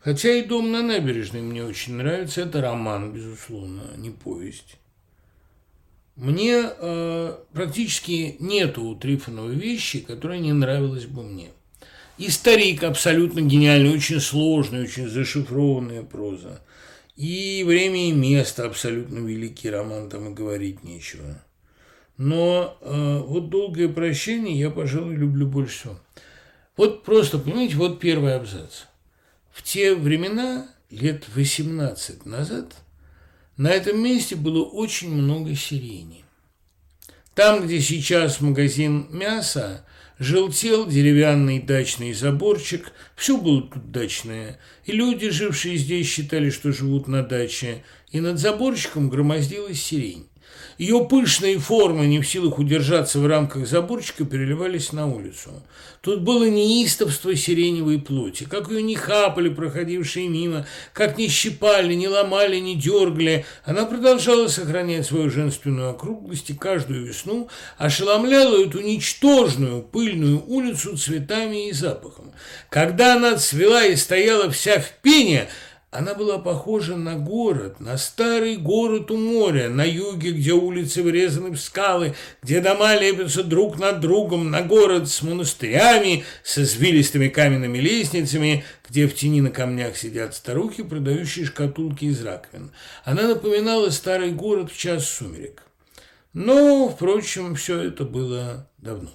Хотя 0.00 0.32
и 0.32 0.46
«Дом 0.46 0.72
на 0.72 0.80
набережной» 0.80 1.42
мне 1.42 1.62
очень 1.62 1.96
нравится. 1.96 2.40
Это 2.40 2.62
роман, 2.62 3.12
безусловно, 3.12 3.82
а 3.92 3.98
не 3.98 4.08
повесть. 4.08 4.78
Мне 6.16 6.64
э, 6.64 7.36
практически 7.52 8.36
нету 8.40 8.82
у 8.84 8.96
Трифонова 8.96 9.50
вещи, 9.50 10.00
которая 10.00 10.38
не 10.38 10.52
нравилась 10.52 11.06
бы 11.06 11.22
мне. 11.22 11.50
И 12.18 12.30
«Старик» 12.30 12.82
абсолютно 12.82 13.40
гениальный, 13.40 13.94
очень 13.94 14.20
сложный, 14.20 14.82
очень 14.82 15.08
зашифрованная 15.08 16.02
проза. 16.02 16.60
И 17.14 17.62
«Время 17.66 18.08
и 18.08 18.12
место» 18.12 18.64
абсолютно 18.64 19.18
великий 19.18 19.68
роман, 19.68 20.08
там 20.08 20.30
и 20.30 20.34
говорить 20.34 20.82
нечего. 20.82 21.42
Но 22.16 22.78
э, 22.80 23.18
вот 23.26 23.50
«Долгое 23.50 23.88
прощение» 23.88 24.58
я, 24.58 24.70
пожалуй, 24.70 25.14
люблю 25.14 25.46
больше 25.46 25.78
всего. 25.78 26.00
Вот 26.78 27.04
просто, 27.04 27.38
понимаете, 27.38 27.76
вот 27.76 28.00
первый 28.00 28.34
абзац– 28.34 28.84
в 29.56 29.62
те 29.62 29.94
времена, 29.94 30.68
лет 30.90 31.24
18 31.34 32.26
назад, 32.26 32.74
на 33.56 33.68
этом 33.68 34.02
месте 34.02 34.36
было 34.36 34.62
очень 34.64 35.10
много 35.10 35.54
сирени. 35.54 36.24
Там, 37.34 37.66
где 37.66 37.80
сейчас 37.80 38.40
магазин 38.40 39.08
мяса, 39.10 39.84
желтел 40.18 40.86
деревянный 40.86 41.60
дачный 41.60 42.12
заборчик, 42.12 42.92
все 43.14 43.36
было 43.36 43.62
тут 43.62 43.90
дачное, 43.90 44.58
и 44.84 44.92
люди, 44.92 45.28
жившие 45.28 45.76
здесь, 45.76 46.08
считали, 46.08 46.50
что 46.50 46.72
живут 46.72 47.08
на 47.08 47.22
даче, 47.22 47.84
и 48.10 48.20
над 48.20 48.38
заборчиком 48.38 49.10
громоздилась 49.10 49.82
сирень. 49.82 50.28
Ее 50.78 51.06
пышные 51.08 51.58
формы, 51.58 52.06
не 52.06 52.20
в 52.20 52.28
силах 52.28 52.58
удержаться 52.58 53.18
в 53.18 53.26
рамках 53.26 53.66
заборчика, 53.66 54.24
переливались 54.24 54.92
на 54.92 55.06
улицу. 55.06 55.50
Тут 56.02 56.20
было 56.20 56.44
неистовство 56.44 57.34
сиреневой 57.34 57.98
плоти, 57.98 58.44
как 58.44 58.70
ее 58.70 58.82
не 58.82 58.94
хапали 58.94 59.48
проходившие 59.48 60.28
мимо, 60.28 60.66
как 60.92 61.16
не 61.16 61.28
щипали, 61.28 61.94
не 61.94 62.08
ломали, 62.08 62.58
не 62.58 62.76
дергали. 62.76 63.46
Она 63.64 63.86
продолжала 63.86 64.48
сохранять 64.48 65.06
свою 65.06 65.30
женственную 65.30 65.90
округлость 65.90 66.50
и 66.50 66.54
каждую 66.54 67.06
весну 67.06 67.48
ошеломляла 67.78 68.62
эту 68.62 68.80
ничтожную 68.80 69.82
пыльную 69.82 70.44
улицу 70.46 70.96
цветами 70.98 71.70
и 71.70 71.72
запахом. 71.72 72.32
Когда 72.68 73.16
она 73.16 73.36
цвела 73.36 73.84
и 73.86 73.96
стояла 73.96 74.50
вся 74.50 74.78
в 74.78 74.92
пене, 75.00 75.48
она 75.92 76.14
была 76.14 76.38
похожа 76.38 76.96
на 76.96 77.14
город, 77.14 77.80
на 77.80 77.96
старый 77.96 78.56
город 78.56 79.10
у 79.10 79.16
моря, 79.16 79.68
на 79.68 79.84
юге, 79.84 80.32
где 80.32 80.52
улицы 80.52 81.02
врезаны 81.02 81.50
в 81.50 81.60
скалы, 81.60 82.14
где 82.42 82.60
дома 82.60 82.96
лепятся 82.96 83.44
друг 83.44 83.78
над 83.78 84.00
другом, 84.00 84.50
на 84.50 84.62
город 84.62 85.08
с 85.08 85.22
монастырями, 85.22 86.24
с 86.42 86.58
извилистыми 86.58 87.28
каменными 87.28 87.78
лестницами, 87.78 88.64
где 88.88 89.06
в 89.06 89.14
тени 89.14 89.40
на 89.40 89.50
камнях 89.50 89.96
сидят 89.96 90.34
старухи, 90.34 90.82
продающие 90.82 91.46
шкатулки 91.46 92.06
из 92.06 92.22
раковин. 92.22 92.72
Она 93.04 93.22
напоминала 93.28 93.90
старый 93.90 94.32
город 94.32 94.72
в 94.72 94.76
час 94.76 95.08
сумерек. 95.08 95.62
Но, 96.32 96.88
впрочем, 96.90 97.54
все 97.54 97.80
это 97.80 98.04
было 98.04 98.68
давно. 98.76 99.10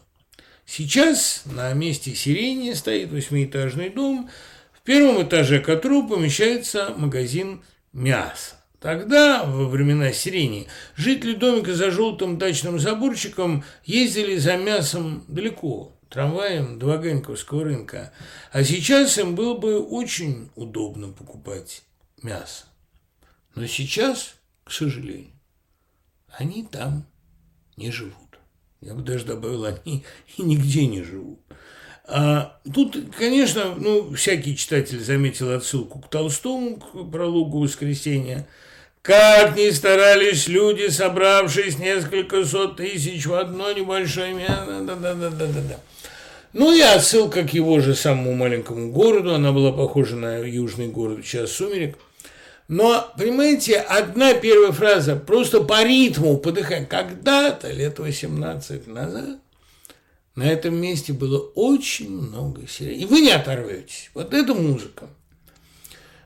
Сейчас 0.66 1.44
на 1.46 1.74
месте 1.74 2.16
сирени 2.16 2.74
стоит 2.74 3.12
восьмиэтажный 3.12 3.90
дом– 3.90 4.30
в 4.82 4.84
первом 4.84 5.22
этаже 5.24 5.60
которого 5.60 6.16
помещается 6.16 6.94
магазин 6.98 7.64
мяса. 7.94 8.56
Тогда, 8.80 9.44
во 9.44 9.68
времена 9.68 10.12
сирени, 10.12 10.68
жители 10.96 11.36
домика 11.36 11.76
за 11.76 11.92
желтым 11.92 12.40
дачным 12.40 12.80
заборчиком 12.80 13.64
ездили 13.86 14.38
за 14.38 14.58
мясом 14.58 15.24
далеко, 15.28 15.92
трамваем 16.10 16.80
до 16.80 16.88
Ваганьковского 16.88 17.64
рынка. 17.64 18.12
А 18.52 18.64
сейчас 18.64 19.20
им 19.20 19.36
было 19.36 19.56
бы 19.56 19.80
очень 19.80 20.50
удобно 20.56 21.10
покупать 21.10 21.84
мясо. 22.24 22.66
Но 23.54 23.68
сейчас, 23.68 24.34
к 24.64 24.72
сожалению, 24.72 25.34
они 26.30 26.66
там 26.66 27.06
не 27.78 27.92
живут. 27.92 28.16
Я 28.80 28.96
бы 28.96 29.04
даже 29.04 29.26
добавил, 29.26 29.66
они 29.66 30.04
и 30.38 30.42
нигде 30.42 30.88
не 30.88 31.04
живут. 31.04 31.40
А 32.08 32.58
тут, 32.74 32.98
конечно, 33.18 33.76
ну, 33.78 34.14
всякий 34.14 34.58
читатель 34.58 35.00
заметил 35.00 35.52
отсылку 35.52 36.00
к 36.00 36.10
Толстому, 36.10 36.78
к 36.78 37.12
прологу 37.12 37.62
«Воскресенья», 37.62 38.48
как 39.02 39.58
ни 39.58 39.70
старались 39.72 40.48
люди, 40.48 40.88
собравшись 40.90 41.80
несколько 41.80 42.46
сот 42.46 42.78
тысяч 42.78 43.26
в 43.26 43.34
одно 43.34 43.72
небольшое 43.72 44.34
место. 44.34 44.82
Да, 44.82 44.96
да, 44.96 45.14
да, 45.16 45.30
да, 45.30 45.46
да, 45.48 45.62
да. 45.70 45.80
Ну 46.54 46.72
и 46.72 46.82
отсылка 46.82 47.44
к 47.44 47.54
его 47.54 47.80
же 47.80 47.96
самому 47.96 48.34
маленькому 48.34 48.92
городу. 48.92 49.34
Она 49.34 49.52
была 49.52 49.72
похожа 49.72 50.18
на 50.18 50.40
южный 50.40 50.88
город 50.88 51.20
в 51.20 51.28
час 51.28 51.52
сумерек. 51.52 51.98
Но, 52.68 53.12
понимаете, 53.18 53.78
одна 53.78 54.34
первая 54.34 54.72
фраза 54.72 55.16
просто 55.16 55.62
по 55.62 55.84
ритму 55.84 56.38
подыхать. 56.38 56.88
Когда-то, 56.88 57.72
лет 57.72 58.00
18 58.00 58.88
назад, 58.88 59.40
на 60.36 60.44
этом 60.44 60.76
месте 60.76 61.14
было 61.14 61.40
очень 61.40 62.10
много 62.10 62.68
серий. 62.68 63.02
И 63.02 63.06
вы 63.06 63.22
не 63.22 63.32
оторветесь. 63.32 64.10
Вот 64.14 64.34
это 64.34 64.54
музыка. 64.54 65.10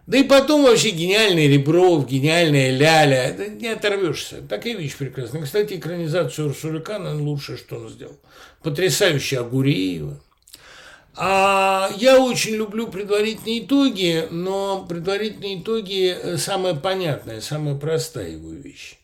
Да 0.05 0.19
и 0.19 0.23
потом 0.23 0.63
вообще 0.63 0.91
гениальный 0.91 1.47
Ребров, 1.47 2.07
гениальная 2.07 2.69
Ляля. 2.69 3.23
Это 3.23 3.47
не 3.47 3.67
оторвешься. 3.67 4.37
Вещь 4.63 4.95
прекрасная. 4.95 5.41
Кстати, 5.41 5.73
экранизацию 5.73 6.49
Урсуликана 6.49 7.15
лучшее, 7.19 7.57
что 7.57 7.77
он 7.77 7.89
сделал. 7.89 8.17
Потрясающая 8.61 9.39
Агуреева. 9.39 10.21
А 11.17 11.89
я 11.97 12.21
очень 12.21 12.55
люблю 12.55 12.87
предварительные 12.87 13.61
итоги, 13.61 14.27
но 14.31 14.85
предварительные 14.87 15.61
итоги 15.61 16.35
самая 16.37 16.75
понятная, 16.75 17.39
самая 17.39 17.75
простая 17.75 18.31
его 18.31 18.51
вещь. 18.51 18.99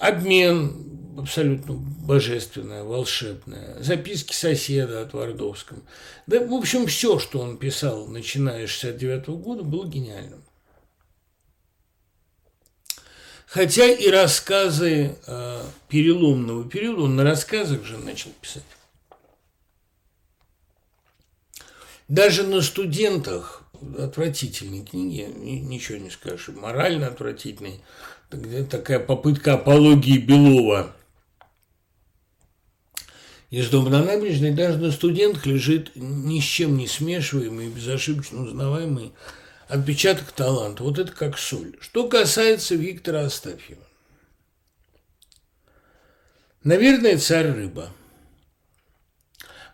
Обмен, 0.00 0.97
абсолютно 1.18 1.74
божественное, 1.74 2.84
волшебное. 2.84 3.76
Записки 3.80 4.32
соседа 4.32 5.02
от 5.02 5.10
Твардовском. 5.10 5.82
Да, 6.26 6.40
в 6.40 6.52
общем, 6.52 6.86
все, 6.86 7.18
что 7.18 7.40
он 7.40 7.58
писал, 7.58 8.06
начиная 8.06 8.66
с 8.66 8.70
69 8.70 9.28
-го 9.28 9.36
года, 9.36 9.62
было 9.62 9.86
гениальным. 9.86 10.42
Хотя 13.46 13.86
и 13.86 14.08
рассказы 14.08 15.16
э, 15.26 15.62
переломного 15.88 16.68
периода, 16.68 17.02
он 17.02 17.16
на 17.16 17.24
рассказах 17.24 17.84
же 17.84 17.96
начал 17.96 18.30
писать. 18.42 18.62
Даже 22.08 22.44
на 22.44 22.60
студентах 22.60 23.62
отвратительные 23.98 24.84
книги, 24.84 25.30
ничего 25.36 25.98
не 25.98 26.10
скажешь, 26.10 26.48
морально 26.48 27.06
отвратительные. 27.06 27.80
Такая 28.70 28.98
попытка 28.98 29.54
апологии 29.54 30.18
Белова– 30.18 30.94
из 33.50 33.70
дома 33.70 33.88
на 33.90 34.04
набережной 34.04 34.52
даже 34.52 34.78
на 34.78 34.92
студентах 34.92 35.46
лежит 35.46 35.92
ни 35.94 36.40
с 36.40 36.44
чем 36.44 36.76
не 36.76 36.86
смешиваемый, 36.86 37.68
безошибочно 37.68 38.42
узнаваемый 38.42 39.12
отпечаток 39.68 40.32
таланта. 40.32 40.82
Вот 40.82 40.98
это 40.98 41.12
как 41.12 41.38
соль. 41.38 41.76
Что 41.80 42.08
касается 42.08 42.74
Виктора 42.74 43.22
Астафьева. 43.22 43.82
Наверное, 46.62 47.16
царь 47.16 47.50
рыба. 47.50 47.90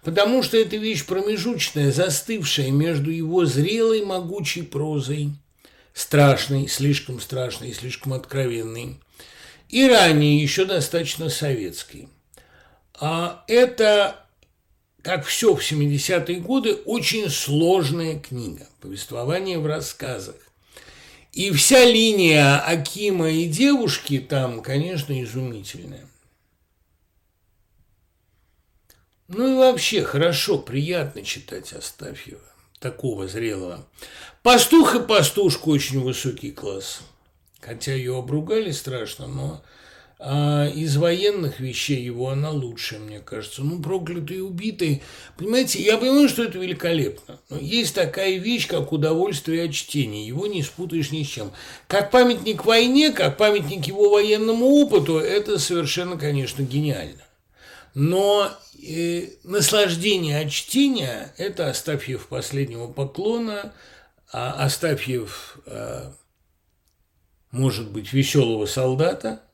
Потому 0.04 0.42
что 0.42 0.56
это 0.58 0.76
вещь 0.76 1.04
промежуточная, 1.06 1.90
застывшая 1.90 2.70
между 2.70 3.10
его 3.10 3.46
зрелой 3.46 4.04
могучей 4.04 4.62
прозой, 4.62 5.30
страшной, 5.94 6.68
слишком 6.68 7.20
страшной, 7.20 7.72
слишком 7.72 8.12
откровенной, 8.12 9.00
и 9.70 9.88
ранее 9.88 10.40
еще 10.40 10.66
достаточно 10.66 11.30
советской. 11.30 12.08
А 13.00 13.44
это, 13.48 14.24
как 15.02 15.24
все 15.24 15.54
в 15.54 15.60
70-е 15.60 16.40
годы, 16.40 16.74
очень 16.74 17.28
сложная 17.28 18.18
книга, 18.18 18.66
повествование 18.80 19.58
в 19.58 19.66
рассказах. 19.66 20.36
И 21.32 21.50
вся 21.50 21.84
линия 21.84 22.60
Акима 22.60 23.28
и 23.30 23.46
девушки 23.46 24.20
там, 24.20 24.62
конечно, 24.62 25.20
изумительная. 25.20 26.06
Ну 29.26 29.52
и 29.52 29.56
вообще 29.56 30.04
хорошо, 30.04 30.58
приятно 30.58 31.24
читать 31.24 31.72
Астафьева, 31.72 32.40
такого 32.78 33.26
зрелого. 33.26 33.84
Пастух 34.42 34.94
и 34.94 35.00
пастушка 35.00 35.68
очень 35.68 36.00
высокий 36.00 36.52
класс. 36.52 37.00
Хотя 37.60 37.94
ее 37.94 38.18
обругали 38.18 38.70
страшно, 38.70 39.26
но 39.26 39.64
а 40.18 40.68
из 40.68 40.96
военных 40.96 41.58
вещей 41.58 42.00
его 42.00 42.30
она 42.30 42.50
лучшая, 42.50 43.00
мне 43.00 43.20
кажется. 43.20 43.62
Ну, 43.62 43.82
проклятый 43.82 44.38
и 44.38 44.40
убитый. 44.40 45.02
Понимаете, 45.36 45.82
я 45.82 45.98
понимаю, 45.98 46.28
что 46.28 46.44
это 46.44 46.56
великолепно. 46.58 47.40
Но 47.50 47.58
есть 47.58 47.94
такая 47.94 48.38
вещь, 48.38 48.68
как 48.68 48.92
удовольствие 48.92 49.64
от 49.64 49.72
чтения. 49.72 50.26
Его 50.26 50.46
не 50.46 50.62
спутаешь 50.62 51.10
ни 51.10 51.24
с 51.24 51.26
чем. 51.26 51.52
Как 51.88 52.10
памятник 52.12 52.64
войне, 52.64 53.10
как 53.10 53.36
памятник 53.36 53.86
его 53.86 54.08
военному 54.10 54.66
опыту, 54.66 55.18
это 55.18 55.58
совершенно, 55.58 56.16
конечно, 56.16 56.62
гениально. 56.62 57.22
Но 57.94 58.50
э, 58.82 59.28
наслаждение 59.42 60.40
от 60.40 60.50
чтения– 60.50 61.34
это 61.38 61.68
Остафьев 61.68 62.28
последнего 62.28 62.86
поклона, 62.86 63.72
а 64.32 64.64
Остафьев, 64.64 65.58
э, 65.66 66.10
может 67.50 67.90
быть, 67.90 68.12
веселого 68.12 68.66
солдата– 68.66 69.42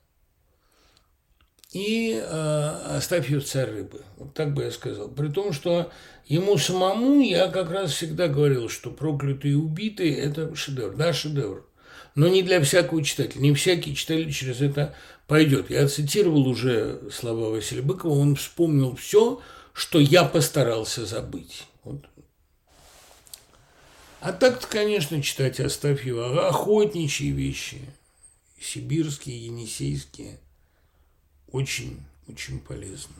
и 1.72 2.20
э, 2.20 2.96
Астафьев 2.96 3.44
царь 3.44 3.70
рыбы. 3.70 4.02
Вот 4.16 4.34
так 4.34 4.54
бы 4.54 4.64
я 4.64 4.70
сказал. 4.72 5.08
При 5.08 5.28
том, 5.28 5.52
что 5.52 5.90
ему 6.26 6.58
самому 6.58 7.20
я 7.20 7.48
как 7.48 7.70
раз 7.70 7.92
всегда 7.92 8.26
говорил, 8.26 8.68
что 8.68 8.90
проклятые 8.90 9.52
и 9.52 9.56
убитые– 9.56 10.16
это 10.18 10.54
шедевр. 10.54 10.96
Да, 10.96 11.12
шедевр. 11.12 11.64
Но 12.16 12.26
не 12.26 12.42
для 12.42 12.60
всякого 12.60 13.04
читателя. 13.04 13.40
Не 13.40 13.54
всякий 13.54 13.94
читатель 13.94 14.32
через 14.32 14.60
это 14.60 14.96
пойдет. 15.28 15.70
Я 15.70 15.86
цитировал 15.86 16.48
уже 16.48 17.02
слова 17.12 17.50
Василия 17.50 17.82
Быкова. 17.82 18.18
Он 18.18 18.34
вспомнил 18.34 18.96
все, 18.96 19.40
что 19.72 20.00
я 20.00 20.24
постарался 20.24 21.06
забыть. 21.06 21.66
Вот. 21.84 22.04
А 24.20 24.32
так-то, 24.32 24.66
конечно, 24.66 25.22
читать 25.22 25.60
Астафьева 25.60 26.48
охотничьи 26.48 27.30
вещи, 27.30 27.78
сибирские, 28.60 29.46
енисейские– 29.46 30.40
очень, 31.52 32.00
очень 32.28 32.60
полезно. 32.60 33.14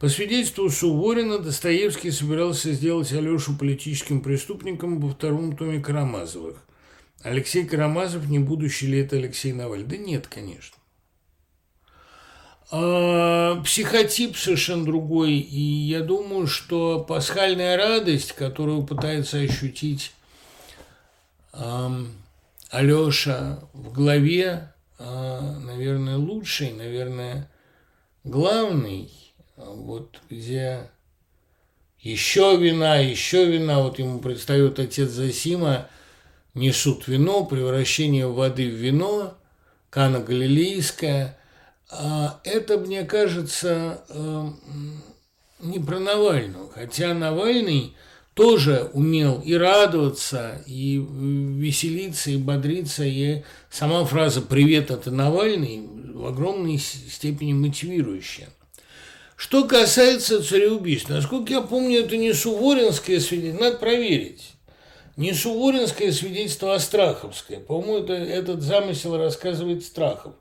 По 0.00 0.08
свидетельству 0.08 0.70
Суворина, 0.70 1.38
Достоевский 1.38 2.12
собирался 2.12 2.72
сделать 2.72 3.12
Алешу 3.12 3.56
политическим 3.56 4.20
преступником 4.20 5.00
во 5.00 5.10
втором 5.10 5.56
томе 5.56 5.80
Карамазовых. 5.80 6.62
Алексей 7.22 7.66
Карамазов 7.66 8.28
не 8.28 8.38
будущий 8.38 8.86
ли 8.86 9.00
это 9.00 9.16
Алексей 9.16 9.52
Наваль? 9.52 9.82
Да 9.82 9.96
нет, 9.96 10.28
конечно. 10.28 10.76
А, 12.70 13.60
психотип 13.62 14.36
совершенно 14.36 14.84
другой, 14.84 15.32
и 15.32 15.60
я 15.60 16.00
думаю, 16.00 16.46
что 16.46 17.00
пасхальная 17.00 17.76
радость, 17.76 18.32
которую 18.32 18.84
пытается 18.84 19.38
ощутить 19.38 20.12
а, 21.52 21.90
Алеша 22.70 23.60
в 23.72 23.92
главе 23.92 24.72
наверное, 24.98 26.16
лучший, 26.16 26.72
наверное, 26.72 27.50
главный, 28.24 29.10
вот 29.56 30.20
где 30.28 30.90
еще 32.00 32.56
вина, 32.56 32.96
еще 32.96 33.44
вина, 33.46 33.82
вот 33.82 33.98
ему 33.98 34.18
предстает 34.20 34.78
отец 34.78 35.10
Засима, 35.10 35.88
несут 36.54 37.08
вино, 37.08 37.44
превращение 37.44 38.26
воды 38.26 38.68
в 38.68 38.74
вино, 38.74 39.34
Кана 39.90 40.20
Галилейская. 40.20 41.38
А 41.90 42.40
это, 42.44 42.78
мне 42.78 43.04
кажется, 43.04 44.02
не 45.60 45.78
про 45.78 45.98
Навального, 45.98 46.70
хотя 46.72 47.14
Навальный– 47.14 47.94
тоже 48.38 48.88
умел 48.92 49.42
и 49.44 49.54
радоваться, 49.54 50.62
и 50.64 50.96
веселиться, 50.96 52.30
и 52.30 52.36
бодриться. 52.36 53.02
И 53.02 53.42
сама 53.68 54.04
фраза 54.04 54.40
«Привет, 54.40 54.92
это 54.92 55.10
Навальный» 55.10 55.82
в 56.14 56.24
огромной 56.24 56.78
степени 56.78 57.52
мотивирующая. 57.52 58.48
Что 59.34 59.64
касается 59.64 60.40
цареубийств, 60.40 61.08
насколько 61.08 61.52
я 61.52 61.62
помню, 61.62 61.98
это 61.98 62.16
не 62.16 62.32
суворинское 62.32 63.18
свидетельство, 63.18 63.64
надо 63.64 63.78
проверить. 63.78 64.52
не 65.16 65.32
суворинское 65.32 66.12
свидетельство, 66.12 66.76
а 66.76 66.78
страховское. 66.78 67.58
По-моему, 67.58 67.98
это, 67.98 68.12
этот 68.12 68.62
замысел 68.62 69.16
рассказывает 69.16 69.82
Страхов. 69.82 70.34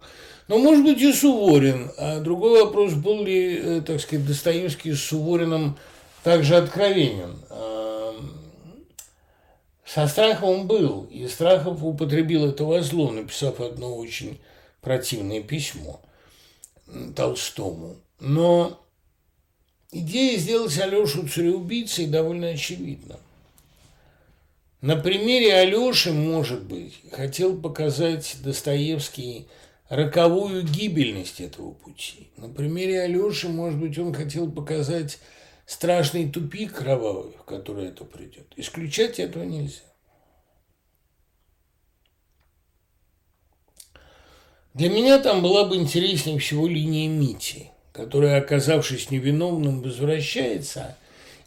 Но, 0.48 0.60
может 0.60 0.86
быть, 0.86 1.02
и 1.02 1.12
Суворин. 1.12 1.90
А 1.98 2.20
другой 2.20 2.64
вопрос, 2.64 2.94
был 2.94 3.26
ли, 3.26 3.58
э, 3.58 3.82
так 3.84 4.00
сказать, 4.00 4.28
Достоевский 4.28 4.94
с 4.94 5.02
Сувориным 5.02 5.78
также 6.24 6.56
откровенен. 6.58 7.38
Со 9.88 10.06
Страховым 10.06 10.68
был, 10.68 11.08
и 11.10 11.28
Страхов 11.30 11.82
употребил 11.82 12.50
это 12.50 12.66
во 12.66 12.82
зло, 12.82 13.10
написав 13.10 13.62
одно 13.62 13.96
очень 13.96 14.38
противное 14.82 15.42
письмо 15.42 16.02
Толстому. 17.16 17.96
Но 18.20 18.84
идея 19.94 20.38
сделать 20.38 20.78
Алешу 20.78 21.26
цареубийцей 21.26 22.08
довольно 22.08 22.50
очевидна. 22.50 23.18
На 24.82 24.98
примере 24.98 25.54
Алеши, 25.54 26.12
может 26.12 26.64
быть, 26.64 26.96
хотел 27.12 27.58
показать 27.58 28.36
Достоевский 28.44 29.48
роковую 29.88 30.64
гибельность 30.64 31.40
этого 31.40 31.72
пути. 31.72 32.28
На 32.36 32.50
примере 32.50 33.04
Алеши, 33.04 33.48
может 33.48 33.80
быть, 33.80 33.98
он 33.98 34.14
хотел 34.14 34.52
показать 34.52 35.20
страшный 35.68 36.28
тупик 36.28 36.74
кровавый, 36.74 37.34
в 37.34 37.44
который 37.44 37.90
это 37.90 38.06
придет. 38.06 38.52
Исключать 38.56 39.20
этого 39.20 39.44
нельзя. 39.44 39.84
Для 44.74 44.90
меня 44.90 45.20
там 45.20 45.44
была 45.44 45.66
бы 45.66 45.76
интереснее 45.76 46.40
всего 46.40 46.68
линия 46.68 47.08
Мити, 47.08 47.70
которая, 47.92 48.42
оказавшись 48.42 49.12
невиновным, 49.12 49.84
возвращается 49.84 50.98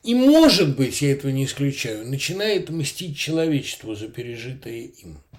и, 0.04 0.14
может 0.14 0.76
быть, 0.76 1.02
я 1.02 1.10
этого 1.10 1.32
не 1.32 1.44
исключаю, 1.44 2.06
начинает 2.06 2.70
мстить 2.70 3.18
человечеству 3.18 3.96
за 3.96 4.06
пережитое 4.06 4.92
им– 5.02 5.18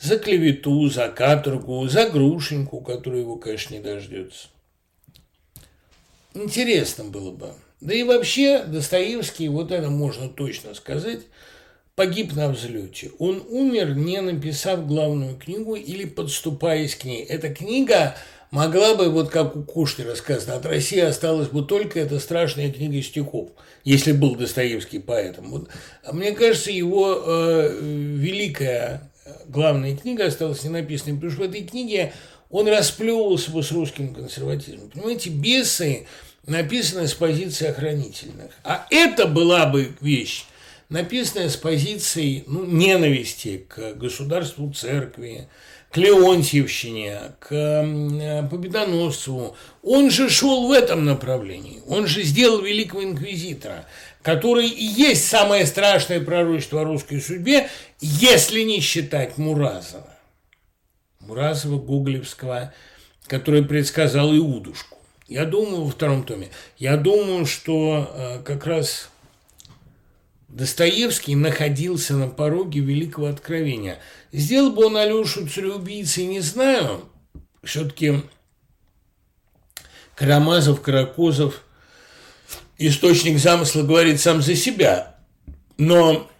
за 0.00 0.18
клевету, 0.18 0.88
за 0.88 1.08
каторгу, 1.08 1.88
за 1.88 2.08
грушеньку, 2.08 2.80
которую 2.80 3.22
его, 3.22 3.36
конечно, 3.36 3.74
не 3.74 3.80
дождется. 3.80 4.48
Интересно 6.34 7.04
было 7.04 7.32
бы. 7.32 7.54
Да 7.80 7.94
и 7.94 8.02
вообще 8.02 8.64
Достоевский, 8.64 9.48
вот 9.48 9.70
это 9.70 9.88
можно 9.88 10.28
точно 10.28 10.74
сказать, 10.74 11.20
погиб 11.94 12.34
на 12.34 12.48
взлете. 12.48 13.12
Он 13.18 13.42
умер, 13.48 13.94
не 13.94 14.20
написав 14.20 14.86
главную 14.86 15.36
книгу 15.36 15.74
или 15.74 16.04
подступаясь 16.04 16.94
к 16.94 17.04
ней. 17.04 17.24
Эта 17.24 17.48
книга 17.50 18.16
могла 18.50 18.94
бы, 18.94 19.10
вот 19.10 19.30
как 19.30 19.56
у 19.56 19.62
Кушнера 19.62 20.14
сказано, 20.14 20.54
от 20.54 20.66
России 20.66 21.00
осталась 21.00 21.48
бы 21.48 21.64
только 21.64 22.00
эта 22.00 22.18
страшная 22.18 22.72
книга 22.72 23.00
стихов, 23.02 23.50
если 23.84 24.12
был 24.12 24.34
Достоевский 24.34 24.98
поэтом. 24.98 25.50
Вот, 25.50 25.68
а 26.04 26.12
мне 26.12 26.32
кажется, 26.32 26.70
его 26.70 27.22
э, 27.26 27.78
великая 27.80 29.08
главная 29.48 29.96
книга 29.96 30.26
осталась 30.26 30.62
не 30.62 30.70
написанной, 30.70 31.16
потому 31.16 31.32
что 31.32 31.42
в 31.42 31.44
этой 31.44 31.62
книге 31.62 32.12
он 32.50 32.66
расплевывался 32.68 33.50
бы 33.50 33.62
с 33.62 33.72
русским 33.72 34.14
консерватизмом. 34.14 34.90
Понимаете, 34.90 35.30
бесы 35.30 36.06
написаны 36.48 37.06
с 37.06 37.14
позиции 37.14 37.68
охранительных. 37.68 38.50
А 38.64 38.86
это 38.90 39.26
была 39.26 39.66
бы 39.66 39.92
вещь, 40.00 40.44
написанная 40.88 41.48
с 41.48 41.56
позиции 41.56 42.44
ну, 42.46 42.64
ненависти 42.64 43.66
к 43.68 43.94
государству 43.94 44.72
церкви, 44.72 45.48
к 45.90 45.96
Леонтьевщине, 45.96 47.32
к 47.38 47.48
Победоносцеву. 48.50 49.56
Он 49.82 50.10
же 50.10 50.28
шел 50.28 50.66
в 50.68 50.72
этом 50.72 51.04
направлении. 51.04 51.82
Он 51.86 52.06
же 52.06 52.22
сделал 52.22 52.60
великого 52.60 53.04
инквизитора 53.04 53.86
который 54.28 54.68
и 54.68 54.84
есть 54.84 55.26
самое 55.26 55.64
страшное 55.64 56.20
пророчество 56.20 56.82
о 56.82 56.84
русской 56.84 57.18
судьбе, 57.18 57.70
если 57.98 58.60
не 58.60 58.80
считать 58.80 59.38
Муразова. 59.38 60.06
Муразова, 61.20 61.78
Гоголевского, 61.78 62.74
который 63.26 63.64
предсказал 63.64 64.36
Иудушку. 64.36 64.97
Я 65.28 65.44
думаю, 65.44 65.84
во 65.84 65.90
втором 65.90 66.24
томе, 66.24 66.48
я 66.78 66.96
думаю, 66.96 67.46
что 67.46 68.10
э, 68.12 68.42
как 68.42 68.66
раз 68.66 69.10
Достоевский 70.48 71.36
находился 71.36 72.14
на 72.16 72.28
пороге 72.28 72.80
великого 72.80 73.26
откровения. 73.26 73.98
Сделал 74.32 74.72
бы 74.72 74.86
он 74.86 74.96
Алешу 74.96 75.46
цареубийцей, 75.46 76.24
не 76.24 76.40
знаю. 76.40 77.08
Все-таки 77.62 78.22
Карамазов, 80.16 80.80
Каракозов– 80.80 81.62
источник 82.78 83.38
замысла 83.38 83.82
говорит 83.82 84.20
сам 84.20 84.40
за 84.40 84.54
себя. 84.54 85.16
Но 85.76 86.30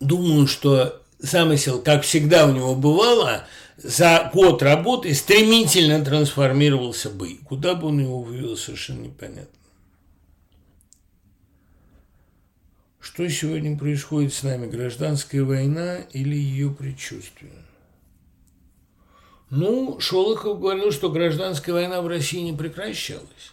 думаю, 0.00 0.46
что 0.46 1.02
замысел, 1.18 1.80
как 1.80 2.02
всегда 2.02 2.46
у 2.46 2.52
него 2.52 2.74
бывало, 2.74 3.44
за 3.78 4.30
год 4.34 4.62
работы 4.62 5.14
стремительно 5.14 6.04
трансформировался 6.04 7.08
бы. 7.08 7.36
Куда 7.44 7.74
бы 7.74 7.88
он 7.88 8.00
его 8.00 8.20
вывел, 8.20 8.56
совершенно 8.56 9.04
непонятно. 9.04 9.46
Что 13.00 13.26
сегодня 13.28 13.78
происходит 13.78 14.34
с 14.34 14.42
нами, 14.42 14.66
гражданская 14.66 15.42
война 15.42 15.98
или 16.12 16.36
ее 16.36 16.70
предчувствие? 16.70 17.52
Ну, 19.48 19.98
Шолохов 19.98 20.60
говорил, 20.60 20.92
что 20.92 21.10
гражданская 21.10 21.74
война 21.74 22.02
в 22.02 22.06
России 22.06 22.40
не 22.40 22.52
прекращалась 22.52 23.52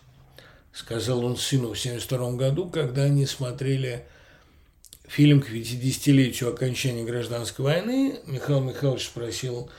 сказал 0.75 1.23
он 1.23 1.37
сыну 1.37 1.73
в 1.73 1.79
1972 1.79 2.31
году, 2.33 2.69
когда 2.69 3.03
они 3.03 3.25
смотрели 3.25 4.05
фильм 5.07 5.41
к 5.41 5.49
50-летию 5.49 6.49
окончания 6.49 7.05
гражданской 7.05 7.63
войны. 7.63 8.19
Михаил 8.25 8.59
Михайлович 8.59 9.05
спросил 9.05 9.69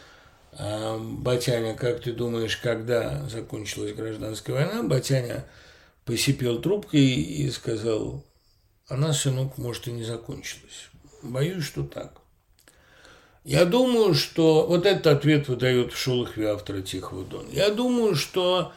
Батяня, 0.58 1.74
как 1.74 2.00
ты 2.00 2.12
думаешь, 2.12 2.56
когда 2.56 3.28
закончилась 3.28 3.92
гражданская 3.92 4.56
война? 4.56 4.82
Батяня 4.82 5.44
посипел 6.04 6.60
трубкой 6.60 7.04
и 7.04 7.50
сказал, 7.50 8.24
она, 8.88 9.12
сынок, 9.12 9.58
может, 9.58 9.88
и 9.88 9.92
не 9.92 10.04
закончилась. 10.04 10.88
Боюсь, 11.22 11.64
что 11.64 11.82
так. 11.82 12.20
Я 13.44 13.64
думаю, 13.64 14.14
что... 14.14 14.66
Вот 14.66 14.86
этот 14.86 15.06
ответ 15.06 15.48
выдает 15.48 15.92
в 15.92 15.98
Шолохове 15.98 16.48
автора 16.48 16.82
Тихого 16.82 17.24
Дона. 17.24 17.48
Я 17.52 17.70
думаю, 17.70 18.14
что 18.14 18.72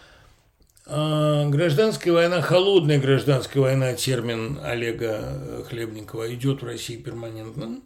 а, 0.85 1.47
гражданская 1.49 2.13
война, 2.13 2.41
холодная 2.41 2.99
гражданская 2.99 3.61
война, 3.61 3.93
термин 3.93 4.59
Олега 4.63 5.65
Хлебникова, 5.69 6.33
идет 6.33 6.61
в 6.61 6.65
России 6.65 6.97
перманентно. 6.97 7.81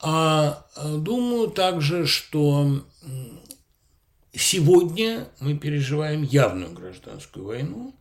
А, 0.00 0.66
а 0.74 0.96
думаю 0.96 1.48
также, 1.48 2.06
что 2.06 2.82
сегодня 4.32 5.28
мы 5.40 5.54
переживаем 5.54 6.22
явную 6.22 6.72
гражданскую 6.72 7.46
войну, 7.46 7.94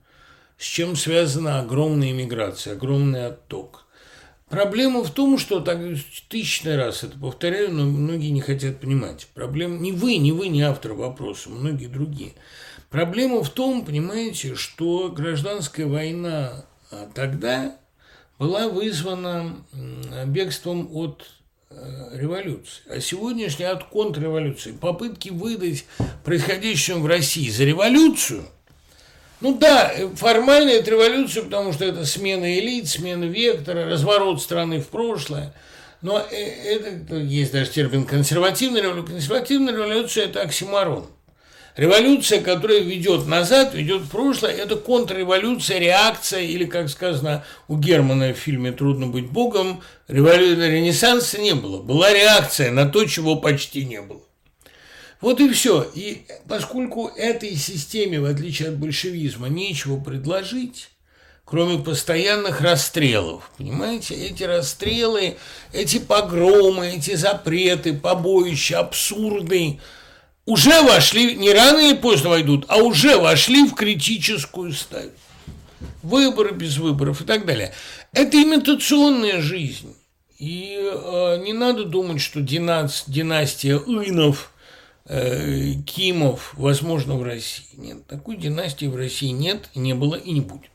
с 0.57 0.65
чем 0.65 0.95
связана 0.95 1.59
огромная 1.59 2.11
иммиграция, 2.11 2.73
огромный 2.73 3.27
отток. 3.27 3.85
Проблема 4.49 5.03
в 5.03 5.11
том, 5.11 5.37
что, 5.37 5.59
так 5.59 5.79
тысячный 6.29 6.77
раз 6.77 7.03
это 7.03 7.17
повторяю, 7.17 7.73
но 7.73 7.85
многие 7.85 8.29
не 8.29 8.41
хотят 8.41 8.79
понимать. 8.79 9.27
Проблема 9.33 9.77
не 9.77 9.91
вы, 9.91 10.17
не 10.17 10.31
вы, 10.31 10.49
не 10.49 10.61
автор 10.61 10.93
вопроса, 10.93 11.49
многие 11.49 11.87
другие– 11.87 12.33
Проблема 12.95 13.43
в 13.43 13.49
том, 13.49 13.83
понимаете, 13.83 14.55
что 14.55 15.09
гражданская 15.09 15.85
война 15.85 16.65
а, 16.91 17.09
тогда 17.13 17.75
была 18.39 18.69
вызвана 18.69 19.57
бегством 20.27 20.87
от 20.95 21.23
э, 21.23 21.34
революции, 22.13 22.83
а 22.89 22.99
сегодняшняя 22.99 23.69
от 23.69 23.85
контрреволюции. 23.85 24.71
Попытки 24.71 25.29
выдать 25.29 25.85
происходящему 26.23 27.01
в 27.01 27.07
России 27.07 27.49
за 27.49 27.63
революцию, 27.63 28.45
ну 29.41 29.57
да, 29.57 29.93
формально 30.15 30.69
это 30.69 30.91
революция, 30.91 31.43
потому 31.43 31.73
что 31.73 31.85
это 31.85 32.05
смена 32.05 32.57
элит, 32.57 32.87
смена 32.87 33.25
вектора, 33.25 33.85
разворот 33.85 34.41
страны 34.41 34.79
в 34.79 34.87
прошлое. 34.87 35.53
Но 36.01 36.19
э, 36.19 36.35
это, 36.35 37.15
есть 37.15 37.51
даже 37.51 37.69
термин 37.69 38.05
консервативная 38.05 38.81
революция. 38.81 39.13
Консервативная 39.13 39.73
революция– 39.73 40.25
это 40.25 40.41
оксиморон. 40.41 41.07
Революция, 41.75 42.41
которая 42.41 42.79
ведет 42.79 43.27
назад, 43.27 43.73
ведет 43.73 44.03
в 44.03 44.09
прошлое, 44.09 44.53
это 44.53 44.77
контрреволюция, 44.77 45.79
реакция, 45.79 46.39
или, 46.39 46.63
как 46.63 46.87
сказано 46.87 47.43
у 47.67 47.77
Германа 47.77 48.33
в 48.33 48.37
фильме 48.37 48.71
«Трудно 48.71 49.07
быть 49.07 49.29
богом», 49.29 49.81
революции, 50.07 50.71
ренессанса 50.71 51.41
не 51.41 51.53
было. 51.53 51.81
Была 51.81 52.13
реакция 52.13 52.71
на 52.71 52.87
то, 52.87 53.03
чего 53.03 53.35
почти 53.35 53.83
не 53.83 54.01
было. 54.01 54.21
Вот 55.19 55.41
и 55.41 55.49
все. 55.49 55.85
И 55.93 56.25
поскольку 56.47 57.07
этой 57.07 57.53
системе, 57.55 58.21
в 58.21 58.25
отличие 58.25 58.69
от 58.69 58.77
большевизма, 58.77 59.49
нечего 59.49 59.99
предложить, 59.99 60.91
кроме 61.43 61.83
постоянных 61.83 62.61
расстрелов. 62.61 63.51
Понимаете, 63.57 64.15
эти 64.15 64.43
расстрелы, 64.43 65.35
эти 65.73 65.99
погромы, 65.99 66.87
эти 66.87 67.15
запреты, 67.15 67.93
побоища, 67.93 68.79
абсурды– 68.79 69.81
уже 70.45 70.81
вошли, 70.81 71.35
не 71.35 71.51
рано 71.51 71.79
или 71.79 71.95
поздно 71.95 72.29
войдут, 72.29 72.65
а 72.67 72.77
уже 72.77 73.17
вошли 73.17 73.67
в 73.67 73.73
критическую 73.73 74.71
стадию. 74.73 75.11
Выборы 76.03 76.51
без 76.51 76.77
выборов 76.77 77.21
и 77.21 77.25
так 77.25 77.45
далее. 77.45 77.73
Это 78.13 78.41
имитационная 78.41 79.41
жизнь. 79.41 79.95
И 80.37 80.77
э, 80.79 81.41
не 81.43 81.53
надо 81.53 81.85
думать, 81.85 82.21
что 82.21 82.41
динас, 82.41 83.05
династия 83.07 83.77
Инов, 83.77 84.51
э, 85.05 85.73
Кимов 85.85 86.53
возможно 86.55 87.15
в 87.15 87.23
России. 87.23 87.65
Нет, 87.73 88.05
такой 88.05 88.37
династии 88.37 88.85
в 88.85 88.95
России 88.95 89.29
нет, 89.29 89.69
не 89.73 89.93
было 89.95 90.15
и 90.15 90.31
не 90.31 90.41
будет. 90.41 90.69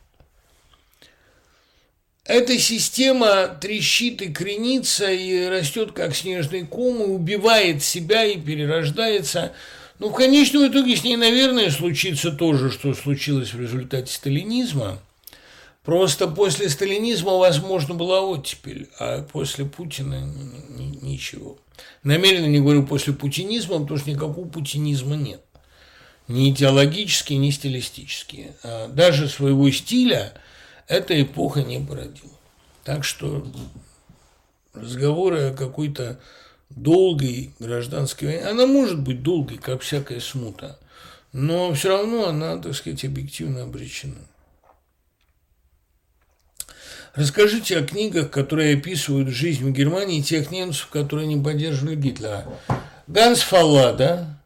Эта 2.25 2.57
система 2.59 3.47
трещит 3.47 4.21
и 4.21 4.31
кренится, 4.31 5.11
и 5.11 5.47
растет 5.47 5.91
как 5.91 6.15
снежный 6.15 6.65
ком, 6.65 7.01
и 7.01 7.07
убивает 7.07 7.83
себя, 7.83 8.25
и 8.25 8.39
перерождается. 8.39 9.53
Ну, 9.99 10.09
в 10.09 10.13
конечном 10.13 10.67
итоге 10.67 10.95
с 10.95 11.03
ней, 11.03 11.15
наверное, 11.15 11.71
случится 11.71 12.31
то 12.31 12.53
же, 12.53 12.71
что 12.71 12.93
случилось 12.93 13.53
в 13.53 13.61
результате 13.61 14.11
сталинизма– 14.13 14.99
Просто 15.83 16.27
после 16.27 16.69
сталинизма 16.69 17.37
возможно 17.37 17.95
была 17.95 18.21
оттепель, 18.21 18.87
а 18.99 19.23
после 19.23 19.65
Путина 19.65 20.31
ничего. 21.01 21.57
Намеренно 22.03 22.45
не 22.45 22.59
говорю 22.59 22.85
после 22.85 23.13
путинизма, 23.13 23.79
потому 23.79 23.97
что 23.97 24.11
никакого 24.11 24.47
путинизма 24.47 25.15
нет. 25.15 25.41
Ни 26.27 26.51
идеологически, 26.51 27.33
ни 27.33 27.49
стилистически. 27.49 28.51
А 28.63 28.87
даже 28.89 29.27
своего 29.27 29.71
стиля 29.71 30.33
эта 30.87 31.19
эпоха 31.21 31.63
не 31.63 31.79
породила. 31.79 32.31
Так 32.83 33.03
что 33.03 33.45
разговоры 34.73 35.49
о 35.49 35.53
какой-то 35.53 36.19
долгой 36.69 37.53
гражданской 37.59 38.27
войне, 38.27 38.45
она 38.45 38.65
может 38.65 39.01
быть 39.01 39.21
долгой, 39.21 39.57
как 39.57 39.81
всякая 39.81 40.19
смута, 40.19 40.79
но 41.33 41.73
все 41.73 41.89
равно 41.89 42.27
она, 42.27 42.57
так 42.57 42.73
сказать, 42.75 43.03
объективно 43.05 43.63
обречена. 43.63 44.15
Расскажите 47.13 47.77
о 47.77 47.85
книгах, 47.85 48.31
которые 48.31 48.77
описывают 48.77 49.27
жизнь 49.29 49.65
в 49.65 49.73
Германии 49.73 50.21
тех 50.21 50.49
немцев, 50.49 50.87
которые 50.87 51.27
не 51.27 51.41
поддерживали 51.41 51.95
Гитлера. 51.95 52.45
Ганс 53.07 53.41
Фаллада, 53.41 54.39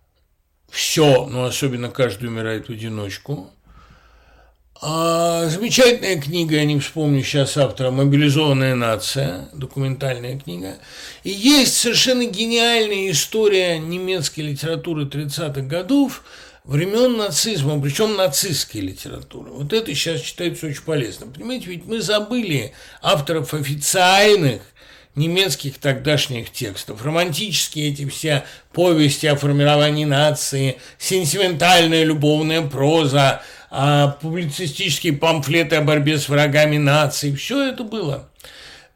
все, 0.72 1.28
но 1.28 1.46
особенно 1.46 1.90
каждый 1.90 2.28
умирает 2.28 2.68
в 2.68 2.72
одиночку. 2.72 3.52
А, 4.82 5.48
замечательная 5.48 6.20
книга, 6.20 6.56
я 6.56 6.66
не 6.66 6.80
вспомню 6.80 7.24
сейчас 7.24 7.58
автора, 7.58 7.92
«Мобилизованная 7.92 8.76
нация», 8.76 9.48
документальная 9.54 10.38
книга. 10.38 10.76
И 11.24 11.30
есть 11.30 11.76
совершенно 11.78 12.26
гениальная 12.26 13.12
история 13.12 13.80
немецкой 13.80 14.42
литературы 14.42 15.06
30-х 15.06 15.62
годов– 15.62 16.24
времен 16.66 17.18
нацизма, 17.18 17.80
причем 17.80 18.16
нацистской 18.16 18.82
литературы. 18.82 19.52
Вот 19.52 19.72
это 19.72 19.94
сейчас 19.94 20.22
считается 20.22 20.68
очень 20.68 20.82
полезным. 20.82 21.32
Понимаете, 21.32 21.68
ведь 21.68 21.86
мы 21.86 22.02
забыли 22.02 22.74
авторов 23.02 23.54
официальных 23.54 24.62
немецких 25.16 25.78
тогдашних 25.78 26.52
текстов. 26.52 27.04
Романтические 27.06 27.92
эти 27.92 28.08
все 28.08 28.44
повести 28.74 29.28
о 29.28 29.36
формировании 29.36 30.06
нации, 30.06 30.78
сентиментальная 30.98 32.04
любовная 32.04 32.64
проза, 32.64 33.42
а 33.78 34.18
публицистические 34.22 35.14
памфлеты 35.14 35.76
о 35.76 35.82
борьбе 35.82 36.18
с 36.18 36.30
врагами 36.30 36.78
нации. 36.78 37.36
Все 37.36 37.70
это 37.70 37.84
было. 37.84 38.30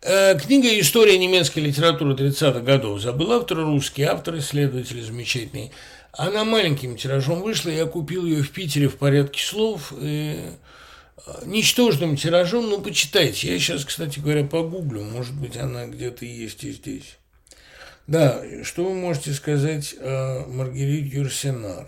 Э, 0.01 0.37
книга 0.39 0.67
«История 0.79 1.17
немецкой 1.17 1.59
литературы 1.59 2.13
30-х 2.13 2.61
годов» 2.61 3.01
забыл 3.01 3.33
автор 3.33 3.57
русский, 3.57 4.03
автор 4.03 4.37
исследователь 4.37 5.01
замечательный– 5.01 5.71
она 6.13 6.43
маленьким 6.43 6.97
тиражом 6.97 7.41
вышла, 7.41 7.69
я 7.69 7.85
купил 7.85 8.25
ее 8.25 8.43
в 8.43 8.51
Питере 8.51 8.87
в 8.87 8.97
порядке 8.97 9.41
слов. 9.41 9.93
И 9.97 10.41
э, 11.25 11.31
ничтожным 11.45 12.17
тиражом, 12.17 12.69
ну, 12.69 12.81
почитайте. 12.81 13.53
Я 13.53 13.59
сейчас, 13.59 13.85
кстати 13.85 14.19
говоря, 14.19 14.43
погуглю, 14.43 15.03
может 15.03 15.35
быть, 15.35 15.55
она 15.57 15.85
где-то 15.85 16.25
есть 16.25 16.63
и 16.63 16.71
здесь. 16.71 17.17
Да, 18.07 18.43
что 18.63 18.85
вы 18.85 18.95
можете 18.95 19.33
сказать 19.33 19.95
о 19.99 20.45
Маргарите 20.47 21.17
Юрсенар? 21.17 21.87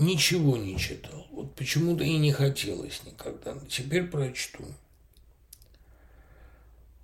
Ничего 0.00 0.56
не 0.56 0.78
читал. 0.78 1.26
Вот 1.30 1.54
почему-то 1.54 2.04
и 2.04 2.16
не 2.16 2.32
хотелось 2.32 3.02
никогда. 3.04 3.54
Теперь 3.68 4.04
прочту. 4.04 4.64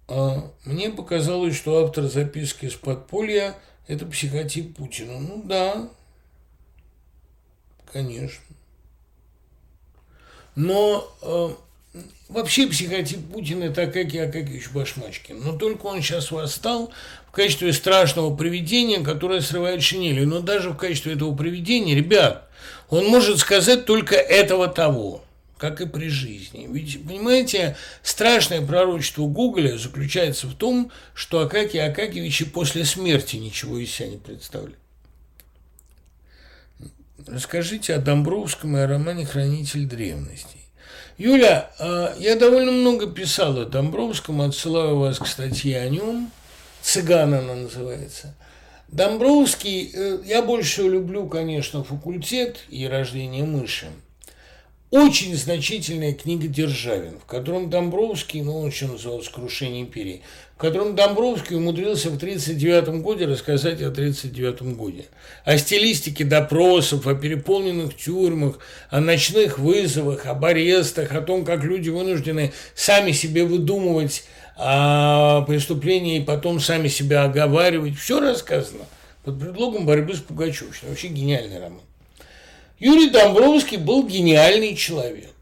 А 0.08 0.50
мне 0.64 0.88
показалось, 0.88 1.54
что 1.54 1.84
автор 1.84 2.04
записки 2.04 2.64
из 2.64 2.74
подполья– 2.74 3.54
это 3.86 4.06
психотип 4.06 4.76
Путина. 4.76 5.20
Ну 5.20 5.42
да, 5.44 5.90
конечно. 7.92 8.40
Но 10.54 11.06
э, 11.20 12.00
вообще 12.30 12.66
психотип 12.66 13.30
Путина– 13.30 13.64
это 13.64 13.82
Акакий 13.82 14.24
Акакевич 14.24 14.70
Башмачкин. 14.70 15.38
Но 15.38 15.58
только 15.58 15.84
он 15.84 16.00
сейчас 16.00 16.30
восстал 16.30 16.90
в 17.28 17.32
качестве 17.32 17.74
страшного 17.74 18.34
привидения, 18.34 19.04
которое 19.04 19.42
срывает 19.42 19.82
шинели. 19.82 20.24
Но 20.24 20.40
даже 20.40 20.70
в 20.70 20.78
качестве 20.78 21.12
этого 21.12 21.36
привидения, 21.36 21.94
ребят, 21.94 22.46
он 22.88 23.06
может 23.06 23.38
сказать 23.38 23.86
только 23.86 24.16
этого 24.16 24.68
того– 24.68 25.22
как 25.58 25.80
и 25.80 25.86
при 25.86 26.08
жизни. 26.08 26.68
Ведь, 26.70 27.04
понимаете, 27.06 27.76
страшное 28.02 28.64
пророчество 28.64 29.26
Гоголя 29.26 29.78
заключается 29.78 30.46
в 30.46 30.54
том, 30.54 30.90
что 31.14 31.40
Акакий 31.40 31.82
Акакевич 31.82 32.42
и 32.42 32.44
после 32.44 32.84
смерти 32.84 33.36
ничего 33.36 33.78
из 33.78 33.90
себя 33.90 34.08
не 34.08 34.18
представляет. 34.18 34.78
Расскажите 37.26 37.94
о 37.94 37.98
Домбровском 37.98 38.76
и 38.76 38.80
о 38.80 38.86
романе 38.86 39.24
«Хранитель 39.24 39.86
древностей». 39.86 40.60
Юля, 41.16 41.70
а, 41.78 42.14
я 42.18 42.36
довольно 42.36 42.70
много 42.70 43.10
писал 43.10 43.58
о 43.58 43.64
Домбровском, 43.64 44.42
отсылаю 44.42 44.98
вас 44.98 45.18
к 45.18 45.26
статье 45.26 45.80
о 45.80 45.88
нем. 45.88 46.30
«Цыган» 46.82 47.32
она 47.32 47.54
называется. 47.54 48.34
Домбровский, 48.88 49.90
э, 49.92 50.18
я 50.24 50.42
больше 50.42 50.82
люблю, 50.82 51.26
конечно, 51.28 51.82
факультет 51.82 52.64
и 52.68 52.86
рождение 52.86 53.44
мыши– 53.44 53.86
очень 54.90 55.36
значительная 55.36 56.12
книга 56.12 56.46
Державин, 56.46 57.18
в 57.18 57.24
котором 57.24 57.70
Домбровский, 57.70 58.40
ну, 58.42 58.60
он 58.60 58.68
еще 58.68 58.86
назывался 58.86 59.32
«Крушение 59.32 59.82
империи», 59.82 60.22
в 60.54 60.58
котором 60.60 60.94
Домбровский 60.94 61.56
умудрился 61.56 62.08
в 62.08 62.16
1939 62.16 63.02
году 63.02 63.26
рассказать 63.26 63.82
о 63.82 63.88
1939 63.88 64.76
году. 64.76 65.02
О 65.44 65.58
стилистике 65.58 66.24
допросов, 66.24 67.08
о 67.08 67.16
переполненных 67.16 67.96
тюрьмах, 67.96 68.60
о 68.88 69.00
ночных 69.00 69.58
вызовах, 69.58 70.24
об 70.26 70.44
арестах, 70.44 71.12
о 71.12 71.20
том, 71.20 71.44
как 71.44 71.64
люди 71.64 71.90
вынуждены 71.90 72.52
сами 72.76 73.10
себе 73.10 73.44
выдумывать 73.44 74.22
о 74.56 75.42
преступлении 75.42 76.20
потом 76.20 76.60
сами 76.60 76.88
себя 76.88 77.24
оговаривать. 77.24 77.96
Все 77.96 78.20
рассказано 78.20 78.84
под 79.24 79.38
предлогом 79.38 79.86
борьбы 79.86 80.14
с 80.14 80.20
Пугачевщиной. 80.20 80.90
Вообще 80.90 81.08
гениальный 81.08 81.60
роман. 81.60 81.82
Юрий 82.78 83.10
Домбровский 83.10 83.76
был 83.76 84.06
гениальный 84.06 84.74
человек. 84.74 85.34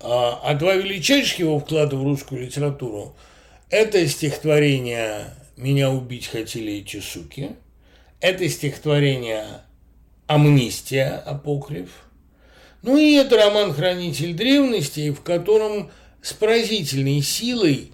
А, 0.00 0.40
а 0.44 0.54
два 0.54 0.74
величайших 0.74 1.38
его 1.40 1.58
вклада 1.60 1.96
в 1.96 2.02
русскую 2.02 2.42
литературу– 2.42 3.14
это 3.70 4.06
стихотворение 4.08 5.34
«Меня 5.56 5.90
убить 5.90 6.26
хотели 6.26 6.74
эти 6.74 7.00
суки», 7.00 7.52
это 8.20 8.48
стихотворение 8.48 9.46
«Амнистия» 10.26 11.22
апокриф, 11.24 11.90
ну 12.82 12.96
и 12.96 13.14
это 13.14 13.36
роман 13.36 13.72
«Хранитель 13.72 14.34
древностей», 14.34 15.10
в 15.10 15.22
котором 15.22 15.92
с 16.20 16.32
поразительной 16.32 17.22
силой 17.22 17.92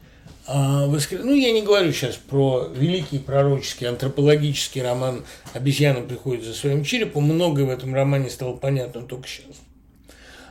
воскр... 0.48 1.20
Ну, 1.22 1.34
я 1.34 1.52
не 1.52 1.62
говорю 1.62 1.92
сейчас 1.92 2.16
про 2.16 2.68
великий 2.74 3.18
пророческий 3.18 3.86
антропологический 3.86 4.82
роман 4.82 5.24
«Обезьяна 5.52 6.00
приходит 6.00 6.44
за 6.44 6.54
своим 6.54 6.84
черепом». 6.84 7.24
Многое 7.24 7.66
в 7.66 7.70
этом 7.70 7.94
романе 7.94 8.30
стало 8.30 8.54
понятно 8.54 9.02
только 9.02 9.28
сейчас. 9.28 9.56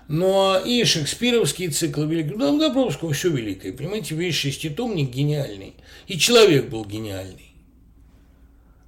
Но 0.08 0.58
и 0.64 0.84
шекспировские 0.86 1.70
циклы 1.70 2.06
великие. 2.06 2.38
Ну, 2.38 2.60
Добровского 2.60 3.12
все 3.12 3.30
великое. 3.30 3.74
Понимаете, 3.74 4.16
весь 4.16 4.36
шеститомник 4.36 5.10
гениальный. 5.10 5.74
И 6.08 6.18
человек 6.18 6.70
был 6.70 6.86
гениальный. 6.86 7.47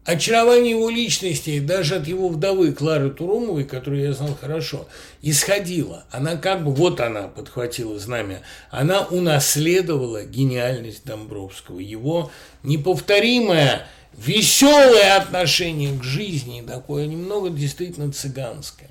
Очарование 0.09 0.71
его 0.71 0.89
личности, 0.89 1.59
даже 1.59 1.97
от 1.97 2.07
его 2.07 2.29
вдовы 2.29 2.71
Клары 2.71 3.11
Турумовой, 3.11 3.63
которую 3.63 4.01
я 4.01 4.13
знал 4.13 4.35
хорошо, 4.41 4.87
исходило. 5.21 6.03
Она 6.09 6.35
как 6.35 6.63
бы, 6.63 6.71
вот 6.73 6.99
она 6.99 7.27
подхватила 7.27 7.99
знамя, 7.99 8.41
она 8.71 9.03
унаследовала 9.03 10.25
гениальность 10.25 11.05
Домбровского, 11.05 11.79
его 11.79 12.31
неповторимое, 12.63 13.85
веселое 14.17 15.15
отношение 15.15 15.95
к 15.95 16.03
жизни, 16.03 16.63
такое 16.67 17.05
немного 17.05 17.51
действительно 17.51 18.11
цыганское, 18.11 18.89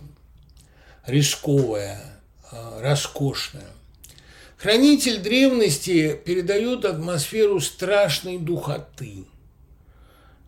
рисковое, 1.04 2.00
а, 2.52 2.80
роскошное. 2.80 3.66
Хранитель 4.56 5.18
древности 5.18 6.16
передает 6.24 6.84
атмосферу 6.84 7.58
страшной 7.58 8.38
духоты– 8.38 9.24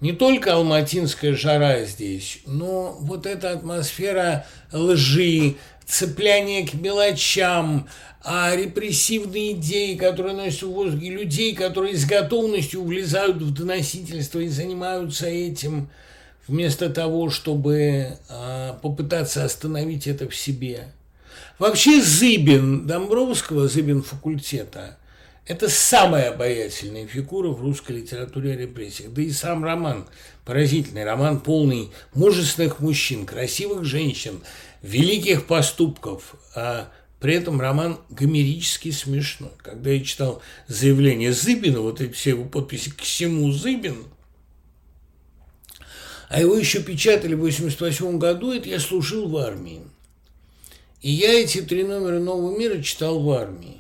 не 0.01 0.13
только 0.13 0.55
алматинская 0.55 1.35
жара 1.35 1.85
здесь, 1.85 2.41
но 2.47 2.97
вот 3.01 3.27
эта 3.27 3.53
атмосфера 3.53 4.47
лжи, 4.73 5.57
цепляние 5.87 6.67
к 6.67 6.75
мелочам, 6.75 7.89
а 8.23 8.55
репрессивные 8.55 9.53
идеи, 9.53 9.95
которые 9.95 10.35
носят 10.35 10.63
в 10.63 10.71
воздухе, 10.71 11.11
людей, 11.11 11.55
которые 11.55 11.97
с 11.97 12.05
готовностью 12.05 12.85
влезают 12.85 13.39
в 13.39 13.53
доносительство 13.53 14.41
и 14.41 14.49
занимаются 14.49 15.27
этим, 15.27 15.89
вместо 16.47 16.91
того, 16.91 17.31
чтобы 17.31 18.19
а, 18.29 18.75
попытаться 18.83 19.45
остановить 19.45 20.07
это 20.07 20.29
в 20.29 20.35
себе. 20.35 20.89
Вообще 21.59 22.01
Зыбин 22.01 22.87
Домбровского, 22.87 23.69
Зыбин 23.69 24.03
факультета, 24.03 24.97
это 25.51 25.69
самая 25.69 26.31
обаятельная 26.31 27.09
фигура 27.09 27.49
в 27.49 27.61
русской 27.61 27.97
литературе 27.97 28.53
о 28.53 28.57
репрессиях. 28.57 29.13
Да 29.13 29.21
и 29.21 29.31
сам 29.31 29.65
роман 29.65 30.07
поразительный. 30.45 31.03
Роман 31.03 31.41
полный 31.41 31.91
мужественных 32.15 32.79
мужчин, 32.79 33.27
красивых 33.27 33.85
женщин, 33.85 34.43
великих 34.81 35.49
поступков. 35.49 36.37
А 36.55 36.93
при 37.19 37.35
этом 37.35 37.61
роман 37.61 37.99
гомерически 38.11 38.93
смешной. 38.93 39.51
Когда 39.57 39.91
я 39.91 40.05
читал 40.05 40.41
заявление 40.69 41.33
Зыбина, 41.33 41.81
вот 41.81 42.01
эти 42.01 42.13
все 42.13 42.31
его 42.31 42.45
подписи 42.45 42.91
к 42.91 43.01
всему 43.01 43.51
Зыбин, 43.51 44.05
а 46.29 46.41
его 46.41 46.55
еще 46.55 46.81
печатали 46.81 47.35
в 47.35 47.43
1988 47.43 48.19
году, 48.19 48.53
это 48.53 48.69
я 48.69 48.79
служил 48.79 49.29
в 49.29 49.37
армии. 49.37 49.83
И 51.03 51.11
я 51.11 51.33
эти 51.33 51.61
три 51.61 51.83
номера 51.83 52.21
«Нового 52.21 52.57
мира» 52.57 52.81
читал 52.81 53.19
в 53.19 53.29
армии. 53.33 53.80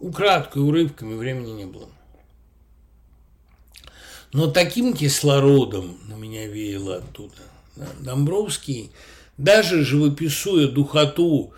Украдкой, 0.00 0.62
урывками, 0.62 1.14
времени 1.14 1.52
не 1.52 1.66
было. 1.66 1.88
Но 4.32 4.50
таким 4.50 4.94
кислородом 4.94 5.98
на 6.08 6.14
меня 6.14 6.46
веяло 6.46 6.96
оттуда. 6.96 7.42
Домбровский, 8.00 8.90
даже 9.36 9.84
живописуя 9.84 10.68
духоту 10.68 11.52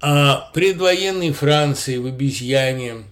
а 0.00 0.50
предвоенной 0.54 1.32
Франции 1.32 1.96
в 1.96 2.06
обезьяне, 2.06 3.04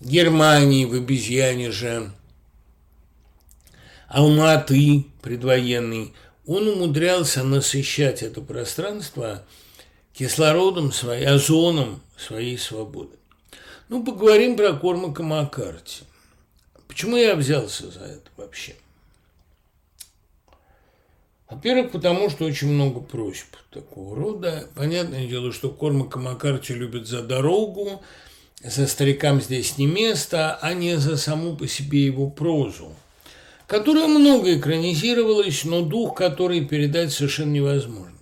Германии 0.00 0.84
в 0.84 0.94
обезьяне 0.94 1.72
же, 1.72 2.12
Алматы 4.08 5.06
предвоенный, 5.22 6.12
он 6.46 6.68
умудрялся 6.68 7.42
насыщать 7.42 8.22
это 8.22 8.40
пространство 8.42 9.42
кислородом 10.12 10.92
своей, 10.92 11.26
озоном 11.26 12.00
своей 12.16 12.58
свободы. 12.58 13.16
Ну, 13.88 14.02
поговорим 14.02 14.56
про 14.56 14.72
Кормака 14.72 15.22
Маккарти. 15.22 16.04
Почему 16.88 17.16
я 17.16 17.34
взялся 17.34 17.90
за 17.90 18.00
это 18.00 18.30
вообще? 18.36 18.74
Во-первых, 21.50 21.92
потому 21.92 22.30
что 22.30 22.46
очень 22.46 22.68
много 22.68 23.00
просьб 23.00 23.54
такого 23.70 24.16
рода. 24.16 24.68
Понятное 24.74 25.26
дело, 25.26 25.52
что 25.52 25.68
Кормака 25.68 26.18
Маккарти 26.18 26.72
любят 26.72 27.06
за 27.06 27.22
дорогу, 27.22 28.02
за 28.62 28.86
старикам 28.86 29.42
здесь 29.42 29.76
не 29.76 29.86
место, 29.86 30.58
а 30.62 30.72
не 30.72 30.96
за 30.96 31.18
саму 31.18 31.54
по 31.54 31.68
себе 31.68 32.06
его 32.06 32.30
прозу, 32.30 32.94
которая 33.66 34.06
много 34.06 34.56
экранизировалась, 34.56 35.64
но 35.64 35.82
дух 35.82 36.16
который 36.16 36.64
передать 36.64 37.12
совершенно 37.12 37.52
невозможно. 37.52 38.13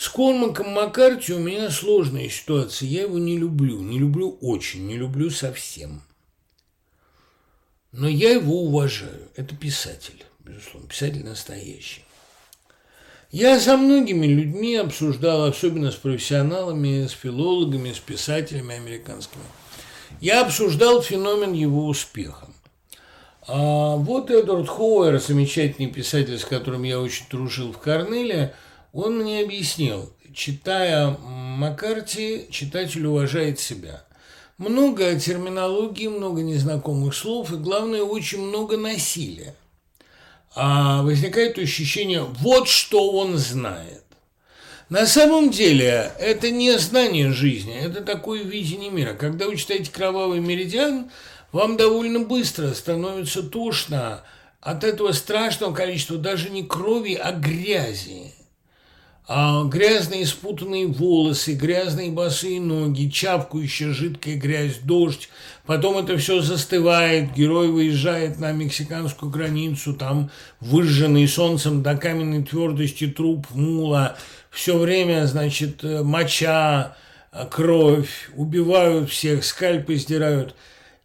С 0.00 0.08
Кормаком 0.08 0.70
Маккарти 0.70 1.34
у 1.34 1.40
меня 1.40 1.68
сложная 1.68 2.30
ситуация. 2.30 2.88
Я 2.88 3.02
его 3.02 3.18
не 3.18 3.36
люблю. 3.36 3.82
Не 3.82 3.98
люблю 3.98 4.38
очень, 4.40 4.86
не 4.86 4.96
люблю 4.96 5.28
совсем. 5.28 6.00
Но 7.92 8.08
я 8.08 8.30
его 8.30 8.62
уважаю. 8.62 9.28
Это 9.36 9.54
писатель, 9.54 10.24
безусловно, 10.38 10.88
писатель 10.88 11.22
настоящий. 11.22 12.02
Я 13.30 13.60
со 13.60 13.76
многими 13.76 14.26
людьми 14.26 14.74
обсуждал, 14.76 15.44
особенно 15.44 15.90
с 15.90 15.96
профессионалами, 15.96 17.06
с 17.06 17.10
филологами, 17.10 17.92
с 17.92 17.98
писателями 17.98 18.76
американскими. 18.76 19.44
Я 20.22 20.46
обсуждал 20.46 21.02
феномен 21.02 21.52
его 21.52 21.84
успеха. 21.84 22.48
А 23.46 23.96
вот 23.96 24.30
Эдвард 24.30 24.66
Хоуэр, 24.66 25.20
замечательный 25.20 25.90
писатель, 25.90 26.38
с 26.38 26.46
которым 26.46 26.84
я 26.84 26.98
очень 26.98 27.26
дружил 27.28 27.74
в 27.74 27.78
Корнеле, 27.78 28.54
он 28.92 29.18
мне 29.18 29.40
объяснил, 29.40 30.12
читая 30.34 31.16
Маккарти, 31.20 32.46
читатель 32.50 33.06
уважает 33.06 33.60
себя. 33.60 34.04
Много 34.58 35.18
терминологии, 35.18 36.08
много 36.08 36.42
незнакомых 36.42 37.14
слов 37.14 37.52
и, 37.52 37.56
главное, 37.56 38.02
очень 38.02 38.40
много 38.40 38.76
насилия. 38.76 39.54
А 40.54 41.02
возникает 41.02 41.58
ощущение, 41.58 42.22
вот 42.22 42.68
что 42.68 43.12
он 43.12 43.38
знает. 43.38 44.04
На 44.88 45.06
самом 45.06 45.50
деле 45.50 46.12
это 46.18 46.50
не 46.50 46.76
знание 46.78 47.32
жизни, 47.32 47.74
это 47.74 48.02
такое 48.02 48.42
видение 48.42 48.90
мира. 48.90 49.14
Когда 49.14 49.46
вы 49.46 49.56
читаете 49.56 49.90
«Кровавый 49.92 50.40
меридиан», 50.40 51.10
вам 51.52 51.76
довольно 51.76 52.20
быстро 52.20 52.74
становится 52.74 53.42
тошно 53.44 54.24
от 54.60 54.82
этого 54.82 55.12
страшного 55.12 55.72
количества 55.72 56.18
даже 56.18 56.50
не 56.50 56.64
крови, 56.64 57.14
а 57.14 57.32
грязи 57.32 58.34
а 59.32 59.62
грязные 59.62 60.26
спутанные 60.26 60.88
волосы, 60.88 61.52
грязные 61.52 62.10
босые 62.10 62.60
ноги, 62.60 63.08
чавкающая 63.08 63.92
жидкая 63.92 64.34
грязь, 64.34 64.78
дождь. 64.82 65.28
Потом 65.66 65.98
это 65.98 66.18
все 66.18 66.40
застывает, 66.40 67.32
герой 67.32 67.68
выезжает 67.68 68.40
на 68.40 68.50
мексиканскую 68.50 69.30
границу, 69.30 69.94
там 69.94 70.32
выжженный 70.58 71.28
солнцем 71.28 71.80
до 71.80 71.96
каменной 71.96 72.42
твердости 72.42 73.06
труп 73.06 73.46
мула. 73.50 74.16
Все 74.50 74.76
время, 74.76 75.24
значит, 75.26 75.84
э, 75.84 76.02
моча, 76.02 76.96
э, 77.30 77.46
кровь, 77.48 78.32
убивают 78.34 79.10
всех, 79.10 79.44
скальпы 79.44 79.94
сдирают. 79.94 80.56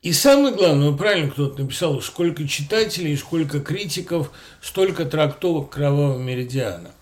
И 0.02 0.12
самое 0.14 0.56
главное, 0.56 0.94
правильно 0.94 1.30
кто-то 1.30 1.62
написал, 1.62 2.02
сколько 2.02 2.48
читателей, 2.48 3.18
сколько 3.18 3.60
критиков, 3.60 4.32
столько 4.62 5.06
трактовок 5.06 5.70
кровавого 5.70 6.18
меридиана. 6.18 6.95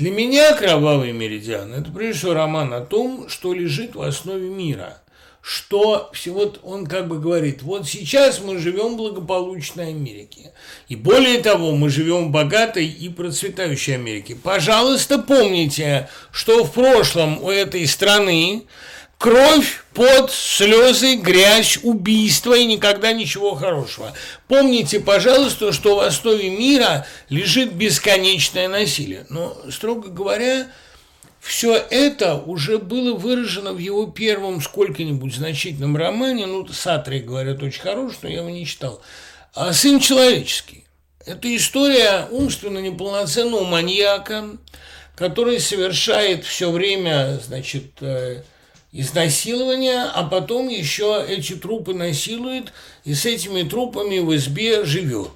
Для 0.00 0.10
меня 0.10 0.54
«Кровавый 0.54 1.12
меридиан»– 1.12 1.74
это 1.74 1.90
прежде 1.90 2.20
всего 2.20 2.32
роман 2.32 2.72
о 2.72 2.80
том, 2.80 3.28
что 3.28 3.52
лежит 3.52 3.94
в 3.94 4.00
основе 4.00 4.48
мира. 4.48 5.02
Что 5.42 6.10
вот 6.28 6.58
он 6.62 6.86
как 6.86 7.06
бы 7.06 7.20
говорит, 7.20 7.60
вот 7.60 7.86
сейчас 7.86 8.40
мы 8.40 8.56
живем 8.56 8.94
в 8.94 8.96
благополучной 8.96 9.90
Америке. 9.90 10.52
И 10.88 10.96
более 10.96 11.42
того, 11.42 11.72
мы 11.72 11.90
живем 11.90 12.28
в 12.28 12.30
богатой 12.30 12.86
и 12.86 13.10
процветающей 13.10 13.94
Америке. 13.94 14.36
Пожалуйста, 14.42 15.18
помните, 15.18 16.08
что 16.32 16.64
в 16.64 16.72
прошлом 16.72 17.44
у 17.44 17.50
этой 17.50 17.86
страны 17.86 18.62
Кровь, 19.20 19.84
пот, 19.92 20.32
слезы, 20.32 21.16
грязь, 21.16 21.78
убийство 21.82 22.56
и 22.56 22.64
никогда 22.64 23.12
ничего 23.12 23.54
хорошего. 23.54 24.14
Помните, 24.48 24.98
пожалуйста, 24.98 25.74
что 25.74 25.96
в 25.96 26.00
основе 26.00 26.48
мира 26.48 27.06
лежит 27.28 27.74
бесконечное 27.74 28.66
насилие. 28.66 29.26
Но, 29.28 29.54
строго 29.70 30.08
говоря, 30.08 30.68
все 31.38 31.74
это 31.74 32.36
уже 32.36 32.78
было 32.78 33.14
выражено 33.14 33.74
в 33.74 33.78
его 33.78 34.06
первом 34.06 34.62
сколько-нибудь 34.62 35.34
значительном 35.34 35.98
романе, 35.98 36.46
ну, 36.46 36.66
Сатри, 36.68 37.20
говорят, 37.20 37.62
очень 37.62 37.82
хороший, 37.82 38.20
но 38.22 38.28
я 38.30 38.38
его 38.38 38.48
не 38.48 38.64
читал, 38.64 39.02
а 39.54 39.74
«Сын 39.74 40.00
человеческий». 40.00 40.86
Это 41.26 41.54
история 41.54 42.26
умственно 42.30 42.78
неполноценного 42.78 43.64
маньяка, 43.64 44.46
который 45.14 45.60
совершает 45.60 46.46
все 46.46 46.70
время, 46.70 47.38
значит, 47.46 47.84
э, 48.00 48.44
изнасилования, 48.92 50.04
а 50.04 50.24
потом 50.24 50.68
еще 50.68 51.24
эти 51.28 51.54
трупы 51.54 51.94
насилует 51.94 52.72
и 53.04 53.14
с 53.14 53.26
этими 53.26 53.62
трупами 53.62 54.18
в 54.18 54.34
избе 54.34 54.84
живет. 54.84 55.30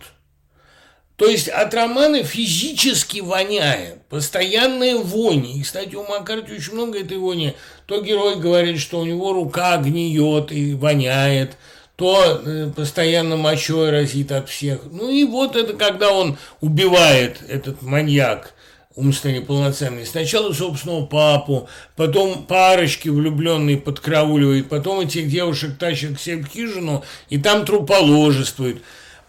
То 1.17 1.27
есть 1.27 1.49
от 1.49 1.73
романа 1.75 2.25
физически 2.25 3.21
воняет, 3.21 4.03
постоянная 4.09 4.97
вонь. 4.97 5.47
И, 5.47 5.63
кстати, 5.63 5.95
у 5.95 6.03
Маккарти 6.03 6.55
очень 6.55 6.73
много 6.75 6.99
этой 6.99 7.19
вони. 7.19 7.55
То 7.87 8.01
герой 8.01 8.37
говорит, 8.37 8.81
что 8.81 8.99
у 8.99 9.05
него 9.05 9.33
рука 9.33 9.77
гниет 9.77 10.51
и 10.51 10.75
воняет, 10.75 11.57
то 11.95 12.43
э, 12.45 12.71
постоянно 12.75 13.37
мочой 13.37 13.91
разит 13.91 14.33
от 14.33 14.49
всех. 14.49 14.81
Ну 14.91 15.09
и 15.09 15.23
вот 15.23 15.55
это 15.55 15.75
когда 15.75 16.11
он 16.11 16.37
убивает, 16.61 17.39
этот 17.49 17.83
маньяк, 17.83 18.54
умственно 18.97 19.33
неполноценный. 19.33 20.07
Сначала 20.07 20.53
собственного 20.53 21.07
папу, 21.07 21.69
потом 21.97 22.45
парочки 22.45 23.09
влюбленные 23.09 23.77
подкрауливают, 23.77 24.69
потом 24.69 25.01
этих 25.01 25.29
девушек 25.29 25.77
тащат 25.79 26.17
к 26.17 26.21
себе 26.21 26.43
в 26.43 26.47
хижину, 26.49 27.05
и 27.29 27.39
там 27.39 27.65
труположествуют. 27.65 28.83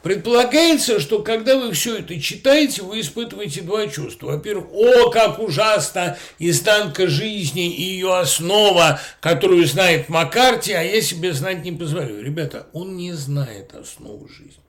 Предполагается, 0.03 0.99
что 0.99 1.23
когда 1.23 1.57
вы 1.57 1.71
все 1.71 1.97
это 1.97 2.19
читаете, 2.21 2.83
вы 2.83 3.01
испытываете 3.01 3.61
два 3.61 3.87
чувства. 3.87 4.33
Во-первых, 4.33 4.67
о, 4.71 5.09
как 5.09 5.39
ужасно 5.39 6.15
изнанка 6.37 7.07
жизни 7.07 7.73
и 7.73 7.81
ее 7.81 8.15
основа, 8.15 8.99
которую 9.19 9.65
знает 9.65 10.07
Маккарти, 10.07 10.73
а 10.73 10.83
я 10.83 11.01
себе 11.01 11.33
знать 11.33 11.63
не 11.63 11.71
позволю. 11.71 12.21
Ребята, 12.21 12.67
он 12.71 12.97
не 12.97 13.13
знает 13.13 13.73
основу 13.73 14.27
жизни. 14.27 14.61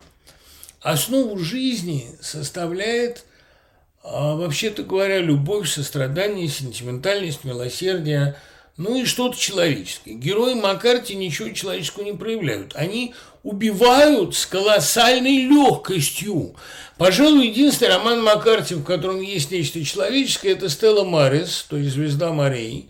Основу 0.81 1.39
жизни 1.39 2.07
составляет– 2.23 3.26
а, 4.09 4.37
вообще-то 4.37 4.85
говоря, 4.85 5.19
любовь, 5.19 5.69
сострадание, 5.69 6.47
сентиментальность, 6.47 7.43
милосердие, 7.43 8.37
ну 8.77 8.97
и 8.97 9.05
что-то 9.05 9.37
человеческое. 9.37 10.15
Герои 10.15 10.55
Маккарти 10.55 11.17
ничего 11.17 11.49
человеческого 11.51 12.05
не 12.05 12.13
проявляют. 12.13 12.73
Они 12.77 13.15
убивают 13.43 14.37
с 14.37 14.47
колоссальной 14.47 15.49
легкостью. 15.49 16.55
Пожалуй, 16.99 17.49
единственный 17.49 17.97
роман 17.97 18.23
Маккарти, 18.23 18.75
в 18.75 18.85
котором 18.85 19.21
есть 19.21 19.51
нечто 19.51 19.85
человеческое, 19.85 20.53
это 20.53 20.69
Стелла 20.69 21.05
Марис, 21.05 21.67
то 21.69 21.77
есть 21.77 21.95
«Звезда 21.95 22.33
морей». 22.33 22.89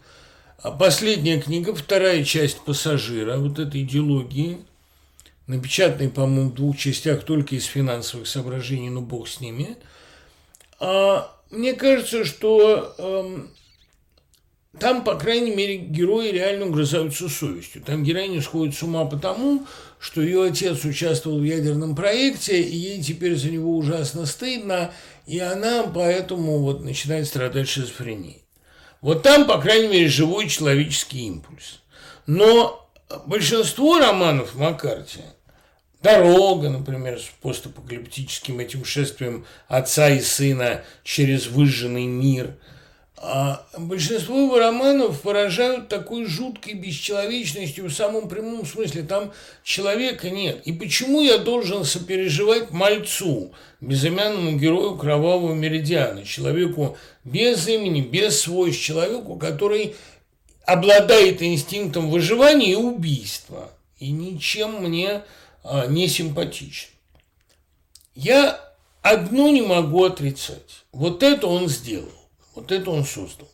А 0.63 0.71
последняя 0.71 1.41
книга, 1.41 1.75
вторая 1.75 2.25
часть 2.25 2.61
«Пассажира», 2.61 3.39
вот 3.39 3.59
этой 3.59 3.83
идеологии, 3.83 4.59
напечатанной, 5.47 6.11
по-моему, 6.11 6.51
в 6.51 6.55
двух 6.55 6.77
частях 6.77 7.25
только 7.25 7.55
из 7.55 7.65
финансовых 7.65 8.27
соображений, 8.27 8.91
но 8.91 9.01
бог 9.01 9.29
с 9.29 9.41
ними– 9.41 9.79
мне 11.51 11.75
кажется, 11.75 12.25
что 12.25 12.95
эм, 12.99 13.51
там, 14.79 15.05
по 15.05 15.15
крайней 15.15 15.55
мере, 15.55 15.77
герои 15.77 16.31
реально 16.31 16.67
угрызаются 16.67 17.29
совестью. 17.29 17.83
Там 17.83 18.05
героиня 18.05 18.43
сходит 18.43 18.75
с 18.75 18.83
ума 18.83 19.07
потому, 19.07 19.67
что 19.99 20.21
ее 20.21 20.45
отец 20.45 20.85
участвовал 20.85 21.39
в 21.39 21.45
ядерном 21.45 21.97
проекте, 21.97 22.61
и 22.61 22.77
ей 22.77 23.03
теперь 23.03 23.37
за 23.37 23.51
него 23.51 23.77
ужасно 23.77 24.27
стыдно, 24.27 24.93
и 25.27 25.39
она 25.39 25.85
поэтому 25.85 26.59
вот 26.59 26.85
начинает 26.85 27.27
страдать 27.27 27.69
шизофренией. 27.69 28.43
Вот 29.01 29.23
там, 29.23 29.47
по 29.47 29.59
крайней 29.61 29.89
мере, 29.89 30.09
живой 30.09 30.49
человеческий 30.49 31.27
импульс. 31.27 31.81
Но 32.27 32.91
большинство 33.27 33.99
романов 33.99 34.55
Маккарти– 34.55 35.21
Дорога, 36.07 36.71
например, 36.71 37.19
с 37.19 37.25
постапокалиптическим 37.43 38.61
этим 38.61 38.85
шествием 38.85 39.45
отца 39.67 40.09
и 40.09 40.21
сына 40.21 40.85
через 41.03 41.49
выжженный 41.49 42.07
мир. 42.07 42.55
А 43.17 43.67
большинство 43.77 44.39
его 44.39 44.57
романов 44.57 45.21
поражают 45.23 45.89
такой 45.89 46.27
жуткой 46.27 46.75
бесчеловечностью 46.75 47.87
в 47.87 47.93
самом 47.93 48.29
прямом 48.29 48.65
смысле. 48.65 49.03
Там 49.03 49.33
человека 49.65 50.31
нет. 50.31 50.63
И 50.65 50.73
почему 50.73 51.23
я 51.23 51.39
должен 51.39 51.85
сопереживать 51.85 52.71
мальцу, 52.71 53.53
безымянному 53.81 54.61
герою 54.61 54.97
Кровавого 54.97 55.55
Меридиана, 55.55 56.25
человеку 56.25 56.97
без 57.25 57.67
имени, 57.67 58.01
без 58.01 58.43
свойств, 58.43 58.81
человеку, 58.81 59.35
который 59.35 59.97
обладает 60.67 61.43
инстинктом 61.43 62.11
выживания 62.11 62.71
и 62.71 62.77
убийства. 62.77 63.73
И 63.99 64.13
ничем 64.13 64.85
мне 64.85 65.23
не 65.89 66.09
симпатичен. 66.09 66.89
Я 68.15 68.61
одно 69.03 69.51
не 69.51 69.63
могу 69.63 70.05
отрицать. 70.05 70.85
Вот 70.93 71.23
это 71.23 71.47
он 71.47 71.69
сделал, 71.69 72.13
вот 72.55 72.73
это 72.73 72.91
он 72.91 73.05
создал. 73.05 73.49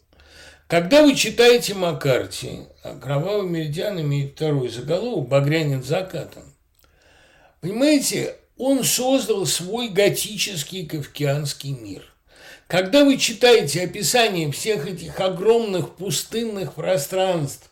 Когда 0.69 1.03
вы 1.03 1.15
читаете 1.15 1.75
Маккарти, 1.75 2.61
а 2.83 2.99
«Кровавый 2.99 3.49
меридиан» 3.49 4.01
имеет 4.01 4.37
второй 4.37 4.69
заголовок 4.69 5.29
«Багрянин 5.29 5.83
закатом», 5.83 6.45
понимаете, 7.61 8.37
он 8.57 8.85
создал 8.85 9.45
свой 9.45 9.89
готический 9.89 10.87
кавкианский 10.87 11.73
мир. 11.73 12.05
Когда 12.69 13.05
вы 13.05 13.19
читаете 13.19 13.83
описание 13.83 14.51
всех 14.51 14.87
этих 14.87 15.21
огромных 15.21 15.97
пустынных 15.97 16.75
пространств, 16.75 17.71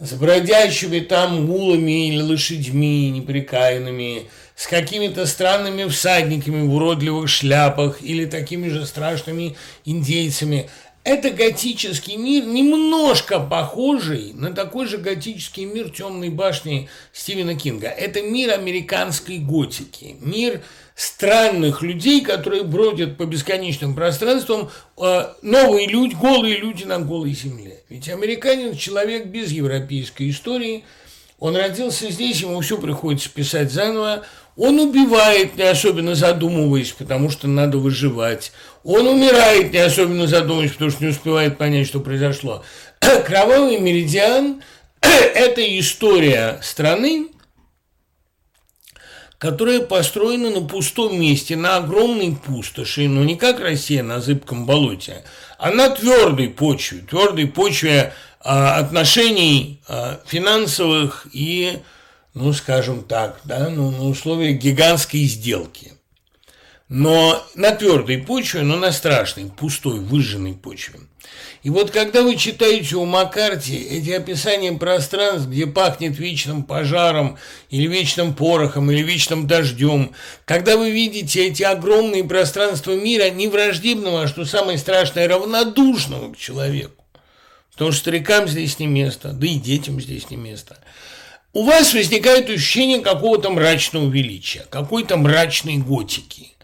с 0.00 0.12
бродячими 0.12 1.00
там 1.00 1.46
мулами 1.46 2.08
или 2.08 2.20
лошадьми 2.20 3.10
неприкаянными, 3.10 4.28
с 4.54 4.66
какими-то 4.66 5.26
странными 5.26 5.88
всадниками 5.88 6.66
в 6.66 6.74
уродливых 6.74 7.28
шляпах 7.28 8.00
или 8.02 8.24
такими 8.24 8.68
же 8.68 8.86
страшными 8.86 9.56
индейцами. 9.84 10.70
Это 11.04 11.30
готический 11.30 12.16
мир, 12.16 12.44
немножко 12.44 13.40
похожий 13.40 14.32
на 14.34 14.52
такой 14.52 14.86
же 14.86 14.98
готический 14.98 15.64
мир 15.64 15.90
темной 15.90 16.28
башни 16.28 16.88
Стивена 17.12 17.54
Кинга. 17.54 17.88
Это 17.88 18.20
мир 18.20 18.52
американской 18.52 19.38
готики, 19.38 20.16
мир 20.20 20.62
странных 20.94 21.80
людей, 21.80 22.22
которые 22.22 22.64
бродят 22.64 23.16
по 23.16 23.24
бесконечным 23.24 23.94
пространствам, 23.94 24.68
э, 24.96 25.28
новые 25.42 25.86
люди, 25.86 26.14
голые 26.14 26.58
люди 26.58 26.84
на 26.84 26.98
голой 26.98 27.32
земле. 27.32 27.84
Ведь 27.88 28.08
американин– 28.08 28.76
человек 28.76 29.26
без 29.26 29.52
европейской 29.52 30.28
истории, 30.28 30.84
он 31.38 31.54
родился 31.54 32.10
здесь, 32.10 32.40
ему 32.40 32.60
все 32.60 32.78
приходится 32.78 33.30
писать 33.30 33.70
заново, 33.70 34.24
он 34.56 34.80
убивает, 34.80 35.56
не 35.56 35.62
особенно 35.62 36.16
задумываясь, 36.16 36.90
потому 36.90 37.30
что 37.30 37.46
надо 37.46 37.78
выживать. 37.78 38.50
Он 38.88 39.06
умирает, 39.06 39.74
не 39.74 39.80
особенно 39.80 40.26
задумываясь, 40.26 40.72
потому 40.72 40.90
что 40.90 41.04
не 41.04 41.10
успевает 41.10 41.58
понять, 41.58 41.86
что 41.86 42.00
произошло. 42.00 42.64
Кровавый 43.26 43.78
меридиан– 43.78 44.62
это 45.02 45.78
история 45.78 46.58
страны, 46.62 47.26
которая 49.36 49.80
построена 49.80 50.48
на 50.48 50.66
пустом 50.66 51.20
месте, 51.20 51.54
на 51.54 51.76
огромной 51.76 52.34
пустоши, 52.34 53.08
но 53.08 53.24
не 53.24 53.36
как 53.36 53.60
Россия 53.60 54.02
на 54.02 54.22
зыбком 54.22 54.64
болоте, 54.64 55.22
а 55.58 55.70
на 55.70 55.90
твердой 55.90 56.48
почве, 56.48 57.00
твердой 57.00 57.46
почве 57.46 58.14
а, 58.40 58.76
отношений 58.76 59.82
а, 59.86 60.18
финансовых 60.24 61.26
и, 61.34 61.80
ну, 62.32 62.54
скажем 62.54 63.02
так, 63.02 63.40
да, 63.44 63.68
ну, 63.68 63.90
на 63.90 64.08
условиях 64.08 64.58
гигантской 64.58 65.24
сделки. 65.24 65.92
Но 66.88 67.46
на 67.54 67.72
твердой 67.72 68.16
почве, 68.18 68.62
но 68.62 68.76
на 68.76 68.92
страшной, 68.92 69.50
пустой, 69.54 70.00
выжженной 70.00 70.54
почве. 70.54 71.00
И 71.62 71.68
вот 71.68 71.90
когда 71.90 72.22
вы 72.22 72.36
читаете 72.36 72.96
у 72.96 73.04
Маккарти 73.04 73.76
эти 73.76 74.10
описания 74.10 74.72
пространств, 74.72 75.48
где 75.48 75.66
пахнет 75.66 76.18
вечным 76.18 76.62
пожаром, 76.62 77.36
или 77.68 77.86
вечным 77.86 78.34
порохом, 78.34 78.90
или 78.90 79.02
вечным 79.02 79.46
дождем, 79.46 80.12
когда 80.46 80.78
вы 80.78 80.90
видите 80.90 81.46
эти 81.46 81.62
огромные 81.62 82.24
пространства 82.24 82.92
мира, 82.92 83.28
не 83.28 83.48
враждебного, 83.48 84.22
а 84.22 84.28
что 84.28 84.46
самое 84.46 84.78
страшное, 84.78 85.28
равнодушного 85.28 86.32
к 86.32 86.38
человеку, 86.38 87.04
потому 87.72 87.92
что 87.92 88.00
старикам 88.00 88.48
здесь 88.48 88.78
не 88.78 88.86
место, 88.86 89.32
да 89.32 89.46
и 89.46 89.56
детям 89.56 90.00
здесь 90.00 90.30
не 90.30 90.38
место, 90.38 90.78
у 91.52 91.64
вас 91.64 91.92
возникает 91.92 92.48
ощущение 92.48 93.00
какого-то 93.00 93.50
мрачного 93.50 94.08
величия, 94.08 94.64
какой-то 94.70 95.18
мрачной 95.18 95.76
готики– 95.76 96.52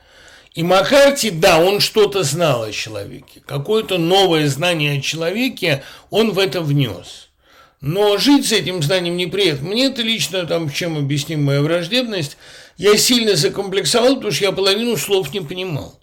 и 0.54 0.62
Маккарти, 0.62 1.30
да, 1.30 1.58
он 1.58 1.80
что-то 1.80 2.22
знал 2.22 2.62
о 2.62 2.70
человеке, 2.70 3.42
какое-то 3.44 3.98
новое 3.98 4.48
знание 4.48 4.98
о 4.98 5.00
человеке 5.00 5.82
он 6.10 6.30
в 6.30 6.38
это 6.38 6.60
внес. 6.60 7.30
Но 7.80 8.16
жить 8.18 8.46
с 8.48 8.52
этим 8.52 8.80
знанием 8.80 9.16
неприятно. 9.16 9.68
Мне 9.68 9.86
это 9.86 10.00
лично, 10.00 10.46
там, 10.46 10.70
чем 10.70 10.96
объясним 10.96 11.44
моя 11.44 11.60
враждебность, 11.60 12.36
я 12.76 12.96
сильно 12.96 13.34
закомплексовал, 13.34 14.14
потому 14.14 14.32
что 14.32 14.44
я 14.44 14.52
половину 14.52 14.96
слов 14.96 15.34
не 15.34 15.40
понимал. 15.40 16.00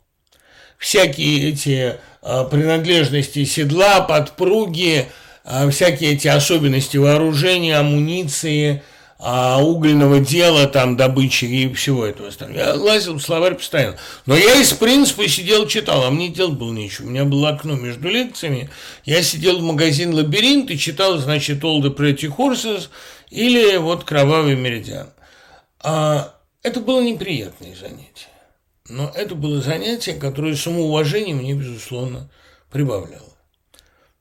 Всякие 0.77 1.49
эти 1.49 1.97
а, 2.21 2.43
принадлежности 2.43 3.45
седла, 3.45 4.01
подпруги, 4.01 5.07
а, 5.45 5.69
всякие 5.69 6.11
эти 6.11 6.27
особенности 6.27 6.97
вооружения, 6.97 7.77
амуниции– 7.77 8.83
а 9.23 9.61
угольного 9.63 10.19
дела, 10.19 10.65
там, 10.65 10.97
добычи 10.97 11.45
и 11.45 11.71
всего 11.73 12.07
этого 12.07 12.29
остального. 12.29 12.59
Я 12.59 12.73
лазил 12.73 13.13
в 13.13 13.21
словарь 13.21 13.53
постоянно. 13.53 13.97
Но 14.25 14.35
я 14.35 14.55
из 14.55 14.73
принципа 14.73 15.27
сидел, 15.27 15.67
читал, 15.67 16.03
а 16.05 16.09
мне 16.09 16.29
делать 16.29 16.57
было 16.57 16.73
нечего. 16.73 17.05
У 17.05 17.09
меня 17.11 17.23
было 17.23 17.49
окно 17.49 17.75
между 17.75 18.09
лекциями. 18.09 18.71
Я 19.05 19.21
сидел 19.21 19.59
в 19.59 19.61
магазин 19.61 20.15
«Лабиринт» 20.15 20.71
и 20.71 20.79
читал, 20.79 21.19
значит, 21.19 21.63
«All 21.63 21.81
the 21.81 21.95
Pretty 21.95 22.35
Horses» 22.35 22.89
или 23.29 23.77
вот 23.77 24.05
«Кровавый 24.05 24.55
меридиан». 24.55 25.09
А 25.83 26.33
это 26.63 26.79
было 26.79 27.01
неприятное 27.01 27.75
занятие. 27.75 28.29
Но 28.89 29.11
это 29.13 29.35
было 29.35 29.61
занятие, 29.61 30.13
которое 30.13 30.55
самоуважение 30.55 31.35
мне, 31.35 31.53
безусловно, 31.53 32.31
прибавляло. 32.71 33.21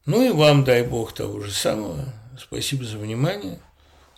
Ну 0.05 0.23
и 0.23 0.31
вам, 0.31 0.63
дай 0.63 0.83
бог, 0.83 1.15
того 1.15 1.41
же 1.41 1.53
самого. 1.53 2.05
Спасибо 2.39 2.85
за 2.85 2.99
внимание. 2.99 3.61